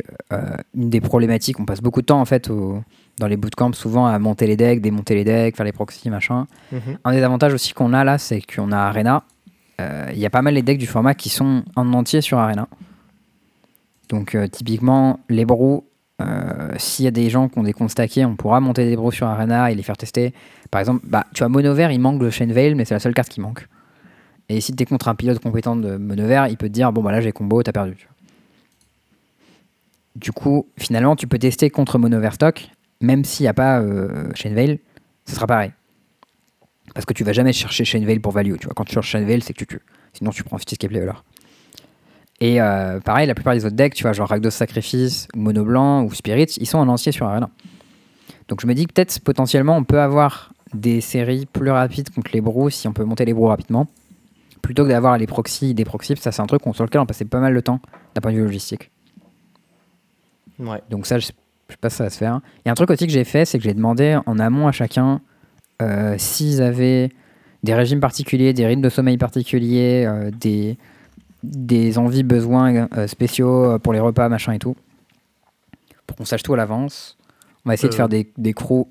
une 0.74 0.90
des 0.90 1.00
problématiques, 1.00 1.58
on 1.60 1.64
passe 1.66 1.80
beaucoup 1.82 2.00
de 2.00 2.06
temps 2.06 2.20
en 2.20 2.24
fait 2.24 2.48
au- 2.50 2.82
dans 3.18 3.26
les 3.26 3.36
bootcamps 3.36 3.72
souvent 3.72 4.06
à 4.06 4.18
monter 4.18 4.46
les 4.46 4.56
decks, 4.56 4.80
démonter 4.80 5.14
les 5.14 5.24
decks, 5.24 5.56
faire 5.56 5.66
les 5.66 5.72
proxys, 5.72 6.10
machin. 6.10 6.46
Mhm. 6.72 6.98
Un 7.04 7.12
des 7.12 7.22
avantages 7.22 7.54
aussi 7.54 7.72
qu'on 7.74 7.92
a 7.92 8.04
là, 8.04 8.18
c'est 8.18 8.40
qu'on 8.40 8.72
a 8.72 8.78
Arena. 8.78 9.24
Euh, 9.80 10.10
Il 10.12 10.18
y 10.18 10.26
a 10.26 10.30
pas 10.30 10.42
mal 10.42 10.54
les 10.54 10.62
decks 10.62 10.78
du 10.78 10.86
format 10.86 11.14
qui 11.14 11.28
sont 11.28 11.64
en 11.76 11.92
entier 11.92 12.20
sur 12.20 12.38
Arena. 12.38 12.68
Donc 14.08 14.34
euh, 14.34 14.46
typiquement, 14.48 15.20
les 15.28 15.44
bros, 15.44 15.84
euh, 16.20 16.72
s'il 16.78 17.04
y 17.04 17.08
a 17.08 17.12
des 17.12 17.30
gens 17.30 17.48
qui 17.48 17.58
ont 17.58 17.62
des 17.62 17.72
comptes 17.72 17.90
stackés, 17.90 18.24
on 18.24 18.36
pourra 18.36 18.60
monter 18.60 18.88
des 18.88 18.96
bros 18.96 19.10
sur 19.10 19.26
Arena 19.26 19.70
et 19.70 19.74
les 19.74 19.82
faire 19.82 19.96
tester. 19.96 20.32
Par 20.70 20.80
exemple, 20.80 21.02
bah, 21.04 21.26
tu 21.34 21.40
vois, 21.40 21.48
Mono 21.48 21.74
Vert, 21.74 21.92
il 21.92 22.00
manque 22.00 22.22
le 22.22 22.30
Chain 22.30 22.46
Veil, 22.46 22.74
mais 22.74 22.84
c'est 22.84 22.94
la 22.94 23.00
seule 23.00 23.14
carte 23.14 23.28
qui 23.28 23.40
manque. 23.40 23.66
Et 24.48 24.60
si 24.60 24.74
tu 24.74 24.82
es 24.82 24.86
contre 24.86 25.08
un 25.08 25.14
pilote 25.14 25.40
compétent 25.40 25.76
de 25.76 25.96
Mono 25.96 26.26
Vert, 26.26 26.48
il 26.48 26.56
peut 26.56 26.68
te 26.68 26.72
dire, 26.72 26.90
bon 26.92 27.02
bah 27.02 27.12
là 27.12 27.20
j'ai 27.20 27.32
combo, 27.32 27.62
t'as 27.62 27.72
perdu. 27.72 28.08
Du 30.16 30.32
coup, 30.32 30.66
finalement, 30.78 31.14
tu 31.14 31.26
peux 31.28 31.38
tester 31.38 31.70
contre 31.70 31.98
Mono 31.98 32.18
Vert 32.18 32.34
stock, 32.34 32.70
même 33.00 33.24
s'il 33.24 33.44
n'y 33.44 33.48
a 33.48 33.54
pas 33.54 33.80
euh, 33.80 34.30
Veil, 34.44 34.80
ce 35.26 35.34
sera 35.34 35.46
pareil. 35.46 35.72
Parce 36.94 37.04
que 37.06 37.12
tu 37.12 37.22
vas 37.24 37.32
jamais 37.32 37.52
chercher 37.52 37.84
Chain 37.84 38.04
Veil 38.04 38.18
pour 38.18 38.32
value. 38.32 38.54
Tu 38.58 38.66
vois, 38.66 38.74
quand 38.74 38.84
tu 38.84 38.94
cherches 38.94 39.10
Chain 39.10 39.24
Veil, 39.24 39.42
c'est 39.42 39.52
que 39.52 39.58
tu 39.58 39.66
tues. 39.66 39.82
Sinon, 40.14 40.30
tu 40.30 40.42
prends 40.42 40.56
Escape 40.56 40.90
Leveler. 40.90 41.12
Et 42.40 42.60
euh, 42.60 43.00
pareil, 43.00 43.26
la 43.26 43.34
plupart 43.34 43.54
des 43.54 43.64
autres 43.64 43.76
decks, 43.76 43.94
tu 43.94 44.04
vois, 44.04 44.12
genre 44.12 44.28
Rakdos 44.28 44.50
Sacrifice, 44.50 45.28
ou 45.34 45.40
Mono 45.40 45.64
Blanc, 45.64 46.04
ou 46.04 46.14
Spirit, 46.14 46.46
ils 46.58 46.66
sont 46.66 46.78
en 46.78 46.88
entier 46.88 47.12
sur 47.12 47.26
Arena. 47.26 47.50
Donc 48.48 48.60
je 48.62 48.66
me 48.66 48.74
dis 48.74 48.86
que 48.86 48.92
peut-être 48.92 49.20
potentiellement 49.20 49.76
on 49.76 49.84
peut 49.84 50.00
avoir 50.00 50.52
des 50.72 51.00
séries 51.00 51.46
plus 51.46 51.70
rapides 51.70 52.08
contre 52.10 52.30
les 52.32 52.40
bros 52.40 52.70
si 52.70 52.86
on 52.88 52.92
peut 52.92 53.04
monter 53.04 53.24
les 53.24 53.34
bros 53.34 53.48
rapidement. 53.48 53.86
Plutôt 54.62 54.84
que 54.84 54.88
d'avoir 54.88 55.18
les 55.18 55.26
proxys, 55.26 55.74
des 55.74 55.84
proxys, 55.84 56.16
ça 56.16 56.32
c'est 56.32 56.40
un 56.40 56.46
truc 56.46 56.66
on- 56.66 56.72
sur 56.72 56.84
lequel 56.84 57.00
on 57.00 57.06
passait 57.06 57.24
pas 57.26 57.40
mal 57.40 57.54
de 57.54 57.60
temps 57.60 57.80
d'un 58.14 58.20
point 58.20 58.32
de 58.32 58.36
vue 58.38 58.44
logistique. 58.44 58.90
Ouais. 60.58 60.80
Donc 60.90 61.06
ça, 61.06 61.16
je 61.68 61.74
sais 61.74 61.78
pas 61.78 61.90
si 61.90 61.96
ça 61.96 62.04
va 62.04 62.10
se 62.10 62.18
faire. 62.18 62.40
Il 62.58 62.62
y 62.66 62.68
a 62.68 62.72
un 62.72 62.74
truc 62.74 62.90
aussi 62.90 63.06
que 63.06 63.12
j'ai 63.12 63.24
fait, 63.24 63.44
c'est 63.44 63.58
que 63.58 63.64
j'ai 63.64 63.74
demandé 63.74 64.18
en 64.26 64.38
amont 64.38 64.66
à 64.68 64.72
chacun 64.72 65.20
euh, 65.82 66.14
s'ils 66.18 66.62
avaient 66.62 67.10
des 67.62 67.74
régimes 67.74 68.00
particuliers, 68.00 68.52
des 68.52 68.66
rythmes 68.66 68.82
de 68.82 68.88
sommeil 68.88 69.18
particuliers, 69.18 70.04
euh, 70.06 70.30
des, 70.30 70.78
des 71.42 71.98
envies, 71.98 72.22
besoins 72.22 72.88
euh, 72.96 73.06
spéciaux 73.06 73.78
pour 73.80 73.92
les 73.92 74.00
repas, 74.00 74.28
machin 74.28 74.52
et 74.52 74.58
tout. 74.58 74.76
Pour 76.06 76.16
qu'on 76.16 76.24
sache 76.24 76.42
tout 76.42 76.54
à 76.54 76.56
l'avance. 76.56 77.18
On 77.64 77.68
va 77.68 77.74
essayer 77.74 77.90
de 77.90 77.94
faire 77.94 78.08
des, 78.08 78.32
des 78.38 78.54
crocs. 78.54 78.88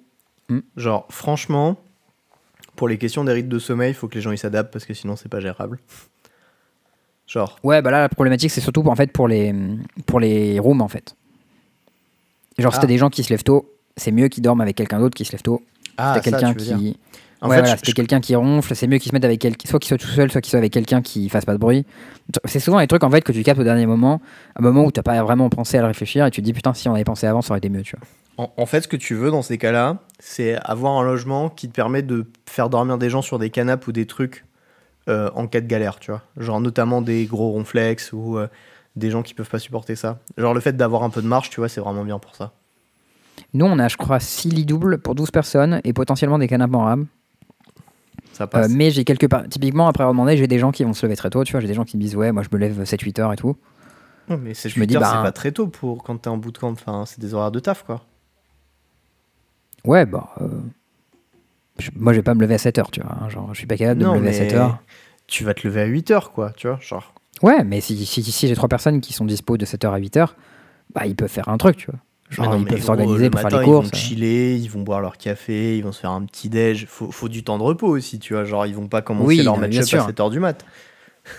Genre, 0.75 1.05
franchement, 1.09 1.77
pour 2.75 2.87
les 2.87 2.97
questions 2.99 3.23
des 3.23 3.33
rythmes 3.33 3.49
de 3.49 3.59
sommeil, 3.59 3.91
il 3.91 3.95
faut 3.95 4.07
que 4.07 4.15
les 4.15 4.21
gens 4.21 4.31
ils 4.31 4.37
s'adaptent 4.37 4.71
parce 4.71 4.85
que 4.85 4.93
sinon 4.93 5.15
c'est 5.15 5.29
pas 5.29 5.39
gérable. 5.39 5.79
Genre, 7.25 7.57
Ouais, 7.63 7.81
bah 7.81 7.91
là, 7.91 8.01
la 8.01 8.09
problématique, 8.09 8.51
c'est 8.51 8.61
surtout 8.61 8.83
pour, 8.83 8.91
en 8.91 8.95
fait, 8.95 9.11
pour, 9.11 9.27
les, 9.27 9.53
pour 10.05 10.19
les 10.19 10.59
rooms, 10.59 10.81
en 10.81 10.87
fait. 10.87 11.15
Genre, 12.57 12.71
si 12.73 12.77
Ah. 12.77 12.81
t'as 12.81 12.87
des 12.87 12.97
gens 12.97 13.09
qui 13.09 13.23
se 13.23 13.29
lèvent 13.29 13.43
tôt, 13.43 13.73
c'est 13.95 14.11
mieux 14.11 14.27
qu'ils 14.27 14.43
dorment 14.43 14.61
avec 14.61 14.75
quelqu'un 14.75 14.99
d'autre 14.99 15.15
qui 15.15 15.25
se 15.25 15.31
lève 15.31 15.41
tôt. 15.41 15.61
ah, 15.97 16.13
si 16.15 16.21
t'as 16.21 16.31
ça, 16.31 16.37
quelqu'un 16.37 16.53
tu 16.53 16.59
veux 16.59 16.65
dire. 16.65 16.77
qui. 16.77 16.99
En 17.39 17.49
ouais, 17.49 17.55
fait, 17.57 17.61
voilà, 17.61 17.75
je- 17.75 17.79
si 17.79 17.83
t'as 17.83 17.91
quelqu'un 17.93 18.19
qui 18.19 18.35
ronfle, 18.35 18.75
c'est 18.75 18.87
mieux 18.87 18.97
qu'il 18.97 19.09
se 19.11 19.15
mette 19.15 19.25
avec 19.25 19.39
quelqu'un, 19.39 19.69
soit 19.69 19.77
qu'il 19.79 19.87
soit 19.89 19.97
tout 19.99 20.07
seul, 20.07 20.31
soit 20.31 20.41
qu'il 20.41 20.49
soit 20.49 20.57
avec 20.59 20.73
quelqu'un 20.73 21.01
qui 21.03 21.29
fasse 21.29 21.45
pas 21.45 21.53
de 21.53 21.59
bruit. 21.59 21.85
C'est 22.45 22.59
souvent 22.59 22.79
les 22.79 22.87
trucs 22.87 23.03
en 23.03 23.11
fait 23.11 23.21
que 23.21 23.31
tu 23.31 23.43
captes 23.43 23.59
au 23.59 23.63
dernier 23.63 23.85
moment, 23.85 24.21
un 24.55 24.61
moment 24.63 24.83
où 24.85 24.91
t'as 24.91 25.03
pas 25.03 25.21
vraiment 25.23 25.47
pensé 25.49 25.77
à 25.77 25.81
le 25.81 25.87
réfléchir 25.87 26.25
et 26.25 26.31
tu 26.31 26.41
te 26.41 26.45
dis 26.45 26.53
putain 26.53 26.73
si 26.73 26.89
on 26.89 26.95
avait 26.95 27.03
pensé 27.03 27.27
avant 27.27 27.41
ça 27.43 27.51
aurait 27.51 27.59
été 27.59 27.69
mieux, 27.69 27.83
tu 27.83 27.95
vois. 27.95 28.07
En, 28.45 28.61
en 28.61 28.65
fait, 28.65 28.81
ce 28.81 28.87
que 28.87 28.95
tu 28.97 29.13
veux 29.15 29.29
dans 29.31 29.41
ces 29.43 29.57
cas-là, 29.59 29.99
c'est 30.19 30.55
avoir 30.63 30.93
un 30.99 31.03
logement 31.03 31.49
qui 31.49 31.67
te 31.67 31.73
permet 31.73 32.01
de 32.01 32.25
faire 32.47 32.69
dormir 32.69 32.97
des 32.97 33.09
gens 33.11 33.21
sur 33.21 33.37
des 33.39 33.49
canapes 33.51 33.85
ou 33.87 33.91
des 33.91 34.05
trucs 34.07 34.45
euh, 35.07 35.29
en 35.35 35.47
cas 35.47 35.61
de 35.61 35.67
galère, 35.67 35.99
tu 35.99 36.09
vois. 36.11 36.21
Genre 36.37 36.59
notamment 36.59 37.01
des 37.03 37.25
gros 37.25 37.51
ronflex 37.51 38.13
ou 38.13 38.37
euh, 38.39 38.47
des 38.97 39.09
gens 39.11 39.23
qui 39.23 39.33
peuvent 39.33 39.49
pas 39.49 39.59
supporter 39.59 39.95
ça. 39.95 40.19
Genre 40.37 40.53
le 40.53 40.59
fait 40.59 40.73
d'avoir 40.75 41.03
un 41.03 41.09
peu 41.09 41.21
de 41.21 41.27
marche, 41.27 41.49
tu 41.49 41.59
vois, 41.59 41.69
c'est 41.69 41.81
vraiment 41.81 42.03
bien 42.03 42.19
pour 42.19 42.35
ça. 42.35 42.53
Nous 43.53 43.65
on 43.65 43.79
a 43.79 43.87
je 43.87 43.97
crois 43.97 44.19
6 44.19 44.49
lits 44.49 44.65
doubles 44.65 44.97
pour 44.97 45.15
12 45.15 45.31
personnes 45.31 45.79
et 45.83 45.93
potentiellement 45.93 46.39
des 46.39 46.47
canapes 46.47 46.73
en 46.73 46.83
rame. 46.85 47.05
Ça 48.33 48.43
Euh, 48.43 48.47
passe. 48.47 48.69
mais 48.71 48.91
j'ai 48.91 49.03
quelques 49.03 49.27
par- 49.29 49.47
typiquement 49.47 49.87
après 49.87 50.03
avoir 50.03 50.13
demandé, 50.13 50.37
j'ai 50.37 50.47
des 50.47 50.59
gens 50.59 50.71
qui 50.71 50.83
vont 50.83 50.93
se 50.93 51.05
lever 51.05 51.15
très 51.15 51.29
tôt, 51.29 51.43
tu 51.43 51.51
vois, 51.53 51.61
j'ai 51.61 51.67
des 51.67 51.73
gens 51.73 51.85
qui 51.85 51.97
me 51.97 52.01
disent 52.01 52.15
ouais, 52.15 52.31
moi 52.31 52.43
je 52.43 52.49
me 52.51 52.57
lève 52.59 52.83
7-8 52.83 53.19
heures 53.19 53.33
et 53.33 53.35
tout. 53.37 53.55
Ouais, 54.29 54.37
mais 54.37 54.53
c'est 54.53 54.69
je 54.69 54.79
me 54.79 54.85
dis, 54.85 54.91
dire, 54.91 54.99
bah, 54.99 55.11
c'est 55.15 55.21
pas 55.23 55.31
très 55.31 55.51
tôt 55.53 55.67
pour 55.67 56.03
quand 56.03 56.17
t'es 56.17 56.27
en 56.29 56.37
bootcamp. 56.37 56.71
Enfin, 56.71 57.05
c'est 57.05 57.19
des 57.19 57.33
horaires 57.33 57.51
de 57.51 57.59
taf, 57.59 57.83
quoi. 57.83 58.05
Ouais, 59.85 60.05
bah 60.05 60.29
euh, 60.41 60.49
je- 61.79 61.91
moi 61.95 62.11
je 62.11 62.17
vais 62.19 62.23
pas 62.23 62.33
me 62.33 62.41
lever 62.41 62.55
à 62.55 62.57
7 62.57 62.77
heures, 62.77 62.91
tu 62.91 63.01
vois, 63.01 63.13
hein, 63.21 63.29
genre 63.29 63.53
je 63.53 63.59
suis 63.59 63.67
pas 63.67 63.77
capable 63.77 64.01
de 64.01 64.05
Non, 64.05 64.13
me 64.13 64.17
lever 64.17 64.27
à 64.27 64.31
mais 64.31 64.49
7 64.49 64.53
heures. 64.57 64.79
Tu 65.27 65.43
vas 65.43 65.53
te 65.53 65.65
lever 65.67 65.81
à 65.81 65.85
8 65.85 66.11
heures, 66.11 66.31
quoi, 66.31 66.51
tu 66.51 66.67
vois. 66.67 66.77
Genre. 66.81 67.13
Ouais, 67.43 67.63
mais 67.63 67.81
si, 67.81 68.05
si, 68.05 68.23
si 68.23 68.47
j'ai 68.47 68.55
trois 68.55 68.69
personnes 68.69 68.99
qui 69.01 69.13
sont 69.13 69.25
dispo 69.25 69.57
de 69.57 69.65
7h 69.65 69.91
à 69.91 69.99
8h, 69.99 70.27
bah 70.95 71.05
ils 71.05 71.15
peuvent 71.15 71.29
faire 71.29 71.49
un 71.49 71.57
truc, 71.57 71.77
tu 71.77 71.87
vois. 71.87 71.99
Genre 72.29 72.45
non, 72.51 72.59
ils 72.59 72.65
peuvent 72.65 72.81
s'organiser 72.83 73.29
pour 73.29 73.39
faire 73.39 73.49
les 73.51 73.57
Ils 73.57 73.63
courses. 73.63 73.91
vont 73.91 73.97
chiller, 73.97 74.55
ils 74.57 74.69
vont 74.69 74.81
boire 74.81 74.99
leur 74.99 75.17
café, 75.17 75.77
ils 75.77 75.81
vont 75.83 75.91
se 75.93 75.99
faire 76.01 76.11
un 76.11 76.23
petit 76.23 76.49
déj. 76.49 76.85
Faut, 76.87 77.09
faut 77.11 77.29
du 77.29 77.43
temps 77.43 77.57
de 77.57 77.63
repos 77.63 77.87
aussi, 77.87 78.19
tu 78.19 78.33
vois. 78.33 78.43
Genre, 78.43 78.65
ils 78.65 78.75
vont 78.75 78.87
pas 78.87 79.01
commencer 79.01 79.25
Oui, 79.27 79.43
leur 79.43 79.55
match-up 79.57 79.69
bien 79.71 79.81
à 79.81 79.85
sûr. 79.85 80.05
7 80.05 80.19
heures 80.19 80.29
du 80.29 80.39
mat. 80.39 80.65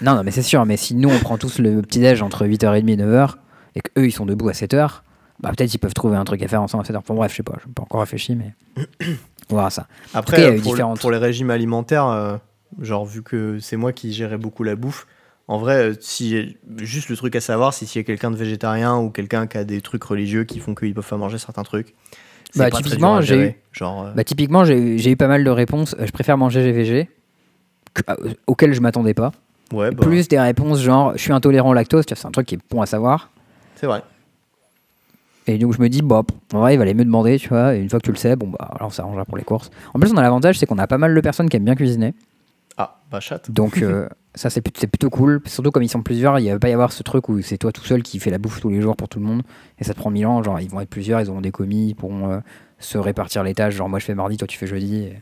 Non, 0.00 0.14
non, 0.14 0.22
mais 0.22 0.30
c'est 0.30 0.42
sûr, 0.42 0.64
mais 0.66 0.76
si 0.76 0.94
nous 0.94 1.08
on 1.10 1.18
prend 1.18 1.36
tous 1.38 1.58
le 1.58 1.82
petit 1.82 1.98
déj 1.98 2.22
entre 2.22 2.46
8h30 2.46 2.88
et 2.90 2.96
9h 2.96 3.34
et 3.74 3.80
qu'eux 3.80 4.06
ils 4.06 4.12
sont 4.12 4.26
debout 4.26 4.48
à 4.48 4.52
7h, 4.52 5.02
bah 5.40 5.50
peut-être 5.56 5.72
ils 5.74 5.78
peuvent 5.78 5.94
trouver 5.94 6.16
un 6.16 6.24
truc 6.24 6.42
à 6.42 6.48
faire 6.48 6.62
ensemble 6.62 6.84
à 6.86 6.90
7h. 6.92 7.00
Bon, 7.06 7.14
bref, 7.14 7.32
je 7.32 7.36
sais 7.38 7.42
pas, 7.42 7.54
je 7.62 7.68
pas 7.70 7.82
encore 7.82 8.00
réfléchi, 8.00 8.34
mais 8.36 8.54
on 9.50 9.56
verra 9.56 9.70
ça. 9.70 9.88
Après, 10.14 10.36
cas, 10.36 10.50
le- 10.52 10.94
pour 10.98 11.10
les 11.10 11.18
régimes 11.18 11.50
alimentaires, 11.50 12.06
euh, 12.06 12.36
genre, 12.80 13.04
vu 13.06 13.22
que 13.22 13.58
c'est 13.60 13.76
moi 13.76 13.92
qui 13.92 14.12
gérais 14.12 14.38
beaucoup 14.38 14.62
la 14.62 14.76
bouffe, 14.76 15.06
en 15.48 15.58
vrai, 15.58 15.90
euh, 15.90 15.94
si, 16.00 16.56
juste 16.76 17.08
le 17.08 17.16
truc 17.16 17.34
à 17.34 17.40
savoir, 17.40 17.72
c'est 17.74 17.86
s'il 17.86 18.00
y 18.00 18.04
a 18.04 18.06
quelqu'un 18.06 18.30
de 18.30 18.36
végétarien 18.36 18.96
ou 18.98 19.10
quelqu'un 19.10 19.46
qui 19.46 19.56
a 19.58 19.64
des 19.64 19.80
trucs 19.80 20.04
religieux 20.04 20.44
qui 20.44 20.60
font 20.60 20.74
qu'ils 20.74 20.94
peuvent 20.94 21.08
pas 21.08 21.16
manger 21.16 21.38
certains 21.38 21.62
trucs. 21.64 21.94
Bah, 22.54 22.70
pas 22.70 22.76
typiquement, 22.78 23.20
j'ai 23.20 23.46
eu- 23.48 23.54
Genre, 23.72 24.06
euh, 24.06 24.12
Bah 24.14 24.24
typiquement, 24.24 24.64
j'ai 24.64 24.98
j'ai 24.98 25.10
eu 25.10 25.16
pas 25.16 25.28
mal 25.28 25.44
de 25.44 25.50
réponses. 25.50 25.94
euh, 25.98 26.06
Je 26.06 26.12
préfère 26.12 26.36
manger 26.38 26.62
GVG 26.62 27.08
que- 27.94 28.02
auxquelles 28.46 28.72
je 28.74 28.80
m'attendais 28.80 29.14
pas. 29.14 29.32
ouais, 29.72 29.90
bah, 29.90 30.02
Plus 30.04 30.28
des 30.28 30.38
réponses 30.40 30.80
genre 30.80 31.12
je 31.14 31.18
suis 31.22 31.32
intolérant 31.32 31.70
au 31.70 31.74
lactose, 31.74 32.04
c'est 32.08 32.26
un 32.26 32.30
truc 32.30 32.46
qui 32.46 32.54
est 32.56 32.60
bon 32.70 32.80
à 32.82 32.86
savoir. 32.86 33.30
c'est 33.76 33.86
vrai. 33.86 34.02
Et 35.46 35.56
donc 35.56 35.74
je 35.74 35.80
me 35.80 35.88
dis, 35.88 36.02
bon, 36.02 36.24
en 36.52 36.60
vrai, 36.60 36.74
il 36.74 36.78
valait 36.78 36.92
mieux 36.94 37.04
demander, 37.06 37.38
tu 37.38 37.48
vois. 37.48 37.74
Et 37.74 37.80
une 37.80 37.88
fois 37.88 37.98
que 38.00 38.04
tu 38.04 38.10
le 38.10 38.16
sais, 38.18 38.36
bon, 38.36 38.48
bah, 38.48 38.68
alors 38.74 38.88
on 38.88 38.90
s'arrangera 38.90 39.24
pour 39.24 39.38
les 39.38 39.44
courses. 39.44 39.70
En 39.94 39.98
plus, 39.98 40.12
on 40.12 40.16
a 40.18 40.22
l'avantage, 40.22 40.58
c'est 40.58 40.66
qu'on 40.66 40.76
a 40.78 40.86
pas 40.86 40.98
mal 40.98 41.14
de 41.14 41.20
personnes 41.22 41.48
qui 41.48 41.56
aiment 41.56 41.64
bien 41.64 41.74
cuisiner. 41.74 42.12
Ah, 42.76 43.00
bah, 43.10 43.20
chatte. 43.20 43.50
Donc 43.50 43.80
euh, 43.82 44.08
ça, 44.38 44.50
c'est 44.50 44.60
plut- 44.60 44.76
c'est 44.78 44.86
plutôt 44.86 45.10
cool. 45.10 45.40
Surtout 45.46 45.70
comme 45.70 45.82
ils 45.82 45.88
sont 45.88 46.02
plusieurs, 46.02 46.38
il 46.38 46.50
va 46.50 46.58
pas 46.58 46.68
y 46.68 46.72
avoir 46.72 46.92
ce 46.92 47.02
truc 47.02 47.28
où 47.28 47.40
c'est 47.42 47.58
toi 47.58 47.72
tout 47.72 47.84
seul 47.84 48.02
qui 48.02 48.18
fait 48.20 48.30
la 48.30 48.38
bouffe 48.38 48.60
tous 48.60 48.70
les 48.70 48.80
jours 48.80 48.96
pour 48.96 49.08
tout 49.08 49.18
le 49.18 49.24
monde. 49.26 49.42
Et 49.78 49.84
ça 49.84 49.94
te 49.94 49.98
prend 49.98 50.10
mille 50.10 50.26
ans. 50.26 50.42
Genre, 50.42 50.60
ils 50.60 50.70
vont 50.70 50.80
être 50.80 50.88
plusieurs, 50.88 51.20
ils 51.20 51.28
auront 51.28 51.40
des 51.40 51.50
commis, 51.50 51.88
ils 51.90 51.94
pourront 51.94 52.30
euh, 52.30 52.38
se 52.78 52.98
répartir 52.98 53.42
les 53.42 53.54
tâches. 53.54 53.74
Genre, 53.74 53.88
moi, 53.88 53.98
je 53.98 54.04
fais 54.04 54.14
mardi, 54.14 54.36
toi, 54.36 54.46
tu 54.48 54.56
fais 54.56 54.66
jeudi. 54.66 54.96
Et, 55.04 55.16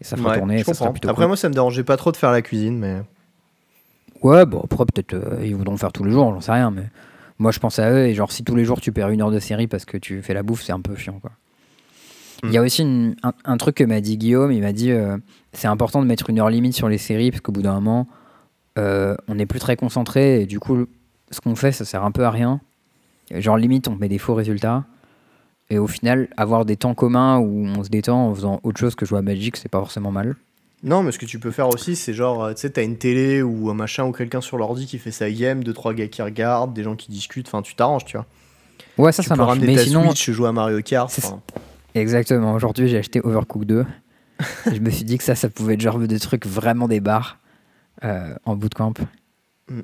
et 0.00 0.04
ça 0.04 0.16
fera 0.16 0.30
Ouais, 0.30 0.38
tourner. 0.38 0.60
et 0.60 0.64
ça 0.64 0.74
sera 0.74 0.90
Après, 0.90 1.14
cool. 1.14 1.26
moi, 1.26 1.36
ça 1.36 1.48
me 1.48 1.54
dérangeait 1.54 1.82
pas 1.84 1.96
trop 1.96 2.12
de 2.12 2.16
faire 2.16 2.30
la 2.30 2.42
cuisine, 2.42 2.78
mais. 2.78 3.00
Ouais, 4.22 4.46
bon, 4.46 4.60
après, 4.64 4.84
peut-être 4.86 5.14
euh, 5.14 5.40
ils 5.44 5.54
voudront 5.54 5.76
faire 5.76 5.92
tous 5.92 6.04
les 6.04 6.10
jours, 6.12 6.32
j'en 6.32 6.40
sais 6.40 6.52
rien. 6.52 6.70
Mais 6.70 6.84
moi, 7.38 7.52
je 7.52 7.58
pense 7.58 7.78
à 7.78 7.90
eux. 7.90 8.06
Et 8.06 8.14
genre, 8.14 8.32
si 8.32 8.44
tous 8.44 8.56
les 8.56 8.64
jours 8.64 8.80
tu 8.80 8.92
perds 8.92 9.10
une 9.10 9.22
heure 9.22 9.30
de 9.30 9.38
série 9.40 9.66
parce 9.66 9.84
que 9.84 9.96
tu 9.98 10.22
fais 10.22 10.34
la 10.34 10.42
bouffe, 10.42 10.62
c'est 10.62 10.72
un 10.72 10.80
peu 10.80 10.94
chiant, 10.96 11.18
quoi. 11.20 11.30
Il 12.44 12.52
y 12.52 12.58
a 12.58 12.62
aussi 12.62 12.82
une- 12.82 13.16
un, 13.22 13.32
un 13.46 13.56
truc 13.56 13.76
que 13.76 13.84
m'a 13.84 14.00
dit 14.02 14.18
Guillaume. 14.18 14.52
Il 14.52 14.60
m'a 14.60 14.72
dit 14.74 14.90
euh, 14.90 15.16
c'est 15.54 15.68
important 15.68 16.02
de 16.02 16.06
mettre 16.06 16.28
une 16.28 16.38
heure 16.38 16.50
limite 16.50 16.74
sur 16.74 16.86
les 16.88 16.98
séries 16.98 17.30
parce 17.30 17.40
qu'au 17.40 17.50
bout 17.50 17.62
d'un 17.62 17.72
moment, 17.74 18.06
euh, 18.78 19.16
on 19.28 19.34
n'est 19.36 19.46
plus 19.46 19.60
très 19.60 19.76
concentré. 19.76 20.42
Et 20.42 20.46
du 20.46 20.60
coup, 20.60 20.86
ce 21.30 21.40
qu'on 21.40 21.56
fait, 21.56 21.72
ça 21.72 21.84
sert 21.84 22.04
un 22.04 22.10
peu 22.12 22.24
à 22.24 22.30
rien. 22.30 22.60
Genre, 23.32 23.56
limite, 23.56 23.88
on 23.88 23.96
met 23.96 24.08
des 24.08 24.18
faux 24.18 24.34
résultats. 24.34 24.84
Et 25.68 25.78
au 25.78 25.86
final, 25.88 26.28
avoir 26.36 26.64
des 26.64 26.76
temps 26.76 26.94
communs 26.94 27.38
où 27.38 27.66
on 27.66 27.82
se 27.82 27.88
détend 27.88 28.28
en 28.28 28.34
faisant 28.34 28.60
autre 28.62 28.78
chose 28.78 28.94
que 28.94 29.04
jouer 29.04 29.18
à 29.18 29.22
Magic, 29.22 29.56
c'est 29.56 29.68
pas 29.68 29.80
forcément 29.80 30.12
mal. 30.12 30.36
Non, 30.84 31.02
mais 31.02 31.10
ce 31.10 31.18
que 31.18 31.26
tu 31.26 31.40
peux 31.40 31.50
faire 31.50 31.68
aussi, 31.68 31.96
c'est 31.96 32.12
genre, 32.14 32.44
euh, 32.44 32.54
tu 32.54 32.60
sais, 32.60 32.70
t'as 32.70 32.84
une 32.84 32.98
télé 32.98 33.42
ou 33.42 33.70
un 33.70 33.74
machin 33.74 34.04
ou 34.04 34.12
quelqu'un 34.12 34.40
sur 34.40 34.58
l'ordi 34.58 34.86
qui 34.86 34.98
fait 34.98 35.10
sa 35.10 35.28
game, 35.30 35.64
deux, 35.64 35.72
trois 35.72 35.92
gars 35.94 36.06
qui 36.06 36.22
regardent, 36.22 36.72
des 36.74 36.84
gens 36.84 36.94
qui 36.94 37.10
discutent, 37.10 37.48
enfin, 37.48 37.62
tu 37.62 37.74
t'arranges, 37.74 38.04
tu 38.04 38.16
vois. 38.16 38.26
Ouais, 38.98 39.10
ça, 39.10 39.22
tu 39.22 39.28
ça 39.28 39.34
peux 39.34 39.38
marche. 39.40 39.54
ramener 39.54 39.66
Mais 39.68 39.76
ta 39.76 39.84
sinon, 39.84 40.04
Switch, 40.10 40.30
jouer 40.30 40.48
à 40.48 40.52
Mario 40.52 40.80
Kart. 40.82 41.10
Exactement. 41.94 42.52
Aujourd'hui, 42.52 42.88
j'ai 42.88 42.98
acheté 42.98 43.20
Overcooked 43.24 43.66
2. 43.66 43.84
Et 44.70 44.74
je 44.74 44.80
me 44.80 44.90
suis 44.90 45.04
dit 45.04 45.18
que 45.18 45.24
ça, 45.24 45.34
ça 45.34 45.48
pouvait 45.48 45.74
être 45.74 45.80
genre 45.80 45.98
de 45.98 46.18
trucs 46.18 46.46
vraiment 46.46 46.88
des 46.88 47.00
bars 47.00 47.38
euh, 48.04 48.34
en 48.44 48.56
bootcamp. 48.56 48.94
Mm. 49.68 49.80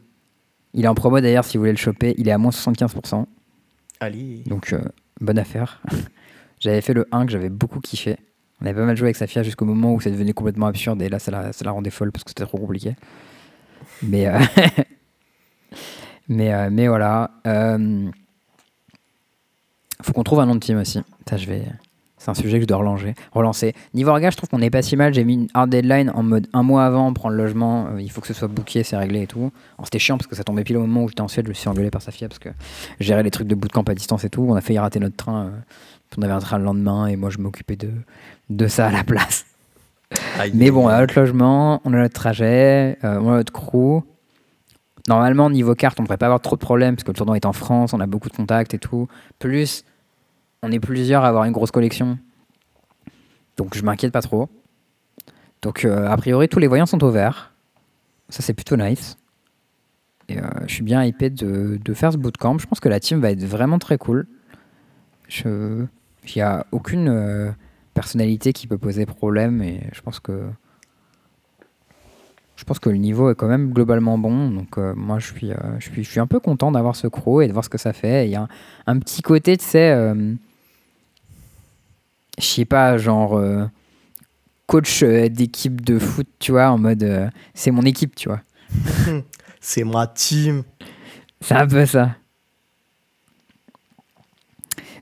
Il 0.75 0.85
est 0.85 0.89
en 0.89 0.95
promo 0.95 1.21
d'ailleurs 1.21 1.45
si 1.45 1.57
vous 1.57 1.63
voulez 1.63 1.73
le 1.73 1.79
choper. 1.79 2.15
Il 2.19 2.29
est 2.29 2.33
à 2.33 2.39
moins 2.39 2.51
75%. 2.51 3.27
Allez. 4.01 4.43
Donc, 4.47 4.73
euh, 4.73 4.83
bonne 5.21 5.39
affaire. 5.39 5.83
j'avais 6.61 6.81
fait 6.81 6.95
le 6.95 7.07
1 7.13 7.27
que 7.27 7.33
j'avais 7.33 7.49
beaucoup 7.49 7.81
kiffé. 7.81 8.17
On 8.61 8.67
avait 8.67 8.75
pas 8.79 8.87
mal 8.87 8.97
joué 8.97 9.07
avec 9.07 9.17
Safia 9.17 9.43
jusqu'au 9.43 9.65
moment 9.65 9.93
où 9.95 10.01
ça 10.01 10.11
devenait 10.11 10.33
complètement 10.33 10.67
absurde. 10.67 11.03
Et 11.03 11.09
là, 11.09 11.19
ça 11.19 11.31
la, 11.31 11.53
ça 11.53 11.65
la 11.65 11.73
rendait 11.73 11.91
folle 11.91 12.13
parce 12.13 12.25
que 12.25 12.31
c'était 12.31 12.45
trop 12.45 12.59
compliqué. 12.59 12.95
Mais, 14.03 14.27
euh, 14.29 14.39
mais, 16.29 16.71
mais 16.71 16.89
voilà. 16.89 17.31
Faut 20.03 20.13
qu'on 20.13 20.25
trouve 20.25 20.41
un 20.41 20.47
nom 20.47 20.55
de 20.55 20.61
team 20.61 20.79
aussi. 20.79 21.01
Ça, 21.29 21.37
je 21.37 21.47
vais. 21.47 21.65
C'est 22.23 22.31
un 22.31 22.35
sujet 22.35 22.59
que 22.59 22.63
je 22.63 22.69
dois 22.69 22.77
relancer. 22.77 23.15
relancer. 23.33 23.75
Niveau 23.95 24.15
regard, 24.15 24.31
je 24.31 24.37
trouve 24.37 24.49
qu'on 24.49 24.63
est 24.63 24.71
pas 24.71 24.81
si 24.81 24.95
mal. 24.97 25.13
J'ai 25.13 25.25
mis 25.25 25.35
une 25.35 25.49
hard 25.55 25.71
deadline 25.71 26.09
en 26.15 26.23
mode 26.23 26.47
un 26.53 26.63
mois 26.63 26.85
avant, 26.85 27.09
on 27.09 27.13
prend 27.15 27.29
le 27.31 27.37
logement. 27.37 27.89
euh, 27.89 28.01
il 28.01 28.11
faut 28.13 28.21
que 28.21 28.29
ce 28.29 28.33
soit 28.33 28.47
booké, 28.47 28.85
c'est 28.85 28.97
réglé 28.97 29.23
et 29.23 29.27
tout. 29.27 29.51
Alors, 29.77 29.87
C'était 29.87 29.99
chiant 29.99 30.17
parce 30.19 30.29
que 30.29 30.37
ça 30.37 30.45
tombait 30.45 30.63
pile 30.63 30.77
au 30.77 30.83
moment 30.83 31.03
où 31.03 31.09
j'étais 31.09 31.21
en 31.21 31.27
Suède. 31.27 31.47
Je 31.47 31.51
me 31.51 31.55
suis 31.55 31.69
engueulé 31.69 31.91
par 31.91 32.01
Safia 32.01 32.29
parce 32.29 32.39
que 32.39 32.51
gérer 33.01 33.25
les 33.25 33.33
trucs 33.33 33.49
de 33.49 33.57
bootcamp 33.57 33.83
à 33.89 33.95
distance 33.95 34.23
et 34.25 34.31
tout. 34.31 34.47
On 34.49 34.55
a 34.55 34.61
failli 34.61 34.79
rater 34.79 35.01
notre 35.01 35.17
train. 35.17 35.47
euh, 35.47 35.51
on 36.17 36.23
avait 36.23 36.33
un 36.33 36.39
train 36.39 36.59
le 36.59 36.65
lendemain 36.65 37.07
et 37.07 37.17
moi 37.17 37.29
je 37.31 37.39
m'occupais 37.39 37.75
de, 37.75 37.91
de 38.51 38.67
ça 38.69 38.87
à 38.87 38.93
la 38.93 39.03
place. 39.03 39.45
Aïe. 40.39 40.53
Mais 40.55 40.71
bon, 40.71 40.85
on 40.85 40.89
a 40.89 41.01
notre 41.01 41.19
logement, 41.19 41.81
on 41.85 41.93
a 41.93 41.97
notre 41.97 42.15
trajet, 42.15 42.99
euh, 43.03 43.19
on 43.21 43.33
a 43.33 43.37
notre 43.39 43.53
crew. 43.53 44.03
Normalement, 45.09 45.51
niveau 45.51 45.75
carte, 45.75 45.99
on 45.99 46.03
ne 46.03 46.07
devrait 46.07 46.19
pas 46.19 46.27
avoir 46.27 46.41
trop 46.41 46.55
de 46.55 46.61
problèmes 46.61 46.95
parce 46.95 47.03
que 47.05 47.11
le 47.11 47.17
tournoi 47.17 47.37
est 47.37 47.47
en 47.47 47.53
France, 47.53 47.93
on 47.93 47.99
a 48.01 48.07
beaucoup 48.07 48.29
de 48.29 48.37
contacts 48.37 48.75
et 48.75 48.79
tout. 48.79 49.09
Plus, 49.41 49.85
on 50.63 50.71
est 50.71 50.81
plusieurs 50.81 51.25
à 51.25 51.29
avoir 51.29 51.45
une 51.45 51.53
grosse 51.53 51.73
collection. 51.73 52.19
Donc 53.57 53.77
je 53.77 53.83
m'inquiète 53.83 54.13
pas 54.13 54.23
trop. 54.23 54.49
Donc 55.61 55.85
euh, 55.85 56.09
a 56.09 56.17
priori, 56.17 56.49
tous 56.49 56.61
les 56.61 56.69
voyants 56.69 56.87
sont 56.87 57.03
au 57.05 57.11
vert. 57.11 57.53
Ça, 58.29 58.43
c'est 58.43 58.55
plutôt 58.55 58.77
nice. 58.77 59.17
Et 60.29 60.39
euh, 60.39 60.43
je 60.67 60.75
suis 60.75 60.83
bien 60.83 61.05
hypé 61.05 61.31
de, 61.31 61.79
de 61.85 61.95
faire 61.95 62.13
ce 62.13 62.17
bootcamp. 62.17 62.59
Je 62.59 62.67
pense 62.67 62.81
que 62.81 62.89
la 62.89 63.01
team 63.01 63.21
va 63.21 63.31
être 63.31 63.45
vraiment 63.45 63.79
très 63.79 63.99
cool. 63.99 64.27
Il 65.45 65.89
n'y 66.37 66.43
a 66.43 66.67
aucune 66.73 67.09
euh, 67.09 67.51
personnalité 67.95 68.53
qui 68.53 68.67
peut 68.67 68.79
poser 68.79 69.07
problème 69.07 69.63
et 69.63 69.81
je 69.93 70.01
pense 70.03 70.21
que 70.21 70.43
je 72.57 72.65
pense 72.65 72.79
que 72.79 72.91
le 72.91 72.99
niveau 72.99 73.31
est 73.31 73.35
quand 73.35 73.49
même 73.49 73.73
globalement 73.73 74.19
bon. 74.19 74.51
Donc 74.51 74.77
moi 74.77 75.19
je 75.19 75.27
suis, 75.27 75.51
je 75.79 75.85
suis 75.85 76.05
je 76.05 76.11
suis 76.11 76.21
un 76.21 76.29
peu 76.29 76.39
content 76.39 76.71
d'avoir 76.71 76.95
ce 76.95 77.09
croc 77.09 77.43
et 77.43 77.49
de 77.49 77.53
voir 77.53 77.65
ce 77.65 77.71
que 77.71 77.79
ça 77.79 77.93
fait. 77.93 78.29
Il 78.29 78.31
y 78.31 78.37
a 78.37 78.47
un, 78.87 78.99
petit 79.01 79.23
côté, 79.23 79.57
tu 79.57 79.65
sais, 79.65 80.15
je 82.39 82.45
sais 82.45 82.65
pas, 82.65 82.97
genre 82.99 83.37
euh, 83.37 83.65
coach 84.67 85.03
euh, 85.03 85.29
d'équipe 85.29 85.85
de 85.85 85.99
foot, 85.99 86.27
tu 86.39 86.53
vois, 86.53 86.71
en 86.71 86.79
mode 86.79 87.03
euh, 87.03 87.29
c'est 87.55 87.71
mon 87.71 87.83
équipe, 87.83 88.15
tu 88.15 88.29
vois. 88.29 88.41
C'est 89.61 89.85
ma 89.85 90.07
team. 90.09 90.65
C'est 91.41 91.55
un 91.55 91.67
peu 91.69 91.87
ça. 91.87 92.17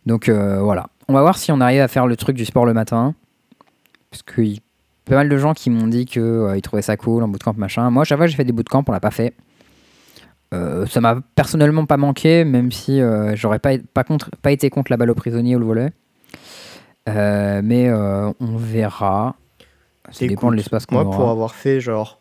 Donc 0.07 0.28
euh, 0.28 0.61
voilà. 0.61 0.89
On 1.09 1.12
va 1.14 1.22
voir 1.22 1.39
si 1.39 1.51
on 1.53 1.61
arrive 1.61 1.81
à 1.81 1.89
faire 1.89 2.07
le 2.07 2.16
truc 2.16 2.37
du 2.37 2.45
sport 2.45 2.66
le 2.66 2.74
matin. 2.74 3.14
Parce 4.11 4.22
que 4.22 4.43
il- 4.43 4.61
pas 5.07 5.14
mal 5.16 5.28
de 5.28 5.37
gens 5.39 5.55
qui 5.55 5.70
m'ont 5.70 5.87
dit 5.89 6.05
qu'ils 6.05 6.61
trouvaient 6.62 6.83
ça 6.83 6.97
cool 6.97 7.22
en 7.22 7.28
bootcamp, 7.28 7.55
machin. 7.57 7.91
Moi, 7.91 8.05
chaque 8.05 8.18
fois, 8.18 8.26
j'ai 8.28 8.37
fait 8.37 8.45
des 8.45 8.53
bootcamps, 8.53 8.85
on 8.87 8.93
l'a 8.93 9.01
pas 9.01 9.11
fait. 9.11 9.35
Ça 10.53 11.01
m'a 11.01 11.20
personnellement 11.35 11.85
pas 11.87 11.97
manqué, 11.97 12.45
même 12.45 12.70
si 12.70 13.01
j'aurais 13.35 13.59
pas, 13.59 13.76
pas, 13.93 14.05
contre, 14.05 14.31
pas 14.43 14.53
été 14.53 14.70
contre 14.70 14.93
la 14.93 14.97
balle 14.97 15.11
au 15.11 15.14
prisonnier 15.16 15.57
ou 15.57 15.59
le 15.59 15.64
volet. 15.66 15.93
Euh, 17.17 17.61
mais 17.63 17.93
on 17.93 18.57
verra. 18.57 19.37
Ça 20.11 20.27
dépend 20.27 20.51
de 20.51 20.57
l'espace 20.57 20.87
qu'on 20.87 20.97
Moi, 20.97 21.05
aura. 21.05 21.17
pour 21.17 21.29
avoir 21.31 21.55
fait 21.55 21.81
genre 21.81 22.21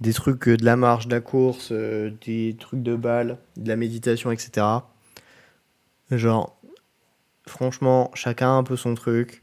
des 0.00 0.12
trucs 0.12 0.48
de 0.48 0.64
la 0.64 0.76
marche, 0.76 1.06
de 1.06 1.14
la 1.14 1.20
course, 1.20 1.72
des 1.72 2.56
trucs 2.58 2.82
de 2.82 2.96
balle, 2.96 3.38
de 3.56 3.68
la 3.68 3.76
méditation, 3.76 4.30
etc. 4.30 4.66
Genre, 6.10 6.56
franchement, 7.46 8.10
chacun 8.14 8.48
a 8.48 8.52
un 8.52 8.62
peu 8.62 8.76
son 8.76 8.94
truc. 8.94 9.42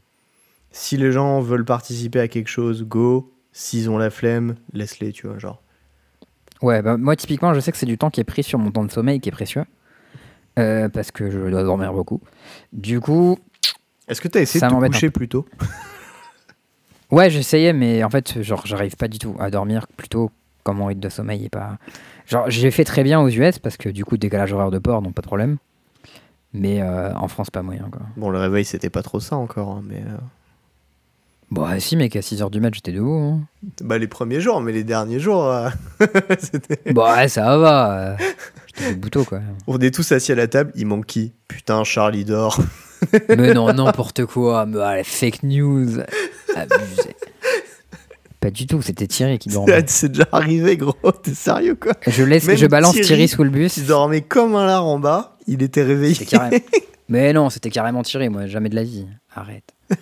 Si 0.70 0.96
les 0.96 1.12
gens 1.12 1.40
veulent 1.40 1.64
participer 1.64 2.20
à 2.20 2.28
quelque 2.28 2.48
chose, 2.48 2.84
go. 2.84 3.32
S'ils 3.52 3.88
ont 3.88 3.98
la 3.98 4.10
flemme, 4.10 4.56
laisse-les, 4.72 5.12
tu 5.12 5.28
vois, 5.28 5.38
genre. 5.38 5.62
Ouais, 6.62 6.82
bah, 6.82 6.96
moi 6.96 7.14
typiquement, 7.14 7.54
je 7.54 7.60
sais 7.60 7.70
que 7.70 7.78
c'est 7.78 7.86
du 7.86 7.98
temps 7.98 8.10
qui 8.10 8.20
est 8.20 8.24
pris 8.24 8.42
sur 8.42 8.58
mon 8.58 8.72
temps 8.72 8.84
de 8.84 8.90
sommeil 8.90 9.20
qui 9.20 9.28
est 9.28 9.32
précieux. 9.32 9.64
Euh, 10.58 10.88
parce 10.88 11.10
que 11.10 11.30
je 11.30 11.38
dois 11.50 11.62
dormir 11.62 11.92
beaucoup. 11.92 12.20
Du 12.72 13.00
coup. 13.00 13.38
Est-ce 14.08 14.20
que 14.20 14.28
tu 14.28 14.38
as 14.38 14.42
essayé 14.42 14.60
Ça 14.60 14.68
de 14.68 14.74
te 14.74 14.86
coucher 14.86 15.10
plus 15.10 15.28
tôt? 15.28 15.46
Ouais, 17.10 17.30
j'essayais, 17.30 17.72
mais 17.72 18.02
en 18.02 18.10
fait, 18.10 18.42
genre, 18.42 18.66
j'arrive 18.66 18.96
pas 18.96 19.06
du 19.08 19.18
tout 19.18 19.36
à 19.38 19.50
dormir 19.50 19.86
plutôt 19.96 20.30
quand 20.64 20.74
mon 20.74 20.86
rythme 20.86 21.00
de 21.02 21.08
sommeil 21.08 21.44
est 21.44 21.48
pas. 21.50 21.76
Genre, 22.26 22.50
j'ai 22.50 22.70
fait 22.70 22.82
très 22.84 23.04
bien 23.04 23.20
aux 23.20 23.28
US 23.28 23.58
parce 23.60 23.76
que 23.76 23.88
du 23.88 24.04
coup, 24.04 24.16
décalage 24.16 24.52
horaire 24.52 24.70
de 24.70 24.78
port, 24.78 25.00
donc 25.02 25.14
pas 25.14 25.22
de 25.22 25.26
problème. 25.26 25.58
Mais 26.54 26.80
euh, 26.82 27.14
en 27.14 27.28
France, 27.28 27.50
pas 27.50 27.62
moyen, 27.62 27.88
quoi. 27.92 28.00
Bon, 28.16 28.30
le 28.30 28.38
réveil, 28.38 28.64
c'était 28.64 28.90
pas 28.90 29.02
trop 29.02 29.20
ça 29.20 29.36
encore, 29.36 29.70
hein, 29.70 29.82
mais. 29.86 29.98
euh, 29.98 30.16
Bon, 31.50 31.62
ah, 31.64 31.78
si, 31.78 31.94
mec, 31.96 32.16
à 32.16 32.20
6h 32.20 32.50
du 32.50 32.60
mat, 32.60 32.74
j'étais 32.74 32.90
debout. 32.90 33.12
hein. 33.12 33.40
Bah, 33.82 33.98
les 33.98 34.08
premiers 34.08 34.40
jours, 34.40 34.60
mais 34.60 34.72
les 34.72 34.82
derniers 34.82 35.20
jours, 35.20 35.44
euh, 35.46 35.68
c'était. 36.38 36.92
bon, 36.92 37.04
ouais, 37.12 37.28
ça 37.28 37.58
va. 37.58 38.16
J'étais 38.76 38.94
debout 38.94 39.10
tôt, 39.10 39.24
quoi. 39.24 39.40
On 39.68 39.78
est 39.78 39.94
tous 39.94 40.10
assis 40.10 40.32
à 40.32 40.36
la 40.36 40.48
table, 40.48 40.72
il 40.74 40.86
manque 40.86 41.06
qui? 41.06 41.32
Putain, 41.46 41.84
Charlie 41.84 42.24
dort. 42.24 42.58
Mais 43.28 43.54
non, 43.54 43.72
n'importe 43.72 44.26
quoi. 44.26 44.66
Mais 44.66 44.78
ah, 44.80 45.04
fake 45.04 45.42
news. 45.42 46.00
Abusé. 46.54 47.14
Pas 48.44 48.50
du 48.50 48.66
tout, 48.66 48.82
c'était 48.82 49.06
Thierry 49.06 49.38
qui 49.38 49.48
dormait. 49.48 49.84
C'est 49.86 50.10
déjà 50.10 50.28
arrivé, 50.30 50.76
gros, 50.76 50.92
t'es 51.22 51.32
sérieux 51.32 51.76
quoi? 51.76 51.94
Je, 52.06 52.22
laisse, 52.22 52.46
Même 52.46 52.58
je 52.58 52.66
balance 52.66 52.92
Thierry, 52.92 53.06
Thierry, 53.06 53.28
sous 53.28 53.42
le 53.42 53.48
bus. 53.48 53.78
Il 53.78 53.86
dormait 53.86 54.20
comme 54.20 54.54
un 54.54 54.66
lard 54.66 54.84
en 54.84 54.98
bas, 54.98 55.38
il 55.46 55.62
était 55.62 55.82
réveillé. 55.82 56.26
Mais 57.08 57.32
non, 57.32 57.48
c'était 57.48 57.70
carrément 57.70 58.02
Thierry, 58.02 58.28
moi, 58.28 58.46
jamais 58.46 58.68
de 58.68 58.74
la 58.74 58.82
vie. 58.82 59.06
Arrête. 59.34 59.72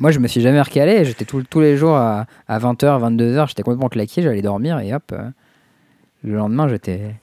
moi, 0.00 0.10
je 0.10 0.18
me 0.18 0.26
suis 0.26 0.40
jamais 0.40 0.60
recalé. 0.60 1.04
J'étais 1.04 1.24
tous 1.24 1.60
les 1.60 1.76
jours 1.76 1.94
à, 1.94 2.26
20h, 2.48 3.16
22h, 3.16 3.46
j'étais 3.46 3.62
complètement 3.62 3.88
claqué, 3.88 4.20
j'allais 4.20 4.42
dormir 4.42 4.80
et 4.80 4.92
hop. 4.92 5.04
euh, 5.12 5.30
le 6.24 6.34
lendemain, 6.34 6.66
j'étais. 6.68 7.14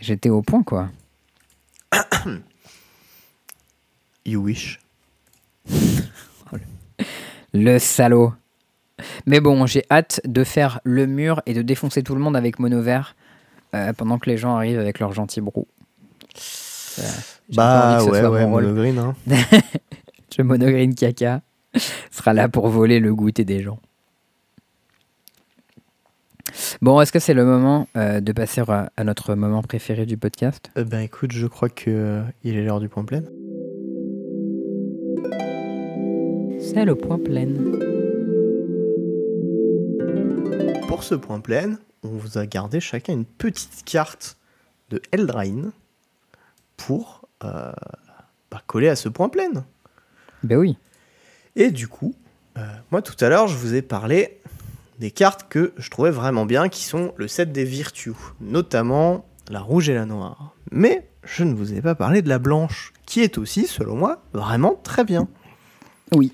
J'étais 0.00 0.30
au 0.30 0.40
point, 0.40 0.62
quoi. 0.62 0.88
You 4.24 4.42
wish. 4.42 4.80
Le 7.52 7.78
salaud. 7.78 8.32
Mais 9.26 9.40
bon, 9.40 9.66
j'ai 9.66 9.84
hâte 9.90 10.20
de 10.24 10.44
faire 10.44 10.80
le 10.84 11.06
mur 11.06 11.42
et 11.46 11.54
de 11.54 11.62
défoncer 11.62 12.02
tout 12.02 12.14
le 12.14 12.20
monde 12.20 12.36
avec 12.36 12.58
mono 12.58 12.82
vert 12.82 13.16
euh, 13.74 13.92
pendant 13.92 14.18
que 14.18 14.28
les 14.28 14.36
gens 14.36 14.54
arrivent 14.56 14.78
avec 14.78 14.98
leur 14.98 15.12
gentil 15.12 15.40
brou. 15.40 15.66
Euh, 16.98 17.02
Bah 17.54 18.04
ouais, 18.04 18.26
ouais, 18.26 18.46
monogreen, 18.46 18.98
hein. 18.98 19.14
Je 20.36 20.42
monogreen 20.42 20.94
caca 20.94 21.40
sera 22.10 22.34
là 22.34 22.48
pour 22.48 22.68
voler 22.68 23.00
le 23.00 23.14
goûter 23.14 23.44
des 23.44 23.62
gens. 23.62 23.80
Bon, 26.82 27.00
est-ce 27.00 27.12
que 27.12 27.18
c'est 27.18 27.34
le 27.34 27.44
moment 27.44 27.88
euh, 27.96 28.20
de 28.20 28.32
passer 28.32 28.62
à, 28.66 28.90
à 28.96 29.04
notre 29.04 29.34
moment 29.34 29.62
préféré 29.62 30.06
du 30.06 30.16
podcast? 30.16 30.70
Euh, 30.76 30.84
ben 30.84 31.00
écoute, 31.00 31.32
je 31.32 31.46
crois 31.46 31.68
euh, 31.88 32.22
il 32.44 32.56
est 32.56 32.64
l'heure 32.64 32.80
du 32.80 32.88
point 32.88 33.04
plein. 33.04 33.22
C'est 36.60 36.84
le 36.84 36.94
point 36.94 37.18
plein. 37.18 37.48
Pour 40.86 41.02
ce 41.02 41.14
point 41.14 41.40
plein, 41.40 41.78
on 42.02 42.08
vous 42.08 42.38
a 42.38 42.46
gardé 42.46 42.80
chacun 42.80 43.12
une 43.12 43.24
petite 43.24 43.84
carte 43.84 44.36
de 44.90 45.00
Eldraine 45.12 45.72
pour 46.76 47.28
euh, 47.44 47.72
bah, 48.50 48.62
coller 48.66 48.88
à 48.88 48.96
ce 48.96 49.08
point 49.08 49.28
plein. 49.28 49.64
Ben 50.42 50.56
oui. 50.58 50.76
Et 51.56 51.70
du 51.70 51.88
coup, 51.88 52.14
euh, 52.56 52.66
moi 52.90 53.02
tout 53.02 53.16
à 53.22 53.28
l'heure, 53.28 53.48
je 53.48 53.56
vous 53.56 53.74
ai 53.74 53.82
parlé 53.82 54.40
des 54.98 55.10
cartes 55.10 55.48
que 55.48 55.72
je 55.78 55.90
trouvais 55.90 56.10
vraiment 56.10 56.44
bien, 56.46 56.68
qui 56.68 56.84
sont 56.84 57.14
le 57.16 57.26
set 57.26 57.52
des 57.52 57.64
Virtues, 57.64 58.12
notamment 58.40 59.24
la 59.50 59.60
rouge 59.60 59.88
et 59.88 59.94
la 59.94 60.06
noire. 60.06 60.54
Mais 60.72 61.06
je 61.24 61.44
ne 61.44 61.54
vous 61.54 61.74
ai 61.74 61.82
pas 61.82 61.94
parlé 61.94 62.22
de 62.22 62.28
la 62.28 62.38
blanche, 62.38 62.92
qui 63.06 63.20
est 63.20 63.36
aussi, 63.38 63.66
selon 63.66 63.96
moi, 63.96 64.22
vraiment 64.32 64.78
très 64.82 65.04
bien. 65.04 65.28
Oui. 66.14 66.32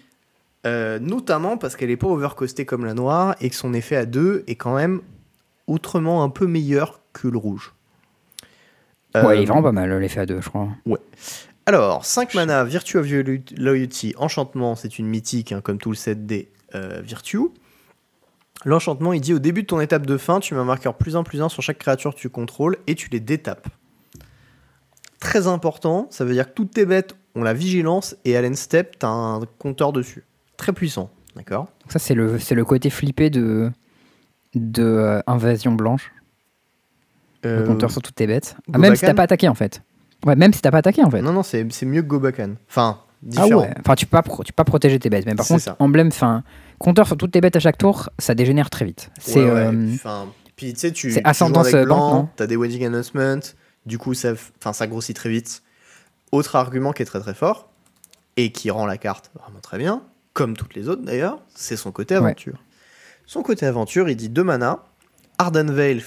Euh, 0.67 0.99
notamment 0.99 1.57
parce 1.59 1.77
qu'elle 1.77 1.89
n'est 1.91 1.97
pas 1.97 2.09
overcostée 2.09 2.65
comme 2.67 2.85
la 2.85 2.95
noire 2.95 3.37
et 3.41 3.51
que 3.51 3.57
son 3.57 3.73
effet 3.75 3.97
à 3.97 4.05
2 4.07 4.45
est 4.47 4.57
quand 4.57 4.75
même 4.75 5.01
autrement 5.67 6.23
un 6.23 6.29
peu 6.29 6.47
meilleur 6.47 7.01
que 7.13 7.29
le 7.29 7.39
rouge. 7.39 7.73
Ouais, 9.15 9.23
il 9.23 9.27
Euh, 9.27 9.43
est 9.43 9.45
vraiment 9.47 9.63
pas 9.63 9.73
mal 9.73 9.93
l'effet 9.99 10.21
à 10.21 10.27
deux, 10.27 10.41
je 10.41 10.49
crois. 10.49 10.69
alors, 11.67 12.05
5 12.05 12.35
mana, 12.35 12.65
Virtue 12.65 12.99
of 12.99 13.07
Loyalty, 13.57 14.15
enchantement, 14.19 14.75
c'est 14.77 14.99
une 14.99 15.07
mythique, 15.07 15.53
hein, 15.53 15.61
comme 15.63 15.79
tout 15.79 15.91
le 15.91 15.97
set 15.97 16.27
des 16.27 16.49
euh, 16.75 17.01
Virtue. 17.03 17.39
L'enchantement, 18.65 19.13
il 19.13 19.21
dit 19.21 19.35
au 19.35 19.39
début 19.39 19.63
de 19.63 19.67
ton 19.67 19.81
étape 19.81 20.07
de 20.07 20.17
fin, 20.17 20.41
tu 20.41 20.55
mets 20.55 20.61
un 20.61 20.65
marqueur 20.65 20.95
plus 20.95 21.15
1 21.17 21.23
plus 21.23 21.41
1 21.43 21.49
sur 21.49 21.63
chaque 21.63 21.79
créature 21.79 22.15
que 22.15 22.21
tu 22.21 22.29
contrôles 22.31 22.79
et 22.87 22.95
tu 22.95 23.09
les 23.11 23.21
détapes. 23.21 23.69
Très 25.21 25.47
important, 25.47 26.09
ça 26.11 26.25
veut 26.25 26.33
dire 26.33 26.49
que 26.49 26.55
toutes 26.55 26.73
tes 26.73 26.85
bêtes 26.87 27.17
ont 27.35 27.43
la 27.43 27.55
vigilance 27.55 28.17
et 28.25 28.37
à 28.37 28.43
l'end-step, 28.43 28.99
tu 28.99 29.07
as 29.07 29.09
un 29.09 29.41
compteur 29.59 29.93
dessus. 29.93 30.25
Très 30.57 30.73
puissant, 30.73 31.11
d'accord? 31.37 31.65
Donc 31.83 31.93
ça, 31.93 31.99
c'est 31.99 32.15
le, 32.15 32.39
c'est 32.39 32.55
le 32.55 32.65
côté 32.65 32.91
flippé 32.91 33.31
de, 33.31 33.71
de 34.55 34.83
euh, 34.83 35.21
Invasion 35.27 35.73
Blanche. 35.73 36.13
Le 37.43 37.51
Euh, 37.51 37.67
compteur 37.67 37.91
sur 37.91 38.03
toutes 38.03 38.15
tes 38.15 38.27
bêtes. 38.27 38.57
Ah, 38.73 38.79
même 38.79 38.97
si 38.97 39.03
t'as 39.03 39.15
pas 39.15 39.23
attaqué, 39.23 39.49
en 39.49 39.55
fait. 39.55 39.83
Ouais, 40.25 40.35
même 40.37 40.53
si 40.53 40.61
t'as 40.63 40.71
pas 40.71 40.79
attaqué, 40.79 41.03
en 41.05 41.11
fait. 41.11 41.23
Non, 41.23 41.33
non, 41.33 41.43
c'est 41.43 41.67
c'est 41.71 41.87
mieux 41.87 42.03
que 42.03 42.09
Gobakan. 42.09 42.55
Enfin, 42.69 42.99
Ah 43.01 43.07
différent. 43.23 43.61
ouais. 43.61 43.75
Enfin, 43.81 43.95
tu 43.95 44.07
peux 44.07 44.11
pas, 44.17 44.23
pro- 44.23 44.43
tu 44.45 44.53
peux 44.53 44.57
pas 44.57 44.65
protéger 44.65 44.99
tes 44.99 45.11
bêtes. 45.11 45.27
Mais 45.27 45.35
par 45.35 45.45
C'est 45.47 45.55
contre, 45.55 45.65
ça. 45.65 45.77
emblème, 45.79 46.09
enfin, 46.09 46.43
compteur 46.79 47.07
sur 47.07 47.17
toutes 47.17 47.33
tes 47.33 47.41
bêtes 47.41 47.57
à 47.57 47.61
chaque 47.61 47.79
tour, 47.79 48.11
ça 48.19 48.35
dégénère 48.35 48.71
très 48.71 48.85
vite. 48.85 49.11
C'est 49.19 49.45
Ouais, 49.45 49.51
ouais, 49.51 49.67
euh, 49.67 49.95
enfin, 49.95 50.29
puis 50.57 50.73
tu 50.73 50.81
sais, 50.81 50.93
tu, 50.93 51.11
joues 51.11 51.21
avec 51.25 51.75
euh, 51.75 51.85
blanc, 51.85 52.31
t'as 52.37 52.47
des 52.47 52.57
wedding 52.57 52.85
announcements, 52.85 53.41
du 53.87 53.99
coup 53.99 54.15
ça, 54.15 54.33
enfin, 54.59 54.73
ça 54.73 54.87
grossit 54.87 55.15
très 55.17 55.29
vite. 55.31 55.63
Autre 56.33 56.57
argument 56.57 56.93
qui 56.93 57.03
est 57.03 57.07
très 57.07 57.21
très 57.21 57.35
fort 57.35 57.69
et 58.37 58.53
qui 58.53 58.71
rend 58.71 58.87
la 58.87 58.99
carte 58.99 59.31
vraiment 59.41 59.61
très 59.61 59.79
bien, 59.79 60.03
comme 60.33 60.57
toutes 60.57 60.75
les 60.75 60.89
autres 60.89 61.03
d'ailleurs, 61.03 61.41
c'est 61.55 61.77
son 61.77 61.93
côté 61.93 62.15
Ouais. 62.15 62.25
aventure. 62.25 62.63
Son 63.27 63.43
côté 63.43 63.67
aventure, 63.67 64.09
il 64.09 64.17
dit 64.17 64.29
2 64.29 64.45
mana, 64.45 64.85
Ardenvale 65.39 66.01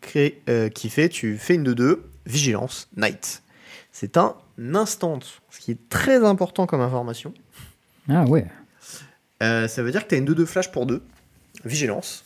crée- 0.00 0.40
euh, 0.48 0.68
qui 0.68 0.90
fait, 0.90 1.08
tu 1.08 1.38
fais 1.38 1.54
une 1.54 1.64
de 1.64 1.72
2, 1.74 2.04
Vigilance, 2.26 2.88
Night. 2.96 3.42
C'est 3.90 4.16
un 4.16 4.34
instant, 4.74 5.18
ce 5.50 5.60
qui 5.60 5.72
est 5.72 5.88
très 5.88 6.24
important 6.24 6.66
comme 6.66 6.80
information. 6.80 7.34
Ah 8.08 8.24
ouais. 8.24 8.46
Euh, 9.42 9.68
ça 9.68 9.82
veut 9.82 9.90
dire 9.90 10.04
que 10.04 10.08
tu 10.08 10.14
as 10.14 10.18
une 10.18 10.24
2-2 10.26 10.46
flash 10.46 10.70
pour 10.70 10.86
2, 10.86 11.02
vigilance. 11.64 12.24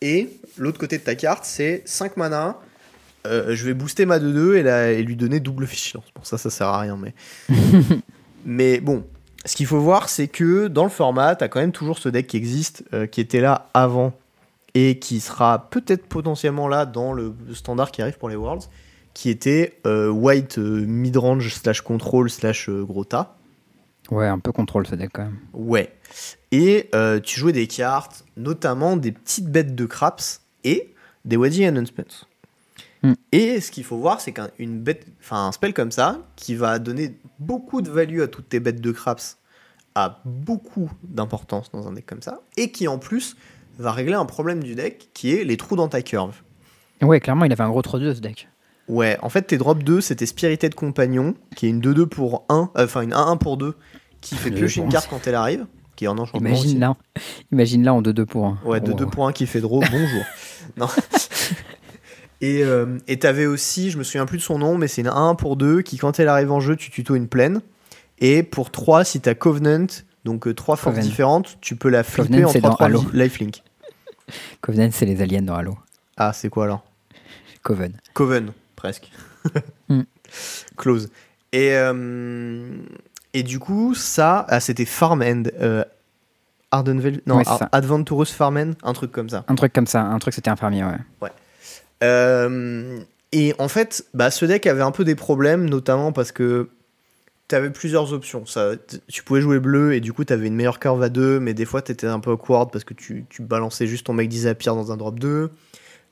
Et 0.00 0.30
l'autre 0.56 0.78
côté 0.78 0.98
de 0.98 1.02
ta 1.02 1.14
carte, 1.14 1.44
c'est 1.44 1.82
5 1.84 2.16
mana. 2.16 2.56
euh, 3.26 3.54
je 3.54 3.64
vais 3.64 3.74
booster 3.74 4.06
ma 4.06 4.18
2-2 4.18 4.54
et, 4.56 4.62
la- 4.62 4.92
et 4.92 5.02
lui 5.02 5.16
donner 5.16 5.40
double 5.40 5.64
vigilance. 5.64 6.04
Bon, 6.14 6.22
ça, 6.22 6.38
ça 6.38 6.50
sert 6.50 6.68
à 6.68 6.80
rien, 6.80 6.96
mais. 6.96 7.14
mais 8.46 8.80
bon, 8.80 9.04
ce 9.44 9.56
qu'il 9.56 9.66
faut 9.66 9.80
voir, 9.80 10.08
c'est 10.08 10.28
que 10.28 10.68
dans 10.68 10.84
le 10.84 10.90
format, 10.90 11.36
tu 11.36 11.44
as 11.44 11.48
quand 11.48 11.60
même 11.60 11.72
toujours 11.72 11.98
ce 11.98 12.08
deck 12.08 12.26
qui 12.28 12.36
existe, 12.36 12.84
euh, 12.94 13.06
qui 13.06 13.20
était 13.20 13.40
là 13.40 13.68
avant 13.74 14.12
et 14.74 14.98
qui 14.98 15.20
sera 15.20 15.68
peut-être 15.70 16.06
potentiellement 16.06 16.68
là 16.68 16.86
dans 16.86 17.12
le 17.12 17.34
standard 17.54 17.90
qui 17.90 18.00
arrive 18.02 18.18
pour 18.18 18.28
les 18.28 18.36
Worlds, 18.36 18.66
qui 19.14 19.30
était 19.30 19.78
euh, 19.86 20.08
white 20.08 20.58
euh, 20.58 20.84
midrange 20.86 21.52
slash 21.54 21.80
control 21.80 22.30
slash 22.30 22.70
gros 22.70 23.04
tas. 23.04 23.36
Ouais, 24.10 24.26
un 24.26 24.38
peu 24.38 24.52
contrôle 24.52 24.86
ce 24.86 24.94
deck 24.94 25.10
quand 25.12 25.24
même. 25.24 25.38
Ouais. 25.52 25.94
Et 26.50 26.88
euh, 26.94 27.20
tu 27.20 27.38
jouais 27.38 27.52
des 27.52 27.66
cartes, 27.66 28.24
notamment 28.36 28.96
des 28.96 29.12
petites 29.12 29.50
bêtes 29.50 29.74
de 29.74 29.86
craps 29.86 30.42
et 30.64 30.94
des 31.24 31.36
wedding 31.36 31.66
announcements. 31.66 32.26
Hmm. 33.02 33.14
Et 33.32 33.60
ce 33.60 33.70
qu'il 33.70 33.84
faut 33.84 33.98
voir, 33.98 34.20
c'est 34.20 34.32
qu'un 34.32 34.48
une 34.58 34.80
bête, 34.80 35.06
enfin 35.20 35.46
un 35.46 35.52
spell 35.52 35.74
comme 35.74 35.92
ça, 35.92 36.20
qui 36.36 36.54
va 36.54 36.78
donner 36.78 37.18
beaucoup 37.38 37.82
de 37.82 37.90
value 37.90 38.20
à 38.20 38.28
toutes 38.28 38.48
tes 38.48 38.60
bêtes 38.60 38.80
de 38.80 38.92
craps, 38.92 39.38
a 39.94 40.20
beaucoup 40.24 40.90
d'importance 41.02 41.70
dans 41.70 41.86
un 41.86 41.92
deck 41.92 42.06
comme 42.06 42.22
ça, 42.22 42.40
et 42.56 42.70
qui 42.70 42.88
en 42.88 42.98
plus 42.98 43.36
va 43.78 43.92
régler 43.92 44.14
un 44.14 44.24
problème 44.24 44.62
du 44.62 44.74
deck, 44.74 45.10
qui 45.12 45.32
est 45.32 45.44
les 45.44 45.56
trous 45.56 45.76
dans 45.76 45.88
ta 45.88 46.02
curve. 46.02 46.42
Ouais, 47.02 47.20
clairement, 47.20 47.44
il 47.44 47.52
avait 47.52 47.62
un 47.62 47.68
gros 47.68 47.82
3-2 47.82 48.14
ce 48.14 48.20
deck. 48.20 48.48
Ouais, 48.88 49.18
en 49.22 49.28
fait, 49.28 49.42
tes 49.42 49.58
drop 49.58 49.82
2, 49.82 50.00
c'était 50.00 50.26
Spirited 50.26 50.74
Compagnon, 50.74 51.34
qui 51.54 51.66
est 51.66 51.68
une 51.68 51.80
2-2 51.80 52.06
pour 52.06 52.44
1, 52.48 52.70
euh, 52.76 52.84
enfin 52.84 53.02
une 53.02 53.12
1-1 53.12 53.38
pour 53.38 53.58
2, 53.58 53.74
qui 54.20 54.34
fait 54.34 54.50
Je 54.50 54.54
piocher 54.54 54.80
une 54.80 54.88
carte 54.88 55.08
quand 55.10 55.26
elle 55.26 55.34
arrive. 55.34 55.66
qui 55.96 56.04
est 56.04 56.08
en 56.08 56.16
enchantement. 56.18 56.48
Imagine 56.48 56.64
aussi. 56.66 56.78
là, 56.78 56.96
imagine 57.52 57.82
là 57.84 57.94
en 57.94 58.02
2-2 58.02 58.24
pour 58.24 58.46
1. 58.46 58.58
Ouais, 58.64 58.80
de 58.80 58.92
2 58.92 59.06
pour 59.06 59.26
1 59.26 59.32
qui 59.32 59.46
fait 59.46 59.60
draw, 59.60 59.80
bonjour. 59.90 60.22
non. 60.76 60.86
Et 62.40 62.62
euh, 62.62 62.98
et 63.08 63.18
t'avais 63.18 63.46
aussi, 63.46 63.90
je 63.90 63.98
me 63.98 64.04
souviens 64.04 64.24
plus 64.24 64.38
de 64.38 64.42
son 64.42 64.58
nom, 64.60 64.78
mais 64.78 64.86
c'est 64.86 65.00
une 65.00 65.08
1 65.08 65.34
pour 65.34 65.56
2 65.56 65.82
qui, 65.82 65.96
quand 65.98 66.20
elle 66.20 66.28
arrive 66.28 66.52
en 66.52 66.60
jeu, 66.60 66.76
tu 66.76 66.90
tuto 66.90 67.16
une 67.16 67.26
plaine. 67.26 67.60
Et 68.20 68.44
pour 68.44 68.70
3, 68.70 69.02
si 69.04 69.20
t'as 69.20 69.34
Covenant, 69.34 69.86
donc 70.24 70.54
3 70.54 70.76
forces 70.76 70.94
Coven. 70.94 71.02
différentes, 71.08 71.58
tu 71.60 71.74
peux 71.74 71.88
la 71.88 72.04
flipper 72.04 72.28
Covenant, 72.28 72.48
en 72.48 72.52
c'est 72.52 72.60
dans 72.60 72.70
3-3 72.74 72.84
Halo. 72.84 73.04
li- 73.12 73.18
lifelink. 73.24 73.62
Covenant, 74.60 74.88
c'est 74.92 75.06
les 75.06 75.20
aliens 75.20 75.42
dans 75.42 75.54
Halo. 75.56 75.76
Ah, 76.16 76.32
c'est 76.32 76.48
quoi 76.48 76.64
alors? 76.64 76.84
Coven. 77.62 77.92
Coven, 78.14 78.52
presque. 78.76 79.10
Hmm. 79.88 80.02
Close. 80.76 81.10
Et, 81.52 81.72
euh, 81.72 82.68
et 83.38 83.42
du 83.42 83.58
coup, 83.58 83.94
ça, 83.94 84.44
ah, 84.48 84.60
c'était 84.60 84.84
Farm 84.84 85.22
End. 85.22 85.44
Euh, 85.60 85.84
Ardenvale, 86.70 87.20
non, 87.26 87.36
Ouais, 87.36 87.44
Ar-. 87.46 87.68
Adventurous 87.72 88.26
Farm 88.26 88.56
End, 88.56 88.72
un 88.82 88.92
truc 88.92 89.12
comme 89.12 89.28
ça. 89.28 89.44
Un 89.48 89.54
truc 89.54 89.72
comme 89.72 89.86
ça, 89.86 90.02
un 90.02 90.18
truc 90.18 90.34
c'était 90.34 90.50
infirmier, 90.50 90.84
ouais. 90.84 91.30
Euh, 92.04 93.00
et 93.32 93.54
en 93.58 93.68
fait, 93.68 94.04
bah, 94.14 94.30
ce 94.30 94.44
deck 94.44 94.66
avait 94.66 94.82
un 94.82 94.90
peu 94.90 95.04
des 95.04 95.14
problèmes, 95.14 95.68
notamment 95.68 96.12
parce 96.12 96.32
que 96.32 96.68
tu 97.48 97.54
avais 97.54 97.70
plusieurs 97.70 98.12
options. 98.12 98.44
Ça, 98.44 98.72
tu 99.08 99.22
pouvais 99.22 99.40
jouer 99.40 99.58
bleu 99.58 99.94
et 99.94 100.00
du 100.00 100.12
coup, 100.12 100.24
tu 100.24 100.32
avais 100.32 100.46
une 100.46 100.54
meilleure 100.54 100.78
curve 100.78 101.02
à 101.02 101.08
2, 101.08 101.40
mais 101.40 101.54
des 101.54 101.64
fois, 101.64 101.80
tu 101.80 101.92
étais 101.92 102.06
un 102.06 102.20
peu 102.20 102.30
awkward 102.32 102.70
parce 102.70 102.84
que 102.84 102.94
tu, 102.94 103.24
tu 103.28 103.42
balançais 103.42 103.86
juste 103.86 104.06
ton 104.06 104.12
mec 104.12 104.28
Disappear 104.28 104.74
dans 104.74 104.92
un 104.92 104.96
drop 104.96 105.18
2. 105.18 105.50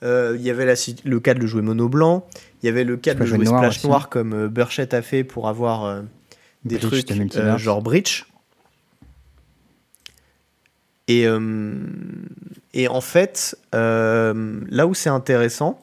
Euh, 0.03 0.37
Il 0.39 0.43
y 0.43 0.51
avait 0.51 0.67
la 0.67 0.75
le 1.05 1.21
cas 1.21 1.35
de 1.35 1.41
le 1.41 1.47
jouer 1.47 1.63
mono 1.63 1.89
blanc. 1.89 2.27
Il 2.63 2.67
y 2.67 2.69
avait 2.69 2.85
le 2.85 2.97
cas 2.97 3.15
de 3.15 3.19
peux 3.19 3.27
jouer 3.27 3.39
jouer 3.39 3.47
noir 3.47 3.61
splash 3.61 3.77
aussi. 3.79 3.87
noir 3.87 4.09
comme 4.09 4.33
euh, 4.33 4.49
Burchett 4.49 4.93
a 4.95 5.03
fait 5.03 5.25
pour 5.25 5.49
avoir 5.49 5.85
euh, 5.85 6.03
des 6.67 6.79
trucs 6.79 7.11
euh, 7.11 7.59
genre 7.59 7.83
Breach. 7.83 8.27
Et, 11.09 11.27
euh, 11.27 11.79
et 12.75 12.89
en 12.89 13.01
fait, 13.01 13.57
euh, 13.75 14.61
là 14.69 14.87
où 14.87 14.95
c'est 14.95 15.09
intéressant, 15.09 15.81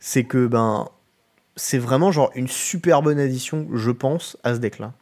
c'est 0.00 0.24
que 0.24 0.46
ben, 0.46 0.88
c'est 1.56 1.78
vraiment 1.78 2.12
genre 2.12 2.30
une 2.34 2.48
super 2.48 3.02
bonne 3.02 3.18
addition, 3.18 3.68
je 3.74 3.90
pense, 3.90 4.36
à 4.44 4.54
ce 4.54 4.60
deck-là. 4.60 4.94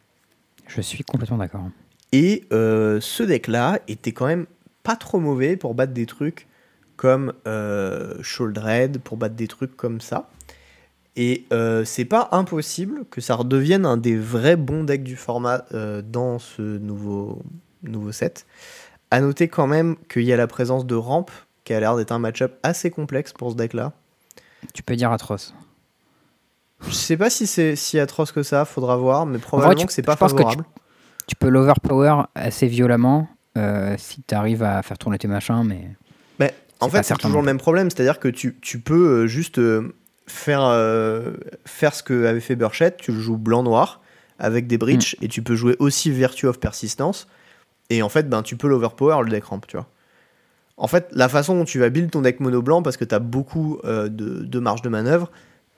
Je 0.67 0.81
suis 0.81 1.03
complètement 1.03 1.37
d'accord. 1.37 1.69
Et 2.11 2.45
euh, 2.51 2.99
ce 3.01 3.23
deck-là 3.23 3.79
était 3.87 4.11
quand 4.11 4.27
même 4.27 4.47
pas 4.83 4.95
trop 4.95 5.19
mauvais 5.19 5.55
pour 5.57 5.75
battre 5.75 5.93
des 5.93 6.05
trucs 6.05 6.47
comme 6.95 7.33
euh, 7.47 8.15
Sholdred, 8.21 8.99
pour 8.99 9.17
battre 9.17 9.35
des 9.35 9.47
trucs 9.47 9.77
comme 9.77 10.01
ça. 10.01 10.29
Et 11.19 11.45
euh, 11.51 11.83
c'est 11.83 12.05
pas 12.05 12.29
impossible 12.31 13.05
que 13.09 13.21
ça 13.21 13.33
redevienne 13.35 13.85
un 13.87 13.97
des 13.97 14.15
vrais 14.15 14.55
bons 14.55 14.83
decks 14.83 15.03
du 15.03 15.15
format 15.15 15.65
euh, 15.73 16.03
dans 16.03 16.37
ce 16.37 16.61
nouveau, 16.61 17.41
nouveau 17.81 18.11
set. 18.11 18.45
À 19.09 19.19
noter 19.19 19.47
quand 19.47 19.65
même 19.65 19.95
qu'il 20.09 20.23
y 20.23 20.31
a 20.31 20.37
la 20.37 20.45
présence 20.45 20.85
de 20.85 20.93
Ramp, 20.93 21.25
qui 21.63 21.73
a 21.73 21.79
l'air 21.79 21.95
d'être 21.97 22.11
un 22.11 22.19
match-up 22.19 22.53
assez 22.61 22.91
complexe 22.91 23.33
pour 23.33 23.49
ce 23.51 23.55
deck-là. 23.55 23.93
Tu 24.75 24.83
peux 24.83 24.95
dire 24.95 25.11
atroce. 25.11 25.55
Je 26.87 26.91
sais 26.93 27.17
pas 27.17 27.31
si 27.31 27.47
c'est 27.47 27.75
si 27.75 27.99
atroce 27.99 28.31
que 28.31 28.43
ça, 28.43 28.63
faudra 28.63 28.95
voir, 28.97 29.25
mais 29.25 29.39
probablement 29.39 29.81
tu- 29.81 29.87
que 29.87 29.93
c'est 29.93 30.03
pas 30.03 30.15
que 30.15 30.23
tu- 30.25 30.29
favorable. 30.29 30.63
Tu 31.25 31.35
peux 31.35 31.49
l'overpower 31.49 32.23
assez 32.35 32.67
violemment 32.67 33.27
euh, 33.57 33.95
si 33.97 34.21
tu 34.21 34.35
arrives 34.35 34.61
à 34.61 34.83
faire 34.83 34.97
tourner 34.99 35.17
tes 35.17 35.27
machins, 35.27 35.63
mais 35.65 35.89
Mais 36.39 36.53
en 36.79 36.89
fait, 36.89 37.01
c'est 37.01 37.17
toujours 37.17 37.41
le 37.41 37.45
même 37.47 37.57
problème, 37.57 37.89
c'est-à-dire 37.89 38.19
que 38.19 38.27
tu, 38.27 38.55
tu 38.61 38.79
peux 38.79 39.23
euh, 39.23 39.27
juste 39.27 39.57
faire, 40.27 40.63
euh, 40.63 41.33
faire 41.65 41.93
ce 41.93 42.03
que 42.03 42.25
avait 42.25 42.39
fait 42.39 42.55
Burchett, 42.55 42.97
tu 42.97 43.11
le 43.11 43.19
joues 43.19 43.37
blanc-noir 43.37 44.01
avec 44.39 44.67
des 44.67 44.77
breach 44.77 45.15
Mm. 45.19 45.25
et 45.25 45.27
tu 45.27 45.41
peux 45.41 45.55
jouer 45.55 45.75
aussi 45.79 46.11
Virtue 46.11 46.47
of 46.47 46.59
Persistence 46.59 47.27
et 47.89 48.01
en 48.03 48.09
fait, 48.09 48.29
ben, 48.29 48.43
tu 48.43 48.57
peux 48.57 48.67
l'overpower 48.67 49.23
le 49.23 49.29
deck 49.29 49.45
ramp, 49.45 49.61
tu 49.67 49.77
vois. 49.77 49.87
En 50.75 50.87
fait, 50.87 51.07
la 51.13 51.27
façon 51.27 51.55
dont 51.55 51.65
tu 51.65 51.79
vas 51.79 51.89
build 51.89 52.11
ton 52.11 52.21
deck 52.21 52.39
mono 52.39 52.61
blanc 52.61 52.83
parce 52.83 52.97
que 52.97 53.05
tu 53.05 53.15
as 53.15 53.19
beaucoup 53.19 53.79
euh, 53.85 54.09
de, 54.09 54.43
de 54.43 54.59
marge 54.59 54.81
de 54.83 54.89
manœuvre 54.89 55.31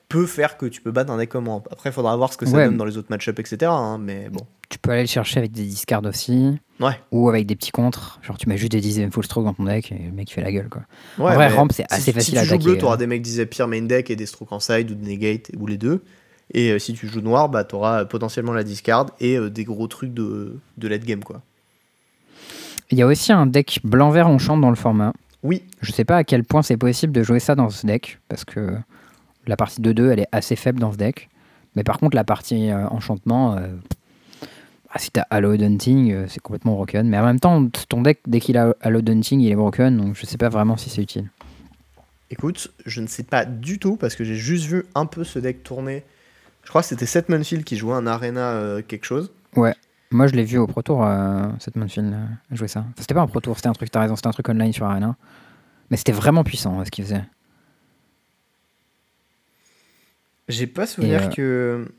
peut 0.10 0.26
faire 0.26 0.58
que 0.58 0.66
tu 0.66 0.82
peux 0.82 0.92
battre 0.92 1.12
un 1.12 1.18
deck 1.18 1.30
comme 1.30 1.48
ramp. 1.48 1.64
Après, 1.72 1.90
il 1.92 1.94
faudra 1.94 2.16
voir 2.18 2.34
ce 2.34 2.38
que 2.38 2.46
ça 2.46 2.58
Ouais. 2.58 2.66
donne 2.66 2.78
dans 2.78 2.86
les 2.86 2.98
autres 2.98 3.08
match-ups, 3.10 3.40
etc. 3.40 3.72
hein, 3.74 3.98
mais 4.02 4.28
bon. 4.30 4.42
tu 4.70 4.78
peux 4.80 4.92
aller 4.92 5.02
le 5.02 5.08
chercher 5.08 5.40
avec 5.40 5.52
des 5.52 5.64
discards 5.64 6.04
aussi, 6.06 6.58
Ouais. 6.80 7.00
ou 7.12 7.30
avec 7.30 7.46
des 7.48 7.56
petits 7.56 7.72
contres. 7.72 8.20
Genre 8.22 8.38
tu 8.38 8.50
mets 8.50 8.58
juste 8.58 8.72
des 8.72 8.82
dixièmes 8.82 9.12
full 9.12 9.24
stroke 9.24 9.46
dans 9.46 9.54
ton 9.54 9.64
deck 9.66 9.92
et 9.92 9.98
le 9.98 10.12
mec 10.12 10.30
il 10.30 10.34
fait 10.34 10.42
la 10.44 10.52
gueule 10.52 10.70
quoi. 10.70 10.82
Ouais, 11.18 11.32
en 11.32 11.36
vrai, 11.36 11.48
ramp 11.50 11.68
c'est 11.72 11.84
si- 11.90 11.94
assez 11.94 12.12
facile 12.14 12.34
si 12.34 12.38
à 12.38 12.42
tu 12.42 12.48
joues 12.50 12.54
attaquer. 12.56 12.70
bleu, 12.72 12.78
tu 12.80 12.86
auras 12.86 12.94
euh. 12.96 12.98
des 12.98 13.08
mecs 13.08 13.22
Disappear 13.22 13.68
main 13.68 13.82
deck 13.84 14.10
et 14.12 14.16
des 14.16 14.26
strokes 14.26 14.52
en 14.52 14.60
side 14.60 14.92
ou 14.92 14.96
de 14.96 15.04
negate 15.08 15.52
ou 15.58 15.66
les 15.68 15.78
deux. 15.78 16.04
Et 16.54 16.72
euh, 16.72 16.80
si 16.80 16.94
tu 16.94 17.08
joues 17.08 17.22
noir, 17.22 17.50
bah, 17.50 17.64
tu 17.64 17.76
auras 17.76 18.06
potentiellement 18.06 18.54
la 18.54 18.64
discard 18.64 19.08
et 19.20 19.38
euh, 19.38 19.50
des 19.52 19.64
gros 19.64 19.88
trucs 19.88 20.14
de, 20.14 20.58
de 20.78 20.88
late 20.88 21.04
game. 21.04 21.24
quoi. 21.24 21.42
Il 22.92 22.98
y 22.98 23.02
a 23.04 23.06
aussi 23.08 23.32
un 23.32 23.46
deck 23.46 23.80
blanc-vert 23.84 24.28
enchant 24.28 24.58
dans 24.58 24.70
le 24.72 24.76
format. 24.76 25.14
Oui, 25.44 25.64
Je 25.82 25.92
sais 25.92 26.06
pas 26.06 26.18
à 26.18 26.24
quel 26.24 26.44
point 26.44 26.62
c'est 26.64 26.76
possible 26.78 27.14
de 27.14 27.22
jouer 27.24 27.40
ça 27.40 27.56
dans 27.56 27.70
ce 27.70 27.86
deck, 27.88 28.20
parce 28.28 28.44
que 28.46 28.72
la 29.50 29.58
partie 29.58 29.82
2-2 29.82 30.12
elle 30.12 30.20
est 30.22 30.28
assez 30.32 30.56
faible 30.56 30.80
dans 30.80 30.92
ce 30.92 30.98
deck. 30.98 31.30
Mais 31.76 31.84
par 31.84 32.00
contre, 32.00 32.16
la 32.16 32.24
partie 32.24 32.72
euh, 32.72 32.88
enchantement, 32.88 33.56
euh, 33.56 33.68
ah, 34.92 35.00
si 35.00 35.12
t'as 35.12 35.26
Halo 35.30 35.52
Hunting, 35.52 36.12
euh, 36.12 36.26
c'est 36.28 36.40
complètement 36.40 36.74
broken. 36.74 37.08
Mais 37.08 37.20
en 37.20 37.26
même 37.26 37.40
temps, 37.40 37.68
ton 37.90 38.02
deck, 38.02 38.22
dès 38.26 38.40
qu'il 38.40 38.58
a 38.58 38.74
Halo 38.82 39.00
Hunting, 39.00 39.40
il 39.40 39.52
est 39.52 39.56
broken, 39.56 39.96
donc 39.96 40.16
je 40.16 40.26
sais 40.26 40.38
pas 40.38 40.50
vraiment 40.50 40.78
si 40.78 40.90
c'est 40.90 41.02
utile. 41.02 41.30
écoute, 42.32 42.72
je 42.86 43.02
ne 43.02 43.08
sais 43.08 43.24
pas 43.24 43.46
du 43.46 43.78
tout 43.78 43.98
parce 43.98 44.16
que 44.16 44.24
j'ai 44.24 44.36
juste 44.36 44.66
vu 44.66 44.86
un 44.96 45.06
peu 45.06 45.24
ce 45.24 45.40
deck 45.40 45.64
tourner. 45.64 46.04
Je 46.64 46.70
crois 46.70 46.82
que 46.82 46.88
c'était 46.88 47.06
Seth 47.06 47.30
Manfield 47.30 47.64
qui 47.64 47.76
jouait 47.76 47.96
un 47.96 48.08
arena 48.08 48.82
quelque 48.88 49.06
chose. 49.06 49.32
Moi, 50.12 50.26
je 50.26 50.34
l'ai 50.34 50.44
vu 50.44 50.58
au 50.58 50.66
Pro 50.66 50.82
Tour, 50.82 51.02
Manfield, 51.76 52.14
euh, 52.14 52.26
jouer 52.56 52.68
ça. 52.68 52.80
Enfin, 52.80 52.94
c'était 52.98 53.14
pas 53.14 53.22
un 53.22 53.28
Pro 53.28 53.42
Tour, 53.42 53.56
c'était 53.56 53.68
un 53.68 53.74
truc, 53.74 53.92
t'as 53.92 54.02
raison, 54.02 54.16
c'était 54.16 54.28
un 54.28 54.32
truc 54.32 54.50
online 54.50 54.74
sur 54.74 54.86
Arena. 54.86 55.16
Mais 55.92 55.98
c'était 55.98 56.12
vraiment 56.12 56.44
puissant, 56.44 56.84
ce 56.84 56.90
qu'il 56.90 57.04
faisait. 57.04 57.24
J'ai 60.50 60.66
pas 60.66 60.88
souvenir 60.88 61.22
euh, 61.24 61.30
que 61.30 61.92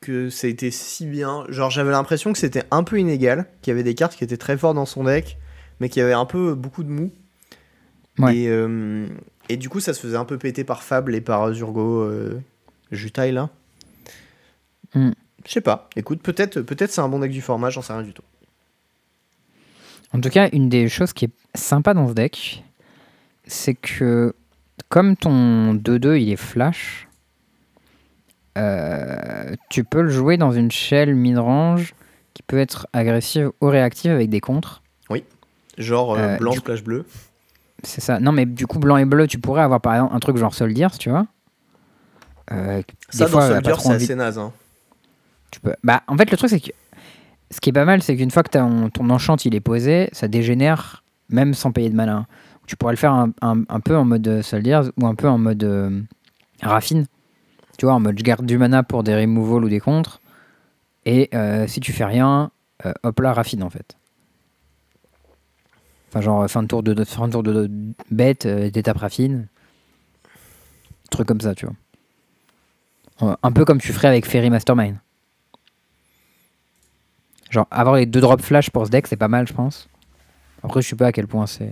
que 0.00 0.30
ça 0.30 0.46
a 0.46 0.50
été 0.50 0.70
si 0.70 1.06
bien. 1.06 1.44
Genre 1.48 1.70
j'avais 1.70 1.92
l'impression 1.92 2.32
que 2.32 2.38
c'était 2.38 2.64
un 2.70 2.82
peu 2.82 2.98
inégal, 2.98 3.46
qu'il 3.60 3.70
y 3.70 3.72
avait 3.72 3.84
des 3.84 3.94
cartes 3.94 4.16
qui 4.16 4.24
étaient 4.24 4.38
très 4.38 4.56
fortes 4.56 4.74
dans 4.74 4.86
son 4.86 5.04
deck, 5.04 5.38
mais 5.78 5.88
qu'il 5.90 6.00
y 6.00 6.02
avait 6.02 6.14
un 6.14 6.24
peu 6.24 6.54
beaucoup 6.54 6.82
de 6.82 6.88
mou. 6.88 7.12
Ouais. 8.18 8.36
Et, 8.36 8.48
euh, 8.48 9.06
et 9.48 9.56
du 9.56 9.68
coup 9.68 9.80
ça 9.80 9.94
se 9.94 10.00
faisait 10.00 10.16
un 10.16 10.24
peu 10.24 10.38
péter 10.38 10.64
par 10.64 10.82
Fable 10.82 11.14
et 11.14 11.20
par 11.20 11.52
Zurgo 11.52 12.02
euh, 12.02 12.40
là. 12.90 13.50
Hmm. 14.94 15.12
Je 15.46 15.52
sais 15.52 15.60
pas. 15.60 15.88
Écoute, 15.94 16.22
peut-être 16.22 16.62
peut-être 16.62 16.90
c'est 16.90 17.00
un 17.00 17.08
bon 17.08 17.20
deck 17.20 17.30
du 17.30 17.42
format, 17.42 17.68
j'en 17.68 17.82
sais 17.82 17.92
rien 17.92 18.02
du 18.02 18.12
tout. 18.12 18.22
En 20.14 20.20
tout 20.20 20.30
cas, 20.30 20.48
une 20.52 20.68
des 20.68 20.88
choses 20.88 21.12
qui 21.12 21.26
est 21.26 21.32
sympa 21.54 21.94
dans 21.94 22.08
ce 22.08 22.14
deck, 22.14 22.64
c'est 23.46 23.74
que 23.74 24.34
comme 24.92 25.16
ton 25.16 25.72
2-2 25.74 26.16
il 26.20 26.30
est 26.30 26.36
flash, 26.36 27.08
euh, 28.58 29.54
tu 29.70 29.84
peux 29.84 30.02
le 30.02 30.10
jouer 30.10 30.36
dans 30.36 30.52
une 30.52 30.70
shell 30.70 31.14
mid-range 31.14 31.94
qui 32.34 32.42
peut 32.42 32.58
être 32.58 32.86
agressive 32.92 33.50
ou 33.62 33.66
réactive 33.68 34.12
avec 34.12 34.28
des 34.30 34.40
contres. 34.40 34.82
Genre 35.78 36.14
euh, 36.14 36.18
Euh, 36.34 36.36
blanc 36.36 36.52
splash 36.52 36.84
bleu. 36.84 37.06
C'est 37.82 38.02
ça. 38.02 38.20
Non, 38.20 38.30
mais 38.30 38.44
du 38.44 38.66
coup, 38.66 38.78
blanc 38.78 38.98
et 38.98 39.06
bleu, 39.06 39.26
tu 39.26 39.38
pourrais 39.38 39.62
avoir 39.62 39.80
par 39.80 39.94
exemple 39.94 40.14
un 40.14 40.20
truc 40.20 40.36
genre 40.36 40.52
Soldiers, 40.54 40.88
tu 40.98 41.08
vois. 41.08 41.26
Euh, 42.52 42.82
Ça 43.08 43.24
des 43.24 43.30
dans 43.32 43.38
fois, 43.38 43.60
trop 43.62 43.80
c'est 43.80 43.88
envie- 43.94 44.04
assez 44.04 44.14
naze. 44.14 44.38
hein. 44.38 44.52
Tu 45.50 45.60
peux... 45.60 45.72
Bah, 45.82 46.02
en 46.08 46.16
fait, 46.18 46.30
le 46.30 46.36
truc, 46.36 46.50
c'est 46.50 46.60
que 46.60 46.72
ce 47.50 47.58
qui 47.62 47.70
est 47.70 47.72
pas 47.72 47.86
mal, 47.86 48.02
c'est 48.02 48.14
qu'une 48.18 48.30
fois 48.30 48.42
que 48.42 48.50
ton, 48.50 48.90
ton 48.90 49.08
enchant 49.08 49.36
il 49.36 49.54
est 49.54 49.60
posé, 49.60 50.10
ça 50.12 50.28
dégénère 50.28 51.02
même 51.30 51.54
sans 51.54 51.72
payer 51.72 51.88
de 51.88 51.96
mana. 51.96 52.26
Tu 52.66 52.76
pourrais 52.76 52.92
le 52.92 52.98
faire 52.98 53.12
un, 53.12 53.80
peu 53.80 53.96
en 53.96 54.04
mode 54.04 54.26
euh, 54.28 54.42
Soldiers 54.42 54.82
ou 55.00 55.06
un 55.06 55.14
peu 55.14 55.28
en 55.28 55.38
mode 55.38 55.64
euh, 55.64 56.00
raffine. 56.62 57.06
Tu 57.76 57.86
vois, 57.86 57.94
en 57.94 58.00
mode 58.00 58.18
je 58.18 58.24
garde 58.24 58.46
du 58.46 58.56
mana 58.56 58.82
pour 58.82 59.02
des 59.02 59.14
removals 59.14 59.64
ou 59.64 59.68
des 59.68 59.80
contres. 59.80 60.20
Et 61.04 61.28
euh, 61.34 61.66
si 61.66 61.80
tu 61.80 61.92
fais 61.92 62.04
rien, 62.04 62.50
hop 63.02 63.20
là, 63.20 63.32
raffine 63.32 63.62
en 63.62 63.70
fait. 63.70 63.96
Enfin, 66.08 66.20
genre 66.20 66.48
fin 66.48 66.62
de 66.62 66.68
tour 66.68 66.82
de, 66.82 67.04
fin 67.04 67.26
de, 67.26 67.32
tour 67.32 67.42
de, 67.42 67.70
bête, 68.10 68.46
d'étape 68.46 68.98
raffine. 68.98 69.48
Truc 71.10 71.26
comme 71.26 71.40
ça, 71.40 71.54
tu 71.54 71.66
vois. 71.66 73.38
Un 73.42 73.52
peu 73.52 73.64
comme 73.64 73.80
tu 73.80 73.92
ferais 73.92 74.08
avec 74.08 74.26
Fairy 74.26 74.50
Mastermind. 74.50 74.96
Genre, 77.52 77.66
avoir 77.70 77.96
les 77.96 78.06
deux 78.06 78.20
drops 78.20 78.42
flash 78.42 78.70
pour 78.70 78.86
ce 78.86 78.90
deck, 78.90 79.06
c'est 79.06 79.16
pas 79.16 79.28
mal, 79.28 79.46
je 79.46 79.52
pense. 79.52 79.88
Après, 80.62 80.80
je 80.80 80.88
sais 80.88 80.96
pas 80.96 81.08
à 81.08 81.12
quel 81.12 81.26
point 81.26 81.46
c'est. 81.46 81.70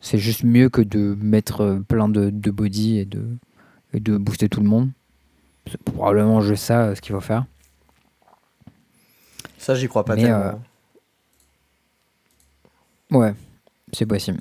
C'est 0.00 0.18
juste 0.18 0.44
mieux 0.44 0.68
que 0.68 0.80
de 0.80 1.16
mettre 1.20 1.62
euh, 1.62 1.80
plein 1.80 2.08
de, 2.08 2.30
de 2.30 2.50
body 2.50 2.98
et 2.98 3.04
de, 3.04 3.24
et 3.92 4.00
de 4.00 4.16
booster 4.16 4.48
tout 4.48 4.60
le 4.60 4.68
monde. 4.68 4.90
C'est 5.70 5.82
probablement 5.82 6.40
juste 6.40 6.64
ça 6.64 6.82
euh, 6.84 6.94
ce 6.94 7.00
qu'il 7.00 7.14
faut 7.14 7.20
faire. 7.20 7.44
Ça 9.58 9.74
j'y 9.74 9.88
crois 9.88 10.04
pas 10.04 10.14
Mais, 10.16 10.22
tellement. 10.22 10.38
euh, 10.38 10.52
Ouais, 13.10 13.34
c'est 13.92 14.06
possible. 14.06 14.38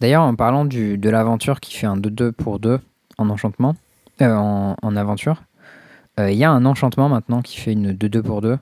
D'ailleurs, 0.00 0.22
en 0.22 0.34
parlant 0.34 0.64
du, 0.64 0.98
de 0.98 1.10
l'aventure 1.10 1.60
qui 1.60 1.74
fait 1.76 1.86
un 1.86 1.96
2-2 1.96 2.32
pour 2.32 2.58
2 2.58 2.80
en 3.18 3.30
enchantement, 3.30 3.76
euh, 4.20 4.34
en, 4.34 4.76
en 4.80 4.96
aventure, 4.96 5.42
euh, 6.18 6.30
il 6.30 6.38
y 6.38 6.44
a 6.44 6.50
un 6.50 6.64
enchantement 6.64 7.08
maintenant 7.08 7.40
qui 7.42 7.58
fait 7.58 7.72
une 7.72 7.92
2-2 7.92 8.22
pour 8.22 8.40
2. 8.42 8.58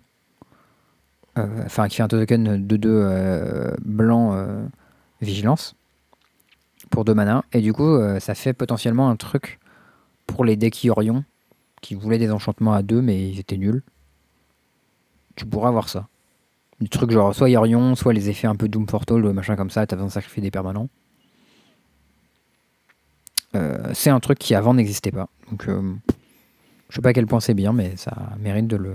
euh, 1.39 1.47
enfin 1.65 1.89
qui 1.89 1.97
fait 1.97 2.03
un 2.03 2.09
token 2.09 2.67
de 2.67 2.77
2 2.77 3.77
blanc 3.85 4.37
vigilance 5.21 5.75
pour 6.91 7.05
2 7.05 7.15
mana. 7.15 7.45
Et 7.53 7.61
du 7.61 7.73
coup, 7.73 7.95
euh, 7.95 8.21
ça 8.21 8.35
fait 8.35 8.53
potentiellement 8.53 9.09
un 9.09 9.17
truc 9.17 9.59
pour 10.27 10.45
les 10.45 10.57
decks 10.57 10.85
Yorion 10.85 11.25
qui 11.83 11.95
voulaient 11.95 12.19
des 12.19 12.31
enchantements 12.31 12.73
à 12.73 12.83
2 12.83 13.01
mais 13.03 13.29
ils 13.29 13.39
étaient 13.39 13.57
nuls. 13.57 13.83
Tu 15.37 15.47
pourras 15.47 15.69
avoir 15.69 15.89
ça. 15.89 16.09
Des 16.81 16.89
trucs 16.89 17.11
genre 17.11 17.35
soit 17.35 17.51
Yorion, 17.51 17.95
soit 17.95 18.13
les 18.13 18.29
effets 18.29 18.47
un 18.47 18.57
peu 18.57 18.69
Doom 18.69 18.87
Portal 18.87 19.25
ou 19.25 19.33
machin 19.33 19.57
comme 19.57 19.71
ça, 19.71 19.87
t'as 19.87 19.97
besoin 19.97 20.09
de 20.09 20.13
sacrifier 20.13 20.43
des 20.43 20.51
permanents. 20.51 20.89
Euh, 23.55 23.91
c'est 23.95 24.11
un 24.11 24.21
truc 24.21 24.39
qui 24.39 24.55
avant 24.55 24.75
n'existait 24.75 25.13
pas. 25.13 25.29
Donc 25.51 25.69
euh, 25.69 25.95
je 26.91 26.97
sais 26.97 27.03
pas 27.03 27.11
à 27.11 27.13
quel 27.13 27.27
point 27.27 27.41
c'est 27.41 27.55
bien, 27.55 27.73
mais 27.73 27.97
ça 27.97 28.15
mérite 28.39 28.67
de 28.67 28.77
le. 28.77 28.95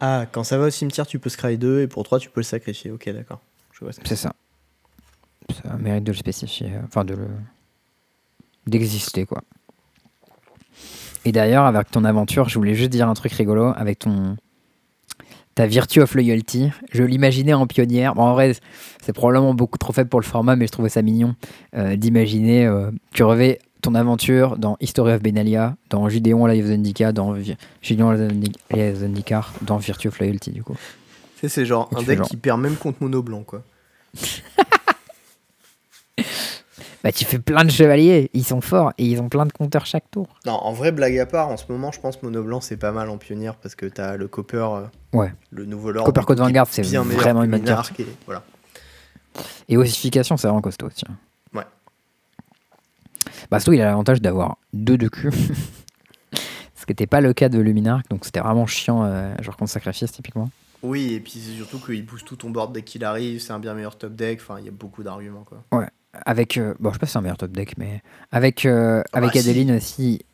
Ah, 0.00 0.26
quand 0.30 0.42
ça 0.42 0.58
va 0.58 0.66
au 0.66 0.70
cimetière, 0.70 1.06
tu 1.06 1.18
peux 1.20 1.30
scry 1.30 1.56
2 1.58 1.82
et 1.82 1.86
pour 1.86 2.02
3, 2.02 2.18
tu 2.18 2.28
peux 2.28 2.40
le 2.40 2.44
sacrifier. 2.44 2.90
Ok, 2.90 3.08
d'accord. 3.10 3.40
C'est 4.04 4.16
ça. 4.16 4.34
Ça 5.52 5.76
mérite 5.78 6.04
de 6.04 6.12
le 6.12 6.16
spécifier. 6.16 6.68
euh, 6.74 6.80
Enfin, 6.86 7.04
de 7.04 7.14
le. 7.14 7.26
d'exister, 8.66 9.26
quoi. 9.26 9.42
Et 11.24 11.32
d'ailleurs, 11.32 11.64
avec 11.64 11.90
ton 11.90 12.04
aventure, 12.04 12.48
je 12.48 12.58
voulais 12.58 12.74
juste 12.74 12.90
dire 12.90 13.08
un 13.08 13.14
truc 13.14 13.32
rigolo. 13.32 13.72
Avec 13.76 14.00
ton. 14.00 14.36
Ta 15.54 15.66
Virtue 15.66 16.00
of 16.00 16.14
Loyalty, 16.14 16.70
je 16.92 17.02
l'imaginais 17.02 17.52
en 17.52 17.66
pionnière. 17.66 18.14
Bon, 18.14 18.22
en 18.22 18.32
vrai, 18.32 18.54
c'est 19.02 19.12
probablement 19.12 19.52
beaucoup 19.52 19.76
trop 19.76 19.92
faible 19.92 20.08
pour 20.08 20.18
le 20.18 20.24
format, 20.24 20.56
mais 20.56 20.66
je 20.66 20.72
trouvais 20.72 20.88
ça 20.88 21.02
mignon 21.02 21.34
euh, 21.76 21.94
d'imaginer. 21.96 22.64
euh, 22.66 22.90
tu 23.12 23.22
revais 23.22 23.58
ton 23.82 23.94
aventure 23.94 24.56
dans 24.56 24.78
History 24.80 25.12
of 25.12 25.22
Benalia, 25.22 25.76
dans 25.90 26.08
Gideon 26.08 26.46
Live 26.46 26.68
Zendika, 26.68 27.12
dans 27.12 27.32
Vi- 27.32 27.56
Gideon 27.82 28.12
Live 28.70 28.94
Zendikar, 29.00 29.52
dans 29.60 29.76
Virtue 29.76 30.08
of 30.08 30.18
Loyalty, 30.20 30.52
du 30.52 30.62
coup. 30.62 30.74
Tu 31.34 31.40
sais, 31.42 31.48
c'est 31.50 31.66
genre 31.66 31.90
un 31.94 32.02
deck 32.02 32.18
genre- 32.18 32.28
qui 32.28 32.36
perd 32.38 32.58
même 32.58 32.76
contre 32.76 33.02
mono 33.02 33.22
blanc, 33.22 33.42
quoi. 33.42 33.62
Bah, 37.04 37.10
tu 37.10 37.24
fais 37.24 37.38
plein 37.40 37.64
de 37.64 37.70
chevaliers, 37.70 38.30
ils 38.32 38.44
sont 38.44 38.60
forts 38.60 38.92
et 38.96 39.04
ils 39.04 39.20
ont 39.20 39.28
plein 39.28 39.44
de 39.44 39.52
compteurs 39.52 39.86
chaque 39.86 40.08
tour. 40.10 40.28
Non, 40.46 40.52
en 40.52 40.72
vrai, 40.72 40.92
blague 40.92 41.18
à 41.18 41.26
part, 41.26 41.48
en 41.48 41.56
ce 41.56 41.64
moment, 41.68 41.90
je 41.90 42.00
pense 42.00 42.22
mono 42.22 42.42
blanc, 42.44 42.60
c'est 42.60 42.76
pas 42.76 42.92
mal 42.92 43.08
en 43.10 43.18
pionnière 43.18 43.56
parce 43.56 43.74
que 43.74 43.86
t'as 43.86 44.16
le 44.16 44.28
Copper, 44.28 44.56
euh, 44.72 44.82
Ouais. 45.12 45.32
le 45.50 45.64
nouveau 45.64 45.90
lord. 45.90 46.04
Copper 46.04 46.22
Code 46.24 46.38
Vanguard, 46.38 46.66
c'est 46.70 46.82
vraiment 46.82 47.42
une 47.42 47.50
bonne 47.50 47.66
et 47.98 48.06
voilà. 48.26 48.44
Et 49.68 49.76
ossification, 49.76 50.36
c'est 50.36 50.46
vraiment 50.46 50.60
costaud 50.60 50.86
aussi. 50.86 51.02
hein. 51.08 51.14
Ouais. 51.54 51.64
Basto, 53.50 53.72
il 53.72 53.80
a 53.80 53.86
l'avantage 53.86 54.20
d'avoir 54.22 54.58
deux 54.72 54.96
de 54.96 55.08
cul. 55.08 55.30
Ce 56.76 56.86
qui 56.86 56.90
n'était 56.92 57.06
pas 57.06 57.20
le 57.20 57.32
cas 57.32 57.48
de 57.48 57.58
Luminarch, 57.60 58.04
donc 58.10 58.24
c'était 58.24 58.40
vraiment 58.40 58.66
chiant, 58.66 59.04
euh, 59.04 59.34
genre 59.40 59.56
contre 59.56 59.70
Sacrifice 59.70 60.10
typiquement. 60.12 60.50
Oui, 60.82 61.14
et 61.14 61.20
puis 61.20 61.32
c'est 61.32 61.56
surtout 61.56 61.78
qu'il 61.78 62.04
booste 62.04 62.26
tout 62.26 62.34
ton 62.36 62.50
board 62.50 62.72
dès 62.72 62.82
qu'il 62.82 63.04
arrive, 63.04 63.40
c'est 63.40 63.52
un 63.52 63.60
bien 63.60 63.74
meilleur 63.74 63.96
top 63.96 64.14
deck, 64.14 64.40
enfin, 64.40 64.56
il 64.58 64.64
y 64.66 64.68
a 64.68 64.72
beaucoup 64.72 65.02
d'arguments, 65.04 65.44
quoi. 65.44 65.62
Avec, 66.26 66.58
euh, 66.58 66.74
bon, 66.78 66.90
je 66.90 66.94
sais 66.94 66.98
pas 66.98 67.06
si 67.06 67.12
c'est 67.12 67.18
un 67.18 67.22
meilleur 67.22 67.38
top 67.38 67.52
deck, 67.52 67.78
mais 67.78 68.02
avec, 68.32 68.66
euh, 68.66 69.02
Ah 69.12 69.18
avec 69.18 69.32
bah, 69.34 69.40
si. 69.40 69.50
Adeline 69.50 69.72
aussi. 69.72 70.24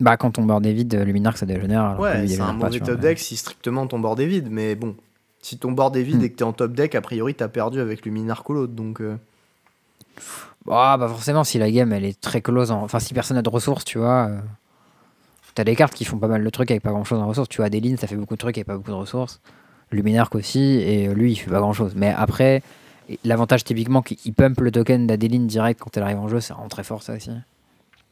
Bah, 0.00 0.16
quand 0.16 0.32
ton 0.32 0.42
board 0.44 0.66
est 0.66 0.72
vide, 0.72 0.94
Luminarch 0.94 1.36
ça 1.36 1.46
dégénère. 1.46 1.96
Ouais, 2.00 2.26
c'est 2.26 2.40
un 2.40 2.52
mauvais 2.52 2.80
top 2.80 2.98
deck 3.00 3.18
si 3.20 3.36
strictement 3.36 3.86
ton 3.86 4.00
board 4.00 4.18
est 4.20 4.26
vide, 4.26 4.48
mais 4.50 4.74
bon. 4.74 4.96
Si 5.40 5.58
ton 5.58 5.72
board 5.72 5.96
est 5.96 6.02
vide 6.02 6.20
Hmm. 6.20 6.24
et 6.24 6.30
que 6.30 6.36
t'es 6.36 6.44
en 6.44 6.52
top 6.52 6.72
deck, 6.72 6.94
a 6.94 7.00
priori 7.00 7.34
t'as 7.34 7.48
perdu 7.48 7.80
avec 7.80 8.04
Luminar 8.04 8.42
ou 8.48 8.52
l'autre, 8.54 8.72
donc... 8.72 9.00
euh, 9.00 9.16
Ah, 10.70 10.96
bah 10.98 11.08
forcément, 11.08 11.44
si 11.44 11.58
la 11.58 11.70
game 11.70 11.92
elle 11.92 12.04
est 12.04 12.20
très 12.20 12.40
close, 12.40 12.70
en... 12.70 12.82
enfin 12.82 12.98
si 13.00 13.14
personne 13.14 13.36
n'a 13.36 13.42
de 13.42 13.48
ressources, 13.48 13.84
tu 13.84 13.98
vois, 13.98 14.28
euh, 14.28 14.38
t'as 15.54 15.64
des 15.64 15.74
cartes 15.76 15.94
qui 15.94 16.04
font 16.04 16.18
pas 16.18 16.28
mal 16.28 16.42
de 16.44 16.50
trucs 16.50 16.70
avec 16.70 16.82
pas 16.82 16.90
grand 16.90 17.04
chose 17.04 17.20
en 17.20 17.26
ressources. 17.28 17.48
Tu 17.48 17.56
vois, 17.58 17.66
Adeline, 17.66 17.96
ça 17.96 18.06
fait 18.06 18.16
beaucoup 18.16 18.34
de 18.34 18.38
trucs 18.40 18.56
avec 18.58 18.66
pas 18.66 18.76
beaucoup 18.76 18.90
de 18.90 18.96
ressources. 18.96 19.40
Luminarch 19.90 20.34
aussi, 20.34 20.60
et 20.60 21.08
euh, 21.08 21.14
lui, 21.14 21.32
il 21.32 21.36
fait 21.36 21.50
pas 21.50 21.58
grand 21.60 21.72
chose. 21.74 21.92
Mais 21.96 22.12
après, 22.16 22.62
l'avantage 23.24 23.64
typiquement 23.64 24.02
qu'il 24.02 24.32
pump 24.34 24.60
le 24.60 24.70
token 24.70 25.06
d'Adeline 25.06 25.46
direct 25.46 25.80
quand 25.80 25.96
elle 25.96 26.02
arrive 26.02 26.18
en 26.18 26.28
jeu, 26.28 26.40
c'est 26.40 26.52
vraiment 26.52 26.68
très 26.68 26.84
fort 26.84 27.02
ça 27.02 27.14
aussi. 27.14 27.30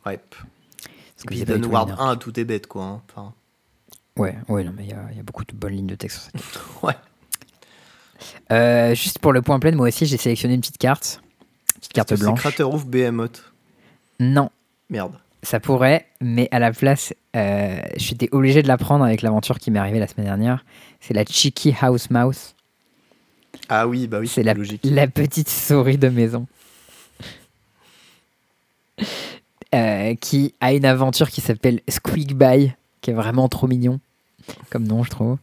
Ouais. 0.06 0.18
Parce 0.18 1.24
Et 1.24 1.26
puis 1.26 1.38
il 1.38 1.44
donne 1.44 1.64
Ward 1.66 1.88
Luminarch. 1.88 2.08
1 2.08 2.12
à 2.12 2.16
tout 2.16 2.38
est 2.40 2.44
bête, 2.44 2.66
quoi. 2.66 2.84
hein. 2.84 3.02
Enfin, 3.10 3.32
Ouais, 4.16 4.36
ouais, 4.48 4.64
non, 4.64 4.72
mais 4.76 4.84
il 4.84 4.90
y 4.90 4.92
a, 4.92 5.04
il 5.12 5.16
y 5.16 5.20
a 5.20 5.22
beaucoup 5.22 5.44
de 5.44 5.52
bonnes 5.54 5.72
lignes 5.72 5.86
de 5.86 5.94
texte 5.94 6.30
ouais. 6.82 6.94
Euh, 8.52 8.94
juste 8.94 9.18
pour 9.18 9.32
le 9.32 9.40
point 9.40 9.58
plein, 9.58 9.72
moi 9.72 9.88
aussi, 9.88 10.06
j'ai 10.06 10.16
sélectionné 10.16 10.54
une 10.54 10.60
petite 10.60 10.78
carte. 10.78 11.22
Petite 11.76 11.92
carte 11.92 12.18
blanche. 12.18 12.38
C'est 12.42 12.48
Craterhoof 12.50 12.86
Behemoth. 12.86 13.52
Non, 14.18 14.50
Merde. 14.90 15.14
Ça 15.42 15.58
pourrait, 15.58 16.06
mais 16.20 16.48
à 16.50 16.58
la 16.58 16.70
place, 16.70 17.14
euh, 17.34 17.80
j'étais 17.96 18.28
obligé 18.32 18.62
de 18.62 18.68
la 18.68 18.76
prendre 18.76 19.04
avec 19.04 19.22
l'aventure 19.22 19.58
qui 19.58 19.70
m'est 19.70 19.78
arrivée 19.78 19.98
la 19.98 20.06
semaine 20.06 20.26
dernière. 20.26 20.64
C'est 21.00 21.14
la 21.14 21.24
Cheeky 21.24 21.74
House 21.80 22.10
Mouse, 22.10 22.54
Ah 23.70 23.86
oui, 23.88 24.06
bah 24.06 24.18
oui, 24.20 24.28
C'est 24.28 24.42
la, 24.42 24.52
logique. 24.52 24.82
la 24.84 25.06
petite 25.06 25.48
souris 25.48 25.96
de 25.96 26.08
maison. 26.08 26.46
Euh, 29.72 30.14
qui 30.16 30.52
a 30.60 30.72
une 30.72 30.84
aventure 30.84 31.30
qui 31.30 31.40
s'appelle 31.40 31.80
Squeak 31.88 32.34
By, 32.36 32.72
qui 33.00 33.10
est 33.10 33.14
vraiment 33.14 33.48
trop 33.48 33.68
mignon 33.68 34.00
comme 34.70 34.84
nom, 34.84 35.04
je 35.04 35.10
trouve. 35.10 35.36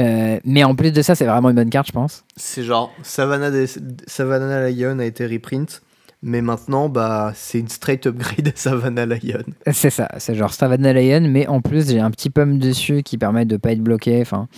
Euh, 0.00 0.40
mais 0.44 0.64
en 0.64 0.74
plus 0.74 0.92
de 0.92 1.02
ça, 1.02 1.14
c'est 1.14 1.26
vraiment 1.26 1.50
une 1.50 1.56
bonne 1.56 1.68
carte, 1.70 1.88
je 1.88 1.92
pense. 1.92 2.24
C'est 2.36 2.64
genre 2.64 2.90
Savannah, 3.02 3.50
des- 3.50 3.66
Savannah 4.06 4.70
Lion 4.70 4.98
a 4.98 5.04
été 5.04 5.26
reprint, 5.26 5.82
mais 6.22 6.40
maintenant 6.40 6.88
bah 6.88 7.32
c'est 7.34 7.58
une 7.58 7.68
straight 7.68 8.06
upgrade 8.06 8.46
de 8.46 8.52
Savannah 8.54 9.04
Lion. 9.04 9.42
C'est 9.72 9.90
ça, 9.90 10.08
c'est 10.18 10.34
genre 10.34 10.54
Savannah 10.54 10.94
Lion, 10.94 11.28
mais 11.28 11.46
en 11.48 11.60
plus 11.60 11.90
j'ai 11.90 12.00
un 12.00 12.10
petit 12.10 12.30
pump 12.30 12.58
dessus 12.58 13.02
qui 13.02 13.18
permet 13.18 13.44
de 13.44 13.58
pas 13.58 13.72
être 13.72 13.82
bloqué. 13.82 14.20
Enfin, 14.22 14.48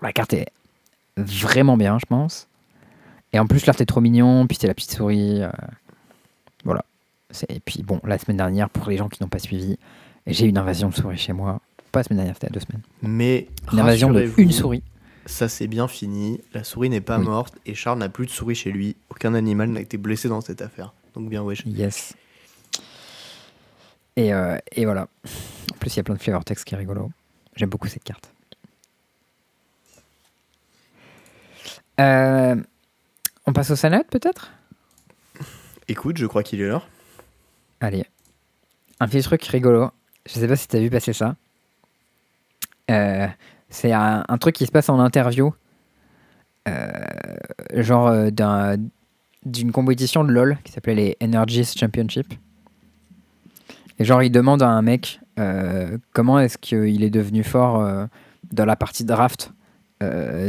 la 0.00 0.12
carte 0.12 0.32
est 0.34 0.46
vraiment 1.16 1.76
bien, 1.76 1.98
je 1.98 2.06
pense. 2.06 2.48
Et 3.32 3.38
en 3.38 3.46
plus 3.46 3.64
l'art 3.66 3.80
est 3.80 3.86
trop 3.86 4.00
mignon, 4.00 4.46
puis 4.46 4.58
c'est 4.60 4.66
la 4.66 4.74
petite 4.74 4.92
souris. 4.92 5.42
euh, 5.42 5.50
voilà. 6.64 6.84
Et 7.48 7.60
puis 7.60 7.82
bon, 7.82 8.00
la 8.04 8.18
semaine 8.18 8.36
dernière, 8.36 8.68
pour 8.68 8.88
les 8.90 8.96
gens 8.98 9.08
qui 9.08 9.22
n'ont 9.22 9.28
pas 9.28 9.38
suivi, 9.38 9.78
j'ai 10.26 10.46
eu 10.46 10.48
une 10.50 10.58
invasion 10.58 10.88
de 10.90 10.94
souris 10.94 11.16
chez 11.18 11.32
moi. 11.32 11.60
Pas 11.92 12.00
la 12.00 12.04
semaine 12.04 12.18
dernière, 12.18 12.34
c'était 12.34 12.48
il 12.48 12.50
y 12.50 12.52
a 12.52 12.58
deux 12.60 12.66
semaines. 12.66 12.82
Mais 13.02 13.48
Une 13.72 13.80
invasion 13.80 14.10
de 14.10 14.30
une 14.36 14.52
souris. 14.52 14.82
Ça 15.24 15.48
c'est 15.48 15.66
bien 15.68 15.86
fini, 15.88 16.40
la 16.52 16.64
souris 16.64 16.90
n'est 16.90 17.00
pas 17.00 17.18
Oui. 17.18 17.24
morte 17.26 17.54
et 17.64 17.74
Charles 17.74 17.98
n'a 18.00 18.08
plus 18.08 18.26
de 18.26 18.30
souris 18.30 18.54
chez 18.56 18.72
lui. 18.72 18.96
Aucun 19.08 19.34
animal 19.34 19.68
n'a 19.70 19.80
été 19.80 19.96
blessé 19.96 20.28
dans 20.28 20.40
cette 20.40 20.60
affaire. 20.62 20.92
Donc 21.14 21.28
bien 21.30 21.42
wesh. 21.42 21.62
Yes. 21.64 22.14
Et, 24.16 24.32
euh, 24.34 24.58
et 24.72 24.84
voilà. 24.84 25.08
En 25.72 25.76
plus, 25.78 25.94
il 25.94 25.96
y 25.96 26.00
a 26.00 26.02
plein 26.02 26.14
de 26.14 26.20
flavor 26.20 26.44
text 26.44 26.64
qui 26.64 26.74
est 26.74 26.78
rigolo. 26.78 27.10
J'aime 27.56 27.70
beaucoup 27.70 27.88
cette 27.88 28.04
carte. 28.04 28.30
Euh, 32.00 32.56
on 33.46 33.52
passe 33.52 33.70
au 33.70 33.76
Sanat 33.76 34.04
peut-être? 34.04 34.52
Écoute, 35.88 36.16
je 36.16 36.26
crois 36.26 36.42
qu'il 36.42 36.60
est 36.60 36.66
l'heure. 36.68 36.88
Allez. 37.80 38.04
Un 39.00 39.08
petit 39.08 39.22
truc 39.22 39.42
rigolo. 39.44 39.90
Je 40.26 40.32
sais 40.34 40.46
pas 40.48 40.56
si 40.56 40.68
tu 40.68 40.76
as 40.76 40.80
vu 40.80 40.90
passer 40.90 41.12
ça. 41.12 41.34
Euh, 42.90 43.26
c'est 43.68 43.92
un, 43.92 44.24
un 44.28 44.38
truc 44.38 44.54
qui 44.54 44.66
se 44.66 44.70
passe 44.72 44.88
en 44.88 44.98
interview. 45.00 45.52
Euh, 46.68 46.92
genre 47.74 48.30
d'un- 48.30 48.76
d'une 49.44 49.72
compétition 49.72 50.22
de 50.22 50.30
LoL 50.32 50.58
qui 50.62 50.70
s'appelait 50.72 50.94
les 50.94 51.16
Energies 51.20 51.74
Championship. 51.76 52.32
Et 53.98 54.04
genre, 54.04 54.22
il 54.22 54.30
demande 54.30 54.62
à 54.62 54.68
un 54.68 54.82
mec 54.82 55.20
comment 56.12 56.38
est-ce 56.38 56.58
qu'il 56.58 57.02
est 57.02 57.10
devenu 57.10 57.42
fort 57.42 58.06
dans 58.52 58.64
la 58.64 58.76
partie 58.76 59.04
draft 59.04 59.52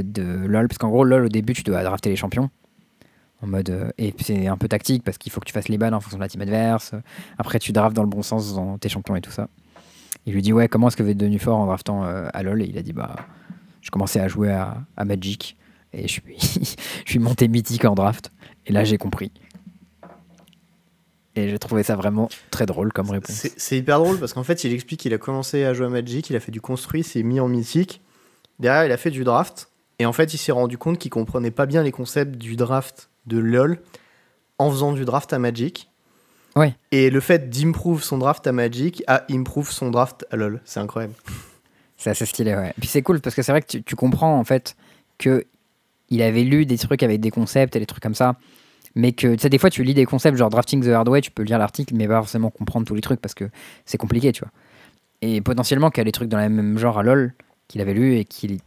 de 0.04 0.46
LoL. 0.46 0.68
Parce 0.68 0.78
qu'en 0.78 0.90
gros, 0.90 1.04
LoL, 1.04 1.26
au 1.26 1.30
début, 1.30 1.54
tu 1.54 1.64
dois 1.64 1.84
drafter 1.84 2.10
les 2.10 2.16
champions. 2.16 2.50
En 3.44 3.48
mode, 3.48 3.70
euh, 3.72 3.92
et 3.98 4.14
c'est 4.22 4.48
un 4.48 4.56
peu 4.56 4.70
tactique 4.70 5.04
parce 5.04 5.18
qu'il 5.18 5.30
faut 5.30 5.42
que 5.42 5.46
tu 5.46 5.52
fasses 5.52 5.68
les 5.68 5.78
balles 5.78 5.94
en 5.94 6.00
fonction 6.00 6.18
de 6.18 6.24
la 6.24 6.30
team 6.30 6.42
adverse. 6.42 6.94
Après, 7.38 7.60
tu 7.60 7.74
draftes 7.74 7.96
dans 7.96 8.04
le 8.04 8.10
bon 8.10 8.22
sens 8.22 8.56
dans 8.56 8.78
tes 8.78 8.88
champions 8.88 9.18
et 9.18 9.22
tout 9.22 9.32
ça. 9.32 9.50
Il 10.26 10.34
lui 10.34 10.42
dit, 10.42 10.54
ouais, 10.54 10.70
comment 10.70 10.88
est-ce 10.88 10.96
que 10.96 11.04
vous 11.04 11.10
êtes 11.10 11.18
devenu 11.18 11.40
fort 11.40 11.58
en 11.58 11.66
draftant 11.66 12.06
euh, 12.06 12.30
à 12.34 12.42
LoL? 12.42 12.62
Et 12.62 12.68
il 12.68 12.78
a 12.78 12.82
dit, 12.82 12.94
bah, 12.94 13.18
je 13.82 13.92
commençais 13.92 14.22
à 14.22 14.30
jouer 14.30 14.50
à, 14.50 14.78
à 14.96 15.04
Magic 15.04 15.58
et 15.92 16.08
je 16.08 16.14
suis, 16.14 16.38
je 17.06 17.10
suis 17.10 17.20
monté 17.20 17.50
mythique 17.50 17.84
en 17.84 17.96
draft. 17.96 18.32
Et 18.66 18.72
là, 18.72 18.86
j'ai 18.86 18.98
compris. 18.98 19.34
Et 21.36 21.50
j'ai 21.50 21.60
trouvé 21.60 21.84
ça 21.84 21.98
vraiment 21.98 22.30
très 22.50 22.66
drôle 22.66 22.94
comme 22.94 23.10
réponse. 23.10 23.48
C'est 23.58 23.78
hyper 23.78 24.00
drôle 24.00 24.20
parce 24.20 24.34
qu'en 24.34 24.44
fait, 24.44 24.64
il 24.64 24.72
explique 24.72 25.02
qu'il 25.02 25.14
a 25.14 25.18
commencé 25.18 25.66
à 25.66 25.74
jouer 25.74 25.88
à 25.88 25.90
Magic, 25.90 26.30
il 26.30 26.36
a 26.36 26.40
fait 26.40 26.52
du 26.52 26.62
construit, 26.62 27.04
s'est 27.04 27.24
mis 27.24 27.40
en 27.40 27.50
mythique. 27.50 28.02
Derrière, 28.60 28.86
il 28.86 28.92
a 28.92 28.98
fait 28.98 29.12
du 29.12 29.24
draft. 29.24 29.70
Et 30.00 30.06
en 30.06 30.14
fait, 30.14 30.34
il 30.34 30.38
s'est 30.38 30.52
rendu 30.52 30.78
compte 30.78 30.98
qu'il 30.98 31.12
comprenait 31.12 31.52
pas 31.52 31.66
bien 31.66 31.84
les 31.84 31.92
concepts 31.92 32.36
du 32.36 32.56
draft 32.56 33.10
de 33.26 33.38
LoL 33.38 33.80
en 34.58 34.70
faisant 34.70 34.94
du 34.94 35.06
draft 35.06 35.32
à 35.34 35.40
Magic. 35.40 35.90
Ouais. 36.56 36.76
Et 36.92 37.10
le 37.10 37.20
fait 37.20 37.50
d'improve 37.50 38.04
son 38.04 38.18
draft 38.18 38.46
à 38.46 38.52
Magic 38.52 39.04
a 39.08 39.24
improve 39.30 39.72
son 39.72 39.90
draft 39.90 40.26
à 40.32 40.36
LoL. 40.36 40.62
C'est 40.66 40.80
incroyable. 40.80 41.14
C'est 41.98 42.10
assez 42.10 42.26
stylé, 42.26 42.54
ouais. 42.54 42.74
Puis 42.80 42.90
c'est 42.90 43.02
cool 43.02 43.22
parce 43.22 43.36
que 43.36 43.42
c'est 43.42 43.52
vrai 43.52 43.62
que 43.62 43.68
tu, 43.68 43.84
tu 43.84 43.96
comprends 43.96 44.38
en 44.38 44.44
fait 44.44 44.76
que 45.18 45.46
il 46.10 46.22
avait 46.22 46.44
lu 46.44 46.66
des 46.66 46.78
trucs 46.78 47.02
avec 47.02 47.22
des 47.22 47.32
concepts 47.32 47.76
et 47.76 47.80
des 47.80 47.86
trucs 47.86 48.04
comme 48.04 48.16
ça. 48.16 48.36
Mais 48.96 49.12
que, 49.12 49.34
tu 49.34 49.42
sais, 49.42 49.50
des 49.50 49.58
fois, 49.58 49.72
tu 49.72 49.84
lis 49.84 49.96
des 49.96 50.06
concepts 50.06 50.38
genre 50.38 50.50
Drafting 50.50 50.84
the 50.84 50.90
Hard 50.90 51.10
Way, 51.10 51.22
tu 51.22 51.32
peux 51.32 51.42
lire 51.42 51.58
l'article, 51.58 51.96
mais 51.96 52.08
pas 52.08 52.18
forcément 52.18 52.52
comprendre 52.52 52.86
tous 52.86 52.94
les 52.94 53.02
trucs 53.02 53.20
parce 53.20 53.34
que 53.34 53.50
c'est 53.86 53.98
compliqué, 53.98 54.32
tu 54.32 54.42
vois. 54.42 54.52
Et 55.22 55.42
potentiellement 55.42 55.90
qu'il 55.90 56.00
y 56.00 56.02
a 56.02 56.06
des 56.06 56.12
trucs 56.12 56.30
dans 56.30 56.38
le 56.38 56.50
même 56.50 56.78
genre 56.78 57.00
à 57.00 57.04
LoL 57.04 57.34
qu'il 57.74 57.82
avait 57.82 57.96
lu 57.96 58.18
et 58.18 58.24
qu'il 58.24 58.60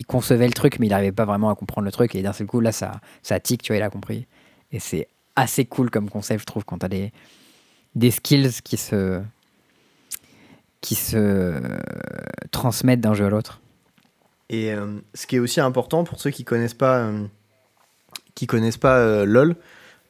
il 0.00 0.06
concevait 0.06 0.46
le 0.46 0.54
truc, 0.54 0.78
mais 0.78 0.86
il 0.86 0.90
n'arrivait 0.90 1.12
pas 1.12 1.26
vraiment 1.26 1.50
à 1.50 1.54
comprendre 1.54 1.84
le 1.84 1.92
truc. 1.92 2.14
Et 2.14 2.22
d'un 2.22 2.32
seul 2.32 2.46
coup, 2.46 2.58
là, 2.58 2.72
ça, 2.72 3.02
ça 3.22 3.38
tic, 3.38 3.62
tu 3.62 3.72
vois, 3.72 3.76
il 3.76 3.82
a 3.82 3.90
compris. 3.90 4.26
Et 4.72 4.80
c'est 4.80 5.08
assez 5.36 5.66
cool 5.66 5.90
comme 5.90 6.08
concept, 6.08 6.40
je 6.40 6.46
trouve, 6.46 6.64
quand 6.64 6.78
tu 6.78 6.86
as 6.86 6.88
des, 6.88 7.12
des 7.94 8.10
skills 8.10 8.62
qui 8.64 8.78
se, 8.78 9.20
qui 10.80 10.94
se 10.94 11.60
transmettent 12.50 13.02
d'un 13.02 13.12
jeu 13.12 13.26
à 13.26 13.28
l'autre. 13.28 13.60
Et 14.48 14.72
euh, 14.72 15.00
ce 15.12 15.26
qui 15.26 15.36
est 15.36 15.38
aussi 15.38 15.60
important 15.60 16.02
pour 16.02 16.18
ceux 16.18 16.30
qui 16.30 16.44
connaissent 16.44 16.72
pas, 16.72 17.00
euh, 17.00 17.26
qui 18.34 18.46
connaissent 18.46 18.78
pas 18.78 19.00
euh, 19.00 19.26
LoL, 19.26 19.54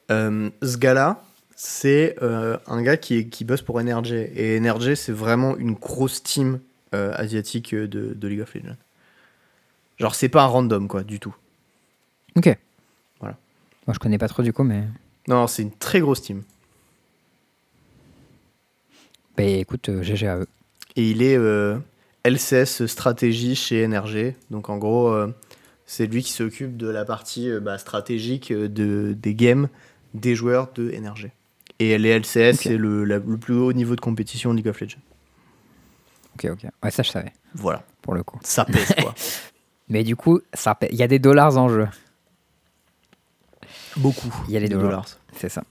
ce 0.09 0.77
gars-là, 0.77 1.21
c'est 1.57 2.15
un 2.21 2.81
gars 2.81 2.95
qui, 2.95 3.29
qui 3.29 3.43
bosse 3.43 3.61
pour 3.61 3.81
NRG. 3.81 4.31
Et 4.35 4.57
NRG, 4.59 4.95
c'est 4.95 5.11
vraiment 5.11 5.57
une 5.57 5.73
grosse 5.73 6.23
team 6.23 6.59
asiatique 7.13 7.75
de, 7.75 8.13
de 8.13 8.27
League 8.27 8.41
of 8.41 8.53
Legends. 8.53 8.77
Genre, 9.97 10.15
c'est 10.15 10.29
pas 10.29 10.43
un 10.43 10.47
random, 10.47 10.87
quoi, 10.87 11.03
du 11.03 11.19
tout. 11.19 11.35
Ok. 12.35 12.57
Voilà. 13.19 13.37
Moi, 13.87 13.93
je 13.93 13.99
connais 13.99 14.17
pas 14.17 14.27
trop 14.27 14.43
du 14.43 14.53
coup, 14.53 14.63
mais. 14.63 14.83
Non, 15.27 15.47
c'est 15.47 15.61
une 15.61 15.71
très 15.71 15.99
grosse 15.99 16.21
team. 16.21 16.43
Bah 19.37 19.43
écoute, 19.43 19.89
GG 20.01 20.27
à 20.27 20.37
eux. 20.37 20.47
Et 20.95 21.09
il 21.09 21.21
est 21.21 21.37
LCS 22.25 22.87
stratégie 22.87 23.55
chez 23.55 23.87
NRG. 23.87 24.33
Donc 24.49 24.69
en 24.69 24.77
gros, 24.77 25.09
euh, 25.09 25.27
c'est 25.85 26.07
lui 26.07 26.23
qui 26.23 26.31
s'occupe 26.31 26.75
de 26.75 26.87
la 26.87 27.05
partie 27.05 27.49
euh, 27.49 27.59
bah, 27.59 27.77
stratégique 27.77 28.51
euh, 28.51 28.67
de, 28.67 29.15
des 29.17 29.35
games 29.35 29.69
des 30.15 30.33
joueurs 30.33 30.71
de 30.73 30.89
NRG. 30.89 31.31
Et 31.77 31.97
les 31.97 32.17
LCS, 32.17 32.53
c'est 32.61 32.77
le, 32.77 33.03
le, 33.03 33.21
plus 33.37 33.53
haut 33.53 33.73
niveau 33.73 33.95
de 33.95 34.01
compétition 34.01 34.51
de 34.51 34.57
League 34.57 34.67
of 34.67 34.79
Legends. 34.79 34.97
Ok, 36.35 36.51
ok. 36.51 36.69
Ouais, 36.83 36.91
ça 36.91 37.03
je 37.03 37.09
savais. 37.09 37.33
Voilà. 37.53 37.83
Pour 38.01 38.13
le 38.13 38.23
coup. 38.23 38.39
Ça 38.43 38.65
pèse 38.65 38.93
quoi. 38.99 39.13
Mais 39.89 40.03
du 40.03 40.15
coup, 40.15 40.39
ça 40.53 40.77
il 40.89 40.97
y 40.97 41.03
a 41.03 41.07
des 41.07 41.19
dollars 41.19 41.57
en 41.57 41.69
jeu. 41.69 41.87
Beaucoup. 43.97 44.33
Il 44.47 44.53
y 44.53 44.57
a 44.57 44.59
les 44.59 44.69
dollars. 44.69 45.05
C'est 45.33 45.49
ça. 45.49 45.63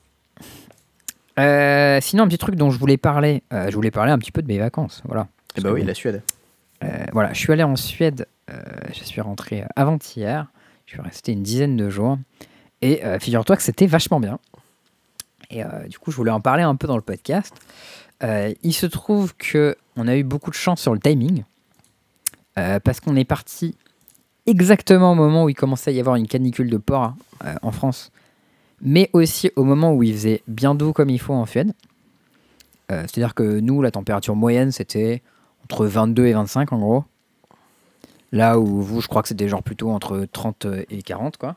sinon, 2.00 2.24
un 2.24 2.28
petit 2.28 2.38
truc 2.38 2.54
dont 2.54 2.70
je 2.70 2.78
voulais 2.78 2.96
parler, 2.96 3.42
je 3.50 3.74
voulais 3.74 3.90
parler 3.90 4.12
un 4.12 4.18
petit 4.18 4.32
peu 4.32 4.40
de 4.40 4.48
mes 4.48 4.58
vacances. 4.58 5.02
Voilà. 5.04 5.26
Eh 5.56 5.60
bah 5.60 5.72
oui, 5.72 5.84
la 5.84 5.94
Suède. 5.94 6.22
Euh, 6.84 7.04
voilà, 7.12 7.32
je 7.32 7.38
suis 7.38 7.52
allé 7.52 7.62
en 7.62 7.76
Suède, 7.76 8.26
euh, 8.50 8.60
je 8.92 9.04
suis 9.04 9.20
rentré 9.20 9.64
avant-hier, 9.76 10.46
je 10.86 10.92
suis 10.92 11.00
resté 11.00 11.32
une 11.32 11.42
dizaine 11.42 11.76
de 11.76 11.88
jours, 11.88 12.18
et 12.82 13.04
euh, 13.04 13.18
figure-toi 13.18 13.56
que 13.56 13.62
c'était 13.62 13.86
vachement 13.86 14.20
bien. 14.20 14.38
Et 15.50 15.62
du 15.88 16.00
coup, 16.00 16.10
je 16.10 16.16
voulais 16.16 16.32
en 16.32 16.40
parler 16.40 16.64
un 16.64 16.74
peu 16.74 16.88
dans 16.88 16.96
le 16.96 17.02
podcast. 17.02 17.54
Il 18.22 18.74
se 18.74 18.86
trouve 18.86 19.34
que 19.36 19.76
on 19.96 20.08
a 20.08 20.16
eu 20.16 20.24
beaucoup 20.24 20.50
de 20.50 20.56
chance 20.56 20.80
sur 20.80 20.94
le 20.94 21.00
timing, 21.00 21.44
parce 22.54 23.00
qu'on 23.00 23.16
est 23.16 23.24
parti 23.24 23.76
exactement 24.46 25.12
au 25.12 25.14
moment 25.14 25.44
où 25.44 25.48
il 25.48 25.54
commençait 25.54 25.90
à 25.90 25.94
y 25.94 26.00
avoir 26.00 26.16
une 26.16 26.28
canicule 26.28 26.70
de 26.70 26.76
porc 26.76 27.14
en 27.62 27.70
France, 27.72 28.12
mais 28.80 29.10
aussi 29.12 29.50
au 29.56 29.64
moment 29.64 29.92
où 29.92 30.02
il 30.02 30.12
faisait 30.12 30.42
bien 30.48 30.74
doux 30.74 30.92
comme 30.92 31.10
il 31.10 31.20
faut 31.20 31.34
en 31.34 31.46
Suède. 31.46 31.72
C'est-à-dire 32.88 33.34
que 33.34 33.60
nous, 33.60 33.82
la 33.82 33.90
température 33.90 34.36
moyenne, 34.36 34.70
c'était 34.70 35.22
entre 35.64 35.86
22 35.86 36.26
et 36.26 36.32
25 36.34 36.72
en 36.72 36.78
gros. 36.78 37.04
Là 38.32 38.58
où 38.58 38.82
vous, 38.82 39.00
je 39.00 39.08
crois 39.08 39.22
que 39.22 39.28
c'était 39.28 39.48
genre 39.48 39.62
plutôt 39.62 39.90
entre 39.90 40.26
30 40.30 40.66
et 40.90 41.02
40 41.02 41.36
quoi. 41.36 41.56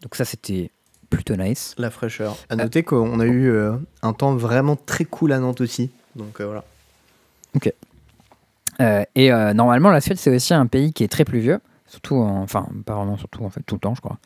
Donc 0.00 0.16
ça 0.16 0.24
c'était 0.24 0.70
plutôt 1.14 1.36
nice. 1.36 1.74
La 1.78 1.90
fraîcheur. 1.90 2.36
À 2.48 2.56
noter 2.56 2.82
qu'on 2.82 3.20
a 3.20 3.26
eu 3.26 3.50
euh, 3.50 3.76
un 4.02 4.12
temps 4.12 4.34
vraiment 4.34 4.76
très 4.76 5.04
cool 5.04 5.32
à 5.32 5.38
Nantes 5.38 5.60
aussi. 5.60 5.90
Donc 6.16 6.40
euh, 6.40 6.46
voilà. 6.46 6.64
Ok. 7.54 7.72
Euh, 8.80 9.04
et 9.14 9.30
normalement 9.54 9.90
la 9.90 10.00
Suède 10.00 10.18
c'est 10.18 10.34
aussi 10.34 10.52
un 10.52 10.66
pays 10.66 10.92
qui 10.92 11.04
est 11.04 11.08
très 11.08 11.24
pluvieux. 11.24 11.60
Surtout, 11.86 12.16
enfin 12.16 12.66
pas 12.84 12.94
vraiment 12.94 13.16
surtout 13.16 13.44
en 13.44 13.50
fait 13.50 13.60
tout 13.64 13.76
le 13.76 13.80
temps 13.80 13.94
je 13.94 14.00
crois. 14.00 14.18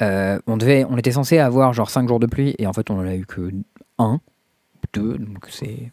on, 0.00 0.56
devait, 0.56 0.86
on 0.88 0.96
était 0.96 1.12
censé 1.12 1.38
avoir 1.38 1.72
genre 1.74 1.90
5 1.90 2.08
jours 2.08 2.20
de 2.20 2.26
pluie 2.26 2.54
et 2.58 2.66
en 2.66 2.72
fait 2.72 2.90
on 2.90 2.98
en 2.98 3.06
a 3.06 3.14
eu 3.14 3.26
que 3.26 3.50
1, 3.98 4.20
2, 4.94 5.18
donc 5.18 5.46
c'est 5.50 5.92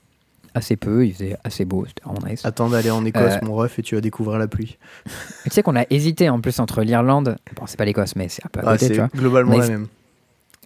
assez 0.53 0.75
peu, 0.75 1.05
il 1.05 1.13
faisait 1.13 1.37
assez 1.43 1.65
beau, 1.65 1.85
c'était 1.85 2.03
vraiment 2.03 2.27
nice. 2.27 2.45
Attends 2.45 2.69
d'aller 2.69 2.91
en 2.91 3.05
Écosse, 3.05 3.33
euh, 3.33 3.45
mon 3.45 3.55
ref, 3.55 3.79
et 3.79 3.81
tu 3.81 3.95
vas 3.95 4.01
découvrir 4.01 4.37
la 4.37 4.47
pluie. 4.47 4.77
Tu 5.43 5.49
sais 5.49 5.63
qu'on 5.63 5.75
a 5.75 5.85
hésité 5.89 6.29
en 6.29 6.39
plus 6.39 6.59
entre 6.59 6.83
l'Irlande, 6.83 7.37
bon, 7.55 7.65
c'est 7.65 7.77
pas 7.77 7.85
l'Écosse, 7.85 8.15
mais 8.15 8.29
c'est 8.29 8.45
un 8.45 8.49
peu 8.49 8.59
à 8.59 8.63
ah, 8.67 8.71
côté, 8.73 8.89
tu 8.89 8.97
vois. 8.97 9.09
globalement 9.15 9.57
la 9.57 9.67
même. 9.67 9.87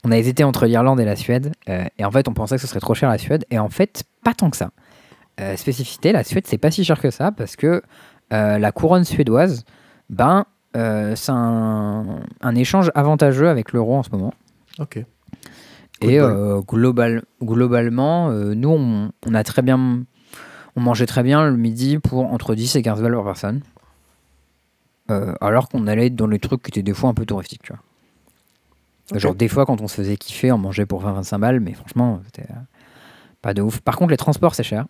On 0.05 0.11
a 0.11 0.17
hésité 0.17 0.43
entre 0.43 0.65
l'Irlande 0.65 0.99
et 0.99 1.05
la 1.05 1.15
Suède, 1.15 1.51
euh, 1.67 1.83
et 1.97 2.05
en 2.05 2.11
fait, 2.11 2.27
on 2.27 2.33
pensait 2.33 2.55
que 2.55 2.61
ce 2.61 2.67
serait 2.67 2.79
trop 2.79 2.93
cher 2.93 3.09
la 3.09 3.17
Suède, 3.17 3.45
et 3.49 3.59
en 3.59 3.69
fait, 3.69 4.03
pas 4.23 4.33
tant 4.33 4.49
que 4.49 4.57
ça. 4.57 4.69
Euh, 5.41 5.57
spécificité, 5.57 6.11
la 6.13 6.23
Suède, 6.23 6.45
c'est 6.47 6.57
pas 6.57 6.71
si 6.71 6.85
cher 6.85 7.01
que 7.01 7.11
ça, 7.11 7.31
parce 7.31 7.55
que 7.55 7.81
la 8.31 8.71
couronne 8.71 9.03
suédoise, 9.03 9.65
ben, 10.09 10.45
c'est 10.73 11.31
un, 11.31 12.19
un 12.41 12.55
échange 12.55 12.91
avantageux 12.95 13.49
avec 13.49 13.71
l'euro 13.71 13.95
en 13.95 14.03
ce 14.03 14.09
moment. 14.11 14.33
Ok. 14.79 15.05
Et 16.01 16.19
euh, 16.19 16.61
global, 16.61 17.23
globalement, 17.41 18.29
euh, 18.29 18.53
nous, 18.53 18.69
on, 19.25 19.33
a 19.33 19.43
très 19.43 19.61
bien, 19.61 20.03
on 20.75 20.81
mangeait 20.81 21.05
très 21.05 21.23
bien 21.23 21.45
le 21.49 21.55
midi 21.55 21.99
pour 21.99 22.31
entre 22.31 22.55
10 22.55 22.75
et 22.75 22.81
15 22.81 23.01
balles 23.01 23.13
par 23.13 23.23
personne. 23.23 23.61
Euh, 25.11 25.33
alors 25.39 25.69
qu'on 25.69 25.87
allait 25.87 26.09
dans 26.09 26.27
les 26.27 26.39
trucs 26.39 26.63
qui 26.63 26.71
étaient 26.71 26.83
des 26.83 26.93
fois 26.93 27.09
un 27.09 27.13
peu 27.13 27.25
touristiques, 27.25 27.63
tu 27.63 27.73
vois. 27.73 27.81
Genre, 29.13 29.35
des 29.35 29.47
fois, 29.47 29.65
quand 29.65 29.81
on 29.81 29.87
se 29.87 29.95
faisait 29.95 30.17
kiffer, 30.17 30.51
on 30.51 30.57
mangeait 30.57 30.85
pour 30.85 31.03
20-25 31.03 31.39
balles, 31.39 31.59
mais 31.59 31.73
franchement, 31.73 32.21
c'était 32.25 32.49
pas 33.41 33.53
de 33.53 33.61
ouf. 33.61 33.79
Par 33.81 33.97
contre, 33.97 34.11
les 34.11 34.17
transports, 34.17 34.55
c'est 34.55 34.63
cher. 34.63 34.87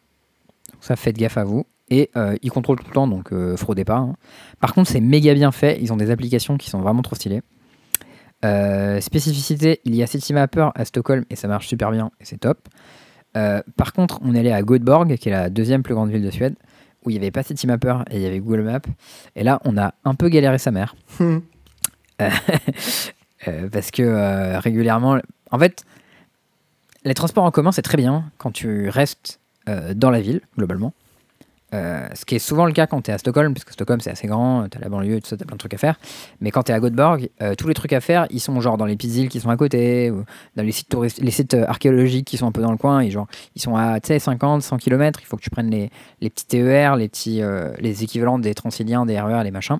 Ça, 0.79 0.95
faites 0.95 1.17
gaffe 1.17 1.37
à 1.37 1.43
vous. 1.43 1.65
Et 1.89 2.11
ils 2.41 2.49
contrôlent 2.49 2.79
tout 2.79 2.87
le 2.87 2.93
temps, 2.93 3.07
donc 3.07 3.31
fraudez 3.57 3.83
pas. 3.83 3.97
Hein. 3.97 4.15
Par 4.59 4.73
contre, 4.73 4.89
c'est 4.89 5.01
méga 5.01 5.33
bien 5.33 5.51
fait. 5.51 5.77
Ils 5.81 5.91
ont 5.91 5.97
des 5.97 6.11
applications 6.11 6.57
qui 6.57 6.69
sont 6.69 6.79
vraiment 6.79 7.01
trop 7.01 7.15
stylées. 7.15 7.41
Euh, 8.43 8.99
spécificité, 9.01 9.79
il 9.85 9.95
y 9.95 10.03
a 10.03 10.07
Citymapper 10.07 10.69
à 10.75 10.85
Stockholm 10.85 11.25
et 11.29 11.35
ça 11.35 11.47
marche 11.47 11.67
super 11.67 11.91
bien 11.91 12.11
et 12.19 12.25
c'est 12.25 12.37
top. 12.37 12.67
Euh, 13.37 13.61
par 13.75 13.93
contre, 13.93 14.19
on 14.21 14.35
est 14.35 14.39
allé 14.39 14.51
à 14.51 14.61
Göteborg, 14.61 15.15
qui 15.17 15.29
est 15.29 15.31
la 15.31 15.49
deuxième 15.49 15.83
plus 15.83 15.95
grande 15.95 16.09
ville 16.11 16.21
de 16.21 16.29
Suède, 16.29 16.55
où 17.03 17.09
il 17.09 17.13
n'y 17.13 17.19
avait 17.19 17.31
pas 17.31 17.43
Citymapper 17.43 17.97
et 18.11 18.17
il 18.17 18.21
y 18.21 18.25
avait 18.25 18.39
Google 18.39 18.61
Maps. 18.61 18.81
Et 19.35 19.43
là, 19.43 19.59
on 19.65 19.77
a 19.77 19.93
un 20.03 20.15
peu 20.15 20.29
galéré 20.29 20.57
sa 20.57 20.71
mère. 20.71 20.95
Euh, 23.47 23.69
parce 23.69 23.91
que 23.91 24.57
régulièrement. 24.59 25.19
En 25.51 25.59
fait, 25.59 25.85
les 27.03 27.13
transports 27.13 27.43
en 27.43 27.51
commun, 27.51 27.71
c'est 27.71 27.81
très 27.81 27.97
bien 27.97 28.25
quand 28.37 28.51
tu 28.51 28.89
restes 28.89 29.39
dans 29.95 30.11
la 30.11 30.21
ville, 30.21 30.41
globalement. 30.57 30.93
Euh, 31.75 32.07
ce 32.13 32.25
qui 32.25 32.35
est 32.35 32.39
souvent 32.39 32.65
le 32.65 32.73
cas 32.73 32.87
quand 32.87 33.01
tu 33.01 33.11
es 33.11 33.13
à 33.13 33.17
Stockholm, 33.17 33.53
parce 33.53 33.65
que 33.65 33.73
Stockholm 33.73 33.99
c'est 33.99 34.11
assez 34.11 34.27
grand, 34.27 34.67
tu 34.69 34.77
as 34.77 34.81
la 34.81 34.87
banlieue, 34.87 35.19
tu 35.19 35.33
as 35.33 35.37
plein 35.37 35.55
de 35.55 35.57
trucs 35.57 35.73
à 35.73 35.77
faire. 35.77 35.99
Mais 36.39 36.51
quand 36.51 36.63
tu 36.63 36.71
es 36.71 36.75
à 36.75 36.79
Göteborg, 36.79 37.29
euh, 37.41 37.55
tous 37.55 37.67
les 37.67 37.73
trucs 37.73 37.91
à 37.91 38.01
faire, 38.01 38.27
ils 38.29 38.39
sont 38.39 38.59
genre 38.61 38.77
dans 38.77 38.85
les 38.85 38.95
petites 38.95 39.15
îles 39.15 39.29
qui 39.29 39.39
sont 39.39 39.49
à 39.49 39.57
côté, 39.57 40.11
ou 40.11 40.23
dans 40.55 40.63
les 40.63 40.71
sites, 40.71 40.95
les 41.19 41.31
sites 41.31 41.55
euh, 41.55 41.65
archéologiques 41.67 42.27
qui 42.27 42.37
sont 42.37 42.47
un 42.47 42.51
peu 42.51 42.61
dans 42.61 42.71
le 42.71 42.77
coin, 42.77 43.01
et 43.01 43.09
genre 43.09 43.27
ils 43.55 43.61
sont 43.61 43.75
à 43.75 43.97
50, 43.99 44.61
100 44.61 44.77
km, 44.77 45.19
il 45.21 45.25
faut 45.25 45.37
que 45.37 45.41
tu 45.41 45.49
prennes 45.49 45.69
les, 45.69 45.89
les 46.21 46.29
petits 46.29 46.45
TER, 46.45 46.95
les, 46.95 47.09
petits, 47.09 47.41
les 47.79 48.03
équivalents 48.03 48.39
des 48.39 48.53
Transiliens, 48.53 49.05
des 49.05 49.19
RER, 49.19 49.43
les 49.43 49.51
machins. 49.51 49.77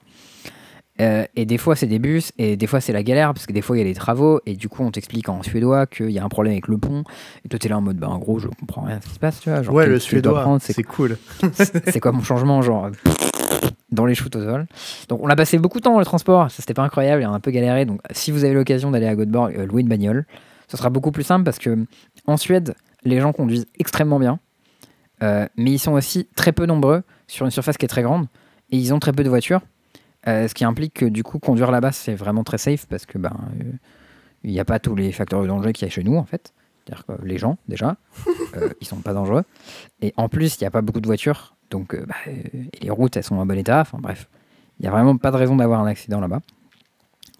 Euh, 1.02 1.26
et 1.36 1.46
des 1.46 1.58
fois 1.58 1.76
c'est 1.76 1.88
des 1.88 2.00
bus 2.00 2.32
et 2.38 2.56
des 2.56 2.68
fois 2.68 2.80
c'est 2.80 2.94
la 2.94 3.04
galère 3.04 3.34
parce 3.34 3.46
que 3.46 3.52
des 3.52 3.62
fois 3.62 3.76
il 3.76 3.80
y 3.80 3.84
a 3.84 3.86
des 3.86 3.96
travaux 3.96 4.40
et 4.46 4.56
du 4.56 4.70
coup 4.70 4.82
on 4.82 4.92
t'explique 4.92 5.28
en 5.28 5.44
suédois 5.44 5.88
qu'il 5.88 6.12
y 6.12 6.20
a 6.20 6.24
un 6.24 6.30
problème 6.30 6.54
avec 6.54 6.70
le 6.70 6.78
pont 6.78 7.04
et 7.44 7.50
toi 7.50 7.60
t'es 7.60 7.68
là 7.68 7.78
en 7.78 7.82
mode 7.82 7.98
bah 7.98 8.08
en 8.08 8.18
gros 8.18 8.40
je 8.40 8.48
comprends 8.48 8.84
rien 8.84 9.02
ce 9.02 9.08
qui 9.08 9.14
se 9.16 9.20
passe 9.20 9.42
tu 9.42 9.50
vois 9.50 9.62
genre, 9.62 9.76
ouais 9.76 9.88
le 9.88 10.00
suédois 10.00 10.58
c'est 10.62 10.84
cool. 10.84 11.18
c'est 11.54 12.00
quoi 12.00 12.14
mon 12.14 12.24
changement 12.24 12.62
genre 12.62 12.92
dans 13.92 14.06
les 14.06 14.16
shoots 14.16 14.38
au 14.38 14.42
sol. 14.42 14.68
Donc 15.10 15.20
on 15.22 15.28
a 15.28 15.36
passé 15.36 15.58
beaucoup 15.58 15.80
de 15.80 15.84
temps 15.84 15.92
dans 15.92 16.00
le 16.00 16.06
transport 16.06 16.50
ça 16.50 16.62
c'était 16.62 16.74
pas 16.74 16.84
incroyable 16.84 17.24
il 17.24 17.26
a 17.26 17.30
un 17.30 17.42
peu 17.42 17.52
galéré. 17.52 17.84
Donc 17.84 18.00
si 18.12 18.32
vous 18.32 18.46
avez 18.46 18.54
l'occasion 18.54 18.90
d'aller 18.90 19.08
à 19.08 19.16
Göteborg 19.16 19.54
euh, 19.58 19.66
louer 19.66 19.82
une 19.82 19.90
bagnole 19.90 20.26
ce 20.70 20.78
sera 20.78 20.90
beaucoup 20.90 21.12
plus 21.12 21.24
simple 21.24 21.44
parce 21.44 21.60
que 21.60 21.78
en 22.26 22.38
Suède 22.38 22.74
les 23.04 23.20
gens 23.20 23.34
conduisent 23.34 23.68
extrêmement 23.80 24.18
bien 24.18 24.40
euh, 25.24 25.46
mais 25.58 25.72
ils 25.72 25.80
sont 25.80 25.92
aussi 25.92 26.30
très 26.38 26.54
peu 26.54 26.66
nombreux 26.66 27.04
sur 27.28 27.46
une 27.46 27.52
surface 27.52 27.76
qui 27.76 27.84
est 27.84 27.90
très 27.90 28.04
grande 28.04 28.28
et 28.72 28.78
ils 28.78 28.94
ont 28.94 29.00
très 29.00 29.12
peu 29.12 29.26
de 29.26 29.30
voitures 29.30 29.60
euh, 30.28 30.48
ce 30.48 30.54
qui 30.54 30.66
implique 30.66 30.94
que 30.94 31.06
du 31.06 31.24
coup, 31.24 31.40
conduire 31.40 31.72
là-bas, 31.72 31.92
c'est 31.92 32.16
vraiment 32.16 32.44
très 32.44 32.58
safe 32.58 32.88
parce 32.88 33.06
que 33.06 33.18
ben, 33.18 33.36
euh, 33.62 33.72
il 34.44 34.52
n'y 34.52 34.60
a 34.60 34.66
pas 34.66 34.80
tous 34.80 34.96
les 34.96 35.12
facteurs 35.12 35.42
de 35.42 35.48
danger 35.48 35.74
qu'il 35.74 35.88
y 35.88 35.90
a 35.90 35.92
chez 35.92 36.04
nous 36.04 36.16
en 36.16 36.26
fait. 36.26 36.54
C'est-à-dire 36.86 37.06
que 37.06 37.26
les 37.26 37.38
gens, 37.38 37.58
déjà, 37.68 37.98
euh, 38.58 38.70
ils 38.82 38.88
sont 38.88 38.98
pas 38.98 39.14
dangereux. 39.14 39.44
Et 40.02 40.14
en 40.18 40.30
plus, 40.30 40.56
il 40.56 40.64
n'y 40.64 40.68
a 40.68 40.72
pas 40.72 40.82
beaucoup 40.82 41.02
de 41.02 41.08
voitures. 41.08 41.56
Donc, 41.72 41.96
bah, 41.96 42.16
et 42.28 42.70
les 42.82 42.90
routes, 42.92 43.18
elles 43.18 43.24
sont 43.24 43.38
en 43.38 43.46
bon 43.46 43.58
état. 43.58 43.82
Enfin 43.82 43.98
bref, 44.00 44.30
il 44.80 44.84
n'y 44.84 44.88
a 44.88 44.92
vraiment 44.92 45.18
pas 45.18 45.32
de 45.32 45.38
raison 45.38 45.56
d'avoir 45.56 45.80
un 45.80 45.88
accident 45.88 46.20
là-bas. 46.20 46.42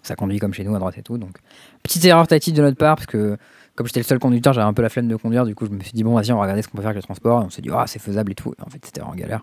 Ça 0.02 0.14
conduit 0.14 0.38
comme 0.38 0.54
chez 0.54 0.64
nous, 0.64 0.74
à 0.74 0.78
droite 0.78 0.98
et 0.98 1.02
tout. 1.02 1.18
Donc, 1.18 1.38
petite 1.82 2.04
erreur 2.04 2.26
tactique 2.26 2.54
de 2.54 2.62
notre 2.62 2.76
part, 2.76 2.96
parce 2.96 3.06
que 3.06 3.36
comme 3.76 3.86
j'étais 3.86 4.00
le 4.00 4.04
seul 4.04 4.18
conducteur, 4.18 4.52
j'avais 4.52 4.66
un 4.66 4.72
peu 4.72 4.82
la 4.82 4.88
flemme 4.88 5.06
de 5.06 5.16
conduire. 5.16 5.44
Du 5.44 5.54
coup, 5.54 5.66
je 5.66 5.70
me 5.70 5.80
suis 5.80 5.92
dit, 5.92 6.02
bon, 6.02 6.14
vas-y, 6.14 6.32
on 6.32 6.36
va 6.36 6.42
regarder 6.42 6.62
ce 6.62 6.68
qu'on 6.68 6.76
peut 6.78 6.82
faire 6.82 6.90
avec 6.90 7.02
le 7.02 7.06
transport. 7.06 7.42
Et 7.42 7.44
on 7.44 7.50
s'est 7.50 7.62
dit, 7.62 7.68
ah, 7.72 7.84
c'est 7.86 7.98
faisable 7.98 8.32
et 8.32 8.34
tout. 8.34 8.54
en 8.64 8.70
fait, 8.70 8.84
c'était 8.84 9.02
en 9.02 9.14
galère. 9.14 9.42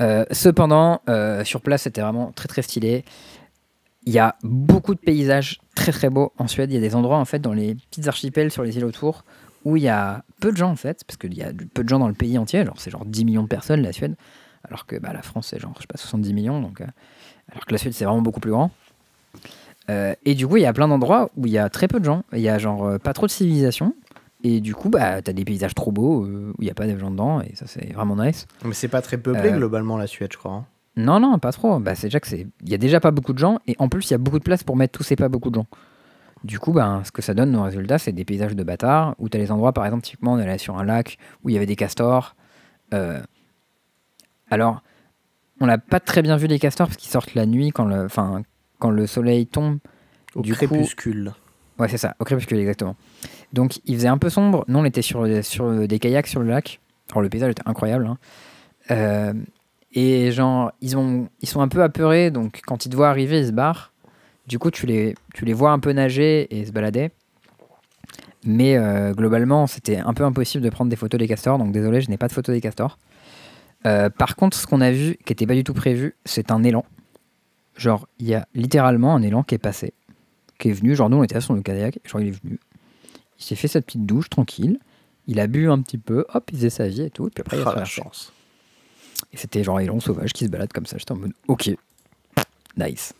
Euh, 0.00 0.24
cependant, 0.30 1.00
euh, 1.08 1.44
sur 1.44 1.60
place, 1.60 1.82
c'était 1.82 2.00
vraiment 2.00 2.32
très 2.32 2.48
très 2.48 2.62
stylé. 2.62 3.04
Il 4.06 4.12
y 4.12 4.18
a 4.18 4.36
beaucoup 4.42 4.94
de 4.94 5.00
paysages 5.00 5.60
très 5.74 5.92
très 5.92 6.08
beaux 6.08 6.32
en 6.38 6.46
Suède. 6.46 6.70
Il 6.70 6.74
y 6.74 6.78
a 6.78 6.80
des 6.80 6.94
endroits 6.94 7.18
en 7.18 7.24
fait 7.24 7.40
dans 7.40 7.52
les 7.52 7.74
petites 7.74 8.08
archipels 8.08 8.50
sur 8.50 8.62
les 8.62 8.76
îles 8.76 8.84
autour 8.84 9.24
où 9.64 9.76
il 9.76 9.82
y 9.82 9.88
a 9.88 10.22
peu 10.40 10.52
de 10.52 10.56
gens 10.56 10.70
en 10.70 10.76
fait, 10.76 11.02
parce 11.04 11.16
qu'il 11.16 11.34
y 11.34 11.42
a 11.42 11.50
peu 11.74 11.82
de 11.82 11.88
gens 11.88 11.98
dans 11.98 12.08
le 12.08 12.14
pays 12.14 12.38
entier. 12.38 12.64
Genre 12.64 12.76
c'est 12.78 12.90
genre 12.90 13.04
10 13.04 13.24
millions 13.24 13.42
de 13.42 13.48
personnes 13.48 13.82
la 13.82 13.92
Suède. 13.92 14.14
alors 14.64 14.86
que 14.86 14.96
bah, 14.96 15.12
la 15.12 15.22
France, 15.22 15.48
c'est 15.48 15.58
genre, 15.58 15.72
je 15.76 15.82
sais 15.82 15.86
pas, 15.88 15.98
70 15.98 16.32
millions, 16.32 16.60
donc, 16.60 16.80
euh, 16.80 16.86
alors 17.50 17.66
que 17.66 17.72
la 17.72 17.78
Suède, 17.78 17.92
c'est 17.92 18.04
vraiment 18.04 18.22
beaucoup 18.22 18.40
plus 18.40 18.52
grand. 18.52 18.70
Et 20.26 20.34
du 20.34 20.46
coup, 20.46 20.58
il 20.58 20.62
y 20.62 20.66
a 20.66 20.72
plein 20.74 20.86
d'endroits 20.86 21.30
où 21.38 21.46
il 21.46 21.52
y 21.52 21.56
a 21.56 21.70
très 21.70 21.88
peu 21.88 21.98
de 21.98 22.04
gens, 22.04 22.22
il 22.34 22.40
y 22.40 22.50
a 22.50 22.58
genre 22.58 23.00
pas 23.00 23.14
trop 23.14 23.24
de 23.24 23.30
civilisation, 23.30 23.94
et 24.44 24.60
du 24.60 24.74
coup, 24.74 24.88
bah, 24.88 25.20
t'as 25.22 25.32
des 25.32 25.44
paysages 25.44 25.74
trop 25.74 25.90
beaux 25.92 26.24
euh, 26.24 26.52
où 26.56 26.62
il 26.62 26.64
n'y 26.64 26.70
a 26.70 26.74
pas 26.74 26.86
de 26.86 26.96
gens 26.98 27.10
dedans, 27.10 27.40
et 27.40 27.54
ça, 27.54 27.66
c'est 27.66 27.92
vraiment 27.92 28.16
nice. 28.16 28.46
Mais 28.64 28.72
c'est 28.74 28.88
pas 28.88 29.02
très 29.02 29.18
peuplé 29.18 29.50
Euh, 29.50 29.56
globalement 29.56 29.96
la 29.96 30.06
Suède, 30.06 30.30
je 30.32 30.38
crois. 30.38 30.52
hein. 30.52 30.66
Non, 30.96 31.20
non, 31.20 31.38
pas 31.38 31.52
trop. 31.52 31.78
Bah, 31.78 31.94
c'est 31.94 32.08
déjà 32.08 32.18
que 32.20 32.26
c'est. 32.26 32.46
Il 32.62 32.68
y 32.68 32.74
a 32.74 32.78
déjà 32.78 32.98
pas 33.00 33.10
beaucoup 33.12 33.32
de 33.32 33.38
gens 33.38 33.58
et 33.68 33.76
en 33.78 33.88
plus 33.88 34.08
il 34.08 34.12
y 34.12 34.14
a 34.14 34.18
beaucoup 34.18 34.38
de 34.40 34.44
place 34.44 34.64
pour 34.64 34.76
mettre 34.76 34.98
tous 34.98 35.04
ces 35.04 35.14
pas 35.14 35.28
beaucoup 35.28 35.50
de 35.50 35.54
gens. 35.54 35.66
Du 36.44 36.58
coup, 36.58 36.72
ben, 36.72 37.02
ce 37.04 37.12
que 37.12 37.22
ça 37.22 37.34
donne, 37.34 37.50
nos 37.52 37.62
résultats, 37.62 37.98
c'est 37.98 38.12
des 38.12 38.24
paysages 38.24 38.54
de 38.56 38.62
bâtards 38.64 39.14
où 39.18 39.28
tu 39.28 39.36
as 39.36 39.40
les 39.40 39.50
endroits, 39.52 39.72
par 39.72 39.84
exemple, 39.84 40.02
typiquement, 40.04 40.32
on 40.34 40.38
est 40.38 40.42
allé 40.48 40.58
sur 40.58 40.76
un 40.78 40.84
lac 40.84 41.18
où 41.44 41.48
il 41.50 41.52
y 41.52 41.56
avait 41.56 41.66
des 41.66 41.76
castors. 41.76 42.34
Euh, 42.94 43.20
alors, 44.50 44.82
on 45.60 45.66
n'a 45.66 45.78
pas 45.78 46.00
très 46.00 46.22
bien 46.22 46.36
vu 46.36 46.46
les 46.46 46.58
castors 46.58 46.86
parce 46.88 46.96
qu'ils 46.96 47.10
sortent 47.10 47.34
la 47.34 47.46
nuit 47.46 47.70
quand 47.70 47.84
le, 47.84 48.04
enfin, 48.04 48.42
quand 48.78 48.90
le 48.90 49.06
soleil 49.06 49.46
tombe. 49.46 49.78
Au 50.34 50.42
Du 50.42 50.52
coup- 50.54 50.66
crépuscule. 50.66 51.32
Ouais, 51.78 51.88
c'est 51.88 51.98
ça, 51.98 52.14
au 52.18 52.24
crépuscule, 52.24 52.58
exactement. 52.58 52.96
Donc, 53.52 53.80
il 53.86 53.94
faisait 53.94 54.08
un 54.08 54.18
peu 54.18 54.30
sombre. 54.30 54.64
Nous, 54.68 54.78
on 54.78 54.84
était 54.84 55.02
sur, 55.02 55.26
des 55.26 55.98
kayaks 55.98 56.26
sur 56.26 56.40
le 56.40 56.48
lac. 56.48 56.80
Alors, 57.10 57.22
le 57.22 57.28
paysage 57.28 57.52
était 57.52 57.62
incroyable. 57.66 58.06
hein. 58.06 58.18
Euh, 58.90 59.32
et 59.92 60.30
genre, 60.32 60.72
ils, 60.80 60.96
ont, 60.96 61.28
ils 61.40 61.48
sont 61.48 61.60
un 61.60 61.68
peu 61.68 61.82
apeurés, 61.82 62.30
donc 62.30 62.60
quand 62.66 62.84
ils 62.86 62.90
te 62.90 62.96
voient 62.96 63.08
arriver, 63.08 63.40
ils 63.40 63.46
se 63.46 63.52
barrent. 63.52 63.92
Du 64.46 64.58
coup, 64.58 64.70
tu 64.70 64.86
les, 64.86 65.14
vois 65.52 65.72
un 65.72 65.78
peu 65.78 65.92
nager 65.92 66.54
et 66.56 66.64
se 66.64 66.72
balader. 66.72 67.10
Mais 68.44 68.76
euh, 68.76 69.12
globalement, 69.12 69.66
c'était 69.66 69.98
un 69.98 70.14
peu 70.14 70.24
impossible 70.24 70.62
de 70.62 70.70
prendre 70.70 70.90
des 70.90 70.96
photos 70.96 71.18
des 71.18 71.26
castors, 71.26 71.58
donc 71.58 71.72
désolé, 71.72 72.00
je 72.00 72.08
n'ai 72.08 72.16
pas 72.16 72.28
de 72.28 72.32
photos 72.32 72.54
des 72.54 72.60
castors. 72.60 72.98
Euh, 73.86 74.10
par 74.10 74.36
contre, 74.36 74.56
ce 74.56 74.66
qu'on 74.66 74.80
a 74.80 74.90
vu, 74.90 75.16
qui 75.24 75.32
n'était 75.32 75.46
pas 75.46 75.54
du 75.54 75.64
tout 75.64 75.74
prévu, 75.74 76.14
c'est 76.24 76.50
un 76.50 76.62
élan. 76.62 76.84
Genre, 77.76 78.08
il 78.18 78.28
y 78.28 78.34
a 78.34 78.46
littéralement 78.54 79.14
un 79.14 79.22
élan 79.22 79.42
qui 79.42 79.54
est 79.54 79.58
passé, 79.58 79.92
qui 80.58 80.70
est 80.70 80.72
venu. 80.72 80.94
Genre, 80.94 81.10
nous, 81.10 81.18
on 81.18 81.24
était 81.24 81.40
sur 81.40 81.54
le 81.54 81.62
kayak, 81.62 81.98
genre, 82.04 82.20
il 82.20 82.28
est 82.28 82.42
venu. 82.42 82.58
Il 83.38 83.44
s'est 83.44 83.54
fait 83.54 83.68
sa 83.68 83.80
petite 83.80 84.04
douche 84.06 84.28
tranquille. 84.30 84.78
Il 85.26 85.40
a 85.40 85.46
bu 85.46 85.70
un 85.70 85.80
petit 85.80 85.98
peu, 85.98 86.24
hop, 86.32 86.50
il 86.52 86.56
faisait 86.56 86.70
sa 86.70 86.88
vie 86.88 87.02
et 87.02 87.10
tout. 87.10 87.26
Et 87.26 87.30
puis 87.30 87.42
après, 87.42 87.58
il 87.58 87.62
a 87.62 87.70
Ah, 87.70 87.76
la 87.76 87.84
chance. 87.84 88.32
Et 89.32 89.36
c'était 89.36 89.62
genre 89.62 89.80
élan 89.80 90.00
sauvage 90.00 90.32
qui 90.32 90.44
se 90.44 90.50
balade 90.50 90.72
comme 90.72 90.86
ça. 90.86 90.96
J'étais 90.96 91.12
en 91.12 91.16
mode 91.16 91.32
ok, 91.48 91.70
nice. 92.76 93.14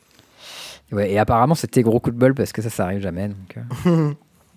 Ouais, 0.91 1.13
et 1.13 1.19
apparemment 1.19 1.55
c'était 1.55 1.83
gros 1.83 2.01
coup 2.01 2.11
de 2.11 2.17
bol 2.17 2.35
parce 2.35 2.53
que 2.53 2.63
ça, 2.63 2.71
ça 2.71 2.85
arrive 2.85 3.01
jamais. 3.01 3.29
Donc, 3.29 3.59
euh. 3.87 4.15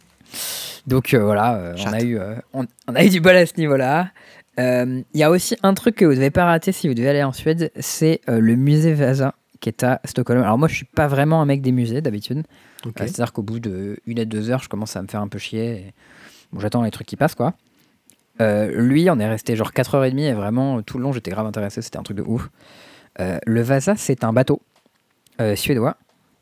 donc 0.87 1.13
euh, 1.13 1.23
voilà, 1.23 1.55
euh, 1.55 1.75
on, 1.85 1.93
a 1.93 2.01
eu, 2.01 2.19
on, 2.53 2.65
on 2.87 2.95
a 2.95 3.03
eu 3.03 3.09
du 3.09 3.19
bol 3.19 3.35
à 3.35 3.45
ce 3.45 3.53
niveau-là. 3.57 4.11
Il 4.57 5.03
y 5.15 5.23
a 5.23 5.31
aussi 5.31 5.57
un 5.63 5.73
truc 5.73 5.95
que 5.95 6.05
vous 6.05 6.13
devez 6.13 6.29
pas 6.29 6.45
rater 6.45 6.71
si 6.71 6.87
vous 6.87 6.93
devez 6.93 7.09
aller 7.09 7.23
en 7.23 7.33
Suède, 7.33 7.71
c'est 7.79 8.21
le 8.27 8.55
musée 8.55 8.93
Vasa 8.93 9.33
qui 9.59 9.69
est 9.69 9.83
à 9.83 9.99
Stockholm. 10.05 10.41
Alors 10.41 10.57
moi 10.57 10.67
je 10.67 10.75
suis 10.75 10.85
pas 10.85 11.07
vraiment 11.07 11.41
un 11.41 11.45
mec 11.45 11.61
des 11.61 11.71
musées 11.71 12.01
d'habitude. 12.01 12.43
Euh, 12.85 12.91
C'est-à-dire 12.95 13.33
qu'au 13.33 13.43
bout 13.43 13.59
de 13.59 13.97
une 14.05 14.19
à 14.19 14.25
deux 14.25 14.49
heures, 14.49 14.63
je 14.63 14.69
commence 14.69 14.95
à 14.95 15.01
me 15.01 15.07
faire 15.07 15.21
un 15.21 15.27
peu 15.27 15.39
chier. 15.39 15.93
Bon, 16.51 16.59
j'attends 16.59 16.83
les 16.83 16.91
trucs 16.91 17.07
qui 17.07 17.15
passent, 17.15 17.35
quoi. 17.35 17.53
Euh, 18.39 18.71
lui, 18.81 19.09
on 19.09 19.19
est 19.19 19.27
resté 19.27 19.55
genre 19.55 19.71
4h30 19.71 20.19
et 20.19 20.33
vraiment 20.33 20.81
tout 20.81 20.97
le 20.97 21.03
long, 21.03 21.11
j'étais 21.11 21.31
grave 21.31 21.45
intéressé. 21.45 21.81
C'était 21.81 21.97
un 21.97 22.03
truc 22.03 22.17
de 22.17 22.23
ouf. 22.23 22.49
Euh, 23.19 23.37
le 23.45 23.61
Vasa, 23.61 23.95
c'est 23.95 24.23
un 24.23 24.33
bateau 24.33 24.61
euh, 25.39 25.55
suédois 25.55 25.97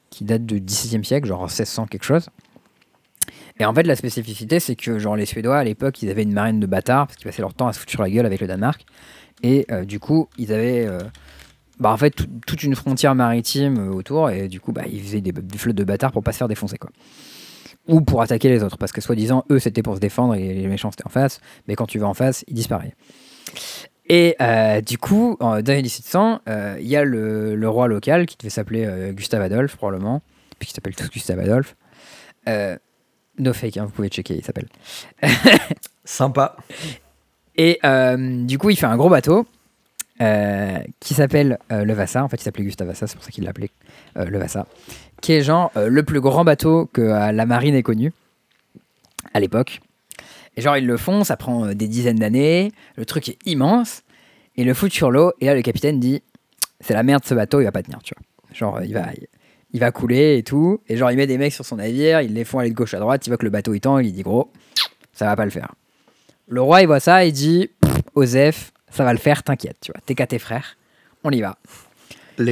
qui 0.10 0.24
date 0.24 0.46
du 0.46 0.60
XVIe 0.60 1.04
siècle, 1.04 1.28
genre 1.28 1.42
1600 1.42 1.88
quelque 1.88 2.04
chose. 2.04 2.30
Et 3.60 3.66
en 3.66 3.74
fait, 3.74 3.84
la 3.84 3.96
spécificité, 3.96 4.60
c'est 4.60 4.76
que 4.76 5.00
genre 5.00 5.16
les 5.16 5.26
Suédois 5.26 5.58
à 5.58 5.64
l'époque, 5.64 6.02
ils 6.02 6.10
avaient 6.10 6.24
une 6.24 6.34
marine 6.34 6.60
de 6.60 6.66
bâtards 6.66 7.08
parce 7.08 7.18
qu'ils 7.18 7.26
passaient 7.26 7.42
leur 7.42 7.54
temps 7.54 7.68
à 7.68 7.74
se 7.74 7.80
foutre 7.80 7.92
sur 7.92 8.02
la 8.02 8.10
gueule 8.10 8.26
avec 8.26 8.40
le 8.40 8.48
Danemark. 8.48 8.86
Et 9.44 9.66
euh, 9.72 9.84
du 9.84 10.00
coup, 10.00 10.30
ils 10.38 10.54
avaient 10.54 10.86
euh, 10.88 11.00
bah, 11.80 11.92
en 11.92 11.98
fait 11.98 12.12
tout- 12.12 12.28
toute 12.46 12.64
une 12.64 12.76
frontière 12.76 13.16
maritime 13.16 13.78
euh, 13.80 13.94
autour 13.94 14.30
et 14.30 14.48
du 14.48 14.60
coup, 14.60 14.72
bah, 14.72 14.84
ils 14.92 15.02
faisaient 15.02 15.22
des, 15.22 15.32
des 15.32 15.58
flottes 15.58 15.76
de 15.76 15.84
bâtards 15.84 16.12
pour 16.12 16.24
pas 16.24 16.32
se 16.32 16.38
faire 16.38 16.48
défoncer 16.48 16.78
quoi. 16.78 16.90
Ou 17.88 18.02
pour 18.02 18.22
attaquer 18.22 18.50
les 18.50 18.62
autres 18.64 18.78
parce 18.78 18.92
que 18.92 19.02
soi-disant 19.02 19.46
eux 19.50 19.60
c'était 19.60 19.82
pour 19.84 19.96
se 19.96 20.00
défendre 20.00 20.36
et 20.36 20.54
les 20.54 20.68
méchants 20.68 20.92
c'était 20.92 21.06
en 21.08 21.10
face, 21.10 21.40
mais 21.68 21.76
quand 21.76 21.86
tu 21.88 21.98
vas 22.00 22.08
en 22.08 22.14
face, 22.14 22.44
ils 22.48 22.54
disparaissent. 22.54 22.94
Et 24.12 24.36
euh, 24.42 24.82
du 24.82 24.98
coup, 24.98 25.38
en- 25.40 25.62
dans 25.62 25.74
les 25.74 25.82
1700, 25.84 26.42
euh, 26.50 26.78
il 26.80 26.88
y 26.88 26.96
a 26.96 27.04
le, 27.04 27.56
le 27.56 27.70
roi 27.70 27.88
local 27.88 28.26
qui 28.26 28.38
devait 28.38 28.50
s'appeler 28.50 28.86
euh, 28.86 29.12
Gustave 29.12 29.42
Adolphe 29.42 29.76
probablement, 29.78 30.22
puisqu'il 30.58 30.76
s'appelle 30.76 30.96
tous 30.96 31.10
Gustave 31.10 31.40
Adolphe. 31.40 31.76
No 33.38 33.54
fake, 33.54 33.78
hein, 33.78 33.86
vous 33.86 33.92
pouvez 33.92 34.10
checker, 34.10 34.36
il 34.36 34.44
s'appelle. 34.44 34.68
Sympa. 36.04 36.58
Et 37.56 37.80
du 38.46 38.58
coup, 38.58 38.70
il 38.70 38.76
fait 38.76 38.86
un 38.86 38.98
gros 38.98 39.10
bateau 39.10 39.46
euh, 40.22 40.80
qui 41.00 41.14
s'appelle 41.14 41.60
euh, 41.72 41.84
le 41.84 41.94
Vassa. 41.94 42.24
En 42.24 42.30
fait, 42.30 42.38
il 42.38 42.44
s'appelait 42.44 42.64
Gustave 42.64 42.88
Vassa, 42.88 43.08
c'est 43.08 43.16
pour 43.16 43.24
ça 43.24 43.32
qu'il 43.32 43.44
l'appelait 43.44 43.72
euh, 44.18 44.26
le 44.26 44.38
Vassa. 44.38 44.68
Qui 45.22 45.34
est 45.34 45.42
genre 45.42 45.72
euh, 45.78 45.88
le 45.90 46.04
plus 46.04 46.22
grand 46.22 46.44
bateau 46.44 46.90
que 46.92 47.02
la 47.02 47.46
marine 47.46 47.76
ait 47.76 47.84
connu 47.84 48.12
à 49.34 49.40
l'époque. 49.40 49.80
Et 50.58 50.62
genre, 50.62 50.78
ils 50.78 50.86
le 50.86 50.98
font, 50.98 51.24
ça 51.24 51.38
prend 51.38 51.68
des 51.68 51.88
dizaines 51.88 52.20
d'années. 52.20 52.72
Le 52.96 53.06
truc 53.06 53.30
est 53.30 53.38
immense. 53.46 54.04
Ils 54.56 54.66
le 54.66 54.74
foutent 54.74 54.92
sur 54.92 55.12
l'eau. 55.12 55.32
Et 55.40 55.46
là, 55.46 55.56
le 55.56 55.62
capitaine 55.62 56.00
dit 56.00 56.22
C'est 56.82 56.94
la 56.94 57.04
merde 57.04 57.24
ce 57.26 57.34
bateau, 57.34 57.62
il 57.62 57.64
va 57.64 57.72
pas 57.72 57.84
tenir, 57.84 58.00
tu 58.04 58.14
vois. 58.14 58.26
Genre, 58.54 58.82
il 58.84 58.94
va, 58.94 59.06
il 59.72 59.80
va 59.80 59.92
couler 59.92 60.38
et 60.38 60.44
tout. 60.44 60.82
Et 60.90 60.98
genre, 60.98 61.12
il 61.12 61.18
met 61.18 61.28
des 61.28 61.38
mecs 61.38 61.54
sur 61.54 61.66
son 61.66 61.78
navire, 61.78 62.22
ils 62.22 62.34
les 62.34 62.44
font 62.44 62.60
aller 62.60 62.72
de 62.72 62.76
gauche 62.76 62.94
à 62.94 63.00
droite. 63.00 63.26
Il 63.26 63.30
voit 63.30 63.38
que 63.38 63.46
le 63.46 63.52
bateau 63.52 63.74
il 63.74 63.80
tend, 63.80 64.00
il 64.00 64.12
dit 64.12 64.24
Gros, 64.24 64.52
ça 65.14 65.26
va 65.26 65.36
pas 65.36 65.46
le 65.46 65.52
faire. 65.52 65.74
Le 66.48 66.62
roi, 66.62 66.82
il 66.82 66.88
voit 66.88 67.00
ça, 67.00 67.26
il 67.26 67.32
dit 67.32 67.70
Osef, 68.16 68.72
ça 68.92 69.04
va 69.04 69.14
le 69.14 69.20
faire, 69.20 69.44
t'inquiète, 69.44 69.78
tu 69.82 69.92
vois. 69.92 70.02
T'es 70.06 70.16
qu'à 70.16 70.28
tes 70.28 70.40
frères, 70.40 70.78
on 71.24 71.32
y 71.32 71.42
va. 71.42 71.58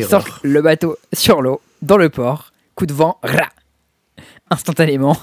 Sort 0.08 0.40
le 0.44 0.62
bateau 0.62 0.98
sur 1.14 1.42
l'eau, 1.42 1.62
dans 1.82 1.98
le 1.98 2.10
port, 2.10 2.52
coup 2.76 2.86
de 2.86 2.94
vent, 2.94 3.18
ra 3.24 3.50
Instantanément, 4.50 5.18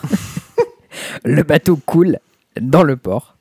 le 1.24 1.42
bateau 1.42 1.76
coule 1.76 2.18
dans 2.60 2.82
le 2.82 2.96
port. 2.96 3.36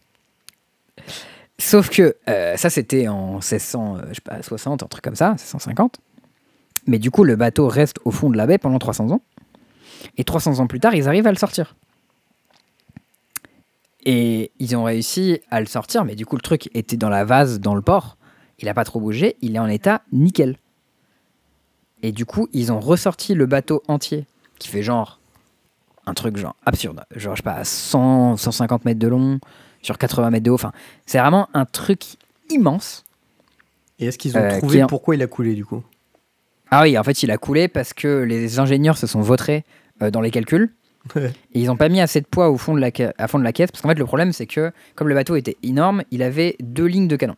Sauf 1.58 1.90
que 1.90 2.16
euh, 2.28 2.58
ça, 2.58 2.70
c'était 2.70 3.08
en 3.08 3.36
1600, 3.36 3.96
euh, 3.96 4.02
je 4.10 4.16
sais 4.16 4.22
pas, 4.22 4.42
60, 4.42 4.84
un 4.84 4.88
truc 4.88 5.04
comme 5.04 5.16
ça, 5.16 5.30
1650. 5.32 6.00
Mais 6.88 7.00
du 7.00 7.12
coup, 7.12 7.24
le 7.24 7.36
bateau 7.36 7.68
reste 7.68 8.00
au 8.06 8.12
fond 8.12 8.30
de 8.30 8.38
la 8.38 8.48
baie 8.48 8.58
pendant 8.58 8.80
300 8.80 9.12
ans. 9.12 9.22
Et 10.18 10.24
300 10.24 10.60
ans 10.60 10.68
plus 10.68 10.80
tard, 10.80 10.96
ils 10.96 11.08
arrivent 11.08 11.28
à 11.28 11.32
le 11.32 11.38
sortir. 11.38 11.76
Et 14.06 14.52
ils 14.60 14.76
ont 14.76 14.84
réussi 14.84 15.40
à 15.50 15.60
le 15.60 15.66
sortir, 15.66 16.04
mais 16.06 16.16
du 16.16 16.26
coup, 16.26 16.36
le 16.36 16.42
truc 16.42 16.70
était 16.74 16.98
dans 16.98 17.10
la 17.10 17.24
vase, 17.24 17.60
dans 17.60 17.76
le 17.76 17.82
port. 17.82 18.18
Il 18.60 18.66
n'a 18.66 18.74
pas 18.74 18.84
trop 18.84 19.00
bougé, 19.00 19.38
il 19.42 19.56
est 19.56 19.60
en 19.60 19.68
état 19.68 20.02
nickel. 20.12 20.58
Et 22.02 22.12
du 22.12 22.26
coup, 22.26 22.48
ils 22.54 22.72
ont 22.72 22.80
ressorti 22.80 23.34
le 23.34 23.46
bateau 23.46 23.82
entier, 23.88 24.26
qui 24.60 24.68
fait 24.68 24.84
genre 24.84 25.20
un 26.06 26.14
truc 26.14 26.36
genre 26.38 26.56
absurde. 26.66 27.06
Genre, 27.16 27.36
je 27.36 27.42
sais 27.42 27.44
pas, 27.44 27.64
100, 27.64 28.36
150 28.38 28.84
mètres 28.86 29.00
de 29.00 29.08
long, 29.08 29.40
sur 29.82 29.98
80 29.98 30.30
mètres 30.32 30.44
de 30.44 30.52
haut. 30.52 30.56
Enfin, 30.56 30.74
c'est 31.06 31.20
vraiment 31.20 31.48
un 31.54 31.66
truc 31.66 32.04
immense. 32.50 33.06
Et 34.00 34.06
est-ce 34.08 34.18
qu'ils 34.18 34.38
ont 34.38 34.42
Euh, 34.42 34.58
trouvé 34.60 34.84
en- 34.84 34.88
pourquoi 34.88 35.16
il 35.16 35.22
a 35.22 35.28
coulé 35.28 35.54
du 35.56 35.66
coup? 35.66 35.82
Ah 36.72 36.82
oui, 36.82 36.98
en 36.98 37.04
fait, 37.04 37.24
il 37.24 37.32
a 37.32 37.38
coulé 37.38 37.68
parce 37.70 37.94
que 37.94 38.24
les 38.24 38.60
ingénieurs 38.60 38.98
se 38.98 39.08
sont 39.08 39.22
vautrés 39.22 39.64
euh, 40.02 40.12
dans 40.12 40.20
les 40.22 40.32
calculs. 40.32 40.74
Ouais. 41.16 41.32
Et 41.54 41.60
ils 41.62 41.68
n'ont 41.68 41.76
pas 41.76 41.90
mis 41.90 42.00
assez 42.02 42.22
de 42.22 42.26
poids 42.26 42.50
au 42.50 42.58
fond 42.58 42.74
de 42.76 42.80
la, 42.80 42.90
à 43.18 43.28
fond 43.28 43.38
de 43.40 43.44
la 43.44 43.52
caisse. 43.52 43.72
Parce 43.72 43.82
qu'en 43.82 43.90
fait, 43.90 44.00
le 44.00 44.06
problème, 44.06 44.32
c'est 44.32 44.46
que 44.48 44.72
comme 44.96 45.10
le 45.10 45.16
bateau 45.16 45.36
était 45.36 45.58
énorme, 45.64 46.04
il 46.12 46.24
avait 46.24 46.56
deux 46.62 46.86
lignes 46.86 47.08
de 47.10 47.16
canon. 47.18 47.36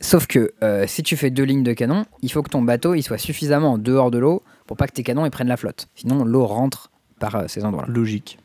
Sauf 0.00 0.26
que 0.26 0.52
euh, 0.62 0.86
si 0.86 1.02
tu 1.02 1.16
fais 1.16 1.30
deux 1.30 1.44
lignes 1.44 1.62
de 1.62 1.72
canon, 1.74 2.06
il 2.22 2.32
faut 2.32 2.42
que 2.42 2.48
ton 2.48 2.62
bateau 2.62 2.94
il 2.94 3.02
soit 3.02 3.18
suffisamment 3.18 3.72
en 3.72 3.78
dehors 3.78 4.10
de 4.10 4.18
l'eau 4.18 4.42
pour 4.66 4.76
pas 4.76 4.86
que 4.86 4.92
tes 4.92 5.02
canons 5.02 5.26
ils 5.26 5.30
prennent 5.30 5.48
la 5.48 5.56
flotte. 5.58 5.88
Sinon, 5.94 6.24
l'eau 6.24 6.46
rentre 6.46 6.90
par 7.18 7.36
euh, 7.36 7.44
ces 7.48 7.64
endroits-là. 7.64 7.92
Logique. 7.92 8.38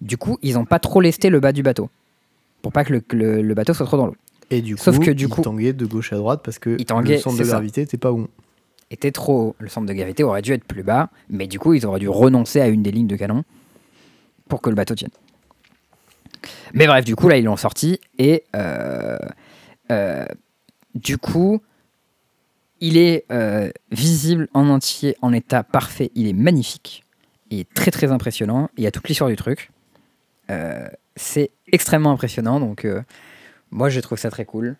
Du 0.00 0.16
coup, 0.16 0.38
ils 0.42 0.54
n'ont 0.54 0.64
pas 0.64 0.78
trop 0.78 1.00
lesté 1.00 1.30
le 1.30 1.40
bas 1.40 1.52
du 1.52 1.62
bateau. 1.62 1.90
Pour 2.62 2.72
pas 2.72 2.84
que 2.84 2.92
le, 2.92 3.00
que 3.00 3.16
le- 3.16 3.42
le 3.42 3.54
bateau 3.54 3.74
soit 3.74 3.86
trop 3.86 3.96
dans 3.96 4.06
l'eau. 4.06 4.16
Et 4.50 4.62
du 4.62 4.76
coup, 4.76 4.82
Sauf 4.82 4.98
que 5.00 5.10
du 5.10 5.24
il 5.24 5.28
coup- 5.30 5.42
tanguait 5.42 5.72
de 5.72 5.84
gauche 5.86 6.12
à 6.12 6.16
droite 6.16 6.40
parce 6.44 6.58
que 6.58 6.76
Il 6.78 6.84
tanguait, 6.84 7.16
le 7.16 7.20
centre 7.20 7.38
de 7.38 7.44
gravité 7.44 7.80
était 7.82 7.96
pas 7.96 8.12
bon. 8.12 8.28
Trop. 8.96 9.56
Le 9.58 9.68
centre 9.68 9.86
de 9.86 9.92
gravité 9.92 10.22
aurait 10.22 10.42
dû 10.42 10.52
être 10.52 10.64
plus 10.64 10.82
bas, 10.82 11.10
mais 11.28 11.46
du 11.46 11.58
coup, 11.58 11.74
ils 11.74 11.86
auraient 11.86 12.00
dû 12.00 12.08
renoncer 12.08 12.60
à 12.60 12.68
une 12.68 12.82
des 12.82 12.90
lignes 12.90 13.06
de 13.06 13.16
canon 13.16 13.44
pour 14.48 14.60
que 14.60 14.70
le 14.70 14.76
bateau 14.76 14.94
tienne. 14.94 15.10
Mais 16.72 16.86
bref, 16.86 17.04
du 17.04 17.16
coup, 17.16 17.28
là, 17.28 17.36
ils 17.36 17.44
l'ont 17.44 17.56
sorti 17.56 18.00
et 18.18 18.44
euh, 18.56 19.18
euh, 19.90 20.26
du 20.94 21.18
coup, 21.18 21.62
il 22.80 22.96
est 22.96 23.24
euh, 23.30 23.70
visible 23.90 24.48
en 24.52 24.68
entier, 24.68 25.16
en 25.22 25.32
état 25.32 25.62
parfait. 25.62 26.10
Il 26.14 26.26
est 26.26 26.32
magnifique. 26.32 27.04
Il 27.50 27.60
est 27.60 27.72
très 27.72 27.90
très 27.90 28.10
impressionnant. 28.10 28.68
Il 28.76 28.84
y 28.84 28.86
a 28.86 28.90
toute 28.90 29.08
l'histoire 29.08 29.30
du 29.30 29.36
truc. 29.36 29.70
C'est 31.16 31.52
extrêmement 31.72 32.10
impressionnant. 32.10 32.60
Donc, 32.60 32.86
moi, 33.70 33.88
je 33.88 34.00
trouve 34.00 34.18
ça 34.18 34.30
très 34.30 34.44
cool. 34.44 34.76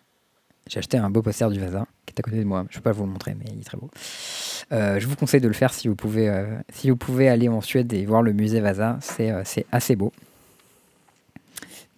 J'ai 0.67 0.79
acheté 0.79 0.97
un 0.97 1.11
beau 1.11 1.21
poster 1.21 1.49
du 1.51 1.59
Vasa 1.59 1.85
qui 2.05 2.13
est 2.15 2.19
à 2.19 2.23
côté 2.23 2.37
de 2.37 2.43
moi. 2.43 2.65
Je 2.69 2.77
peux 2.77 2.81
pas 2.81 2.91
vous 2.91 3.05
le 3.05 3.11
montrer, 3.11 3.35
mais 3.35 3.45
il 3.53 3.59
est 3.59 3.63
très 3.63 3.77
beau. 3.77 3.89
Euh, 4.71 4.99
je 4.99 5.07
vous 5.07 5.15
conseille 5.15 5.41
de 5.41 5.47
le 5.47 5.53
faire 5.53 5.73
si 5.73 5.87
vous 5.87 5.95
pouvez, 5.95 6.27
euh, 6.27 6.57
si 6.73 6.89
vous 6.89 6.95
pouvez 6.95 7.29
aller 7.29 7.47
en 7.49 7.61
Suède 7.61 7.93
et 7.93 8.03
voir 8.05 8.23
le 8.23 8.33
musée 8.33 8.61
Vasa. 8.61 8.97
C'est 9.01 9.29
euh, 9.29 9.43
assez 9.71 9.95
beau. 9.95 10.11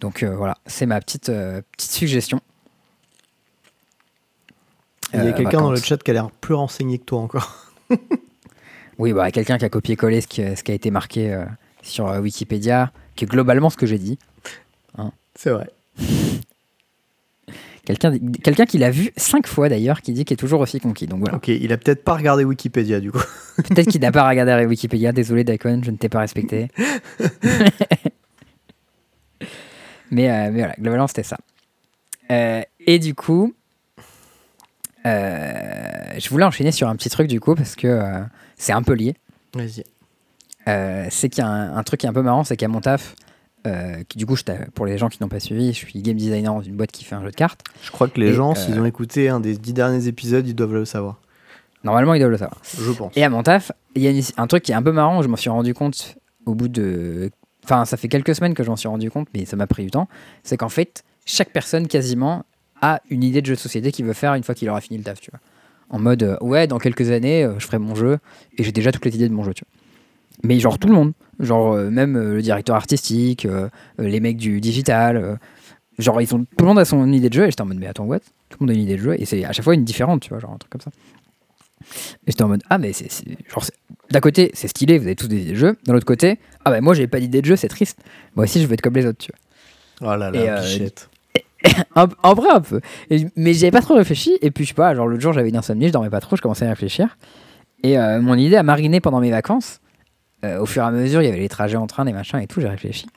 Donc 0.02 0.22
euh, 0.22 0.36
voilà, 0.36 0.58
c'est 0.66 0.86
ma 0.86 1.00
petite, 1.00 1.28
petite 1.28 1.92
suggestion. 1.92 2.42
Il 5.14 5.24
y 5.24 5.28
a 5.28 5.32
quelqu'un 5.32 5.62
dans 5.62 5.72
le 5.72 5.78
chat 5.78 6.04
qui 6.04 6.12
a 6.12 6.14
l'air 6.14 6.30
plus 6.30 6.54
renseigné 6.54 7.00
que 7.00 7.06
toi 7.06 7.20
encore. 7.20 7.72
Oui, 9.00 9.14
bah, 9.14 9.30
quelqu'un 9.30 9.60
qui 9.60 9.66
a 9.66 9.70
copié-collé 9.70 10.22
ce 10.22 10.28
qui, 10.28 10.42
ce 10.58 10.64
qui 10.64 10.72
a 10.72 10.74
été 10.74 10.90
marqué 10.90 11.46
sur 11.84 12.08
Wikipédia, 12.08 12.92
qui 13.16 13.26
est 13.26 13.28
globalement 13.28 13.70
ce 13.70 13.78
que 13.78 13.86
j'ai 13.86 14.00
dit. 14.00 14.18
C'est 15.36 15.52
vrai. 15.52 15.70
Quelqu'un 17.88 18.18
quelqu'un 18.44 18.66
qui 18.66 18.78
l'a 18.80 18.92
vu 18.92 19.14
cinq 19.16 19.48
fois 19.48 19.70
d'ailleurs, 19.70 20.02
qui 20.02 20.12
dit 20.12 20.26
qu'il 20.26 20.34
est 20.34 20.38
toujours 20.38 20.60
aussi 20.60 20.82
conquis. 20.82 21.08
Donc 21.08 21.22
voilà. 21.22 21.38
Ok, 21.38 21.48
il 21.48 21.72
a 21.72 21.78
peut-être 21.78 22.04
pas 22.04 22.16
regardé 22.16 22.44
Wikipédia 22.44 23.00
du 23.00 23.14
coup. 23.14 23.24
Peut-être 23.70 23.90
qu'il 23.90 24.02
n'a 24.02 24.12
pas 24.12 24.28
regardé 24.28 24.66
Wikipédia. 24.66 25.14
Désolé, 25.14 25.46
Daikon, 25.46 25.80
je 25.86 25.92
ne 25.92 25.96
t'ai 25.96 26.10
pas 26.10 26.20
respecté. 26.20 26.68
mais, 30.12 30.30
euh, 30.30 30.52
mais 30.52 30.60
voilà, 30.60 30.76
globalement, 30.78 31.08
c'était 31.08 31.24
ça. 31.24 31.38
Euh, 32.30 32.62
et 32.86 33.00
du 33.00 33.16
coup, 33.16 33.54
euh, 35.06 36.20
je 36.20 36.30
voulais 36.30 36.44
enchaîner 36.44 36.74
sur 36.74 36.90
un 36.90 36.96
petit 36.98 37.10
truc 37.10 37.30
du 37.30 37.40
coup, 37.40 37.56
parce 37.56 37.78
que 37.78 37.88
euh, 37.88 38.20
c'est 38.58 38.74
un 38.74 38.84
peu 38.84 38.96
lié. 38.96 39.16
Vas-y. 39.54 39.86
Euh, 40.68 41.08
c'est 41.10 41.30
qu'il 41.30 41.42
y 41.42 41.48
a 41.48 41.50
un, 41.50 41.78
un 41.78 41.84
truc 41.84 42.02
qui 42.02 42.06
est 42.06 42.10
un 42.10 42.14
peu 42.14 42.22
marrant, 42.22 42.44
c'est 42.44 42.58
qu'à 42.58 42.68
mon 42.68 42.82
taf, 42.82 43.16
euh, 43.68 44.04
qui, 44.08 44.18
du 44.18 44.26
coup, 44.26 44.36
je 44.36 44.44
pour 44.74 44.86
les 44.86 44.98
gens 44.98 45.10
qui 45.10 45.22
n'ont 45.22 45.30
pas 45.30 45.40
suivi, 45.40 45.68
je 45.74 45.78
suis 45.78 46.02
game 46.02 46.16
designer 46.18 46.54
dans 46.54 46.62
une 46.62 46.76
boîte 46.76 46.92
qui 46.92 47.04
fait 47.04 47.16
un 47.16 47.22
jeu 47.24 47.30
de 47.32 47.36
cartes. 47.36 47.62
Je 47.84 47.92
crois 47.92 48.08
que 48.08 48.20
les 48.20 48.30
Et, 48.30 48.34
gens, 48.34 48.52
euh, 48.52 48.56
s'ils 48.56 48.80
ont 48.80 48.86
écouté 48.86 49.30
un 49.30 49.40
des 49.40 49.58
dix 49.58 49.74
derniers 49.74 50.08
épisodes, 50.08 50.48
ils 50.48 50.56
doivent 50.56 50.74
le 50.74 50.86
savoir. 50.86 51.18
Normalement, 51.84 52.14
ils 52.16 52.20
doivent 52.20 52.32
le 52.32 52.38
savoir. 52.38 52.60
Je 52.80 52.92
pense. 52.92 53.14
Et 53.16 53.24
à 53.24 53.30
mon 53.30 53.44
taf, 53.44 53.72
il 53.96 54.02
y 54.02 54.08
a 54.08 54.12
une- 54.12 54.22
un 54.38 54.48
truc 54.48 54.64
qui 54.64 54.72
est 54.72 54.76
un 54.76 54.82
peu 54.84 54.92
marrant, 54.92 55.22
je 55.22 55.28
m'en 55.28 55.36
suis 55.38 55.50
rendu 55.50 55.74
compte 55.74 56.18
au 56.46 56.56
bout 56.56 56.68
de... 56.68 57.30
Enfin, 57.64 57.86
ça 57.86 57.98
fait 57.98 58.08
quelques 58.08 58.34
semaines 58.36 58.54
que 58.54 58.64
je 58.64 58.70
m'en 58.70 58.76
suis 58.78 58.88
rendu 58.88 59.12
compte, 59.12 59.28
mais 59.34 59.46
ça 59.46 59.56
m'a 59.58 59.68
pris 59.68 59.84
du 59.84 59.92
temps. 59.92 60.08
C'est 60.44 60.58
qu'en 60.58 60.70
fait, 60.70 61.04
chaque 61.26 61.52
personne 61.52 61.88
quasiment 61.88 62.44
a 62.82 63.02
une 63.10 63.24
idée 63.24 63.42
de 63.42 63.46
jeu 63.46 63.56
de 63.56 63.60
société 63.60 63.92
qu'il 63.92 64.06
veut 64.06 64.14
faire 64.14 64.34
une 64.36 64.44
fois 64.44 64.56
qu'il 64.56 64.70
aura 64.70 64.82
fini 64.82 64.98
le 64.98 65.04
taf, 65.04 65.20
tu 65.20 65.30
vois. 65.32 65.40
En 65.90 66.00
mode, 66.00 66.24
euh, 66.24 66.38
ouais, 66.42 66.68
dans 66.68 66.80
quelques 66.80 67.12
années, 67.12 67.48
je 67.58 67.66
ferai 67.66 67.78
mon 67.80 67.96
jeu, 67.96 68.20
et 68.58 68.64
j'ai 68.64 68.72
déjà 68.72 68.92
toutes 68.92 69.06
les 69.06 69.16
idées 69.16 69.30
de 69.30 69.34
mon 69.34 69.44
jeu, 69.44 69.54
tu 69.54 69.64
vois. 69.64 69.77
Mais 70.44 70.60
genre 70.60 70.78
tout 70.78 70.88
le 70.88 70.94
monde, 70.94 71.14
genre 71.40 71.74
euh, 71.74 71.90
même 71.90 72.16
euh, 72.16 72.36
le 72.36 72.42
directeur 72.42 72.76
artistique, 72.76 73.46
euh, 73.46 73.70
les 73.98 74.20
mecs 74.20 74.38
du 74.38 74.62
digital, 74.62 75.40
genre 75.98 76.22
ils 76.22 76.34
ont, 76.36 76.40
tout 76.40 76.64
le 76.64 76.66
monde 76.66 76.80
a 76.80 76.86
son 76.86 77.12
idée 77.12 77.30
de 77.30 77.34
jeu, 77.34 77.46
et 77.46 77.52
j'étais 77.52 77.62
en 77.62 77.66
mode, 77.66 77.78
mais 77.80 77.88
attends, 77.88 78.06
what? 78.06 78.20
Tout 78.50 78.58
le 78.60 78.66
monde 78.66 78.72
a 78.72 78.74
une 78.74 78.84
idée 78.84 78.98
de 78.98 79.02
jeu, 79.02 79.16
et 79.20 79.26
c'est 79.26 79.44
à 79.46 79.52
chaque 79.52 79.66
fois 79.66 79.74
une 79.74 79.84
différente, 79.84 80.22
tu 80.22 80.30
vois, 80.30 80.40
genre 80.40 80.52
un 80.54 80.58
truc 80.58 80.72
comme 80.72 80.82
ça. 80.82 80.92
Et 82.26 82.32
j'étais 82.32 82.44
en 82.44 82.48
mode, 82.48 82.64
ah, 82.70 82.78
mais 82.78 82.94
c'est. 82.94 83.08
Genre, 83.50 83.64
d'un 84.10 84.20
côté, 84.20 84.52
c'est 84.54 84.68
stylé, 84.68 84.98
vous 84.98 85.06
avez 85.06 85.16
tous 85.16 85.28
des 85.28 85.42
idées 85.42 85.52
de 85.52 85.58
jeu. 85.58 85.78
D'un 85.86 85.96
autre 85.96 86.06
côté, 86.06 86.40
ah, 86.66 86.72
bah 86.72 86.82
moi, 86.82 86.94
j'ai 86.94 87.08
pas 87.08 87.20
d'idée 87.20 87.42
de 87.42 87.46
jeu, 87.46 87.56
c'est 87.56 87.68
triste. 87.68 88.00
Moi 88.36 88.46
aussi, 88.46 88.62
je 88.62 88.68
veux 88.68 88.74
être 88.74 88.82
comme 88.82 88.96
les 88.96 89.06
autres, 89.06 89.20
tu 89.20 89.32
vois. 89.32 90.14
Oh 90.14 90.18
là 90.18 90.32
Et, 90.34 90.46
là, 90.46 90.62
bichette. 90.62 91.10
En, 91.96 92.34
vrai, 92.34 92.50
un 92.52 92.62
peu. 92.62 92.82
Et- 93.10 93.26
mais 93.36 93.54
j'avais 93.54 93.72
pas 93.72 93.82
trop 93.82 93.96
réfléchi. 93.96 94.38
Et 94.42 94.52
puis, 94.52 94.64
je 94.64 94.70
sais 94.70 94.76
pas, 94.76 94.94
genre, 94.96 95.08
l'autre 95.08 95.22
jour, 95.22 95.34
j'avais 95.34 95.50
une 95.50 95.58
insomnie, 95.58 95.88
je 95.88 95.94
dormais 95.94 96.10
pas 96.10 96.20
trop, 96.20 96.36
je 96.36 96.42
commençais 96.42 96.66
à 96.66 96.70
réfléchir. 96.70 97.18
Et 97.84 97.98
mon 97.98 98.36
idée 98.36 98.56
a 98.56 98.64
mariné 98.64 99.00
pendant 99.02 99.20
mes 99.20 99.32
vacances. 99.32 99.82
Euh, 100.46 100.60
au 100.60 100.66
fur 100.66 100.84
et 100.84 100.86
à 100.86 100.92
mesure, 100.92 101.22
il 101.22 101.26
y 101.26 101.30
avait 101.30 101.40
les 101.40 101.50
trajets 101.50 101.78
en 101.78 101.88
train, 101.88 102.04
les 102.04 102.14
machins 102.14 102.40
et 102.40 102.48
tout, 102.48 102.62
j'ai 102.62 102.68
réfléchi. 102.68 103.08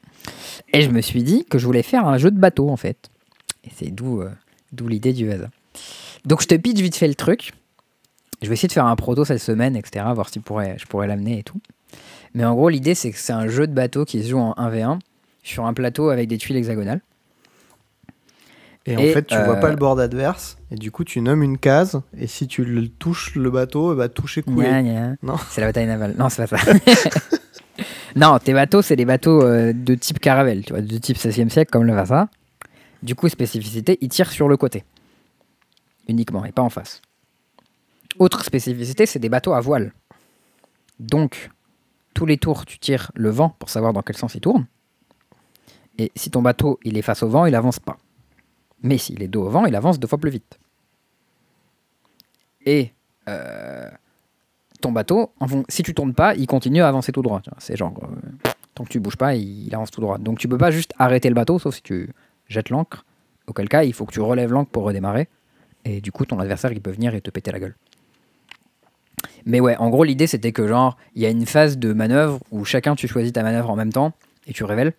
Et 0.73 0.83
je 0.83 0.91
me 0.91 1.01
suis 1.01 1.23
dit 1.23 1.45
que 1.45 1.59
je 1.59 1.67
voulais 1.67 1.83
faire 1.83 2.07
un 2.07 2.19
jeu 2.19 2.31
de 2.31 2.39
bateau, 2.39 2.71
en 2.71 2.77
fait. 2.77 3.11
Et 3.65 3.71
c'est 3.75 3.91
d'où 3.91 4.23
euh, 4.23 4.31
l'idée 4.87 5.13
du 5.13 5.31
hasard. 5.31 5.51
Donc, 6.25 6.43
je 6.43 6.47
te 6.47 6.55
pitch 6.55 6.81
vite 6.81 6.97
fait 6.97 7.09
le 7.09 7.15
truc. 7.15 7.53
Je 8.43 8.49
vais 8.49 8.55
essayer 8.55 8.69
de 8.69 8.73
faire 8.73 8.87
un 8.87 8.97
proto 8.97 9.25
cette 9.25 9.41
semaine, 9.41 9.77
etc., 9.77 10.07
voir 10.15 10.29
si 10.29 10.41
je 10.41 10.87
pourrais 10.87 11.07
l'amener 11.07 11.41
et 11.41 11.43
tout. 11.43 11.61
Mais 12.35 12.45
en 12.45 12.55
gros, 12.55 12.69
l'idée, 12.69 12.95
c'est 12.95 13.11
que 13.11 13.19
c'est 13.19 13.33
un 13.33 13.49
jeu 13.49 13.67
de 13.67 13.73
bateau 13.73 14.05
qui 14.05 14.23
se 14.23 14.29
joue 14.29 14.39
en 14.39 14.55
1v1 14.55 14.99
sur 15.43 15.67
un 15.67 15.75
plateau 15.75 16.11
avec 16.11 16.29
des 16.29 16.39
tuiles 16.39 16.57
hexagonales. 16.57 17.01
Et, 18.87 18.97
en 18.97 19.13
fait, 19.13 19.27
tu 19.27 19.35
euh, 19.35 19.45
vois 19.45 19.57
pas 19.57 19.69
le 19.69 19.77
bord 19.77 19.99
adverse, 20.01 20.57
et 20.71 20.77
du 20.77 20.91
coup, 20.91 21.05
tu 21.05 21.21
nommes 21.21 21.43
une 21.43 21.59
case, 21.59 22.01
et 22.17 22.27
si 22.27 22.47
tu 22.47 22.65
le 22.65 22.89
touches 22.89 23.35
le 23.35 23.51
bateau, 23.51 23.95
bah 23.95 24.09
toucher 24.09 24.43
couler. 24.43 24.69
Gna, 24.69 24.83
gna. 24.83 25.17
Non. 25.23 25.37
C'est 25.51 25.61
la 25.61 25.67
bataille 25.67 25.87
navale. 25.87 26.15
Non, 26.19 26.31
c'est 26.31 26.47
pas 26.47 26.57
ça. 26.57 26.73
non, 28.17 28.39
tes 28.39 28.55
bateaux, 28.55 28.81
c'est 28.81 28.97
des 28.97 29.05
bateaux 29.05 29.43
euh, 29.43 29.75
de 29.75 29.95
type 29.95 30.19
caravelle, 30.19 30.65
tu 30.65 30.73
vois, 30.73 30.81
de 30.81 30.97
type 30.97 31.19
16e 31.19 31.51
siècle, 31.51 31.71
comme 31.71 31.85
le 31.85 31.93
Vasa. 31.93 32.29
Du 33.03 33.15
coup, 33.15 33.29
spécificité, 33.29 33.99
ils 34.01 34.09
tirent 34.09 34.31
sur 34.31 34.49
le 34.49 34.57
côté. 34.57 34.85
Uniquement, 36.09 36.45
et 36.47 36.53
pas 36.53 36.63
en 36.63 36.71
face. 36.71 37.03
Autre 38.19 38.45
spécificité, 38.45 39.05
c'est 39.05 39.19
des 39.19 39.29
bateaux 39.29 39.53
à 39.53 39.61
voile. 39.61 39.93
Donc, 40.99 41.51
tous 42.15 42.27
les 42.27 42.39
tours, 42.39 42.65
tu 42.65 42.79
tires 42.79 43.13
le 43.15 43.31
vent 43.31 43.55
pour 43.59 43.69
savoir 43.69 43.93
dans 43.93 44.03
quel 44.03 44.17
sens 44.17 44.35
il 44.35 44.41
tourne. 44.41 44.67
Et 45.99 46.11
si 46.17 46.31
ton 46.31 46.43
bateau, 46.43 46.79
il 46.83 46.97
est 46.97 47.03
face 47.03 47.23
au 47.23 47.29
vent, 47.29 47.47
il 47.47 47.55
avance 47.55 47.79
pas. 47.79 47.99
Mais 48.83 48.99
s'il 48.99 49.23
est 49.23 49.29
dos 49.29 49.45
au 49.45 49.51
vent, 49.51 49.67
il 49.67 49.75
avance 49.75 49.99
deux 49.99 50.09
fois 50.09 50.19
plus 50.19 50.31
vite. 50.31 50.59
Et 52.67 52.93
euh, 53.29 53.89
ton 54.81 54.93
bateau, 54.93 55.33
si 55.69 55.83
tu 55.83 55.95
tournes 55.95 56.15
pas, 56.15 56.35
il 56.35 56.47
continue 56.47 56.83
à 56.83 56.89
avancer 56.89 57.13
tout 57.13 57.23
droit. 57.23 57.43
C'est 57.59 57.77
genre, 57.77 57.95
euh, 58.03 58.49
tant 58.75 58.85
que 58.85 58.89
tu 58.91 59.01
bouges 59.01 59.17
pas, 59.17 59.35
il, 59.35 59.67
il 59.67 59.75
avance 59.75 59.91
tout 59.91 60.01
droit. 60.01 60.19
Donc 60.19 60.39
tu 60.39 60.49
peux 60.49 60.59
pas 60.59 60.71
juste 60.71 60.93
arrêter 60.99 61.29
le 61.29 61.35
bateau, 61.35 61.59
sauf 61.59 61.75
si 61.75 61.83
tu 61.83 62.11
jettes 62.49 62.71
l'ancre. 62.71 63.05
Auquel 63.47 63.69
cas, 63.69 63.83
il 63.83 63.93
faut 63.93 64.07
que 64.07 64.13
tu 64.13 64.21
relèves 64.21 64.53
l'ancre 64.53 64.71
pour 64.71 64.85
redémarrer. 64.85 65.29
Et 65.85 66.01
du 66.01 66.13
coup, 66.13 66.25
ton 66.27 66.39
adversaire, 66.39 66.73
il 66.73 66.81
peut 66.81 66.91
venir 66.91 67.15
et 67.15 67.21
te 67.21 67.31
péter 67.31 67.51
la 67.51 67.59
gueule. 67.59 67.75
Mais 69.47 69.61
ouais, 69.61 69.77
en 69.77 69.89
gros, 69.91 70.05
l'idée, 70.05 70.27
c'était 70.27 70.53
que 70.53 70.67
genre, 70.67 70.97
il 71.15 71.23
y 71.23 71.27
a 71.27 71.31
une 71.31 71.47
phase 71.47 71.79
de 71.79 71.93
manœuvre 71.93 72.41
où 72.51 72.65
chacun, 72.65 72.95
tu 72.95 73.09
choisis 73.09 73.33
ta 73.33 73.43
manœuvre 73.43 73.71
en 73.71 73.77
même 73.77 73.93
temps 73.93 74.13
et 74.47 74.53
tu 74.53 74.65
révèles. 74.65 74.93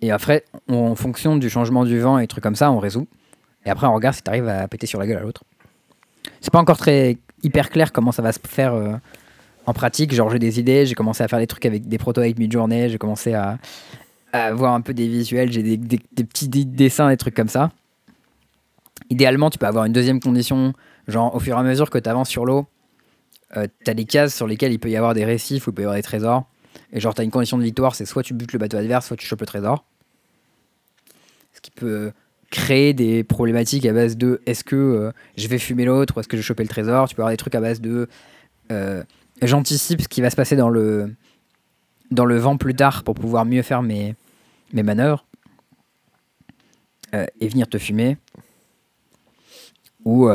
Et 0.00 0.10
après, 0.10 0.44
en 0.68 0.94
fonction 0.94 1.36
du 1.36 1.48
changement 1.48 1.84
du 1.84 1.98
vent 1.98 2.18
et 2.18 2.26
trucs 2.26 2.42
comme 2.42 2.56
ça, 2.56 2.70
on 2.70 2.78
résout. 2.78 3.06
Et 3.64 3.70
après, 3.70 3.86
on 3.86 3.94
regarde 3.94 4.14
si 4.14 4.22
tu 4.22 4.30
arrives 4.30 4.48
à 4.48 4.68
péter 4.68 4.86
sur 4.86 5.00
la 5.00 5.06
gueule 5.06 5.18
à 5.18 5.22
l'autre. 5.22 5.42
C'est 6.40 6.52
pas 6.52 6.60
encore 6.60 6.76
très 6.76 7.16
hyper 7.42 7.70
clair 7.70 7.92
comment 7.92 8.12
ça 8.12 8.22
va 8.22 8.32
se 8.32 8.38
faire 8.46 8.74
euh, 8.74 8.92
en 9.66 9.72
pratique. 9.72 10.12
Genre, 10.12 10.30
j'ai 10.30 10.38
des 10.38 10.60
idées, 10.60 10.86
j'ai 10.86 10.94
commencé 10.94 11.22
à 11.22 11.28
faire 11.28 11.38
des 11.38 11.46
trucs 11.46 11.66
avec 11.66 11.88
des 11.88 11.98
protos 11.98 12.20
avec 12.20 12.38
mid-journée, 12.38 12.88
j'ai 12.88 12.98
commencé 12.98 13.34
à, 13.34 13.58
à 14.32 14.52
voir 14.52 14.74
un 14.74 14.80
peu 14.80 14.94
des 14.94 15.08
visuels, 15.08 15.50
j'ai 15.50 15.62
des, 15.76 15.88
petits 16.24 16.48
dessins, 16.48 17.08
des 17.08 17.16
trucs 17.16 17.34
comme 17.34 17.48
ça. 17.48 17.70
Idéalement, 19.10 19.50
tu 19.50 19.58
peux 19.58 19.66
avoir 19.66 19.84
une 19.84 19.92
deuxième 19.92 20.20
condition, 20.20 20.72
genre 21.08 21.34
au 21.34 21.40
fur 21.40 21.56
et 21.56 21.60
à 21.60 21.62
mesure 21.62 21.90
que 21.90 21.98
tu 21.98 22.08
avances 22.08 22.28
sur 22.28 22.44
l'eau, 22.44 22.66
euh, 23.56 23.66
tu 23.84 23.90
as 23.90 23.94
des 23.94 24.04
cases 24.04 24.34
sur 24.34 24.46
lesquelles 24.46 24.72
il 24.72 24.78
peut 24.78 24.90
y 24.90 24.96
avoir 24.96 25.14
des 25.14 25.24
récifs 25.24 25.66
ou 25.66 25.70
il 25.70 25.74
peut 25.74 25.82
y 25.82 25.84
avoir 25.84 25.96
des 25.96 26.02
trésors. 26.02 26.44
Et 26.92 27.00
genre, 27.00 27.14
tu 27.14 27.20
as 27.20 27.24
une 27.24 27.30
condition 27.30 27.58
de 27.58 27.62
victoire, 27.62 27.94
c'est 27.94 28.06
soit 28.06 28.22
tu 28.22 28.34
butes 28.34 28.52
le 28.52 28.58
bateau 28.58 28.76
adverse, 28.76 29.06
soit 29.06 29.16
tu 29.16 29.26
chopes 29.26 29.40
le 29.40 29.46
trésor. 29.46 29.84
Ce 31.52 31.60
qui 31.60 31.70
peut 31.70 32.12
créer 32.50 32.94
des 32.94 33.24
problématiques 33.24 33.86
à 33.86 33.92
base 33.92 34.16
de 34.16 34.40
est-ce 34.46 34.62
que 34.64 34.76
euh, 34.76 35.12
je 35.36 35.48
vais 35.48 35.58
fumer 35.58 35.84
l'autre 35.84 36.16
ou 36.16 36.20
est-ce 36.20 36.28
que 36.28 36.36
je 36.36 36.42
vais 36.42 36.46
choper 36.46 36.62
le 36.62 36.68
trésor? 36.68 37.08
Tu 37.08 37.14
peux 37.14 37.22
avoir 37.22 37.32
des 37.32 37.36
trucs 37.36 37.54
à 37.54 37.60
base 37.60 37.80
de 37.80 38.08
euh, 38.70 39.02
j'anticipe 39.42 40.00
ce 40.00 40.08
qui 40.08 40.20
va 40.20 40.30
se 40.30 40.36
passer 40.36 40.56
dans 40.56 40.68
le, 40.68 41.14
dans 42.10 42.24
le 42.24 42.36
vent 42.36 42.56
plus 42.56 42.74
tard 42.74 43.02
pour 43.02 43.14
pouvoir 43.14 43.44
mieux 43.44 43.62
faire 43.62 43.82
mes, 43.82 44.14
mes 44.72 44.82
manœuvres 44.82 45.24
euh, 47.14 47.26
et 47.40 47.48
venir 47.48 47.68
te 47.68 47.78
fumer. 47.78 48.16
Ou, 50.04 50.28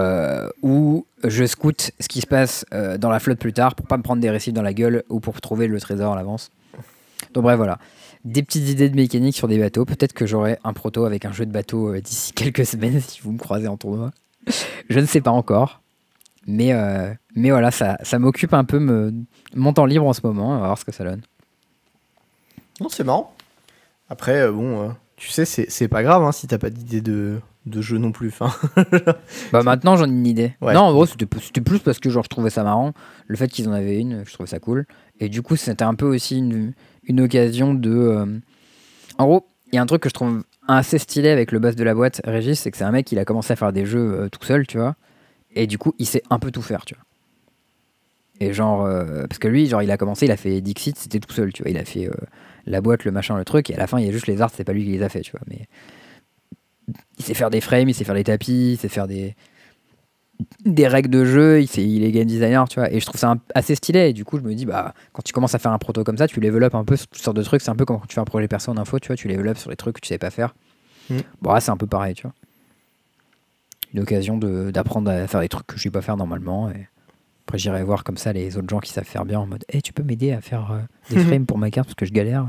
ou 0.62 1.06
je 1.24 1.46
scoute 1.46 1.92
ce 2.00 2.08
qui 2.08 2.22
se 2.22 2.28
passe 2.28 2.66
euh, 2.74 2.98
dans 2.98 3.10
la 3.10 3.20
flotte 3.20 3.40
plus 3.40 3.54
tard 3.54 3.76
pour 3.76 3.88
pas 3.88 3.98
me 3.98 4.04
prendre 4.04 4.22
des 4.22 4.30
récifs 4.30 4.54
dans 4.54 4.62
la 4.62 4.74
gueule 4.74 5.04
ou 5.10 5.20
pour 5.20 5.40
trouver 5.42 5.68
le 5.68 5.80
trésor 5.80 6.14
à 6.14 6.16
l'avance. 6.16 6.52
Donc 7.34 7.44
bref, 7.44 7.58
voilà. 7.58 7.78
Des 8.26 8.44
petites 8.44 8.70
idées 8.70 8.90
de 8.90 8.96
mécanique 8.96 9.36
sur 9.36 9.48
des 9.48 9.58
bateaux. 9.58 9.86
Peut-être 9.86 10.14
que 10.14 10.26
j'aurai 10.26 10.60
un 10.64 10.74
proto 10.74 11.06
avec 11.06 11.26
un 11.26 11.32
jeu 11.32 11.46
de 11.46 11.52
bateau 11.52 11.94
euh, 11.94 12.02
d'ici 12.02 12.34
quelques 12.36 12.66
semaines 12.66 13.00
si 13.02 13.22
vous 13.22 13.32
me 13.32 13.38
croisez 13.38 13.68
en 13.68 13.78
tournoi. 13.78 14.12
je 14.90 15.00
ne 15.00 15.06
sais 15.06 15.22
pas 15.22 15.32
encore. 15.32 15.82
Mais, 16.48 16.74
euh, 16.74 17.14
mais 17.36 17.52
voilà, 17.52 17.70
ça, 17.70 17.98
ça 18.02 18.18
m'occupe 18.18 18.54
un 18.54 18.64
peu 18.64 18.80
me, 18.80 19.14
mon 19.54 19.74
temps 19.74 19.86
libre 19.86 20.08
en 20.08 20.14
ce 20.14 20.22
moment. 20.24 20.50
On 20.50 20.60
va 20.60 20.66
voir 20.68 20.78
ce 20.78 20.86
que 20.86 20.92
ça 20.92 21.04
donne. 21.04 21.22
Non, 22.80 22.90
c'est 22.90 23.04
marrant. 23.04 23.36
Après, 24.10 24.52
bon, 24.52 24.96
tu 25.18 25.30
sais, 25.30 25.46
c'est 25.46 25.70
c'est 25.70 25.88
pas 25.88 26.02
grave 26.02 26.24
hein, 26.24 26.32
si 26.32 26.48
t'as 26.48 26.58
pas 26.58 26.72
d'idée 26.72 27.00
de, 27.00 27.40
de 27.66 27.82
jeu 27.82 27.98
non 27.98 28.12
plus. 28.12 28.30
Enfin, 28.30 28.52
Bah 29.52 29.62
maintenant 29.64 29.96
j'en 29.96 30.06
ai 30.06 30.10
une 30.10 30.26
idée. 30.26 30.54
Ouais. 30.62 30.74
Non 30.74 30.82
en 30.82 30.92
gros 30.94 31.06
c'était 31.06 31.26
plus 31.62 31.80
parce 31.80 32.00
que 32.00 32.10
genre 32.10 32.24
je 32.24 32.30
trouvais 32.30 32.50
ça 32.50 32.64
marrant. 32.64 32.94
Le 33.28 33.36
fait 33.38 33.48
qu'ils 33.48 33.70
en 33.70 33.74
avaient 33.74 34.00
une, 34.00 34.24
je 34.26 34.34
trouvais 34.34 34.48
ça 34.50 34.60
cool. 34.60 34.86
Et 35.20 35.30
du 35.30 35.42
coup 35.42 35.56
c'était 35.56 35.84
un 35.84 35.94
peu 35.96 36.06
aussi 36.08 36.38
une, 36.40 36.74
une 37.04 37.22
occasion 37.22 37.74
de... 37.74 37.92
euh, 37.92 38.26
En 39.18 39.26
gros, 39.26 39.46
il 39.72 39.76
y 39.76 39.78
a 39.78 39.82
un 39.82 39.86
truc 39.86 40.02
que 40.02 40.10
je 40.10 40.14
trouve 40.14 40.44
assez 40.68 40.98
stylé 40.98 41.30
avec 41.30 41.52
le 41.52 41.60
boss 41.60 41.76
de 41.76 41.84
la 41.84 41.94
boîte, 41.94 42.22
Régis, 42.26 42.60
c'est 42.60 42.72
que 42.72 42.78
c'est 42.78 42.84
un 42.84 42.92
mec 42.92 43.06
qui 43.06 43.18
a 43.20 43.26
commencé 43.26 43.54
à 43.54 43.56
faire 43.56 43.72
des 43.74 43.86
jeux 43.86 44.22
euh, 44.22 44.30
tout 44.30 44.44
seul, 44.44 44.66
tu 44.66 44.78
vois. 44.78 44.96
Et 45.56 45.68
du 45.68 45.78
coup 45.78 45.94
il 46.00 46.06
sait 46.08 46.24
un 46.30 46.40
peu 46.40 46.50
tout 46.52 46.62
faire, 46.64 46.84
tu 46.86 46.96
vois. 46.96 47.04
Et 48.40 48.54
genre... 48.54 48.86
euh, 48.86 49.28
parce 49.28 49.38
que 49.38 49.48
lui, 49.48 49.68
genre 49.68 49.84
il 49.84 49.92
a 49.92 49.98
commencé, 49.98 50.26
il 50.26 50.32
a 50.32 50.38
fait 50.38 50.62
Dixit, 50.62 50.98
c'était 50.98 51.20
tout 51.20 51.32
seul, 51.32 51.54
tu 51.54 51.62
vois. 51.62 51.70
Il 51.70 51.78
a 51.78 51.86
fait 51.86 52.10
la 52.66 52.82
boîte, 52.82 53.06
le 53.06 53.12
machin, 53.12 53.38
le 53.38 53.46
truc. 53.46 53.70
Et 53.70 53.76
à 53.76 53.78
la 53.78 53.86
fin 53.88 54.00
il 54.00 54.06
y 54.06 54.10
a 54.10 54.12
juste 54.12 54.26
les 54.28 54.42
arts, 54.42 54.50
c'est 54.56 54.64
pas 54.64 54.74
lui 54.74 54.84
qui 54.86 54.92
les 54.92 55.04
a 55.04 55.10
fait, 55.10 55.22
tu 55.22 55.32
vois. 55.32 55.42
Mais 55.48 55.68
il 57.18 57.26
sait 57.26 57.34
faire 57.34 57.50
des 57.50 57.62
frames, 57.62 57.90
il 57.90 57.94
sait 57.94 58.04
faire 58.04 58.16
des 58.16 58.24
tapis, 58.24 58.74
il 58.74 58.78
sait 58.78 58.90
faire 58.90 59.08
des, 59.08 59.36
des 60.66 60.88
règles 60.88 61.10
de 61.10 61.24
jeu, 61.26 61.62
il, 61.62 61.68
sait- 61.68 61.84
il 61.88 62.04
est 62.04 62.12
game 62.12 62.26
designer, 62.26 62.68
tu 62.68 62.80
vois. 62.80 62.92
Et 62.92 63.00
je 63.00 63.06
trouve 63.06 63.20
ça 63.20 63.32
un- 63.32 63.40
assez 63.54 63.76
stylé. 63.76 64.10
Et 64.10 64.14
du 64.14 64.26
coup, 64.26 64.38
je 64.38 64.44
me 64.44 64.54
dis, 64.56 64.66
bah, 64.66 64.94
quand 65.14 65.22
tu 65.24 65.34
commences 65.34 65.54
à 65.56 65.60
faire 65.60 65.72
un 65.72 65.78
proto 65.78 66.04
comme 66.04 66.18
ça, 66.18 66.28
tu 66.28 66.40
up 66.46 66.76
un 66.76 66.84
peu 66.86 66.96
sur 66.96 67.08
toutes 67.08 67.22
sortes 67.22 67.38
de 67.38 67.44
trucs. 67.44 67.62
C'est 67.62 67.70
un 67.72 67.76
peu 67.76 67.86
comme 67.86 68.00
quand 68.00 68.08
tu 68.08 68.16
fais 68.16 68.22
un 68.22 68.26
projet 68.26 68.48
perso 68.48 68.72
en 68.72 68.78
info, 68.78 69.00
tu 69.00 69.08
vois, 69.08 69.16
tu 69.16 69.30
up 69.32 69.58
sur 69.58 69.70
les 69.70 69.76
trucs 69.76 69.96
que 69.96 70.02
tu 70.02 70.08
sais 70.08 70.18
pas 70.18 70.30
faire. 70.32 70.56
Mm. 71.10 71.18
Bon, 71.42 71.54
là, 71.54 71.60
c'est 71.60 71.72
un 71.72 71.78
peu 71.78 71.88
pareil, 71.88 72.16
tu 72.16 72.24
vois. 72.24 72.34
une 73.94 74.00
occasion 74.02 74.38
d'apprendre 74.38 75.12
à 75.12 75.28
faire 75.28 75.42
des 75.42 75.50
trucs 75.50 75.68
que 75.68 75.78
je 75.78 75.84
sais 75.84 75.92
pas 75.92 76.02
faire 76.02 76.18
normalement. 76.18 76.70
Et 76.72 76.88
après, 77.46 77.58
j'irai 77.58 77.84
voir 77.84 78.04
comme 78.04 78.18
ça 78.18 78.34
les 78.34 78.58
autres 78.58 78.70
gens 78.70 78.80
qui 78.80 78.92
savent 78.92 79.04
faire 79.04 79.26
bien 79.26 79.40
en 79.40 79.46
mode 79.48 79.66
Eh, 79.70 79.82
tu 79.82 79.94
peux 79.94 80.04
m'aider 80.04 80.32
à 80.32 80.42
faire 80.42 80.72
euh, 80.72 80.80
des 81.14 81.20
frames 81.26 81.46
pour 81.46 81.58
ma 81.58 81.70
carte 81.70 81.88
parce 81.90 81.96
que 81.96 82.06
je 82.06 82.14
galère. 82.14 82.48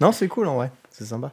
Non, 0.00 0.12
c'est 0.12 0.28
cool 0.28 0.46
en 0.46 0.56
vrai, 0.56 0.70
c'est 0.90 1.04
sympa. 1.04 1.32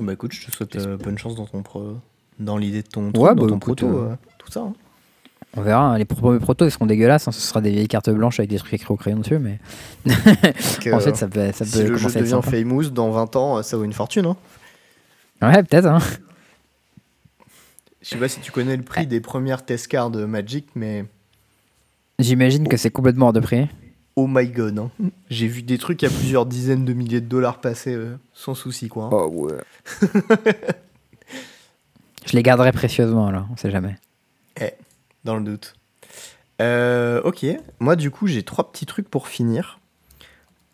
Bah 0.00 0.12
écoute, 0.14 0.32
je 0.32 0.46
te 0.46 0.50
souhaite 0.50 0.74
euh, 0.76 0.96
bonne 0.96 1.18
chance 1.18 1.34
dans 1.34 1.46
ton 1.46 1.62
pro... 1.62 1.96
dans 2.38 2.56
l'idée 2.56 2.82
de 2.82 2.88
ton 2.88 3.06
Ouais, 3.08 3.12
dans 3.12 3.34
bah, 3.34 3.40
ton 3.42 3.46
écoute, 3.58 3.60
proto, 3.60 3.86
euh, 3.88 4.10
euh, 4.12 4.14
tout 4.38 4.50
ça. 4.50 4.60
hein. 4.60 4.72
On 5.54 5.60
verra. 5.60 5.92
hein. 5.92 5.98
Les 5.98 6.06
premiers 6.06 6.38
protos, 6.40 6.64
ils 6.66 6.70
seront 6.70 6.86
dégueulasses. 6.86 7.28
hein. 7.28 7.32
Ce 7.32 7.40
sera 7.40 7.60
des 7.60 7.70
vieilles 7.70 7.88
cartes 7.88 8.08
blanches 8.08 8.40
avec 8.40 8.48
des 8.50 8.56
trucs 8.56 8.72
écrits 8.72 8.92
au 8.92 8.96
crayon 8.96 9.18
dessus. 9.18 9.38
Mais 9.38 9.58
en 10.92 11.00
fait, 11.00 11.14
ça 11.14 11.28
peut, 11.28 11.52
ça 11.52 11.66
si 11.66 11.72
peut 11.82 11.88
le 11.88 11.96
jeu 11.98 12.08
devient 12.10 12.40
famous 12.42 12.84
dans 12.88 13.10
20 13.10 13.36
ans, 13.36 13.58
euh, 13.58 13.62
ça 13.62 13.76
vaut 13.76 13.84
une 13.84 13.92
fortune. 13.92 14.24
Hein. 14.26 14.36
Ouais, 15.42 15.62
peut-être. 15.62 15.86
Hein. 15.86 15.98
Je 18.00 18.08
sais 18.08 18.16
pas 18.16 18.28
si 18.28 18.40
tu 18.40 18.50
connais 18.50 18.76
le 18.76 18.82
prix 18.82 19.06
des 19.06 19.20
premières 19.20 19.64
test 19.64 19.88
cards 19.88 20.10
de 20.10 20.24
Magic, 20.24 20.66
mais 20.74 21.04
J'imagine 22.18 22.66
que 22.68 22.76
c'est 22.76 22.90
complètement 22.90 23.26
hors 23.26 23.32
de 23.32 23.40
prix. 23.40 23.68
Oh 24.16 24.26
my 24.26 24.46
god. 24.48 24.78
hein. 24.78 24.90
J'ai 25.30 25.46
vu 25.48 25.62
des 25.62 25.78
trucs 25.78 26.02
à 26.04 26.08
plusieurs 26.08 26.46
dizaines 26.46 26.84
de 26.84 26.92
milliers 26.92 27.20
de 27.20 27.26
dollars 27.26 27.60
passer 27.60 27.94
euh, 27.94 28.16
sans 28.32 28.54
souci, 28.54 28.88
quoi. 28.88 29.04
hein. 29.04 29.10
Oh 29.12 29.26
ouais. 29.28 29.54
je 32.26 32.32
les 32.36 32.42
garderai 32.42 32.72
précieusement 32.72 33.26
alors, 33.26 33.46
on 33.52 33.56
sait 33.56 33.70
jamais. 33.70 33.96
Dans 35.24 35.36
le 35.36 35.44
doute. 35.44 35.74
Euh, 36.60 37.22
ok, 37.22 37.46
moi 37.78 37.94
du 37.94 38.10
coup 38.10 38.26
j'ai 38.26 38.42
trois 38.42 38.72
petits 38.72 38.86
trucs 38.86 39.08
pour 39.08 39.28
finir. 39.28 39.78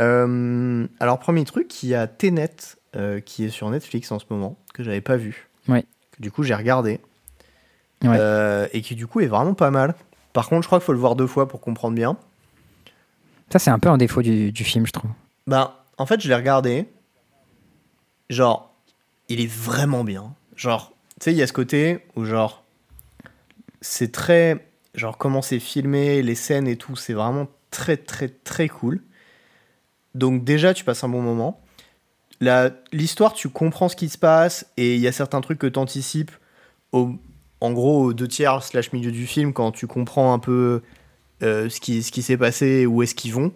Euh, 0.01 0.87
alors 1.01 1.19
premier 1.19 1.45
truc, 1.45 1.83
il 1.83 1.91
y 1.91 1.95
a 1.95 2.07
Tenet 2.07 2.57
euh, 2.97 3.21
qui 3.21 3.45
est 3.45 3.51
sur 3.51 3.69
Netflix 3.69 4.11
en 4.11 4.19
ce 4.19 4.25
moment, 4.31 4.57
que 4.73 4.83
j'avais 4.83 5.03
pas 5.03 5.17
vu. 5.17 5.49
Ouais. 5.69 5.83
Que 6.13 6.23
du 6.23 6.31
coup 6.31 6.45
j'ai 6.45 6.55
regardé. 6.55 6.99
Ouais. 8.03 8.17
Euh, 8.19 8.69
et 8.73 8.81
qui 8.81 8.95
du 8.95 9.07
coup 9.07 9.21
est 9.21 9.27
vraiment 9.27 9.53
pas 9.53 9.71
mal. 9.71 9.95
Par 10.33 10.49
contre 10.49 10.63
je 10.63 10.69
crois 10.69 10.79
qu'il 10.79 10.87
faut 10.87 10.93
le 10.95 10.99
voir 10.99 11.15
deux 11.15 11.27
fois 11.27 11.47
pour 11.47 11.61
comprendre 11.61 11.95
bien. 11.95 12.17
Ça, 13.51 13.59
c'est 13.59 13.71
un 13.71 13.79
peu 13.79 13.89
un 13.89 13.97
défaut 13.97 14.23
du, 14.23 14.53
du 14.53 14.65
film, 14.65 14.87
je 14.87 14.93
trouve. 14.93 15.11
Ben 15.47 15.73
en 15.99 16.07
fait 16.07 16.21
je 16.21 16.29
l'ai 16.29 16.35
regardé. 16.35 16.87
Genre, 18.31 18.75
il 19.29 19.41
est 19.41 19.51
vraiment 19.51 20.05
bien. 20.05 20.35
Genre, 20.57 20.93
tu 21.21 21.25
sais, 21.25 21.33
il 21.33 21.37
y 21.37 21.43
a 21.43 21.47
ce 21.47 21.53
côté 21.53 22.05
où 22.17 22.25
genre, 22.25 22.63
c'est 23.81 24.13
très 24.13 24.67
genre 24.95 25.19
comment 25.19 25.43
c'est 25.43 25.61
filmé, 25.61 26.23
les 26.23 26.35
scènes 26.35 26.69
et 26.69 26.77
tout, 26.77 26.97
c'est 26.97 27.13
vraiment 27.13 27.49
très 27.71 27.97
très 27.97 28.29
très 28.29 28.69
cool. 28.69 29.03
Donc 30.15 30.45
déjà 30.45 30.75
tu 30.75 30.85
passes 30.85 31.05
un 31.05 31.09
bon 31.09 31.23
moment. 31.23 31.61
L'histoire, 32.93 33.33
tu 33.33 33.49
comprends 33.49 33.89
ce 33.89 33.97
qui 33.97 34.09
se 34.09 34.19
passe 34.19 34.67
et 34.77 34.95
il 34.95 35.01
y 35.01 35.09
a 35.09 35.13
certains 35.13 35.41
trucs 35.41 35.59
que 35.59 35.67
tu 35.67 35.79
anticipes 35.79 36.31
au, 36.93 37.15
en 37.61 37.73
gros 37.73 38.13
deux 38.13 38.29
tiers 38.29 38.63
slash 38.63 38.93
milieu 38.93 39.11
du 39.11 39.27
film 39.27 39.53
quand 39.53 39.73
tu 39.73 39.87
comprends 39.87 40.33
un 40.33 40.39
peu 40.39 40.83
euh, 41.43 41.69
ce 41.69 41.81
qui, 41.81 42.03
ce 42.03 42.11
qui 42.11 42.23
s'est 42.23 42.37
passé, 42.37 42.87
où 42.87 43.03
est-ce 43.03 43.15
qu'ils 43.15 43.33
vont 43.33 43.53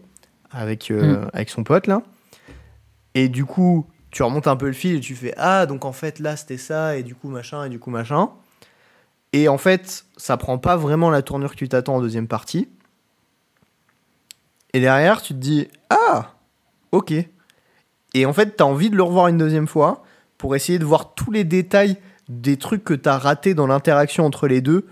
avec, 0.51 0.91
euh, 0.91 1.27
avec 1.33 1.51
son 1.51 1.65
pote 1.65 1.87
là. 1.87 2.03
Et 3.15 3.29
du 3.29 3.45
coup, 3.45 3.87
tu 4.11 4.23
remontes 4.23 4.47
un 4.47 4.57
peu 4.57 4.67
le 4.67 4.73
fil 4.73 4.97
et 4.97 5.01
tu 5.01 5.15
fais 5.15 5.35
Ah, 5.37 5.67
donc 5.67 5.85
en 5.85 5.93
fait 5.93 6.19
là 6.19 6.37
c'était 6.37 6.59
ça, 6.59 6.97
et 6.97 7.03
du 7.03 7.15
coup 7.15 7.29
machin, 7.29 7.65
et 7.65 7.69
du 7.69 7.79
coup 7.79 7.91
machin. 7.91 8.31
Et 9.33 9.49
en 9.49 9.59
fait, 9.59 10.05
ça 10.17 10.37
prend 10.37 10.59
pas 10.59 10.77
vraiment 10.77 11.11
la 11.11 11.23
tournure 11.23 11.53
que 11.53 11.57
tu 11.57 11.69
t'attends 11.69 11.97
en 11.97 12.01
deuxième 12.01 12.29
partie. 12.29 12.69
Et 14.75 14.81
derrière, 14.81 15.23
tu 15.23 15.33
te 15.35 15.39
dis 15.39 15.69
Ah, 15.91 16.35
ok. 16.93 17.15
Et 18.15 18.27
en 18.27 18.33
fait, 18.33 18.57
tu 18.57 18.63
as 18.63 18.67
envie 18.67 18.91
de 18.91 18.97
le 18.97 19.03
revoir 19.03 19.29
une 19.29 19.39
deuxième 19.39 19.67
fois 19.67 20.03
pour 20.37 20.55
essayer 20.55 20.79
de 20.79 20.85
voir 20.85 21.15
tous 21.15 21.31
les 21.31 21.45
détails 21.45 21.97
des 22.29 22.59
trucs 22.59 22.85
que 22.85 22.95
tu 22.95 23.09
as 23.09 23.19
ratés 23.19 23.55
dans 23.55 23.67
l'interaction 23.67 24.27
entre 24.27 24.47
les 24.49 24.61
deux. 24.61 24.87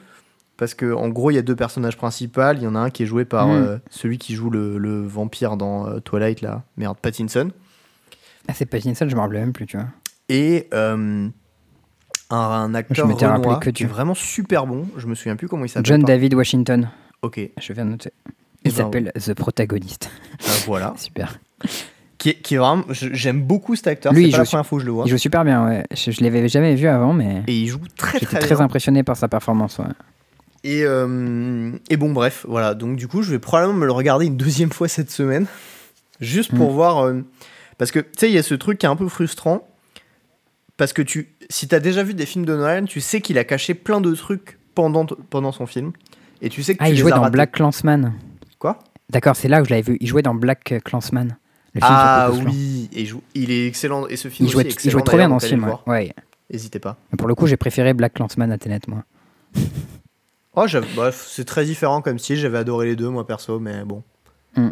Parce 0.60 0.74
que 0.74 0.92
en 0.92 1.08
gros, 1.08 1.30
il 1.30 1.34
y 1.34 1.38
a 1.38 1.42
deux 1.42 1.56
personnages 1.56 1.96
principaux. 1.96 2.42
Il 2.52 2.62
y 2.62 2.66
en 2.66 2.74
a 2.76 2.78
un 2.78 2.90
qui 2.90 3.02
est 3.02 3.06
joué 3.06 3.24
par 3.24 3.48
Mm. 3.48 3.50
euh, 3.52 3.78
celui 3.90 4.18
qui 4.18 4.34
joue 4.34 4.50
le, 4.50 4.76
le 4.78 5.02
vampire 5.06 5.56
dans 5.56 5.88
euh, 5.88 6.00
Twilight, 6.00 6.42
là. 6.42 6.62
Merde, 6.76 6.98
Pattinson. 7.00 7.50
Ah, 8.46 8.52
c'est 8.54 8.66
Pattinson, 8.66 9.08
je 9.08 9.16
me 9.16 9.20
rappelle 9.20 9.40
même 9.40 9.52
plus, 9.54 9.64
tu 9.66 9.78
vois. 9.78 9.86
Et 10.28 10.68
euh, 10.74 11.28
un, 12.30 12.36
un 12.36 12.74
acteur 12.74 13.08
rappelé 13.08 13.26
renois 13.26 13.56
que 13.56 13.64
qui 13.70 13.82
est 13.82 13.86
tu- 13.86 13.90
vraiment 13.90 14.14
super 14.14 14.66
bon. 14.66 14.86
Je 14.98 15.06
me 15.06 15.14
souviens 15.14 15.34
plus 15.36 15.48
comment 15.48 15.64
il 15.64 15.68
s'appelle. 15.70 15.86
John 15.86 16.02
David 16.02 16.34
Washington, 16.34 16.90
Ok, 17.22 17.40
je 17.58 17.72
viens 17.72 17.84
de 17.86 17.90
noter. 17.90 18.12
Il 18.64 18.70
ben, 18.70 18.76
s'appelle 18.76 19.12
The 19.14 19.32
Protagonist. 19.34 20.10
voilà. 20.66 20.92
Super. 20.98 21.38
Qui 22.18 22.30
est, 22.30 22.34
qui 22.34 22.54
est 22.56 22.58
vraiment. 22.58 22.84
je- 22.90 23.14
J'aime 23.14 23.42
beaucoup 23.42 23.76
cet 23.76 23.86
acteur. 23.86 24.12
Lui, 24.12 24.24
C'est 24.24 24.28
il 24.28 24.32
pas 24.32 24.38
la 24.38 24.44
joue- 24.44 24.50
première 24.50 24.66
fois 24.66 24.76
que 24.78 24.82
je 24.82 24.86
le 24.86 24.92
vois. 24.92 25.04
Il 25.06 25.10
joue 25.10 25.16
super 25.18 25.42
bien, 25.44 25.64
ouais. 25.66 25.84
Je, 25.94 26.10
je 26.10 26.22
l'avais 26.22 26.46
jamais 26.48 26.74
vu 26.74 26.86
avant, 26.86 27.14
mais 27.14 27.42
Et 27.46 27.58
il 27.60 27.66
joue 27.66 27.80
très 27.96 28.18
j'étais 28.18 28.26
très, 28.26 28.38
très, 28.40 28.54
bien. 28.56 28.64
impressionné 28.66 29.02
par 29.02 29.16
sa 29.16 29.26
performance. 29.28 29.78
Ouais. 29.78 29.86
Et, 30.62 30.82
euh, 30.84 31.72
et 31.88 31.96
bon, 31.96 32.12
bref, 32.12 32.44
voilà. 32.48 32.74
Donc, 32.74 32.96
du 32.96 33.08
coup, 33.08 33.22
je 33.22 33.30
vais 33.30 33.38
probablement 33.38 33.78
me 33.78 33.86
le 33.86 33.92
regarder 33.92 34.26
une 34.26 34.36
deuxième 34.36 34.70
fois 34.70 34.88
cette 34.88 35.10
semaine. 35.10 35.46
Juste 36.20 36.54
pour 36.54 36.70
Mm. 36.70 36.74
voir. 36.74 37.06
euh, 37.06 37.24
parce 37.78 37.90
que, 37.92 37.98
tu 38.00 38.06
sais, 38.18 38.28
il 38.28 38.34
y 38.34 38.38
a 38.38 38.42
ce 38.42 38.54
truc 38.54 38.78
qui 38.78 38.86
est 38.86 38.88
un 38.90 38.96
peu 38.96 39.08
frustrant. 39.08 39.66
Parce 40.76 40.92
que 40.92 41.02
tu, 41.02 41.28
si 41.48 41.66
tu 41.68 41.74
as 41.74 41.80
déjà 41.80 42.02
vu 42.02 42.14
des 42.14 42.26
films 42.26 42.44
de 42.44 42.54
Nolan, 42.56 42.84
tu 42.84 43.00
sais 43.00 43.20
qu'il 43.20 43.38
a 43.38 43.44
caché 43.44 43.74
plein 43.74 44.00
de 44.00 44.14
trucs 44.14 44.58
pendant, 44.74 45.06
pendant 45.06 45.52
son 45.52 45.66
film. 45.66 45.92
Et 46.42 46.48
tu 46.50 46.62
sais 46.62 46.74
que 46.74 46.82
Ah, 46.82 46.86
tu 46.86 46.92
il 46.92 46.96
jouait 46.98 47.10
dans. 47.10 47.28
Black 47.30 47.52
Clansman. 47.52 48.14
Quoi? 48.58 48.78
D'accord, 49.10 49.36
c'est 49.36 49.48
là 49.48 49.60
où 49.60 49.64
je 49.64 49.70
l'avais 49.70 49.82
vu. 49.82 49.96
Il 50.00 50.06
jouait 50.06 50.22
dans 50.22 50.34
Black 50.34 50.74
Clansman. 50.84 51.36
Le 51.74 51.80
film 51.80 51.92
Ah 51.94 52.30
oui, 52.46 52.88
et 52.94 53.06
il, 53.34 53.50
est 53.50 53.66
excellent. 53.66 54.06
Et 54.08 54.16
ce 54.16 54.28
film 54.28 54.48
Il 54.48 54.52
jouait, 54.52 54.66
aussi 54.66 54.76
est 54.76 54.84
il 54.86 54.90
jouait 54.90 55.02
trop 55.02 55.16
bien 55.16 55.28
dans 55.28 55.38
ce 55.38 55.46
film. 55.48 55.64
Ouais. 55.64 55.74
Ouais. 55.86 56.14
N'hésitez 56.50 56.78
pas. 56.80 56.96
Mais 57.12 57.16
Pour 57.16 57.28
le 57.28 57.34
coup, 57.34 57.46
j'ai 57.46 57.56
préféré 57.56 57.92
Black 57.94 58.14
Clansman 58.14 58.50
à 58.50 58.58
Tenet, 58.58 58.80
moi. 58.88 59.04
Oh, 60.54 60.66
bref, 60.96 61.26
c'est 61.28 61.44
très 61.44 61.64
différent 61.64 62.02
comme 62.02 62.18
style. 62.18 62.36
J'avais 62.36 62.58
adoré 62.58 62.86
les 62.86 62.96
deux, 62.96 63.08
moi 63.08 63.26
perso, 63.26 63.60
mais 63.60 63.84
bon. 63.84 64.02
Mm. 64.56 64.70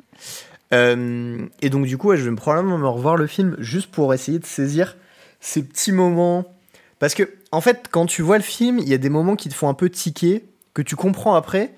Euh, 0.75 1.47
et 1.63 1.71
donc, 1.71 1.87
du 1.87 1.97
coup, 1.97 2.09
ouais, 2.09 2.17
je 2.17 2.29
vais 2.29 2.35
probablement 2.37 2.79
me 2.79 2.89
revoir 2.89 3.17
le 3.17 3.27
film 3.27 3.57
juste 3.59 3.91
pour 3.91 4.13
essayer 4.13 4.39
de 4.39 4.47
saisir 4.47 4.97
ces 5.41 5.63
petits 5.63 5.93
moments. 5.93 6.45
Parce 6.99 7.15
que, 7.15 7.31
en 7.53 7.61
fait, 7.61 7.87
quand 7.91 8.07
tu 8.07 8.23
vois 8.23 8.39
le 8.39 8.43
film, 8.43 8.79
il 8.79 8.89
y 8.89 8.95
a 8.95 8.99
des 8.99 9.09
moments 9.09 9.37
qui 9.37 9.49
te 9.49 9.55
font 9.55 9.69
un 9.69 9.75
peu 9.75 9.89
tiquer, 9.89 10.45
que 10.75 10.83
tu 10.83 10.97
comprends 10.97 11.35
après, 11.35 11.73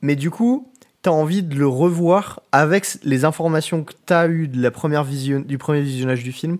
mais 0.00 0.14
du 0.16 0.30
coup, 0.30 0.70
t'as 1.02 1.10
envie 1.10 1.42
de 1.42 1.56
le 1.56 1.66
revoir 1.66 2.40
avec 2.52 2.86
les 3.02 3.24
informations 3.24 3.82
que 3.84 3.92
t'as 4.06 4.28
eues 4.28 4.48
de 4.48 4.62
la 4.62 4.70
première 4.70 5.04
vision, 5.04 5.40
du 5.40 5.58
premier 5.58 5.82
visionnage 5.82 6.22
du 6.22 6.32
film, 6.32 6.58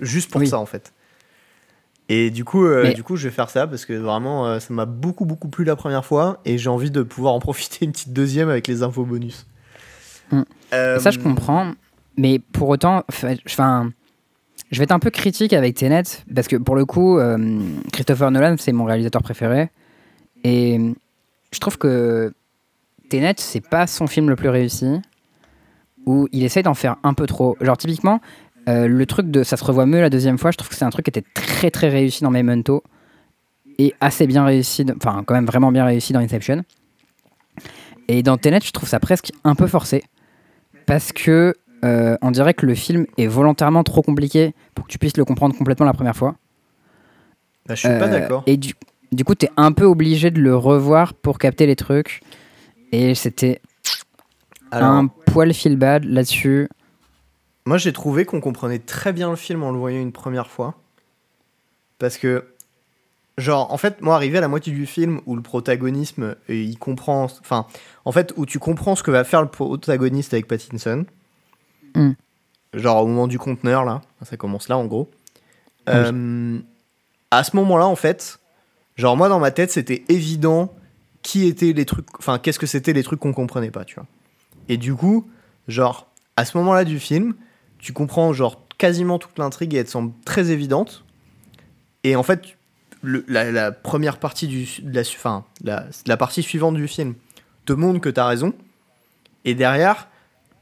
juste 0.00 0.30
pour 0.30 0.40
Oui. 0.42 0.46
ça, 0.46 0.58
en 0.58 0.66
fait. 0.66 0.92
Et 2.14 2.30
du 2.30 2.44
coup, 2.44 2.66
euh, 2.66 2.82
Mais- 2.82 2.92
du 2.92 3.02
coup, 3.02 3.16
je 3.16 3.26
vais 3.26 3.34
faire 3.34 3.48
ça 3.48 3.66
parce 3.66 3.86
que 3.86 3.94
vraiment, 3.94 4.46
euh, 4.46 4.60
ça 4.60 4.74
m'a 4.74 4.84
beaucoup, 4.84 5.24
beaucoup 5.24 5.48
plu 5.48 5.64
la 5.64 5.76
première 5.76 6.04
fois 6.04 6.42
et 6.44 6.58
j'ai 6.58 6.68
envie 6.68 6.90
de 6.90 7.02
pouvoir 7.02 7.32
en 7.32 7.40
profiter 7.40 7.86
une 7.86 7.92
petite 7.92 8.12
deuxième 8.12 8.50
avec 8.50 8.68
les 8.68 8.82
infos 8.82 9.06
bonus. 9.06 9.46
Mm. 10.30 10.42
Euh, 10.74 10.98
ça, 10.98 11.10
je 11.10 11.18
comprends. 11.18 11.72
Mais 12.18 12.38
pour 12.38 12.68
autant, 12.68 13.02
enfin, 13.08 13.90
je 14.70 14.78
vais 14.78 14.84
être 14.84 14.92
un 14.92 14.98
peu 14.98 15.08
critique 15.08 15.54
avec 15.54 15.74
Tenet 15.74 16.02
parce 16.34 16.48
que 16.48 16.56
pour 16.56 16.76
le 16.76 16.84
coup, 16.84 17.18
Christopher 17.94 18.30
Nolan, 18.30 18.56
c'est 18.58 18.72
mon 18.72 18.84
réalisateur 18.84 19.22
préféré. 19.22 19.70
Et 20.44 20.78
je 21.50 21.58
trouve 21.60 21.78
que 21.78 22.34
Tenet, 23.08 23.36
c'est 23.38 23.66
pas 23.66 23.86
son 23.86 24.06
film 24.06 24.28
le 24.28 24.36
plus 24.36 24.50
réussi. 24.50 25.00
Où 26.04 26.28
il 26.32 26.44
essaye 26.44 26.64
d'en 26.64 26.74
faire 26.74 26.96
un 27.04 27.14
peu 27.14 27.26
trop. 27.26 27.56
Genre, 27.62 27.78
typiquement, 27.78 28.20
euh, 28.68 28.86
le 28.86 29.06
truc 29.06 29.30
de 29.30 29.42
ça 29.42 29.56
se 29.56 29.64
revoit 29.64 29.86
mieux 29.86 30.00
la 30.00 30.10
deuxième 30.10 30.38
fois, 30.38 30.50
je 30.50 30.56
trouve 30.56 30.68
que 30.68 30.74
c'est 30.74 30.84
un 30.84 30.90
truc 30.90 31.06
qui 31.06 31.10
était 31.10 31.24
très 31.34 31.70
très 31.70 31.88
réussi 31.88 32.22
dans 32.22 32.30
Memento. 32.30 32.82
Et 33.78 33.94
assez 34.00 34.26
bien 34.26 34.44
réussi, 34.44 34.84
enfin, 34.96 35.22
quand 35.26 35.34
même 35.34 35.46
vraiment 35.46 35.72
bien 35.72 35.84
réussi 35.84 36.12
dans 36.12 36.20
Inception. 36.20 36.62
Et 38.08 38.22
dans 38.22 38.36
Tenet, 38.36 38.60
je 38.64 38.70
trouve 38.72 38.88
ça 38.88 39.00
presque 39.00 39.32
un 39.44 39.54
peu 39.54 39.66
forcé 39.66 40.04
parce 40.86 41.12
que 41.12 41.54
euh, 41.84 42.16
on 42.22 42.30
dirait 42.30 42.54
que 42.54 42.66
le 42.66 42.74
film 42.74 43.06
est 43.18 43.26
volontairement 43.26 43.82
trop 43.82 44.02
compliqué 44.02 44.54
pour 44.74 44.86
que 44.86 44.92
tu 44.92 44.98
puisses 44.98 45.16
le 45.16 45.24
comprendre 45.24 45.56
complètement 45.56 45.86
la 45.86 45.94
première 45.94 46.16
fois. 46.16 46.36
bah, 47.66 47.74
je 47.74 47.80
suis 47.80 47.88
pas 47.88 48.06
Euh, 48.06 48.08
d'accord. 48.08 48.42
Et 48.46 48.56
du, 48.56 48.74
du 49.10 49.24
coup, 49.24 49.34
tu 49.34 49.46
es 49.46 49.50
un 49.56 49.72
peu 49.72 49.84
obligé 49.84 50.30
de 50.30 50.40
le 50.40 50.54
revoir 50.56 51.14
pour 51.14 51.38
capter 51.38 51.66
les 51.66 51.76
trucs. 51.76 52.20
Et 52.92 53.14
c'était 53.14 53.60
un 54.70 55.06
poil 55.06 55.52
feel 55.54 55.76
bad 55.76 56.04
là-dessus. 56.04 56.68
Moi, 57.66 57.78
j'ai 57.78 57.92
trouvé 57.92 58.24
qu'on 58.24 58.40
comprenait 58.40 58.78
très 58.78 59.12
bien 59.12 59.30
le 59.30 59.36
film 59.36 59.62
en 59.62 59.70
le 59.70 59.78
voyant 59.78 60.00
une 60.00 60.12
première 60.12 60.50
fois. 60.50 60.74
Parce 61.98 62.18
que, 62.18 62.48
genre, 63.38 63.72
en 63.72 63.76
fait, 63.76 64.00
moi, 64.00 64.16
arrivé 64.16 64.38
à 64.38 64.40
la 64.40 64.48
moitié 64.48 64.72
du 64.72 64.86
film 64.86 65.20
où 65.26 65.36
le 65.36 65.42
protagonisme, 65.42 66.34
euh, 66.50 66.54
il 66.54 66.78
comprend. 66.78 67.24
Enfin, 67.24 67.66
en 68.04 68.12
fait, 68.12 68.32
où 68.36 68.46
tu 68.46 68.58
comprends 68.58 68.96
ce 68.96 69.02
que 69.02 69.10
va 69.10 69.22
faire 69.22 69.42
le 69.42 69.48
protagoniste 69.48 70.34
avec 70.34 70.48
Pattinson. 70.48 71.06
Mm. 71.94 72.12
Genre, 72.74 73.04
au 73.04 73.06
moment 73.06 73.28
du 73.28 73.38
conteneur, 73.38 73.84
là. 73.84 74.00
Ça 74.22 74.36
commence 74.36 74.68
là, 74.68 74.76
en 74.76 74.86
gros. 74.86 75.10
Oui. 75.86 75.94
Euh, 75.94 76.58
à 77.30 77.44
ce 77.44 77.54
moment-là, 77.56 77.86
en 77.86 77.96
fait, 77.96 78.40
genre, 78.96 79.16
moi, 79.16 79.28
dans 79.28 79.38
ma 79.38 79.52
tête, 79.52 79.70
c'était 79.70 80.04
évident 80.08 80.74
qui 81.22 81.46
étaient 81.46 81.72
les 81.72 81.84
trucs. 81.84 82.06
Enfin, 82.18 82.38
qu'est-ce 82.38 82.58
que 82.58 82.66
c'était 82.66 82.92
les 82.92 83.04
trucs 83.04 83.20
qu'on 83.20 83.32
comprenait 83.32 83.70
pas, 83.70 83.84
tu 83.84 83.94
vois. 83.94 84.06
Et 84.68 84.76
du 84.76 84.94
coup, 84.94 85.30
genre, 85.68 86.08
à 86.36 86.44
ce 86.44 86.56
moment-là 86.58 86.84
du 86.84 86.98
film, 86.98 87.34
tu 87.82 87.92
comprends, 87.92 88.32
genre, 88.32 88.66
quasiment 88.78 89.18
toute 89.18 89.38
l'intrigue 89.38 89.74
et 89.74 89.78
elle 89.78 89.84
te 89.84 89.90
semble 89.90 90.12
très 90.24 90.50
évidente. 90.50 91.04
Et 92.04 92.16
en 92.16 92.22
fait, 92.22 92.56
le- 93.02 93.24
la, 93.28 93.52
la 93.52 93.72
première 93.72 94.18
partie 94.18 94.46
du, 94.48 94.66
de 94.82 94.94
la, 94.94 95.02
enfin, 95.02 95.44
la, 95.62 95.84
la 96.06 96.16
partie 96.16 96.42
suivante 96.42 96.74
du 96.76 96.88
film 96.88 97.14
te 97.66 97.72
montre 97.74 98.00
que 98.00 98.08
t'as 98.08 98.26
raison. 98.26 98.54
Et 99.44 99.54
derrière, 99.54 100.08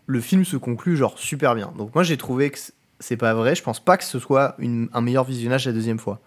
le 0.06 0.20
film 0.20 0.44
se 0.44 0.56
conclut 0.56 0.96
genre 0.96 1.18
super 1.18 1.54
bien. 1.54 1.72
Donc 1.78 1.94
moi 1.94 2.02
j'ai 2.02 2.16
trouvé 2.16 2.50
que 2.50 2.58
c'est 2.98 3.16
pas 3.16 3.32
vrai. 3.34 3.54
Je 3.54 3.62
pense 3.62 3.78
pas 3.80 3.96
que 3.96 4.04
ce 4.04 4.18
soit 4.18 4.54
une- 4.58 4.88
un 4.92 5.00
meilleur 5.02 5.24
visionnage 5.24 5.66
la 5.66 5.72
deuxième 5.72 5.98
fois. 5.98 6.18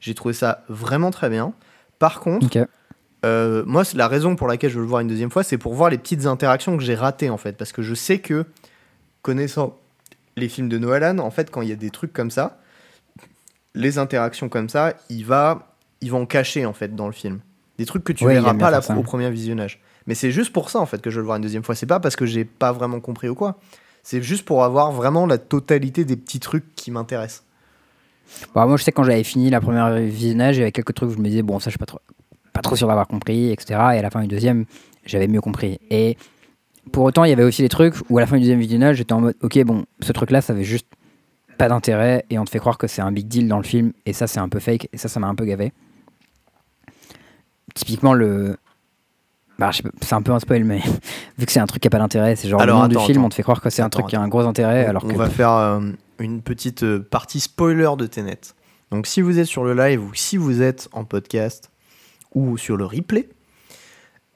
J'ai 0.00 0.14
trouvé 0.14 0.32
ça 0.34 0.64
vraiment 0.68 1.10
très 1.10 1.28
bien. 1.30 1.52
Par 1.98 2.20
contre, 2.20 2.46
Ok. 2.46 2.58
euh, 3.24 3.62
moi, 3.66 3.82
la 3.94 4.08
raison 4.08 4.36
pour 4.36 4.46
laquelle 4.48 4.70
je 4.70 4.76
veux 4.76 4.82
le 4.82 4.88
voir 4.88 5.00
une 5.00 5.08
deuxième 5.08 5.30
fois, 5.30 5.42
c'est 5.42 5.58
pour 5.58 5.74
voir 5.74 5.90
les 5.90 5.98
petites 5.98 6.26
interactions 6.26 6.76
que 6.76 6.82
j'ai 6.82 6.94
ratées 6.94 7.30
en 7.30 7.38
fait, 7.38 7.56
parce 7.56 7.72
que 7.72 7.82
je 7.82 7.94
sais 7.94 8.18
que 8.20 8.44
connaissant 9.22 9.78
les 10.36 10.48
films 10.48 10.68
de 10.68 10.78
Nolan, 10.78 11.18
en 11.18 11.30
fait, 11.30 11.50
quand 11.50 11.62
il 11.62 11.68
y 11.68 11.72
a 11.72 11.76
des 11.76 11.90
trucs 11.90 12.12
comme 12.12 12.30
ça, 12.30 12.58
les 13.74 13.98
interactions 13.98 14.48
comme 14.48 14.68
ça, 14.68 14.94
il 15.08 15.24
va, 15.24 15.76
il 16.00 16.10
va 16.10 16.18
en 16.18 16.26
cacher 16.26 16.66
en 16.66 16.72
fait 16.72 16.94
dans 16.94 17.06
le 17.06 17.12
film, 17.12 17.40
des 17.78 17.86
trucs 17.86 18.04
que 18.04 18.12
tu 18.12 18.24
il 18.24 18.28
verras 18.28 18.54
pas 18.54 18.80
ça. 18.80 18.96
au 18.96 19.02
premier 19.02 19.30
visionnage. 19.30 19.80
Mais 20.06 20.14
c'est 20.14 20.32
juste 20.32 20.52
pour 20.52 20.70
ça 20.70 20.80
en 20.80 20.86
fait 20.86 21.00
que 21.00 21.10
je 21.10 21.16
veux 21.16 21.22
le 21.22 21.26
voir 21.26 21.36
une 21.36 21.42
deuxième 21.42 21.62
fois. 21.62 21.74
C'est 21.74 21.86
pas 21.86 22.00
parce 22.00 22.16
que 22.16 22.26
j'ai 22.26 22.44
pas 22.44 22.72
vraiment 22.72 23.00
compris 23.00 23.28
ou 23.28 23.34
quoi. 23.34 23.58
C'est 24.02 24.20
juste 24.20 24.44
pour 24.44 24.64
avoir 24.64 24.90
vraiment 24.90 25.26
la 25.26 25.38
totalité 25.38 26.04
des 26.04 26.16
petits 26.16 26.40
trucs 26.40 26.74
qui 26.74 26.90
m'intéressent. 26.90 27.44
Bon, 28.54 28.66
moi, 28.66 28.76
je 28.76 28.82
sais 28.82 28.92
quand 28.92 29.04
j'avais 29.04 29.22
fini 29.22 29.50
la 29.50 29.60
première 29.60 29.94
visionnage, 29.94 30.56
il 30.56 30.60
y 30.60 30.62
avait 30.62 30.72
quelques 30.72 30.94
trucs 30.94 31.10
où 31.10 31.12
je 31.12 31.18
me 31.18 31.28
disais, 31.28 31.42
bon, 31.42 31.60
ça, 31.60 31.66
je 31.66 31.72
suis 31.72 31.78
pas 31.78 31.86
trop, 31.86 32.00
pas 32.52 32.62
trop 32.62 32.76
sûr 32.76 32.88
d'avoir 32.88 33.06
compris, 33.06 33.50
etc. 33.52 33.74
Et 33.94 33.98
à 33.98 34.02
la 34.02 34.10
fin 34.10 34.20
du 34.20 34.28
deuxième, 34.28 34.64
j'avais 35.04 35.28
mieux 35.28 35.40
compris. 35.40 35.78
Et 35.90 36.16
pour 36.90 37.04
autant, 37.04 37.24
il 37.24 37.30
y 37.30 37.32
avait 37.32 37.44
aussi 37.44 37.62
des 37.62 37.68
trucs 37.68 37.94
où 38.10 38.18
à 38.18 38.20
la 38.20 38.26
fin 38.26 38.36
du 38.36 38.40
deuxième 38.42 38.58
visionnage, 38.60 38.96
j'étais 38.96 39.12
en 39.12 39.20
mode, 39.20 39.36
ok, 39.42 39.62
bon, 39.64 39.84
ce 40.00 40.12
truc-là, 40.12 40.40
ça 40.40 40.52
avait 40.52 40.64
juste 40.64 40.86
pas 41.58 41.68
d'intérêt 41.68 42.24
et 42.30 42.38
on 42.38 42.44
te 42.44 42.50
fait 42.50 42.58
croire 42.58 42.76
que 42.78 42.86
c'est 42.86 43.02
un 43.02 43.12
big 43.12 43.28
deal 43.28 43.46
dans 43.46 43.58
le 43.58 43.62
film 43.62 43.92
et 44.06 44.12
ça, 44.12 44.26
c'est 44.26 44.40
un 44.40 44.48
peu 44.48 44.58
fake 44.58 44.88
et 44.92 44.98
ça, 44.98 45.08
ça 45.08 45.20
m'a 45.20 45.28
un 45.28 45.34
peu 45.34 45.44
gavé. 45.44 45.72
Typiquement, 47.74 48.14
le. 48.14 48.56
Bah, 49.58 49.70
c'est 50.00 50.14
un 50.14 50.22
peu 50.22 50.32
un 50.32 50.40
spoil, 50.40 50.64
mais 50.64 50.80
vu 51.38 51.46
que 51.46 51.52
c'est 51.52 51.60
un 51.60 51.66
truc 51.66 51.82
qui 51.82 51.88
a 51.88 51.90
pas 51.90 51.98
d'intérêt, 51.98 52.34
c'est 52.36 52.48
genre 52.48 52.60
Alors, 52.60 52.82
le 52.82 52.88
nom 52.94 53.00
du 53.00 53.06
film, 53.06 53.18
attends. 53.18 53.26
on 53.26 53.28
te 53.28 53.34
fait 53.34 53.42
croire 53.42 53.60
que 53.60 53.70
c'est 53.70 53.82
un 53.82 53.86
Attends, 53.86 54.00
truc 54.00 54.10
qui 54.10 54.16
a 54.16 54.20
un 54.20 54.28
gros 54.28 54.44
intérêt, 54.46 54.84
alors 54.86 55.04
on 55.04 55.08
que. 55.08 55.14
va 55.14 55.30
faire 55.30 55.52
euh, 55.52 55.80
une 56.18 56.42
petite 56.42 56.82
euh, 56.82 56.98
partie 57.00 57.38
spoiler 57.40 57.90
de 57.96 58.06
Tenet. 58.06 58.40
Donc 58.90 59.06
si 59.06 59.20
vous 59.22 59.38
êtes 59.38 59.46
sur 59.46 59.62
le 59.64 59.74
live 59.74 60.02
ou 60.02 60.12
si 60.14 60.36
vous 60.36 60.62
êtes 60.62 60.88
en 60.92 61.04
podcast 61.04 61.70
ou 62.34 62.56
sur 62.58 62.76
le 62.76 62.84
replay, 62.86 63.28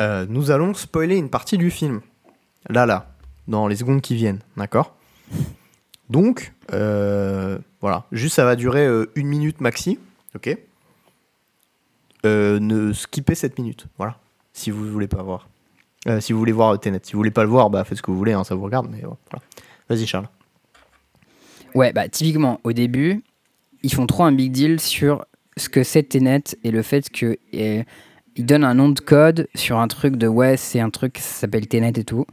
euh, 0.01 0.27
nous 0.29 0.51
allons 0.51 0.75
spoiler 0.75 1.17
une 1.17 1.29
partie 1.31 1.59
du 1.59 1.71
film. 1.71 2.01
Là, 2.69 2.87
là, 2.87 3.15
dans 3.49 3.69
les 3.69 3.77
secondes 3.77 4.01
qui 4.01 4.15
viennent, 4.15 4.41
d'accord? 4.57 4.95
Donc, 6.11 6.53
euh, 6.73 7.59
voilà, 7.81 8.07
juste 8.13 8.37
ça 8.37 8.45
va 8.45 8.57
durer 8.57 8.87
euh, 8.87 9.11
une 9.15 9.27
minute 9.27 9.61
maxi, 9.61 9.99
ok? 10.35 10.57
Euh, 12.25 12.59
Ne 12.59 12.93
skippez 12.93 13.35
cette 13.35 13.59
minute, 13.59 13.87
voilà, 13.99 14.19
si 14.53 14.71
vous 14.71 14.91
voulez 14.91 15.09
pas 15.09 15.23
voir. 15.23 15.49
Si 16.21 16.33
vous 16.33 16.39
voulez 16.39 16.53
voir 16.53 16.79
Tenet. 16.79 17.01
Si 17.03 17.15
vous 17.15 17.19
voulez 17.19 17.33
pas 17.33 17.43
le 17.43 17.49
voir, 17.49 17.69
bah 17.69 17.83
faites 17.83 17.99
ce 17.99 18.03
que 18.03 18.13
vous 18.13 18.17
voulez, 18.17 18.33
hein, 18.33 18.45
ça 18.45 18.55
vous 18.55 18.63
regarde, 18.63 18.87
mais 18.89 19.01
voilà. 19.01 19.45
Vas-y 19.89 20.07
Charles. 20.07 20.29
Ouais, 21.75 21.93
bah 21.93 22.09
typiquement, 22.09 22.61
au 22.63 22.73
début, 22.73 23.25
ils 23.83 23.93
font 23.93 24.07
trop 24.07 24.23
un 24.23 24.31
big 24.31 24.53
deal 24.53 24.79
sur 24.79 25.27
ce 25.57 25.69
que 25.69 25.83
c'est 25.83 26.05
Tenet 26.05 26.45
et 26.63 26.71
le 26.71 26.83
fait 26.83 27.11
que 27.11 27.37
ils 27.53 28.47
donnent 28.47 28.63
un 28.63 28.75
nom 28.75 28.91
de 28.91 29.01
code 29.01 29.49
sur 29.57 29.79
un 29.79 29.89
truc 29.89 30.15
de 30.15 30.29
ouais, 30.29 30.57
c'est 30.57 30.79
un 30.79 30.91
truc 30.91 31.15
qui 31.15 31.23
s'appelle 31.23 31.67
Tenet 31.67 31.95
et 31.97 32.05
tout. 32.05 32.25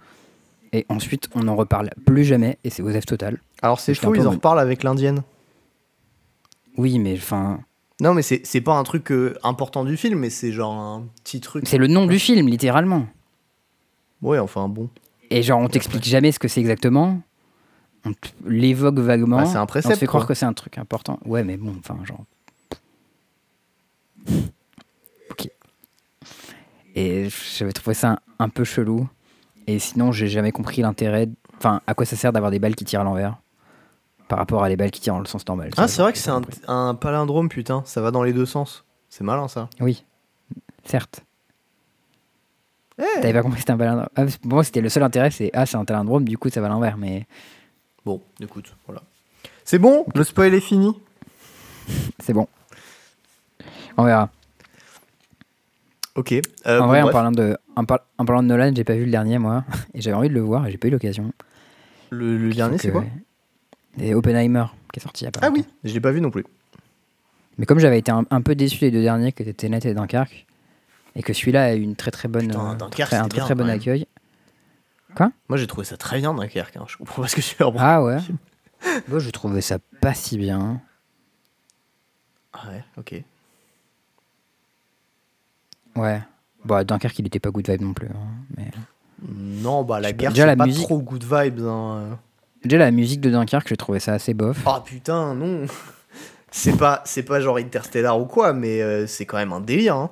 Et 0.74 0.86
ensuite, 0.90 1.30
on 1.36 1.42
n'en 1.42 1.56
reparle 1.56 1.92
plus 2.06 2.26
jamais 2.26 2.58
et 2.64 2.70
c'est 2.72 2.82
Osef 2.82 3.06
total. 3.06 3.40
Alors 3.62 3.80
c'est 3.80 3.94
peu 3.94 4.18
ils 4.18 4.28
en 4.28 4.32
reparlent 4.32 4.60
avec 4.60 4.84
l'indienne. 4.84 5.22
Oui, 6.78 6.98
mais 6.98 7.14
enfin, 7.16 7.60
Non, 8.02 8.16
mais 8.16 8.24
c'est 8.24 8.62
pas 8.62 8.74
un 8.74 8.84
truc 8.84 9.12
euh, 9.12 9.38
important 9.44 9.86
du 9.86 9.96
film, 9.96 10.20
mais 10.20 10.32
c'est 10.32 10.52
genre 10.52 10.74
un 10.74 11.06
petit 11.24 11.40
truc. 11.40 11.68
c'est 11.68 11.78
le 11.78 11.86
nom 11.86 12.08
du 12.08 12.18
film, 12.18 12.48
littéralement. 12.48 13.06
Ouais, 14.24 14.40
enfin 14.40 14.68
bon. 14.68 14.90
Et 15.30 15.44
genre, 15.44 15.60
on 15.60 15.68
t'explique 15.68 16.04
jamais 16.04 16.32
ce 16.32 16.40
que 16.40 16.48
c'est 16.48 16.60
exactement. 16.60 17.22
On 18.06 18.14
l'évoque 18.46 18.98
vaguement. 19.00 19.38
Bah, 19.38 19.46
c'est 19.46 19.58
un 19.58 19.64
on 19.64 19.66
te 19.66 19.72
précepte, 19.72 20.00
fait 20.00 20.08
croire 20.08 20.24
quoi. 20.26 20.34
que 20.34 20.40
c'est 20.40 20.46
un 20.46 20.54
truc 20.54 20.78
important. 20.80 21.20
Ouais, 21.26 21.44
mais 21.44 21.58
bon, 21.58 21.76
enfin, 21.80 21.98
genre. 22.04 22.24
Ok. 25.30 25.50
Et 26.96 27.28
j'avais 27.58 27.72
trouvé 27.72 27.94
ça 27.94 28.10
un, 28.12 28.20
un 28.40 28.50
peu 28.50 28.64
chelou. 28.64 29.08
Et 29.68 29.80
sinon, 29.80 30.12
j'ai 30.12 30.28
jamais 30.28 30.52
compris 30.52 30.82
l'intérêt. 30.82 31.30
Enfin, 31.58 31.82
à 31.88 31.94
quoi 31.94 32.06
ça 32.06 32.16
sert 32.16 32.34
d'avoir 32.34 32.52
des 32.52 32.60
balles 32.60 32.76
qui 32.76 32.86
tirent 32.86 33.02
à 33.02 33.04
l'envers 33.04 33.38
par 34.28 34.40
rapport 34.40 34.64
à 34.64 34.70
les 34.70 34.76
balles 34.76 34.92
qui 34.92 35.02
tirent 35.02 35.14
dans 35.14 35.20
le 35.20 35.26
sens 35.26 35.46
normal. 35.48 35.70
Ah, 35.78 35.88
c'est 35.88 36.02
vrai 36.02 36.12
que 36.14 36.18
c'est 36.18 36.32
un, 36.68 36.96
palindrome, 36.96 37.50
putain. 37.50 37.84
Ça 37.86 38.02
va 38.02 38.12
dans 38.12 38.24
les 38.24 38.34
deux 38.34 38.46
sens. 38.46 38.86
C'est 39.10 39.24
malin 39.24 39.48
ça. 39.48 39.70
Oui, 39.80 40.06
certes. 40.86 41.24
Eh 42.98 43.22
T'avais 43.22 43.34
pas 43.34 43.42
compris 43.42 43.58
que 43.58 43.62
c'était 43.62 43.74
un 43.74 43.78
palindrome. 43.78 44.08
Ah, 44.16 44.26
pour 44.26 44.54
moi, 44.54 44.64
c'était 44.64 44.82
le 44.82 44.90
seul 44.90 45.04
intérêt, 45.04 45.30
c'est 45.32 45.52
ah, 45.54 45.66
c'est 45.66 45.78
un 45.78 45.86
palindrome, 45.86 46.28
du 46.28 46.38
coup, 46.38 46.50
ça 46.50 46.62
va 46.62 46.68
à 46.68 46.70
l'envers. 46.70 46.98
Mais 46.98 47.28
Bon, 48.06 48.22
écoute, 48.42 48.76
voilà. 48.86 49.02
C'est 49.64 49.80
bon, 49.80 50.06
le 50.14 50.24
spoil 50.24 50.54
est 50.54 50.60
fini? 50.60 50.94
c'est 52.20 52.34
bon. 52.34 52.48
On 53.98 54.04
verra. 54.04 54.30
Ok. 56.16 56.32
euh, 56.32 56.42
en 56.80 56.82
bon, 56.84 56.88
vrai, 56.88 57.02
en 57.02 57.10
parlant, 57.10 57.32
de, 57.32 57.58
en, 57.76 57.86
par- 57.86 58.06
en 58.18 58.26
parlant 58.26 58.44
de 58.44 58.48
Nolan, 58.48 58.72
j'ai 58.76 58.84
pas 58.84 58.96
vu 58.96 59.06
le 59.06 59.12
dernier, 59.12 59.40
moi. 59.40 59.64
Et 59.94 60.02
j'avais 60.02 60.16
envie 60.16 60.30
de 60.30 60.34
le 60.34 60.42
voir 60.42 60.68
et 60.68 60.72
j'ai 60.72 60.78
pas 60.78 60.88
eu 60.88 60.92
l'occasion. 60.92 61.34
le, 62.12 62.38
le 62.38 62.54
dernier, 62.54 62.78
c'est 62.78 62.92
quoi? 62.92 63.04
C'est 63.98 64.14
Oppenheimer 64.14 64.66
qui 64.92 65.00
est 65.00 65.04
sorti 65.04 65.24
il 65.24 65.26
y 65.26 65.28
a 65.28 65.32
pas 65.32 65.40
Ah 65.44 65.50
oui, 65.52 65.66
je 65.84 65.94
l'ai 65.94 66.00
pas 66.02 66.12
vu 66.12 66.22
non 66.22 66.30
plus. 66.32 66.46
Mais 67.58 67.66
comme 67.66 67.80
j'avais 67.80 68.00
été 68.00 68.12
un, 68.12 68.26
un 68.30 68.42
peu 68.42 68.56
déçu 68.56 68.80
des 68.80 68.92
deux 68.92 69.02
derniers, 69.02 69.32
que 69.32 69.44
étaient 69.44 69.54
Tenet 69.54 69.80
et 69.86 69.94
Dunkerque, 69.94 70.46
et 71.16 71.22
que 71.24 71.34
celui-là 71.34 71.66
a 71.66 71.74
eu 71.76 71.82
une 71.82 71.96
très 71.96 72.10
très 72.12 72.28
bonne, 72.28 72.48
Putain, 72.48 72.72
euh, 72.72 72.76
Dunkerque, 72.76 73.10
très- 73.10 73.18
un 73.18 73.28
très 73.28 73.30
bien, 73.38 73.44
très 73.46 73.56
bon 73.56 73.64
quand 73.64 73.68
même. 73.68 73.76
accueil. 73.80 74.08
Moi, 75.50 75.58
j'ai 75.58 75.68
trouvé 75.68 75.86
ça 75.86 75.96
très 75.98 76.18
bien, 76.20 76.34
Dunkerque. 76.34 76.76
Hein. 76.78 76.86
Je 76.88 76.98
comprends 76.98 77.22
pas 77.22 77.28
ce 77.28 77.36
que 77.36 77.42
tu 77.42 77.56
veux 77.60 77.66
reprocher. 77.66 77.86
Ah 77.86 78.04
ouais? 78.04 78.18
Moi, 79.08 79.20
je 79.20 79.30
trouvais 79.30 79.62
ça 79.62 79.78
pas 80.02 80.14
si 80.16 80.38
bien. 80.38 80.82
Ah 82.54 82.70
ouais, 82.70 82.84
ok. 82.98 83.24
Ouais. 85.96 86.22
Bon, 86.66 86.86
Dunkerque, 86.86 87.20
il 87.20 87.28
était 87.28 87.40
pas 87.40 87.50
good 87.52 87.70
vibe 87.70 87.82
non 87.82 87.94
plus. 87.94 88.08
hein, 88.08 88.28
mais... 88.58 88.66
Non, 89.28 89.84
bah 89.84 89.98
Je 90.00 90.04
la 90.04 90.08
pas, 90.10 90.14
guerre, 90.14 90.32
déjà, 90.32 90.50
c'est 90.50 90.56
pas 90.56 90.66
musique- 90.66 90.84
trop 90.86 91.00
good 91.00 91.24
vibes. 91.24 91.62
Hein. 91.66 92.18
Déjà, 92.66 92.78
la 92.78 92.92
musique 92.92 93.22
de 93.22 93.30
Dunkerque, 93.30 93.68
j'ai 93.68 93.78
trouvé 93.78 94.00
ça 94.00 94.14
assez 94.14 94.34
bof. 94.34 94.58
Ah 94.66 94.82
putain, 94.86 95.34
non. 95.34 95.66
C'est 96.52 96.78
pas, 96.78 97.02
c'est 97.06 97.24
pas 97.24 97.40
genre 97.42 97.58
Interstellar 97.58 98.20
ou 98.20 98.26
quoi, 98.26 98.54
mais 98.54 98.82
euh, 98.82 99.08
c'est 99.08 99.26
quand 99.26 99.38
même 99.38 99.54
un 99.54 99.60
délire. 99.62 99.96
Hein. 99.96 100.12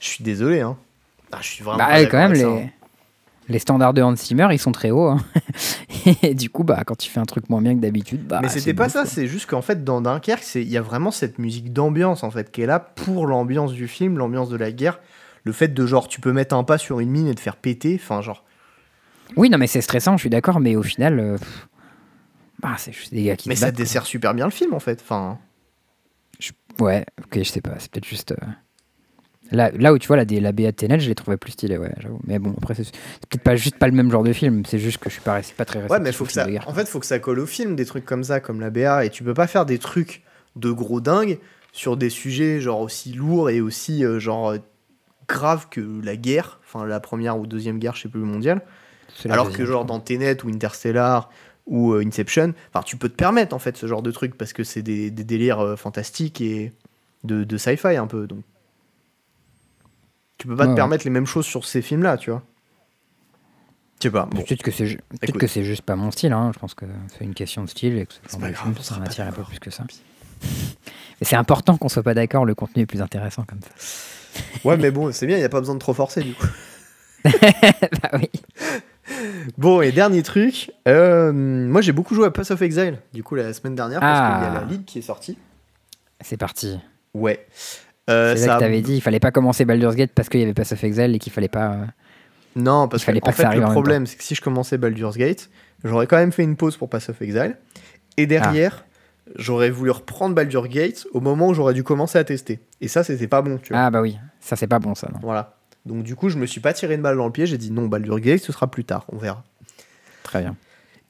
Je 0.00 0.08
suis 0.08 0.24
désolé. 0.24 0.60
Hein. 0.60 0.76
Ah, 1.32 1.38
je 1.40 1.46
suis 1.48 1.64
vraiment. 1.64 1.78
bah, 1.78 1.86
pas 1.90 2.06
quand 2.06 2.18
même, 2.18 2.32
les... 2.32 2.42
avec 2.44 2.58
ça, 2.60 2.64
hein. 2.64 2.70
les 3.48 3.58
standards 3.58 3.94
de 3.94 4.02
Hans 4.02 4.16
Zimmer, 4.16 4.48
ils 4.52 4.58
sont 4.58 4.72
très 4.72 4.90
hauts. 4.90 5.08
hein. 5.08 5.18
et 6.22 6.34
du 6.34 6.50
coup, 6.50 6.64
bah, 6.64 6.82
quand 6.84 6.96
tu 6.96 7.10
fais 7.10 7.20
un 7.20 7.24
truc 7.24 7.48
moins 7.50 7.60
bien 7.62 7.74
que 7.74 7.80
d'habitude, 7.80 8.26
bah. 8.26 8.40
mais 8.42 8.48
c'est 8.48 8.58
c'était 8.60 8.74
pas 8.74 8.84
bof, 8.84 8.92
ça, 8.92 9.00
quoi. 9.02 9.10
c'est 9.10 9.26
juste 9.28 9.48
qu'en 9.48 9.62
fait, 9.62 9.84
dans 9.84 10.00
Dunkerque, 10.00 10.42
c'est- 10.42 10.62
il 10.62 10.68
y 10.70 10.76
a 10.76 10.82
vraiment 10.82 11.10
cette 11.10 11.38
musique 11.38 11.72
d'ambiance 11.72 12.24
en 12.24 12.30
fait 12.30 12.50
qui 12.50 12.62
est 12.62 12.66
là 12.66 12.80
pour 12.80 13.26
l'ambiance 13.26 13.72
du 13.72 13.86
film, 13.88 14.18
l'ambiance 14.18 14.48
de 14.48 14.56
la 14.56 14.72
guerre. 14.72 14.98
Le 15.46 15.52
fait 15.52 15.68
de 15.68 15.86
genre, 15.86 16.08
tu 16.08 16.20
peux 16.20 16.32
mettre 16.32 16.54
un 16.56 16.64
pas 16.64 16.76
sur 16.76 16.98
une 16.98 17.08
mine 17.08 17.28
et 17.28 17.34
te 17.34 17.40
faire 17.40 17.54
péter. 17.56 17.98
Enfin, 18.02 18.20
genre. 18.20 18.44
Oui, 19.36 19.48
non, 19.48 19.58
mais 19.58 19.68
c'est 19.68 19.80
stressant, 19.80 20.16
je 20.16 20.22
suis 20.22 20.30
d'accord, 20.30 20.58
mais 20.58 20.74
au 20.74 20.82
final, 20.82 21.20
euh, 21.20 21.36
bah, 22.60 22.74
c'est 22.78 22.90
juste 22.92 23.14
des 23.14 23.22
gars 23.22 23.36
qui 23.36 23.48
Mais 23.48 23.54
ça 23.56 23.66
battent, 23.66 23.76
quoi. 23.76 23.84
dessert 23.84 24.06
super 24.06 24.34
bien 24.34 24.44
le 24.46 24.50
film 24.50 24.74
en 24.74 24.80
fait. 24.80 25.00
Enfin. 25.02 25.38
Ouais, 26.80 27.06
ok, 27.24 27.38
je 27.38 27.42
sais 27.44 27.60
pas, 27.62 27.74
c'est 27.78 27.90
peut-être 27.90 28.06
juste. 28.06 28.32
euh, 28.32 28.36
Là, 29.52 29.70
là 29.70 29.92
où 29.92 29.98
tu 29.98 30.08
vois 30.08 30.16
la, 30.16 30.24
la 30.24 30.50
BA 30.52 30.64
de 30.64 30.70
Tenet, 30.72 30.98
je 30.98 31.08
l'ai 31.08 31.14
trouvé 31.14 31.36
plus 31.36 31.52
stylé, 31.52 31.78
ouais, 31.78 31.92
j'avoue. 32.00 32.18
Mais 32.26 32.40
bon, 32.40 32.52
après, 32.58 32.74
c'est 32.74 32.90
peut-être 33.30 33.42
pas 33.44 33.54
juste 33.54 33.78
pas 33.78 33.86
le 33.86 33.92
même 33.92 34.10
genre 34.10 34.24
de 34.24 34.32
film, 34.32 34.64
c'est 34.66 34.80
juste 34.80 34.98
que 34.98 35.08
je 35.08 35.14
suis 35.14 35.22
pas, 35.22 35.40
pas 35.56 35.64
très 35.64 35.86
Ouais, 35.88 36.00
mais 36.00 36.10
faut 36.10 36.24
que 36.24 36.32
ça. 36.32 36.46
En 36.66 36.74
fait, 36.74 36.88
faut 36.88 36.98
que 36.98 37.06
ça 37.06 37.20
colle 37.20 37.38
au 37.38 37.46
film, 37.46 37.76
des 37.76 37.86
trucs 37.86 38.04
comme 38.04 38.24
ça, 38.24 38.40
comme 38.40 38.60
la 38.60 38.70
BA, 38.70 39.04
et 39.04 39.10
tu 39.10 39.22
peux 39.22 39.34
pas 39.34 39.46
faire 39.46 39.64
des 39.64 39.78
trucs 39.78 40.24
de 40.56 40.72
gros 40.72 41.00
dingues 41.00 41.38
sur 41.72 41.96
des 41.96 42.10
sujets 42.10 42.60
genre 42.60 42.80
aussi 42.80 43.12
lourds 43.12 43.48
et 43.50 43.60
aussi 43.60 44.04
euh, 44.04 44.18
genre 44.18 44.56
graves 45.28 45.68
que 45.70 45.80
la 46.02 46.16
guerre, 46.16 46.60
enfin 46.64 46.84
la 46.86 47.00
première 47.00 47.38
ou 47.38 47.46
deuxième 47.46 47.78
guerre, 47.78 47.94
je 47.94 48.02
sais 48.02 48.08
plus 48.08 48.20
mondiale. 48.20 48.62
Alors 49.28 49.50
que 49.50 49.64
genre 49.64 49.84
dans 49.84 49.98
Tenet 50.00 50.42
ou 50.44 50.48
Interstellar 50.48 51.30
ou 51.66 51.92
euh, 51.92 52.04
Inception, 52.06 52.52
enfin 52.72 52.82
tu 52.84 52.96
peux 52.96 53.08
te 53.08 53.14
permettre 53.16 53.54
en 53.54 53.58
fait 53.58 53.76
ce 53.76 53.86
genre 53.86 54.02
de 54.02 54.10
trucs 54.10 54.36
parce 54.36 54.52
que 54.52 54.62
c'est 54.64 54.82
des, 54.82 55.10
des 55.10 55.24
délires 55.24 55.60
euh, 55.60 55.76
fantastiques 55.76 56.40
et 56.40 56.72
de, 57.24 57.44
de 57.44 57.56
sci-fi 57.56 57.96
un 57.96 58.06
peu. 58.06 58.26
Donc 58.26 58.44
tu 60.38 60.46
peux 60.46 60.54
pas 60.56 60.62
Ouais, 60.64 60.66
te 60.66 60.70
ouais. 60.72 60.76
permettre 60.76 61.04
les 61.04 61.10
mêmes 61.10 61.26
choses 61.26 61.46
sur 61.46 61.64
ces 61.64 61.82
films-là, 61.82 62.18
tu 62.18 62.30
vois. 62.30 62.42
Je 63.98 64.02
sais 64.08 64.10
pas. 64.10 64.26
Bon. 64.26 64.42
Peut-être 64.42 64.62
que 64.62 64.70
c'est 64.70 64.86
ju- 64.86 64.98
peut-être 65.08 65.30
Écoute. 65.30 65.40
que 65.40 65.46
c'est 65.46 65.64
juste 65.64 65.82
pas 65.82 65.96
mon 65.96 66.10
style, 66.10 66.32
hein. 66.34 66.50
je 66.54 66.58
pense 66.58 66.74
que 66.74 66.84
c'est 67.16 67.24
une 67.24 67.34
question 67.34 67.64
de 67.64 67.68
style 67.70 67.96
et 67.96 68.04
que 68.06 68.12
ce 68.12 68.18
C'est 68.26 68.32
genre 68.32 68.40
pas 68.40 68.48
de 68.48 68.52
grave, 68.52 68.64
film, 68.74 68.76
ça 68.84 68.98
m'attire 68.98 69.26
un 69.26 69.32
peu 69.32 69.42
plus 69.42 69.58
que 69.58 69.70
ça. 69.70 69.84
Mais 70.42 71.22
c'est 71.22 71.36
important 71.36 71.78
qu'on 71.78 71.88
soit 71.88 72.02
pas 72.02 72.12
d'accord, 72.12 72.44
le 72.44 72.54
contenu 72.54 72.82
est 72.82 72.86
plus 72.86 73.00
intéressant 73.00 73.44
comme 73.44 73.60
ça. 73.62 73.70
Ouais, 74.64 74.76
mais 74.76 74.90
bon, 74.90 75.12
c'est 75.12 75.26
bien, 75.26 75.36
il 75.36 75.40
n'y 75.40 75.44
a 75.44 75.48
pas 75.48 75.60
besoin 75.60 75.74
de 75.74 75.80
trop 75.80 75.94
forcer 75.94 76.22
du 76.22 76.34
coup. 76.34 76.46
bah 77.24 78.10
oui. 78.14 78.30
Bon, 79.56 79.80
et 79.82 79.92
dernier 79.92 80.22
truc, 80.22 80.70
euh, 80.88 81.32
moi 81.32 81.80
j'ai 81.80 81.92
beaucoup 81.92 82.14
joué 82.14 82.26
à 82.26 82.30
Pass 82.30 82.50
of 82.50 82.60
Exile, 82.62 82.98
du 83.14 83.22
coup, 83.22 83.34
la 83.36 83.52
semaine 83.52 83.74
dernière, 83.74 84.00
parce 84.00 84.18
qu'il 84.20 84.42
y 84.44 84.48
a 84.48 84.58
Ah. 84.58 84.60
la 84.64 84.70
Ligue 84.70 84.84
qui 84.84 84.98
est 84.98 85.02
sortie. 85.02 85.38
C'est 86.20 86.36
parti. 86.36 86.78
Ouais. 87.14 87.46
Euh, 88.10 88.34
c'est 88.36 88.46
ça, 88.46 88.54
que 88.56 88.60
t'avais 88.60 88.80
dit, 88.82 88.96
il 88.96 89.00
fallait 89.00 89.20
pas 89.20 89.30
commencer 89.30 89.64
Baldur's 89.64 89.96
Gate 89.96 90.12
parce 90.14 90.28
qu'il 90.28 90.40
y 90.40 90.42
avait 90.42 90.54
Pass 90.54 90.72
of 90.72 90.82
Exile 90.84 91.14
et 91.14 91.18
qu'il 91.18 91.32
fallait 91.32 91.48
pas. 91.48 91.72
euh, 91.72 91.84
Non, 92.56 92.88
parce 92.88 93.02
fallait 93.04 93.20
que 93.20 93.24
pas 93.26 93.30
en 93.30 93.34
fait, 93.34 93.56
le 93.56 93.62
problème, 93.62 94.06
c'est 94.06 94.16
que 94.16 94.22
si 94.24 94.34
je 94.34 94.40
commençais 94.40 94.78
Baldur's 94.78 95.16
Gate, 95.16 95.50
j'aurais 95.84 96.06
quand 96.06 96.16
même 96.16 96.32
fait 96.32 96.42
une 96.44 96.56
pause 96.56 96.76
pour 96.76 96.88
Pass 96.88 97.08
of 97.08 97.20
Exile. 97.22 97.56
Et 98.16 98.26
derrière, 98.26 98.84
j'aurais 99.34 99.70
voulu 99.70 99.90
reprendre 99.90 100.34
Baldur's 100.34 100.68
Gate 100.68 101.06
au 101.12 101.20
moment 101.20 101.48
où 101.48 101.54
j'aurais 101.54 101.74
dû 101.74 101.82
commencer 101.82 102.18
à 102.18 102.24
tester. 102.24 102.60
Et 102.80 102.88
ça, 102.88 103.04
c'était 103.04 103.28
pas 103.28 103.42
bon, 103.42 103.58
tu 103.58 103.72
vois. 103.72 103.82
Ah 103.82 103.90
bah 103.90 104.00
oui, 104.00 104.18
ça 104.40 104.56
c'est 104.56 104.66
pas 104.66 104.78
bon 104.78 104.94
ça. 104.94 105.08
Non. 105.12 105.18
Voilà. 105.22 105.56
Donc 105.84 106.02
du 106.02 106.16
coup, 106.16 106.28
je 106.28 106.38
me 106.38 106.46
suis 106.46 106.60
pas 106.60 106.72
tiré 106.72 106.94
une 106.94 107.02
balle 107.02 107.16
dans 107.16 107.26
le 107.26 107.32
pied, 107.32 107.46
j'ai 107.46 107.58
dit 107.58 107.70
non, 107.70 107.86
Baldur's 107.86 108.20
Gate, 108.20 108.42
ce 108.42 108.52
sera 108.52 108.70
plus 108.70 108.84
tard, 108.84 109.04
on 109.10 109.18
verra. 109.18 109.44
Très 110.22 110.40
bien. 110.40 110.56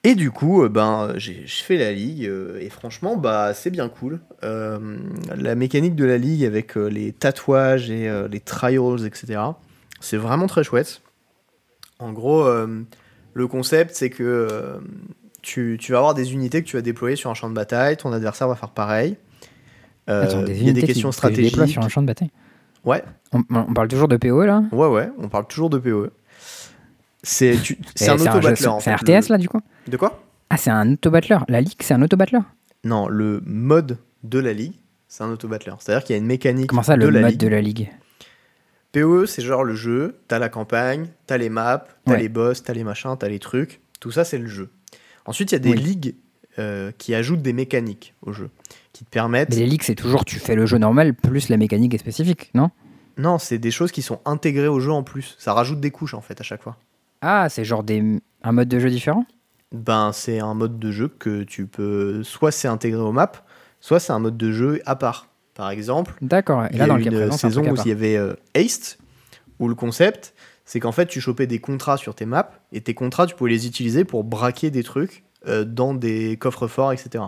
Et 0.05 0.15
du 0.15 0.31
coup, 0.31 0.63
euh, 0.63 0.69
ben, 0.69 1.15
j'ai 1.17 1.47
fait 1.47 1.77
la 1.77 1.93
ligue 1.93 2.27
euh, 2.27 2.61
et 2.61 2.69
franchement, 2.71 3.17
bah, 3.17 3.55
c'est 3.55 3.71
bien 3.71 3.89
cool. 3.89 4.21
Euh, 4.45 4.99
la 5.35 5.55
mécanique 5.55 5.97
de 5.97 6.05
la 6.05 6.19
ligue 6.19 6.45
avec 6.45 6.77
les 6.77 7.13
tatouages 7.13 7.91
et 7.91 8.11
les 8.31 8.41
trials, 8.41 9.05
etc. 9.05 9.41
C'est 10.01 10.19
vraiment 10.19 10.47
très 10.47 10.63
chouette. 10.63 11.01
En 11.99 12.13
gros, 12.13 12.45
euh, 12.45 12.83
le 13.35 13.47
concept, 13.49 13.95
c'est 13.95 14.11
que 14.11 14.23
euh, 14.23 14.79
tu, 15.47 15.77
tu 15.81 15.93
vas 15.93 15.99
avoir 15.99 16.15
des 16.15 16.33
unités 16.33 16.63
que 16.63 16.69
tu 16.69 16.77
vas 16.77 16.83
déployer 16.83 17.15
sur 17.17 17.31
un 17.31 17.35
champ 17.35 17.49
de 17.49 17.55
bataille, 17.55 17.97
ton 17.97 18.13
adversaire 18.13 18.49
va 18.49 18.57
faire 18.57 18.71
pareil. 18.71 19.17
Euh, 20.09 20.25
Attends, 20.25 20.43
des 20.43 20.57
il 20.59 20.67
y 20.67 20.71
a 20.71 20.73
des 20.73 20.83
questions 20.83 21.09
qui, 21.11 21.15
que 21.15 21.17
stratégiques. 21.17 21.69
sur 21.69 21.83
un 21.83 21.89
champ 21.89 22.03
de 22.03 22.07
bataille. 22.07 22.31
Ouais, 22.85 23.03
On, 23.33 23.43
on 23.51 23.73
parle 23.75 23.89
toujours 23.89 24.09
de 24.09 24.17
PoE 24.17 24.45
là? 24.45 24.63
Ouais, 24.73 24.89
ouais, 24.89 25.09
on 25.19 25.29
parle 25.29 25.47
toujours 25.47 25.71
de 25.71 25.79
PoE. 25.79 26.11
C'est 27.23 27.53
un 28.09 28.15
en 28.15 28.55
C'est 28.79 28.91
un 28.91 28.97
RTS 28.97 29.29
là 29.31 29.39
du 29.39 29.49
coup? 29.49 29.61
De 29.89 29.97
quoi? 29.97 30.23
Ah, 30.51 30.57
c'est 30.57 30.71
un 30.71 30.93
auto-battleur. 30.93 31.45
La 31.49 31.61
ligue, 31.61 31.75
c'est 31.81 31.93
un 31.95 32.01
auto-battleur. 32.03 32.43
Non, 32.85 33.09
le 33.09 33.43
mode 33.45 33.99
de 34.23 34.39
la 34.39 34.53
ligue, 34.53 34.75
c'est 35.09 35.25
un 35.25 35.31
auto-battleur. 35.31 35.79
C'est-à-dire 35.81 36.05
qu'il 36.05 36.15
y 36.15 36.19
a 36.19 36.21
une 36.21 36.27
mécanique 36.27 36.69
Comment 36.69 36.85
ça, 36.85 36.97
de 36.97 37.01
le 37.03 37.11
la 37.11 37.21
mode 37.23 37.31
ligue. 37.33 37.41
de 37.41 37.49
la 37.49 37.61
ligue? 37.61 37.89
PoE, 38.93 39.27
c'est 39.27 39.43
genre 39.43 39.65
le 39.65 39.75
jeu, 39.75 40.21
t'as 40.29 40.39
la 40.39 40.49
campagne, 40.49 41.09
t'as 41.27 41.37
les 41.37 41.49
maps, 41.49 41.85
t'as 42.05 42.13
Ouais. 42.13 42.19
les 42.21 42.29
boss, 42.29 42.63
t'as 42.63 42.73
les 42.75 42.85
machins, 42.85 43.17
t'as 43.19 43.29
les 43.29 43.41
trucs. 43.41 43.81
Tout 43.99 44.13
ça, 44.13 44.23
c'est 44.25 44.39
le 44.39 44.47
jeu. 44.47 44.71
Ensuite, 45.27 45.53
il 45.53 45.55
y 45.55 45.57
a 45.57 45.61
des 45.61 45.71
Oui. 45.71 45.79
ligues 45.79 46.15
euh, 46.59 46.91
qui 46.97 47.15
ajoutent 47.15 47.43
des 47.43 47.53
mécaniques 47.53 48.15
au 48.23 48.33
jeu, 48.33 48.51
qui 48.93 49.05
te 49.05 49.11
permettent. 49.11 49.51
Mais 49.51 49.57
les 49.57 49.67
ligues, 49.67 49.83
c'est 49.83 49.95
toujours 49.95 50.25
tu 50.25 50.39
fais 50.39 50.55
le 50.55 50.67
jeu 50.67 50.79
normal 50.79 51.13
plus 51.15 51.49
la 51.49 51.57
mécanique 51.57 51.95
est 51.95 51.99
spécifique, 51.99 52.51
non? 52.55 52.71
Non, 53.19 53.39
c'est 53.39 53.59
des 53.59 53.71
choses 53.71 53.93
qui 53.93 54.03
sont 54.03 54.21
intégrées 54.25 54.69
au 54.69 54.81
jeu 54.81 54.93
en 54.93 55.03
plus. 55.03 55.37
Ça 55.39 55.53
rajoute 55.55 55.81
des 55.81 55.91
couches 55.91 56.15
en 56.15 56.21
fait 56.21 56.41
à 56.41 56.45
chaque 56.45 56.63
fois. 56.63 56.77
Ah, 57.23 57.49
c'est 57.49 57.65
genre 57.65 57.83
des... 57.83 58.21
un 58.43 58.53
mode 58.53 58.69
de 58.69 58.79
jeu 58.79 58.91
différent? 58.91 59.25
Ben, 59.73 60.13
c'est 60.13 60.39
un 60.39 60.55
mode 60.55 60.79
de 60.79 60.91
jeu 60.93 61.09
que 61.09 61.43
tu 61.43 61.67
peux. 61.67 62.23
Soit 62.23 62.53
c'est 62.53 62.69
intégré 62.69 63.01
aux 63.01 63.13
maps, 63.13 63.33
soit 63.81 64.01
c'est 64.01 64.13
un 64.13 64.19
mode 64.19 64.37
de 64.37 64.53
jeu 64.53 64.81
à 64.87 64.97
part. 64.97 65.29
Par 65.55 65.71
exemple, 65.71 66.15
D'accord. 66.21 66.65
Et 66.67 66.69
il 66.73 66.79
y 66.79 66.81
a 66.83 66.87
dans 66.87 66.97
eu 66.97 66.99
le 66.99 67.05
cas 67.05 67.11
une 67.11 67.17
présent, 67.17 67.37
c'est 67.39 67.47
un 67.47 67.51
saison 67.51 67.63
où 67.71 67.77
il 67.85 67.89
y 67.89 67.93
avait 67.93 68.17
euh, 68.17 68.35
Haste, 68.55 68.99
où 69.59 69.69
le 69.69 69.75
concept, 69.75 70.35
c'est 70.67 70.81
qu'en 70.81 70.93
fait, 70.93 71.07
tu 71.07 71.21
chopais 71.21 71.47
des 71.47 71.61
contrats 71.61 71.97
sur 71.97 72.15
tes 72.15 72.27
maps, 72.27 72.51
et 72.73 72.81
tes 72.81 72.93
contrats, 72.93 73.27
tu 73.27 73.35
pouvais 73.35 73.51
les 73.51 73.67
utiliser 73.67 74.05
pour 74.05 74.25
braquer 74.25 74.71
des 74.71 74.83
trucs 74.83 75.25
euh, 75.47 75.65
dans 75.65 75.95
des 75.95 76.37
coffres 76.37 76.67
forts, 76.67 76.93
etc. 76.93 77.25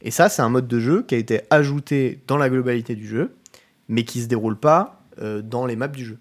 Et 0.00 0.12
ça, 0.12 0.28
c'est 0.28 0.40
un 0.40 0.48
mode 0.48 0.68
de 0.68 0.78
jeu 0.78 1.02
qui 1.02 1.16
a 1.16 1.18
été 1.18 1.42
ajouté 1.50 2.22
dans 2.28 2.36
la 2.36 2.48
globalité 2.48 2.94
du 2.94 3.06
jeu, 3.06 3.36
mais 3.88 4.04
qui 4.04 4.22
se 4.22 4.28
déroule 4.28 4.58
pas 4.58 5.04
euh, 5.18 5.42
dans 5.42 5.66
les 5.66 5.74
maps 5.74 5.88
du 5.88 6.04
jeu. 6.04 6.18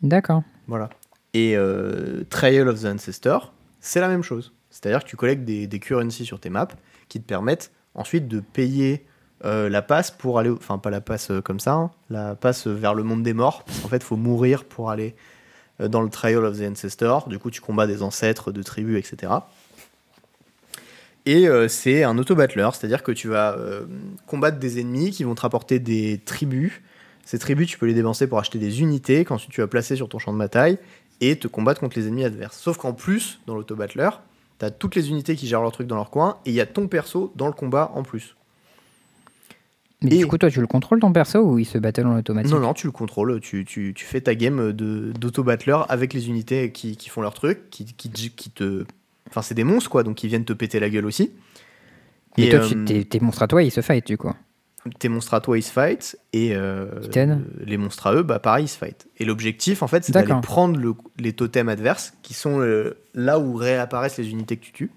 D'accord. 0.00 0.42
Voilà. 0.66 0.88
Et 1.34 1.56
euh, 1.56 2.24
Trial 2.30 2.66
of 2.68 2.82
the 2.82 2.86
Ancestor, 2.86 3.52
c'est 3.80 4.00
la 4.00 4.08
même 4.08 4.22
chose. 4.22 4.54
C'est-à-dire 4.70 5.04
que 5.04 5.08
tu 5.08 5.16
collectes 5.16 5.44
des, 5.44 5.66
des 5.66 5.78
currencies 5.78 6.24
sur 6.24 6.40
tes 6.40 6.50
maps 6.50 6.68
qui 7.08 7.20
te 7.20 7.26
permettent 7.26 7.72
ensuite 7.94 8.26
de 8.26 8.40
payer 8.40 9.04
euh, 9.44 9.68
la 9.68 9.82
passe 9.82 10.10
pour 10.10 10.38
aller. 10.38 10.50
Enfin, 10.50 10.78
pas 10.78 10.90
la 10.90 11.00
passe 11.00 11.30
euh, 11.30 11.40
comme 11.40 11.58
ça, 11.58 11.72
hein, 11.72 11.90
la 12.10 12.34
passe 12.34 12.66
vers 12.66 12.94
le 12.94 13.02
monde 13.02 13.22
des 13.22 13.34
morts. 13.34 13.64
Parce 13.64 13.80
qu'en 13.80 13.88
fait, 13.88 13.96
il 13.96 14.04
faut 14.04 14.16
mourir 14.16 14.64
pour 14.64 14.90
aller 14.90 15.14
euh, 15.80 15.88
dans 15.88 16.02
le 16.02 16.08
Trial 16.08 16.44
of 16.44 16.58
the 16.58 16.62
Ancestor. 16.62 17.28
Du 17.28 17.38
coup, 17.38 17.50
tu 17.50 17.60
combats 17.60 17.86
des 17.86 18.02
ancêtres 18.02 18.52
de 18.52 18.62
tribus, 18.62 18.98
etc. 18.98 19.32
Et 21.24 21.46
c'est 21.68 22.02
un 22.02 22.18
auto-battleur, 22.18 22.74
c'est-à-dire 22.74 23.04
que 23.04 23.12
tu 23.12 23.28
vas 23.28 23.56
combattre 24.26 24.58
des 24.58 24.80
ennemis 24.80 25.12
qui 25.12 25.22
vont 25.22 25.36
te 25.36 25.42
rapporter 25.42 25.78
des 25.78 26.20
tribus. 26.24 26.80
Ces 27.24 27.38
tribus, 27.38 27.68
tu 27.68 27.78
peux 27.78 27.86
les 27.86 27.94
dépenser 27.94 28.26
pour 28.26 28.40
acheter 28.40 28.58
des 28.58 28.80
unités 28.80 29.24
qu'ensuite 29.24 29.52
tu 29.52 29.60
vas 29.60 29.68
placer 29.68 29.94
sur 29.94 30.08
ton 30.08 30.18
champ 30.18 30.32
de 30.32 30.38
bataille 30.38 30.78
et 31.20 31.36
te 31.38 31.46
combattre 31.46 31.80
contre 31.80 31.96
les 31.96 32.08
ennemis 32.08 32.24
adverses. 32.24 32.58
Sauf 32.58 32.76
qu'en 32.76 32.92
plus, 32.92 33.38
dans 33.46 33.54
l'auto-battleur, 33.54 34.20
tu 34.58 34.64
as 34.64 34.72
toutes 34.72 34.96
les 34.96 35.10
unités 35.10 35.36
qui 35.36 35.46
gèrent 35.46 35.62
leur 35.62 35.70
truc 35.70 35.86
dans 35.86 35.94
leur 35.94 36.10
coin 36.10 36.38
et 36.44 36.50
il 36.50 36.54
y 36.54 36.60
a 36.60 36.66
ton 36.66 36.88
perso 36.88 37.32
dans 37.36 37.46
le 37.46 37.52
combat 37.52 37.92
en 37.94 38.02
plus. 38.02 38.34
Mais 40.02 40.14
Et- 40.14 40.18
du 40.18 40.26
coup, 40.26 40.38
toi, 40.38 40.50
tu 40.50 40.60
le 40.60 40.66
contrôles 40.66 41.00
ton 41.00 41.12
perso 41.12 41.38
ou 41.40 41.58
il 41.58 41.64
se 41.64 41.78
battle 41.78 42.06
en 42.06 42.16
automatique 42.18 42.52
Non, 42.52 42.60
non, 42.60 42.74
tu 42.74 42.86
le 42.86 42.92
contrôles, 42.92 43.40
tu, 43.40 43.64
tu, 43.64 43.92
tu 43.94 44.04
fais 44.04 44.20
ta 44.20 44.34
game 44.34 44.72
d'auto-battleur 44.72 45.90
avec 45.90 46.12
les 46.14 46.28
unités 46.28 46.72
qui, 46.72 46.96
qui 46.96 47.08
font 47.08 47.20
leur 47.22 47.34
truc, 47.34 47.70
qui, 47.70 47.84
qui, 47.84 48.10
qui 48.10 48.50
te. 48.50 48.84
Enfin, 49.28 49.42
c'est 49.42 49.54
des 49.54 49.64
monstres 49.64 49.90
quoi, 49.90 50.02
donc 50.02 50.22
ils 50.24 50.28
viennent 50.28 50.44
te 50.44 50.52
péter 50.52 50.80
la 50.80 50.90
gueule 50.90 51.06
aussi. 51.06 51.30
Mais 52.38 52.46
Et, 52.46 52.50
toi, 52.50 52.60
euh, 52.60 52.68
tu- 52.68 52.84
tes, 52.84 53.04
tes 53.04 53.20
monstres 53.20 53.42
à 53.42 53.48
toi, 53.48 53.62
ils 53.62 53.70
se 53.70 53.80
fight, 53.80 54.06
du 54.06 54.16
coup. 54.18 54.32
tes 54.98 55.08
monstres 55.08 55.34
à 55.34 55.40
toi 55.40 55.56
ils 55.56 55.62
se 55.62 55.70
fight 55.70 56.18
et 56.32 56.56
euh, 56.56 56.86
les 57.64 57.76
monstres 57.76 58.08
à 58.08 58.14
eux 58.16 58.24
bah 58.24 58.40
pareil 58.40 58.64
ils 58.64 58.68
se 58.68 58.76
fight 58.76 59.06
et 59.18 59.24
l'objectif 59.24 59.80
en 59.84 59.86
fait 59.86 60.02
c'est 60.04 60.10
d'aller 60.10 60.34
prendre 60.42 60.76
le- 60.76 60.94
les 61.20 61.32
totems 61.34 61.68
adverses 61.68 62.14
qui 62.22 62.34
sont 62.34 62.58
euh, 62.60 62.96
là 63.14 63.38
où 63.38 63.54
réapparaissent 63.54 64.18
les 64.18 64.30
unités 64.32 64.56
que 64.56 64.64
tu 64.64 64.72
tues 64.72 64.90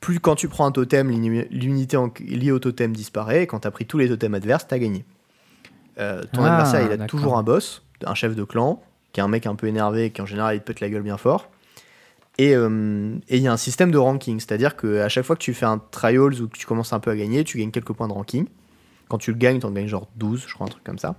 plus 0.00 0.20
quand 0.20 0.34
tu 0.36 0.48
prends 0.48 0.66
un 0.66 0.72
totem 0.72 1.08
l'uni- 1.10 1.46
l'unité 1.50 1.96
liée 2.20 2.52
au 2.52 2.58
totem 2.58 2.92
disparaît 2.94 3.42
et 3.42 3.46
quand 3.46 3.60
tu 3.60 3.68
as 3.68 3.70
pris 3.70 3.86
tous 3.86 3.98
les 3.98 4.08
totems 4.08 4.34
adverses 4.34 4.66
t'as 4.68 4.78
gagné. 4.78 5.04
Euh, 5.98 6.22
ton 6.32 6.44
Ah, 6.44 6.52
adversaire 6.52 6.82
il 6.92 7.00
a 7.00 7.06
toujours 7.06 7.36
un 7.38 7.42
boss 7.42 7.82
un 8.04 8.14
chef 8.14 8.36
de 8.36 8.44
clan 8.44 8.82
qui 9.12 9.20
est 9.20 9.22
un 9.22 9.28
mec 9.28 9.46
un 9.46 9.54
peu 9.54 9.66
énervé 9.66 10.04
et 10.06 10.10
qui 10.10 10.20
en 10.20 10.26
général 10.26 10.54
il 10.56 10.60
te 10.60 10.64
pète 10.66 10.80
la 10.80 10.90
gueule 10.90 11.02
bien 11.02 11.16
fort. 11.16 11.50
Et 12.38 12.54
euh, 12.54 13.16
il 13.30 13.38
y 13.40 13.48
a 13.48 13.52
un 13.52 13.56
système 13.56 13.90
de 13.90 13.96
ranking, 13.96 14.38
c'est-à-dire 14.40 14.76
qu'à 14.76 15.08
chaque 15.08 15.24
fois 15.24 15.36
que 15.36 15.40
tu 15.40 15.54
fais 15.54 15.64
un 15.64 15.78
trials 15.78 16.42
ou 16.42 16.48
que 16.48 16.58
tu 16.58 16.66
commences 16.66 16.92
un 16.92 17.00
peu 17.00 17.10
à 17.10 17.16
gagner, 17.16 17.42
tu 17.44 17.56
gagnes 17.56 17.70
quelques 17.70 17.94
points 17.94 18.08
de 18.08 18.12
ranking. 18.12 18.46
Quand 19.08 19.16
tu 19.16 19.30
le 19.32 19.38
gagnes, 19.38 19.58
tu 19.58 19.64
en 19.64 19.70
gagnes 19.70 19.86
genre 19.88 20.06
12, 20.16 20.44
je 20.46 20.52
crois, 20.52 20.66
un 20.66 20.68
truc 20.68 20.84
comme 20.84 20.98
ça. 20.98 21.14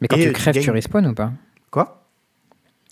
Mais 0.00 0.06
quand 0.06 0.14
Et, 0.16 0.20
tu 0.22 0.26
tu 0.28 0.32
crèves, 0.34 0.58
tu 0.60 0.70
respawns 0.70 1.06
ou 1.08 1.14
pas? 1.14 1.32
Quoi? 1.72 2.06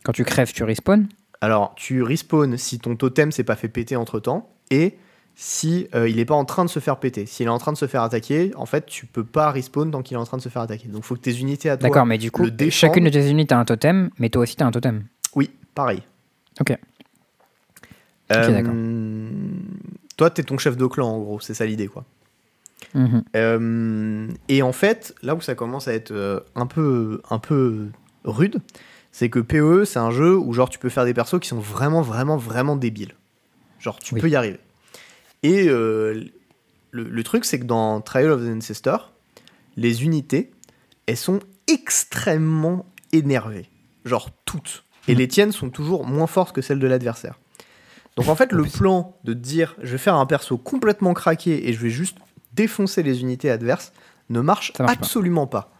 Quand 0.03 0.11
tu 0.11 0.25
crèves, 0.25 0.53
tu 0.53 0.65
respawns 0.65 1.07
Alors, 1.41 1.73
tu 1.77 2.03
respawn 2.03 2.57
si 2.57 2.81
ton 2.81 2.97
totem 2.97 3.31
s'est 3.31 3.45
pas 3.45 3.55
fait 3.55 3.69
péter 3.69 3.95
entre 3.95 4.19
temps 4.19 4.51
et 4.71 4.99
si 5.43 5.89
euh, 5.95 6.07
il 6.07 6.19
est 6.19 6.27
pas 6.27 6.35
en 6.35 6.45
train 6.45 6.67
de 6.67 6.71
se 6.71 6.81
faire 6.81 6.99
péter. 6.99 7.25
S'il 7.25 7.47
est 7.47 7.51
en 7.51 7.57
train 7.57 7.73
de 7.73 7.79
se 7.79 7.87
faire 7.87 8.03
attaquer, 8.03 8.53
en 8.57 8.67
fait, 8.67 8.85
tu 8.85 9.07
peux 9.07 9.25
pas 9.25 9.51
respawn 9.51 9.91
tant 9.91 10.03
qu'il 10.03 10.15
est 10.15 10.21
en 10.21 10.27
train 10.27 10.37
de 10.37 10.43
se 10.43 10.51
faire 10.51 10.61
attaquer. 10.61 10.87
Donc, 10.89 11.03
faut 11.03 11.15
que 11.15 11.21
tes 11.21 11.39
unités 11.39 11.71
à 11.71 11.79
toi. 11.79 11.89
D'accord, 11.89 12.05
mais 12.05 12.19
du 12.19 12.31
coup, 12.31 12.45
chacune 12.69 13.05
de 13.05 13.09
tes 13.09 13.31
unités 13.31 13.55
a 13.55 13.59
un 13.59 13.65
totem, 13.65 14.11
mais 14.19 14.29
toi 14.29 14.43
aussi, 14.43 14.55
tu 14.55 14.63
as 14.63 14.67
un 14.67 14.71
totem. 14.71 15.05
Oui, 15.35 15.49
pareil. 15.75 16.03
Ok. 16.61 16.77
Euh, 18.33 18.53
d'accord. 18.53 18.75
toi, 20.19 20.29
t'es 20.29 20.43
ton 20.43 20.59
chef 20.59 20.77
de 20.77 20.85
clan, 20.85 21.09
en 21.09 21.19
gros. 21.21 21.41
C'est 21.41 21.55
ça 21.55 21.65
l'idée, 21.65 21.89
quoi. 21.89 22.05
Mhm. 22.93 23.23
Euh, 23.35 24.29
et 24.51 24.61
en 24.61 24.73
fait, 24.73 25.15
là 25.23 25.35
où 25.35 25.41
ça 25.41 25.55
commence 25.55 25.89
à 25.89 25.95
être 25.95 26.11
euh, 26.11 26.41
un, 26.55 26.67
peu, 26.67 27.23
un 27.31 27.39
peu 27.39 27.87
rude, 28.25 28.59
c'est 29.11 29.31
que 29.31 29.39
PoE, 29.39 29.87
c'est 29.87 29.99
un 29.99 30.11
jeu 30.11 30.37
où 30.37 30.53
genre 30.53 30.69
tu 30.69 30.79
peux 30.79 30.91
faire 30.91 31.07
des 31.07 31.15
persos 31.15 31.41
qui 31.41 31.49
sont 31.49 31.61
vraiment, 31.61 32.03
vraiment, 32.03 32.37
vraiment 32.37 32.77
débiles. 32.77 33.15
Genre, 33.79 33.99
tu 33.99 34.13
Oui. 34.15 34.21
peux 34.21 34.29
y 34.29 34.37
arriver. 34.37 34.61
Et 35.43 35.69
euh, 35.69 36.25
le, 36.91 37.05
le 37.05 37.23
truc, 37.25 37.45
c'est 37.45 37.59
que 37.61 37.65
dans 37.65 38.01
Trial 38.01 38.31
of 38.31 38.43
the 38.43 38.49
Ancestor, 38.49 39.13
les 39.77 40.05
unités, 40.05 40.51
elles 41.07 41.17
sont 41.17 41.41
extrêmement 41.67 42.87
énervées. 43.13 43.69
Genre 44.05 44.31
toutes. 44.45 44.85
Et 45.09 45.13
Mhm. 45.13 45.19
les 45.19 45.29
tiennes 45.29 45.53
sont 45.53 45.71
toujours 45.71 46.07
moins 46.07 46.27
fortes 46.27 46.55
que 46.55 46.63
celles 46.63 46.79
de 46.79 46.87
l'adversaire. 46.87 47.39
Donc 48.17 48.29
en 48.29 48.37
fait, 48.37 48.53
le 48.53 48.65
plan 48.65 49.17
de 49.25 49.33
dire 49.35 49.75
je 49.83 49.93
vais 49.93 49.99
faire 49.99 50.15
un 50.17 50.27
perso 50.27 50.59
complètement 50.59 51.15
craqué 51.15 51.69
et 51.69 51.73
je 51.73 51.79
vais 51.81 51.91
juste 51.91 52.19
défoncer 52.53 53.03
les 53.03 53.21
unités 53.21 53.51
adverses 53.51 53.93
ne 54.29 54.41
marche, 54.41 54.73
pas. 54.73 54.85
absolument 54.87 55.47
pas. 55.47 55.73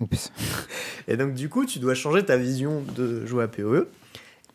Oups. 0.00 0.32
Et 1.08 1.16
donc 1.16 1.34
du 1.34 1.48
coup, 1.48 1.66
tu 1.66 1.78
dois 1.78 1.94
changer 1.94 2.24
ta 2.24 2.36
vision 2.36 2.82
de 2.96 3.26
jouer 3.26 3.44
à 3.44 3.48
PoE. 3.48 3.88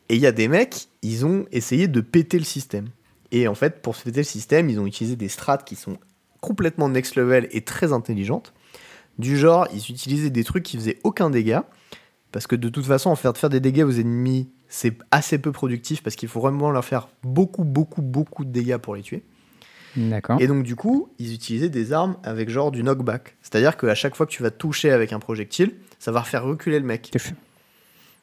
Et 0.10 0.15
il 0.15 0.22
y 0.22 0.26
a 0.27 0.31
des 0.31 0.48
mecs, 0.48 0.88
ils 1.02 1.26
ont 1.26 1.45
essayé 1.52 1.88
de 1.88 2.02
péter 2.02 2.39
le 2.39 2.45
système. 2.45 2.88
Et 3.32 3.48
en 3.48 3.56
fait, 3.56 3.82
pour 3.82 3.95
se 3.95 4.04
péter 4.04 4.20
le 4.20 4.24
système, 4.24 4.70
ils 4.70 4.80
ont 4.80 4.86
utilisé 4.86 5.16
des 5.16 5.28
strats 5.28 5.58
qui 5.58 5.76
sont 5.76 5.98
complètement 6.41 6.90
next 6.90 7.16
level 7.16 7.48
et 7.52 7.62
très 7.62 7.94
intelligentes. 7.94 8.54
Du 9.18 9.38
genre, 9.38 9.68
ils 9.74 9.91
utilisaient 9.91 10.30
des 10.30 10.44
trucs 10.44 10.64
qui 10.64 10.78
faisaient 10.78 10.99
aucun 11.04 11.30
dégât. 11.30 11.66
Parce 12.32 12.45
que 12.45 12.56
de 12.56 12.70
toute 12.70 12.86
façon, 12.86 13.10
en 13.10 13.16
faire, 13.16 13.36
faire 13.36 13.49
des 13.49 13.60
dégâts 13.60 13.84
aux 13.84 13.91
ennemis, 13.91 14.49
c'est 14.68 14.98
assez 15.12 15.40
peu 15.40 15.52
productif 15.52 16.04
parce 16.04 16.16
qu'il 16.16 16.30
faut 16.30 16.41
vraiment 16.41 16.72
leur 16.72 16.84
faire 16.84 17.08
beaucoup, 17.24 17.64
beaucoup, 17.64 18.02
beaucoup 18.02 18.45
de 18.45 18.52
dégâts 18.52 18.78
pour 18.78 18.95
les 18.95 19.02
tuer. 19.02 19.24
D'accord. 19.95 20.40
Et 20.40 20.48
donc, 20.48 20.64
du 20.64 20.76
coup, 20.76 21.10
ils 21.18 21.34
utilisaient 21.34 21.70
des 21.70 21.94
armes 21.94 22.18
avec 22.24 22.49
genre 22.49 22.72
du 22.72 22.84
knockback. 22.84 23.38
C'est-à-dire 23.41 23.78
qu'à 23.78 23.95
chaque 23.95 24.16
fois 24.16 24.26
que 24.26 24.32
tu 24.32 24.44
vas 24.44 24.52
toucher 24.52 24.91
avec 24.91 25.14
un 25.14 25.20
projectile, 25.20 25.74
ça 25.99 26.12
va 26.12 26.22
faire 26.22 26.44
reculer 26.44 26.80
le 26.80 26.86
mec. 26.86 27.12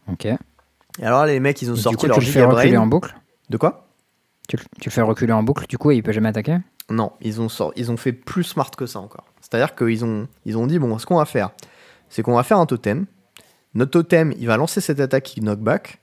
Ok. 0.06 0.26
Et 0.26 0.36
alors, 1.02 1.26
les 1.26 1.40
mecs, 1.40 1.60
ils 1.62 1.70
ont 1.70 1.74
Et 1.74 1.78
du 1.78 1.82
sorti 1.82 1.96
coup, 1.96 2.06
leur 2.06 2.18
tu 2.18 2.26
le 2.26 2.30
fais 2.30 2.44
reculer 2.44 2.76
en 2.76 2.86
boucle? 2.86 3.16
De 3.50 3.56
quoi? 3.56 3.83
Tu 4.48 4.56
le, 4.56 4.62
tu 4.80 4.88
le 4.88 4.90
fais 4.92 5.00
reculer 5.02 5.32
en 5.32 5.42
boucle, 5.42 5.66
du 5.66 5.78
coup, 5.78 5.90
et 5.90 5.96
il 5.96 6.02
peut 6.02 6.12
jamais 6.12 6.28
attaquer 6.28 6.58
Non, 6.90 7.12
ils 7.20 7.40
ont, 7.40 7.48
sor- 7.48 7.72
ils 7.76 7.90
ont 7.90 7.96
fait 7.96 8.12
plus 8.12 8.44
smart 8.44 8.70
que 8.70 8.86
ça 8.86 9.00
encore. 9.00 9.24
C'est-à-dire 9.40 9.74
qu'ils 9.74 10.04
ont, 10.04 10.28
ils 10.44 10.56
ont 10.58 10.66
dit 10.66 10.78
bon, 10.78 10.98
ce 10.98 11.06
qu'on 11.06 11.16
va 11.16 11.24
faire, 11.24 11.50
c'est 12.08 12.22
qu'on 12.22 12.34
va 12.34 12.42
faire 12.42 12.58
un 12.58 12.66
totem. 12.66 13.06
Notre 13.74 13.90
totem, 13.92 14.32
il 14.38 14.46
va 14.46 14.56
lancer 14.56 14.80
cette 14.80 15.00
attaque 15.00 15.24
qui 15.24 15.40
knockback. 15.40 16.00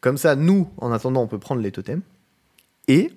Comme 0.00 0.16
ça, 0.18 0.36
nous, 0.36 0.70
en 0.76 0.92
attendant, 0.92 1.22
on 1.22 1.26
peut 1.26 1.38
prendre 1.38 1.60
les 1.60 1.72
totems. 1.72 2.02
Et 2.86 3.12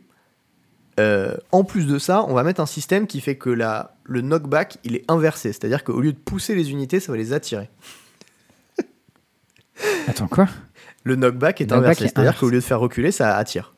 euh, 0.99 1.35
en 1.51 1.63
plus 1.63 1.85
de 1.87 1.99
ça, 1.99 2.23
on 2.27 2.33
va 2.33 2.43
mettre 2.43 2.61
un 2.61 2.65
système 2.65 3.05
qui 3.07 3.21
fait 3.21 3.35
que 3.37 3.49
la, 3.49 3.95
le 4.03 4.21
knockback, 4.21 4.77
il 4.83 4.95
est 4.95 5.05
inversé. 5.09 5.53
C'est-à-dire 5.53 5.83
qu'au 5.83 5.99
lieu 6.01 6.11
de 6.13 6.17
pousser 6.17 6.55
les 6.55 6.71
unités, 6.71 6.99
ça 6.99 7.11
va 7.11 7.17
les 7.17 7.33
attirer. 7.33 7.69
Attends, 10.07 10.27
quoi? 10.27 10.47
Le 11.03 11.15
knockback 11.15 11.61
est 11.61 11.71
Le 11.71 11.77
inversé. 11.77 12.03
est 12.05 12.07
C'est-à-dire 12.09 12.37
qu'au 12.39 12.49
lieu 12.49 12.57
de 12.59 12.63
faire 12.63 12.79
reculer, 12.79 13.11
ça 13.11 13.35
attire. 13.35 13.73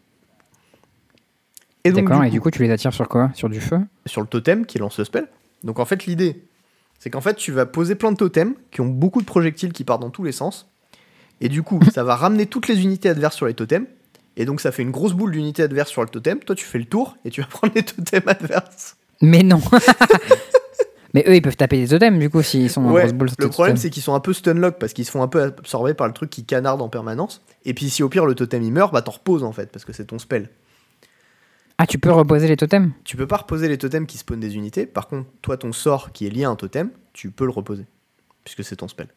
Et 1.86 1.92
donc, 1.92 2.06
D'accord, 2.08 2.22
du 2.22 2.28
et 2.28 2.30
coup, 2.30 2.34
du 2.36 2.42
coup, 2.42 2.52
tu 2.52 2.64
les 2.64 2.72
attires 2.72 2.94
sur 2.94 3.08
quoi? 3.10 3.30
Sur 3.34 3.50
du 3.50 3.60
feu? 3.60 3.80
Sur 4.06 4.22
le 4.22 4.28
totem 4.28 4.66
qui 4.66 4.78
lance 4.78 4.98
le 5.00 5.04
spell. 5.06 5.28
Donc 5.64 5.80
en 5.80 5.86
fait, 5.86 6.06
l'idée, 6.06 6.44
c'est 7.00 7.10
qu'en 7.10 7.22
fait, 7.22 7.36
tu 7.36 7.52
vas 7.52 7.66
poser 7.66 7.96
plein 7.96 8.12
de 8.12 8.18
totems 8.18 8.54
qui 8.72 8.82
ont 8.82 8.86
beaucoup 8.88 9.20
de 9.22 9.26
projectiles 9.26 9.74
qui 9.74 9.84
partent 9.84 10.02
dans 10.02 10.10
tous 10.10 10.24
les 10.24 10.32
sens. 10.32 10.70
Et 11.42 11.50
du 11.50 11.62
coup, 11.64 11.80
ça 11.94 12.04
va 12.06 12.16
ramener 12.16 12.46
toutes 12.46 12.68
les 12.70 12.82
unités 12.82 13.10
adverses 13.10 13.36
sur 13.36 13.46
les 13.48 13.54
totems. 13.54 13.86
Et 14.38 14.46
donc, 14.46 14.62
ça 14.62 14.72
fait 14.72 14.82
une 14.82 14.92
grosse 14.92 15.14
boule 15.14 15.32
d'unités 15.32 15.62
adverses 15.64 15.90
sur 15.90 16.02
le 16.02 16.08
totem. 16.10 16.40
Toi, 16.40 16.56
tu 16.56 16.64
fais 16.66 16.80
le 16.80 16.86
tour 16.86 17.18
et 17.26 17.30
tu 17.30 17.42
vas 17.42 17.48
prendre 17.50 17.74
les 17.76 17.84
totems 17.84 18.28
adverses. 18.28 18.96
Mais 19.22 19.44
non 19.44 19.62
Mais 21.14 21.24
eux, 21.28 21.36
ils 21.36 21.42
peuvent 21.44 21.56
taper 21.56 21.78
des 21.78 21.88
totems, 21.90 22.18
du 22.18 22.30
coup, 22.32 22.42
s'ils 22.42 22.72
sont 22.72 22.84
en 22.86 22.92
Ouais, 22.92 23.02
grosse 23.02 23.14
boule. 23.14 23.30
le 23.38 23.48
problème, 23.50 23.78
c'est 23.78 23.92
qu'ils 23.92 24.02
sont 24.02 24.16
un 24.16 24.20
peu 24.20 24.34
stunlock 24.34 24.80
parce 24.80 24.94
qu'ils 24.94 25.06
se 25.06 25.12
font 25.12 25.22
un 25.22 25.28
peu 25.28 25.44
absorber 25.44 25.94
par 25.94 26.08
le 26.08 26.14
truc 26.14 26.32
qui 26.32 26.44
canarde 26.44 26.82
en 26.82 26.90
permanence. 26.90 27.42
Et 27.66 27.76
puis, 27.76 27.90
si 27.92 28.02
au 28.02 28.10
pire 28.10 28.26
le 28.26 28.34
totem 28.34 28.64
il 28.64 28.72
meurt, 28.72 28.92
bah 28.92 29.04
t'en 29.04 29.12
reposes 29.12 29.44
en 29.44 29.52
fait 29.52 29.72
parce 29.72 29.86
que 29.86 29.94
c'est 29.94 30.06
ton 30.06 30.18
spell. 30.18 30.50
Ah, 31.84 31.86
tu 31.86 32.00
peux 32.00 32.12
reposer 32.14 32.48
les 32.48 32.56
totems 32.56 32.92
Tu 33.04 33.18
peux 33.18 33.28
pas 33.28 33.36
reposer 33.36 33.68
les 33.68 33.78
totems 33.78 34.06
qui 34.06 34.18
spawnent 34.18 34.40
des 34.40 34.56
unités. 34.56 34.86
Par 34.86 35.10
contre, 35.10 35.28
toi, 35.42 35.58
ton 35.58 35.74
sort 35.74 36.14
qui 36.14 36.26
est 36.26 36.30
lié 36.30 36.46
à 36.46 36.50
un 36.50 36.56
totem, 36.56 36.90
tu 37.12 37.30
peux 37.30 37.44
le 37.44 37.52
reposer 37.52 37.86
puisque 38.46 38.64
c'est 38.64 38.78
ton 38.78 38.88
spell. 38.88 39.08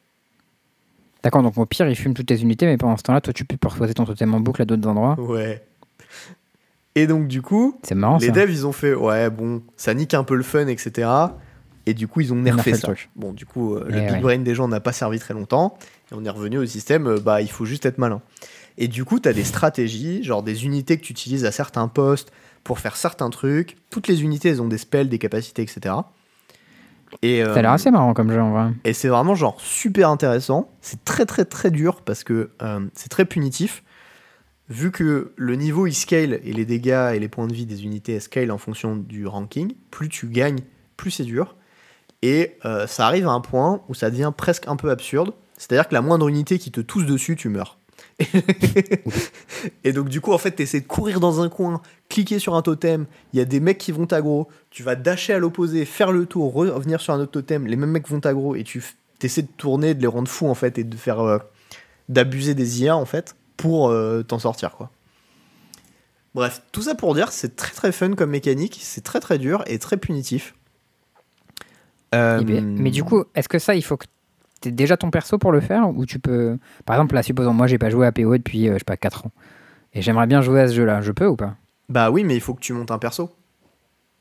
D'accord, 1.22 1.44
donc 1.44 1.56
au 1.59 1.64
pire, 1.64 1.88
ils 1.88 1.94
fument 1.94 2.14
toutes 2.14 2.26
tes 2.26 2.40
unités, 2.40 2.66
mais 2.66 2.76
pendant 2.76 2.97
ce 2.97 3.05
temps-là, 3.05 3.20
toi, 3.20 3.32
tu 3.32 3.44
peux 3.44 3.68
reposer 3.68 3.94
ton 3.94 4.05
totem 4.05 4.34
en 4.34 4.40
boucle 4.40 4.62
à 4.62 4.64
d'autres 4.64 4.88
endroits. 4.88 5.14
Ouais. 5.20 5.64
Et 6.97 7.06
donc, 7.06 7.28
du 7.28 7.40
coup, 7.40 7.78
C'est 7.84 7.94
marrant, 7.94 8.18
les 8.18 8.26
ça. 8.26 8.32
devs, 8.32 8.51
ils 8.51 8.66
ont 8.66 8.72
fait, 8.72 8.94
ouais, 8.94 9.30
bon, 9.30 9.62
ça 9.76 9.94
nique 9.94 10.14
un 10.14 10.24
peu 10.24 10.34
le 10.34 10.43
fun, 10.43 10.66
etc. 10.66 11.09
Et 11.86 11.94
du 11.94 12.09
coup, 12.09 12.20
ils 12.20 12.32
ont 12.32 12.36
nerfé 12.36 12.74
ça. 12.74 12.80
truc. 12.88 13.10
Bon, 13.14 13.32
du 13.32 13.47
coup, 13.47 13.76
euh, 13.76 13.84
le 13.88 13.98
Eh 13.98 14.12
big 14.12 14.20
brain 14.22 14.38
des 14.38 14.56
gens 14.56 14.66
n'a 14.66 14.80
pas 14.80 14.93
servi 14.93 15.20
très 15.20 15.34
longtemps. 15.34 15.78
Et 16.10 16.14
on 16.16 16.24
est 16.24 16.30
revenu 16.30 16.59
au 16.59 16.66
système, 16.66 17.06
euh, 17.06 17.20
bah, 17.20 17.43
il 17.43 17.51
faut 17.51 17.64
juste 17.64 17.86
être 17.86 17.98
malin. 17.98 18.22
Et 18.76 18.88
du 18.88 19.05
coup, 19.05 19.20
tu 19.20 19.28
as 19.28 19.32
des 19.32 19.44
stratégies, 19.44 20.24
genre 20.24 20.43
des 20.43 20.64
unités 20.64 20.97
que 20.98 21.02
tu 21.05 21.12
utilises 21.12 21.44
à 21.44 21.52
certains 21.52 21.86
postes 21.88 22.32
pour 22.66 22.80
faire 22.80 22.97
certains 22.97 23.30
trucs. 23.30 23.76
Toutes 23.90 24.09
les 24.09 24.24
unités, 24.24 24.48
elles 24.48 24.60
ont 24.60 24.66
des 24.66 24.76
spells, 24.76 25.09
des 25.09 25.20
capacités, 25.20 25.62
etc. 25.62 25.94
Et, 27.22 27.44
Ça 27.44 27.52
a 27.52 27.62
l'air 27.62 27.70
euh, 27.70 27.74
assez 27.74 27.93
marrant 27.93 28.12
comme 28.12 28.32
jeu, 28.32 28.43
en 28.43 28.51
vrai. 28.51 28.72
et 28.84 28.93
c'est 28.93 29.06
vraiment 29.06 29.36
genre 29.36 29.60
super 29.60 30.10
intéressant. 30.10 30.72
C'est 30.80 31.05
très 31.05 31.24
très 31.26 31.44
très 31.44 31.70
dur 31.70 32.02
parce 32.02 32.24
que 32.24 32.51
euh, 32.62 32.80
c'est 32.93 33.09
très 33.09 33.24
punitif. 33.24 33.84
Vu 34.68 34.90
que 34.90 35.32
le 35.36 35.55
niveau 35.55 35.86
il 35.86 35.94
scale 35.94 36.40
et 36.43 36.52
les 36.52 36.64
dégâts 36.64 37.12
et 37.14 37.20
les 37.20 37.28
points 37.28 37.47
de 37.47 37.55
vie 37.55 37.66
des 37.66 37.84
unités 37.84 38.18
scale 38.18 38.51
en 38.51 38.59
fonction 38.59 38.97
du 38.97 39.28
ranking, 39.28 39.74
plus 39.93 40.09
tu 40.09 40.26
gagnes, 40.26 40.59
plus 40.97 41.12
c'est 41.12 41.24
dur. 41.24 41.55
Et 42.22 42.56
euh, 42.64 42.88
ça 42.88 43.06
arrive 43.06 43.28
à 43.28 43.30
un 43.30 43.40
point 43.40 43.82
où 43.88 43.94
ça 43.94 44.10
devient 44.10 44.32
presque 44.36 44.66
un 44.66 44.74
peu 44.74 44.90
absurde. 44.90 45.34
C'est-à-dire 45.56 45.86
que 45.86 45.94
la 45.94 46.02
moindre 46.02 46.26
unité 46.26 46.59
qui 46.59 46.72
te 46.72 46.80
touche 46.80 47.06
dessus, 47.06 47.36
tu 47.36 47.48
meurs. 47.48 47.78
et 49.84 49.93
donc 49.93 50.09
du 50.09 50.20
coup 50.20 50.32
en 50.32 50.38
fait 50.38 50.52
t'essaies 50.52 50.80
de 50.80 50.86
courir 50.86 51.20
dans 51.20 51.40
un 51.40 51.48
coin, 51.48 51.82
cliquer 52.08 52.38
sur 52.38 52.54
un 52.54 52.62
totem, 52.62 53.06
il 53.32 53.38
y 53.38 53.42
a 53.42 53.44
des 53.44 53.60
mecs 53.60 53.78
qui 53.78 53.92
vont 53.92 54.06
t'aggro, 54.06 54.48
tu 54.70 54.82
vas 54.82 54.94
dasher 54.94 55.34
à 55.34 55.38
l'opposé, 55.38 55.84
faire 55.84 56.12
le 56.12 56.26
tour, 56.26 56.52
revenir 56.52 57.00
sur 57.00 57.12
un 57.14 57.20
autre 57.20 57.32
totem, 57.32 57.66
les 57.66 57.76
mêmes 57.76 57.90
mecs 57.90 58.08
vont 58.08 58.20
t'aggro 58.20 58.54
et 58.54 58.64
tu 58.64 58.82
t'essaies 59.18 59.42
de 59.42 59.48
tourner, 59.56 59.94
de 59.94 60.00
les 60.00 60.06
rendre 60.06 60.28
fous 60.28 60.46
en 60.46 60.54
fait 60.54 60.78
et 60.78 60.84
de 60.84 60.96
faire 60.96 61.20
euh, 61.20 61.38
d'abuser 62.08 62.54
des 62.54 62.82
IA 62.82 62.96
en 62.96 63.06
fait 63.06 63.34
pour 63.56 63.88
euh, 63.88 64.22
t'en 64.22 64.38
sortir 64.38 64.72
quoi. 64.72 64.90
Bref, 66.34 66.60
tout 66.70 66.82
ça 66.82 66.94
pour 66.94 67.14
dire 67.14 67.32
c'est 67.32 67.56
très 67.56 67.72
très 67.72 67.92
fun 67.92 68.12
comme 68.12 68.30
mécanique, 68.30 68.78
c'est 68.80 69.02
très 69.02 69.20
très 69.20 69.38
dur 69.38 69.64
et 69.66 69.78
très 69.78 69.96
punitif. 69.96 70.54
Euh, 72.14 72.38
Eh 72.42 72.44
ben, 72.44 72.76
Mais 72.78 72.90
du 72.90 73.02
coup, 73.02 73.24
est-ce 73.34 73.48
que 73.48 73.58
ça, 73.58 73.74
il 73.74 73.82
faut 73.82 73.96
que 73.96 74.06
tu 74.60 74.72
déjà 74.72 74.96
ton 74.96 75.10
perso 75.10 75.38
pour 75.38 75.52
le 75.52 75.60
faire 75.60 75.88
Ou 75.88 76.06
tu 76.06 76.18
peux. 76.18 76.58
Par 76.84 76.96
exemple, 76.96 77.14
là, 77.14 77.22
supposons, 77.22 77.52
moi, 77.52 77.66
j'ai 77.66 77.78
pas 77.78 77.90
joué 77.90 78.06
à 78.06 78.12
PoE 78.12 78.38
depuis, 78.38 78.68
euh, 78.68 78.74
je 78.74 78.78
sais 78.78 78.84
pas, 78.84 78.96
4 78.96 79.26
ans. 79.26 79.32
Et 79.94 80.02
j'aimerais 80.02 80.26
bien 80.26 80.42
jouer 80.42 80.60
à 80.60 80.68
ce 80.68 80.74
jeu-là. 80.74 81.00
Je 81.00 81.12
peux 81.12 81.26
ou 81.26 81.36
pas? 81.36 81.56
Bah 81.88 82.10
oui, 82.10 82.24
mais 82.24 82.34
il 82.34 82.40
faut 82.40 82.54
que 82.54 82.60
tu 82.60 82.72
montes 82.72 82.90
un 82.90 82.98
perso. 82.98 83.34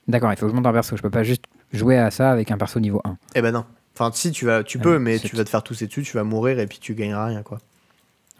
D'accord, 0.08 0.32
il 0.32 0.38
faut 0.38 0.46
que 0.46 0.52
je 0.52 0.56
monte 0.56 0.68
un 0.68 0.74
perso. 0.74 0.96
Je 0.96 1.02
peux 1.02 1.10
pas 1.10 1.24
juste 1.24 1.46
jouer 1.74 1.98
à 1.98 2.12
ça 2.12 2.32
avec 2.32 2.52
un 2.52 2.58
perso 2.58 2.80
niveau 2.80 3.02
1. 3.04 3.18
Eh 3.36 3.42
ben 3.42 3.52
non. 3.52 3.66
Enfin, 3.94 4.12
si 4.14 4.32
tu 4.32 4.46
vas, 4.46 4.64
tu 4.64 4.78
Ah, 4.80 4.84
peux, 4.84 5.00
mais 5.00 5.20
tu 5.20 5.36
vas 5.36 5.44
te 5.44 5.50
faire 5.50 5.64
tousser 5.64 5.88
dessus, 5.88 6.04
tu 6.04 6.18
vas 6.18 6.24
mourir 6.24 6.60
et 6.60 6.68
puis 6.68 6.80
tu 6.80 6.94
gagneras 6.96 7.28
rien 7.28 7.44
quoi. 7.44 7.60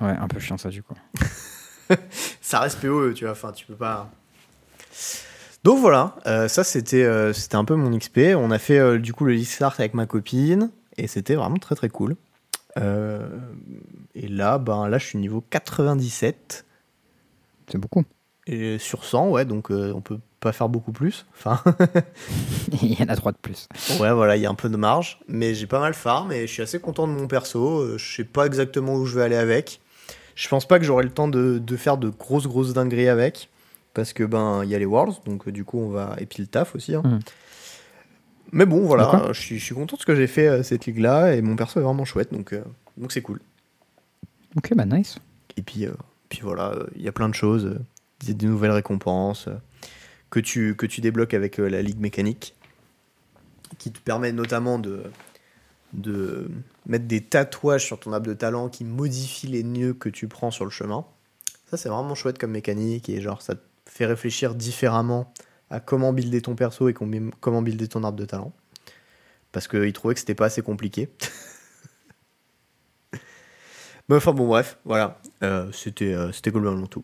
Ouais, 0.02 0.10
un 0.10 0.28
peu 0.28 0.40
chiant 0.40 0.58
ça, 0.58 0.70
du 0.70 0.84
coup. 0.84 0.96
Ça 2.42 2.60
reste 2.60 2.82
PoE, 2.82 3.14
tu 3.14 3.24
vois. 3.24 3.32
Enfin, 3.32 3.52
tu 3.52 3.66
peux 3.66 3.76
pas. 3.76 4.12
Donc 5.64 5.80
voilà, 5.80 6.16
euh, 6.28 6.48
ça 6.48 6.64
c'était 6.64 7.04
euh, 7.04 7.34
c'était 7.34 7.56
un 7.56 7.66
peu 7.66 7.76
mon 7.76 7.96
XP. 7.98 8.20
On 8.36 8.52
a 8.52 8.60
fait 8.60 8.78
euh, 8.78 9.00
du 9.00 9.14
coup 9.14 9.26
le 9.26 9.36
avec 9.80 9.94
ma 9.96 10.06
copine 10.06 10.70
et 10.98 11.08
c'était 11.08 11.34
vraiment 11.34 11.58
très 11.58 11.74
très 11.74 11.90
cool. 11.90 12.16
Et 12.78 14.28
là, 14.28 14.58
ben 14.60 14.88
là, 14.90 14.98
je 14.98 15.06
suis 15.06 15.18
niveau 15.18 15.42
97 15.50 16.66
C'est 17.72 17.78
beaucoup. 17.78 18.04
Et 18.48 18.78
sur 18.80 19.04
100, 19.04 19.30
ouais. 19.30 19.46
Donc 19.46 19.72
euh, 19.72 19.92
on 19.96 20.02
peut 20.02 20.20
pas 20.40 20.52
faire 20.52 20.70
beaucoup 20.70 20.92
plus. 20.92 21.26
Enfin, 21.34 21.62
il 22.82 23.00
y 23.00 23.04
en 23.04 23.08
a 23.10 23.16
3 23.16 23.32
de 23.32 23.38
plus. 23.38 23.68
ouais, 24.00 24.12
voilà, 24.14 24.36
il 24.38 24.42
y 24.42 24.46
a 24.46 24.50
un 24.50 24.56
peu 24.56 24.70
de 24.70 24.78
marge, 24.78 25.20
mais 25.28 25.54
j'ai 25.56 25.68
pas 25.68 25.80
mal 25.80 25.94
farm 25.94 26.32
et 26.32 26.48
je 26.48 26.52
suis 26.54 26.62
assez 26.62 26.80
content 26.80 27.08
de 27.08 27.14
mon 27.14 27.28
perso. 27.28 27.80
Euh, 27.82 27.98
Je 27.98 28.16
sais 28.16 28.24
pas 28.24 28.46
exactement 28.46 28.96
où 28.96 29.06
je 29.06 29.16
vais 29.16 29.24
aller 29.24 29.36
avec. 29.36 29.82
Je 30.36 30.48
pense 30.50 30.68
pas 30.68 30.80
que 30.80 30.86
j'aurai 30.86 31.04
le 31.04 31.10
temps 31.12 31.28
de, 31.30 31.60
de 31.60 31.78
faire 31.78 31.98
de 31.98 32.10
grosses 32.10 32.46
grosses 32.48 32.74
dingueries 32.74 33.08
avec 33.10 33.50
parce 33.94 34.12
que 34.12 34.26
ben 34.26 34.62
il 34.66 34.70
y 34.70 34.76
a 34.76 34.80
les 34.80 34.86
Worlds, 34.86 35.22
donc 35.26 35.48
euh, 35.48 35.52
du 35.54 35.64
coup 35.64 35.80
on 35.80 35.88
va 35.90 36.16
et 36.20 36.26
puis 36.26 36.42
le 36.44 36.48
taf 36.48 36.76
aussi. 36.76 36.94
hein. 36.94 37.02
Mhm. 37.06 37.20
Mais 38.52 38.66
bon, 38.66 38.82
voilà, 38.86 39.30
je 39.34 39.40
suis, 39.40 39.58
je 39.60 39.64
suis 39.66 39.74
content 39.76 39.96
de 39.96 40.02
ce 40.02 40.06
que 40.06 40.16
j'ai 40.16 40.28
fait 40.28 40.48
euh, 40.48 40.64
cette 40.64 40.86
ligue 40.86 41.00
là 41.00 41.34
et 41.34 41.42
mon 41.42 41.56
perso 41.56 41.80
est 41.80 41.84
vraiment 41.84 42.06
chouette, 42.06 42.32
donc 42.34 42.54
euh, 42.54 42.64
donc 42.98 43.12
c'est 43.12 43.22
cool. 43.22 43.40
Ok, 44.58 44.74
bah 44.76 44.86
nice. 44.86 45.18
Et 45.58 45.62
puis, 45.62 45.88
puis 46.30 46.40
voilà, 46.44 46.74
il 46.96 47.02
y 47.02 47.08
a 47.08 47.12
plein 47.12 47.28
de 47.30 47.34
choses, 47.34 47.78
des, 48.22 48.34
nouvelles 48.46 48.72
récompenses 48.72 49.48
euh, 49.48 49.56
que, 50.30 50.40
tu, 50.40 50.76
que 50.76 50.86
tu 50.86 51.02
débloques 51.02 51.34
avec 51.34 51.60
euh, 51.60 51.68
la 51.68 51.82
ligue 51.82 52.00
mécanique, 52.00 52.56
qui 53.78 53.92
te 53.92 54.00
permet 54.00 54.32
notamment 54.32 54.80
de, 54.80 55.04
de 55.94 56.50
mettre 56.86 57.06
des 57.06 57.22
tatouages 57.22 57.86
sur 57.86 58.00
ton 58.00 58.14
arbre 58.14 58.28
de 58.28 58.34
talent 58.34 58.70
qui 58.70 58.84
modifient 58.84 59.48
les 59.48 59.64
nœuds 59.64 59.94
que 59.94 60.10
tu 60.10 60.28
prends 60.28 60.52
sur 60.52 60.66
le 60.66 60.72
chemin. 60.72 61.06
Ça, 61.70 61.78
c'est 61.78 61.90
vraiment 61.90 62.16
chouette 62.16 62.38
comme 62.38 62.52
mécanique 62.52 63.10
et 63.10 63.22
genre, 63.22 63.42
ça 63.42 63.56
te 63.56 63.62
fait 63.86 64.06
réfléchir 64.06 64.56
différemment 64.56 65.34
à 65.70 65.80
comment 65.80 66.14
builder 66.14 66.42
ton 66.42 66.56
perso 66.56 66.90
et 66.90 66.94
comment 66.94 67.62
builder 67.62 67.88
ton 67.88 68.04
arbre 68.04 68.18
de 68.18 68.26
talent. 68.26 68.54
Parce 69.52 69.68
qu'ils 69.68 69.94
trouvaient 69.94 70.14
que 70.14 70.20
c'était 70.20 70.36
pas 70.36 70.46
assez 70.46 70.62
compliqué. 70.62 71.10
Mais 74.10 74.16
enfin 74.18 74.34
bon 74.34 74.48
bref, 74.48 74.78
voilà, 74.86 75.20
c'était 75.72 76.14
euh, 76.14 76.32
c'était 76.32 76.52
globalement 76.52 76.86
tout. 76.86 77.04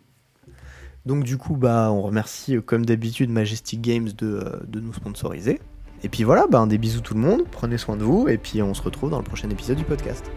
Donc 1.06 1.24
du 1.24 1.38
coup 1.38 1.56
bah 1.56 1.90
on 1.92 2.02
remercie 2.02 2.58
euh, 2.58 2.62
comme 2.62 2.86
d'habitude 2.86 3.30
Majestic 3.30 3.82
Games 3.82 4.10
de, 4.18 4.42
euh, 4.44 4.60
de 4.68 4.80
nous 4.80 4.94
sponsoriser. 4.94 5.60
Et 6.04 6.10
puis 6.10 6.24
voilà, 6.24 6.48
bah, 6.48 6.66
des 6.66 6.78
bisous 6.78 7.02
tout 7.02 7.14
le 7.14 7.20
monde, 7.20 7.44
prenez 7.52 7.78
soin 7.78 7.96
de 7.96 8.04
vous 8.04 8.28
et 8.28 8.38
puis 8.38 8.62
on 8.62 8.74
se 8.74 8.82
retrouve 8.82 9.12
dans 9.12 9.20
le 9.20 9.24
prochain 9.24 9.50
épisode 9.50 9.78
du 9.78 9.84
podcast. 9.84 10.32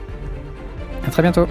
À 1.06 1.10
très 1.10 1.22
bientôt. 1.22 1.46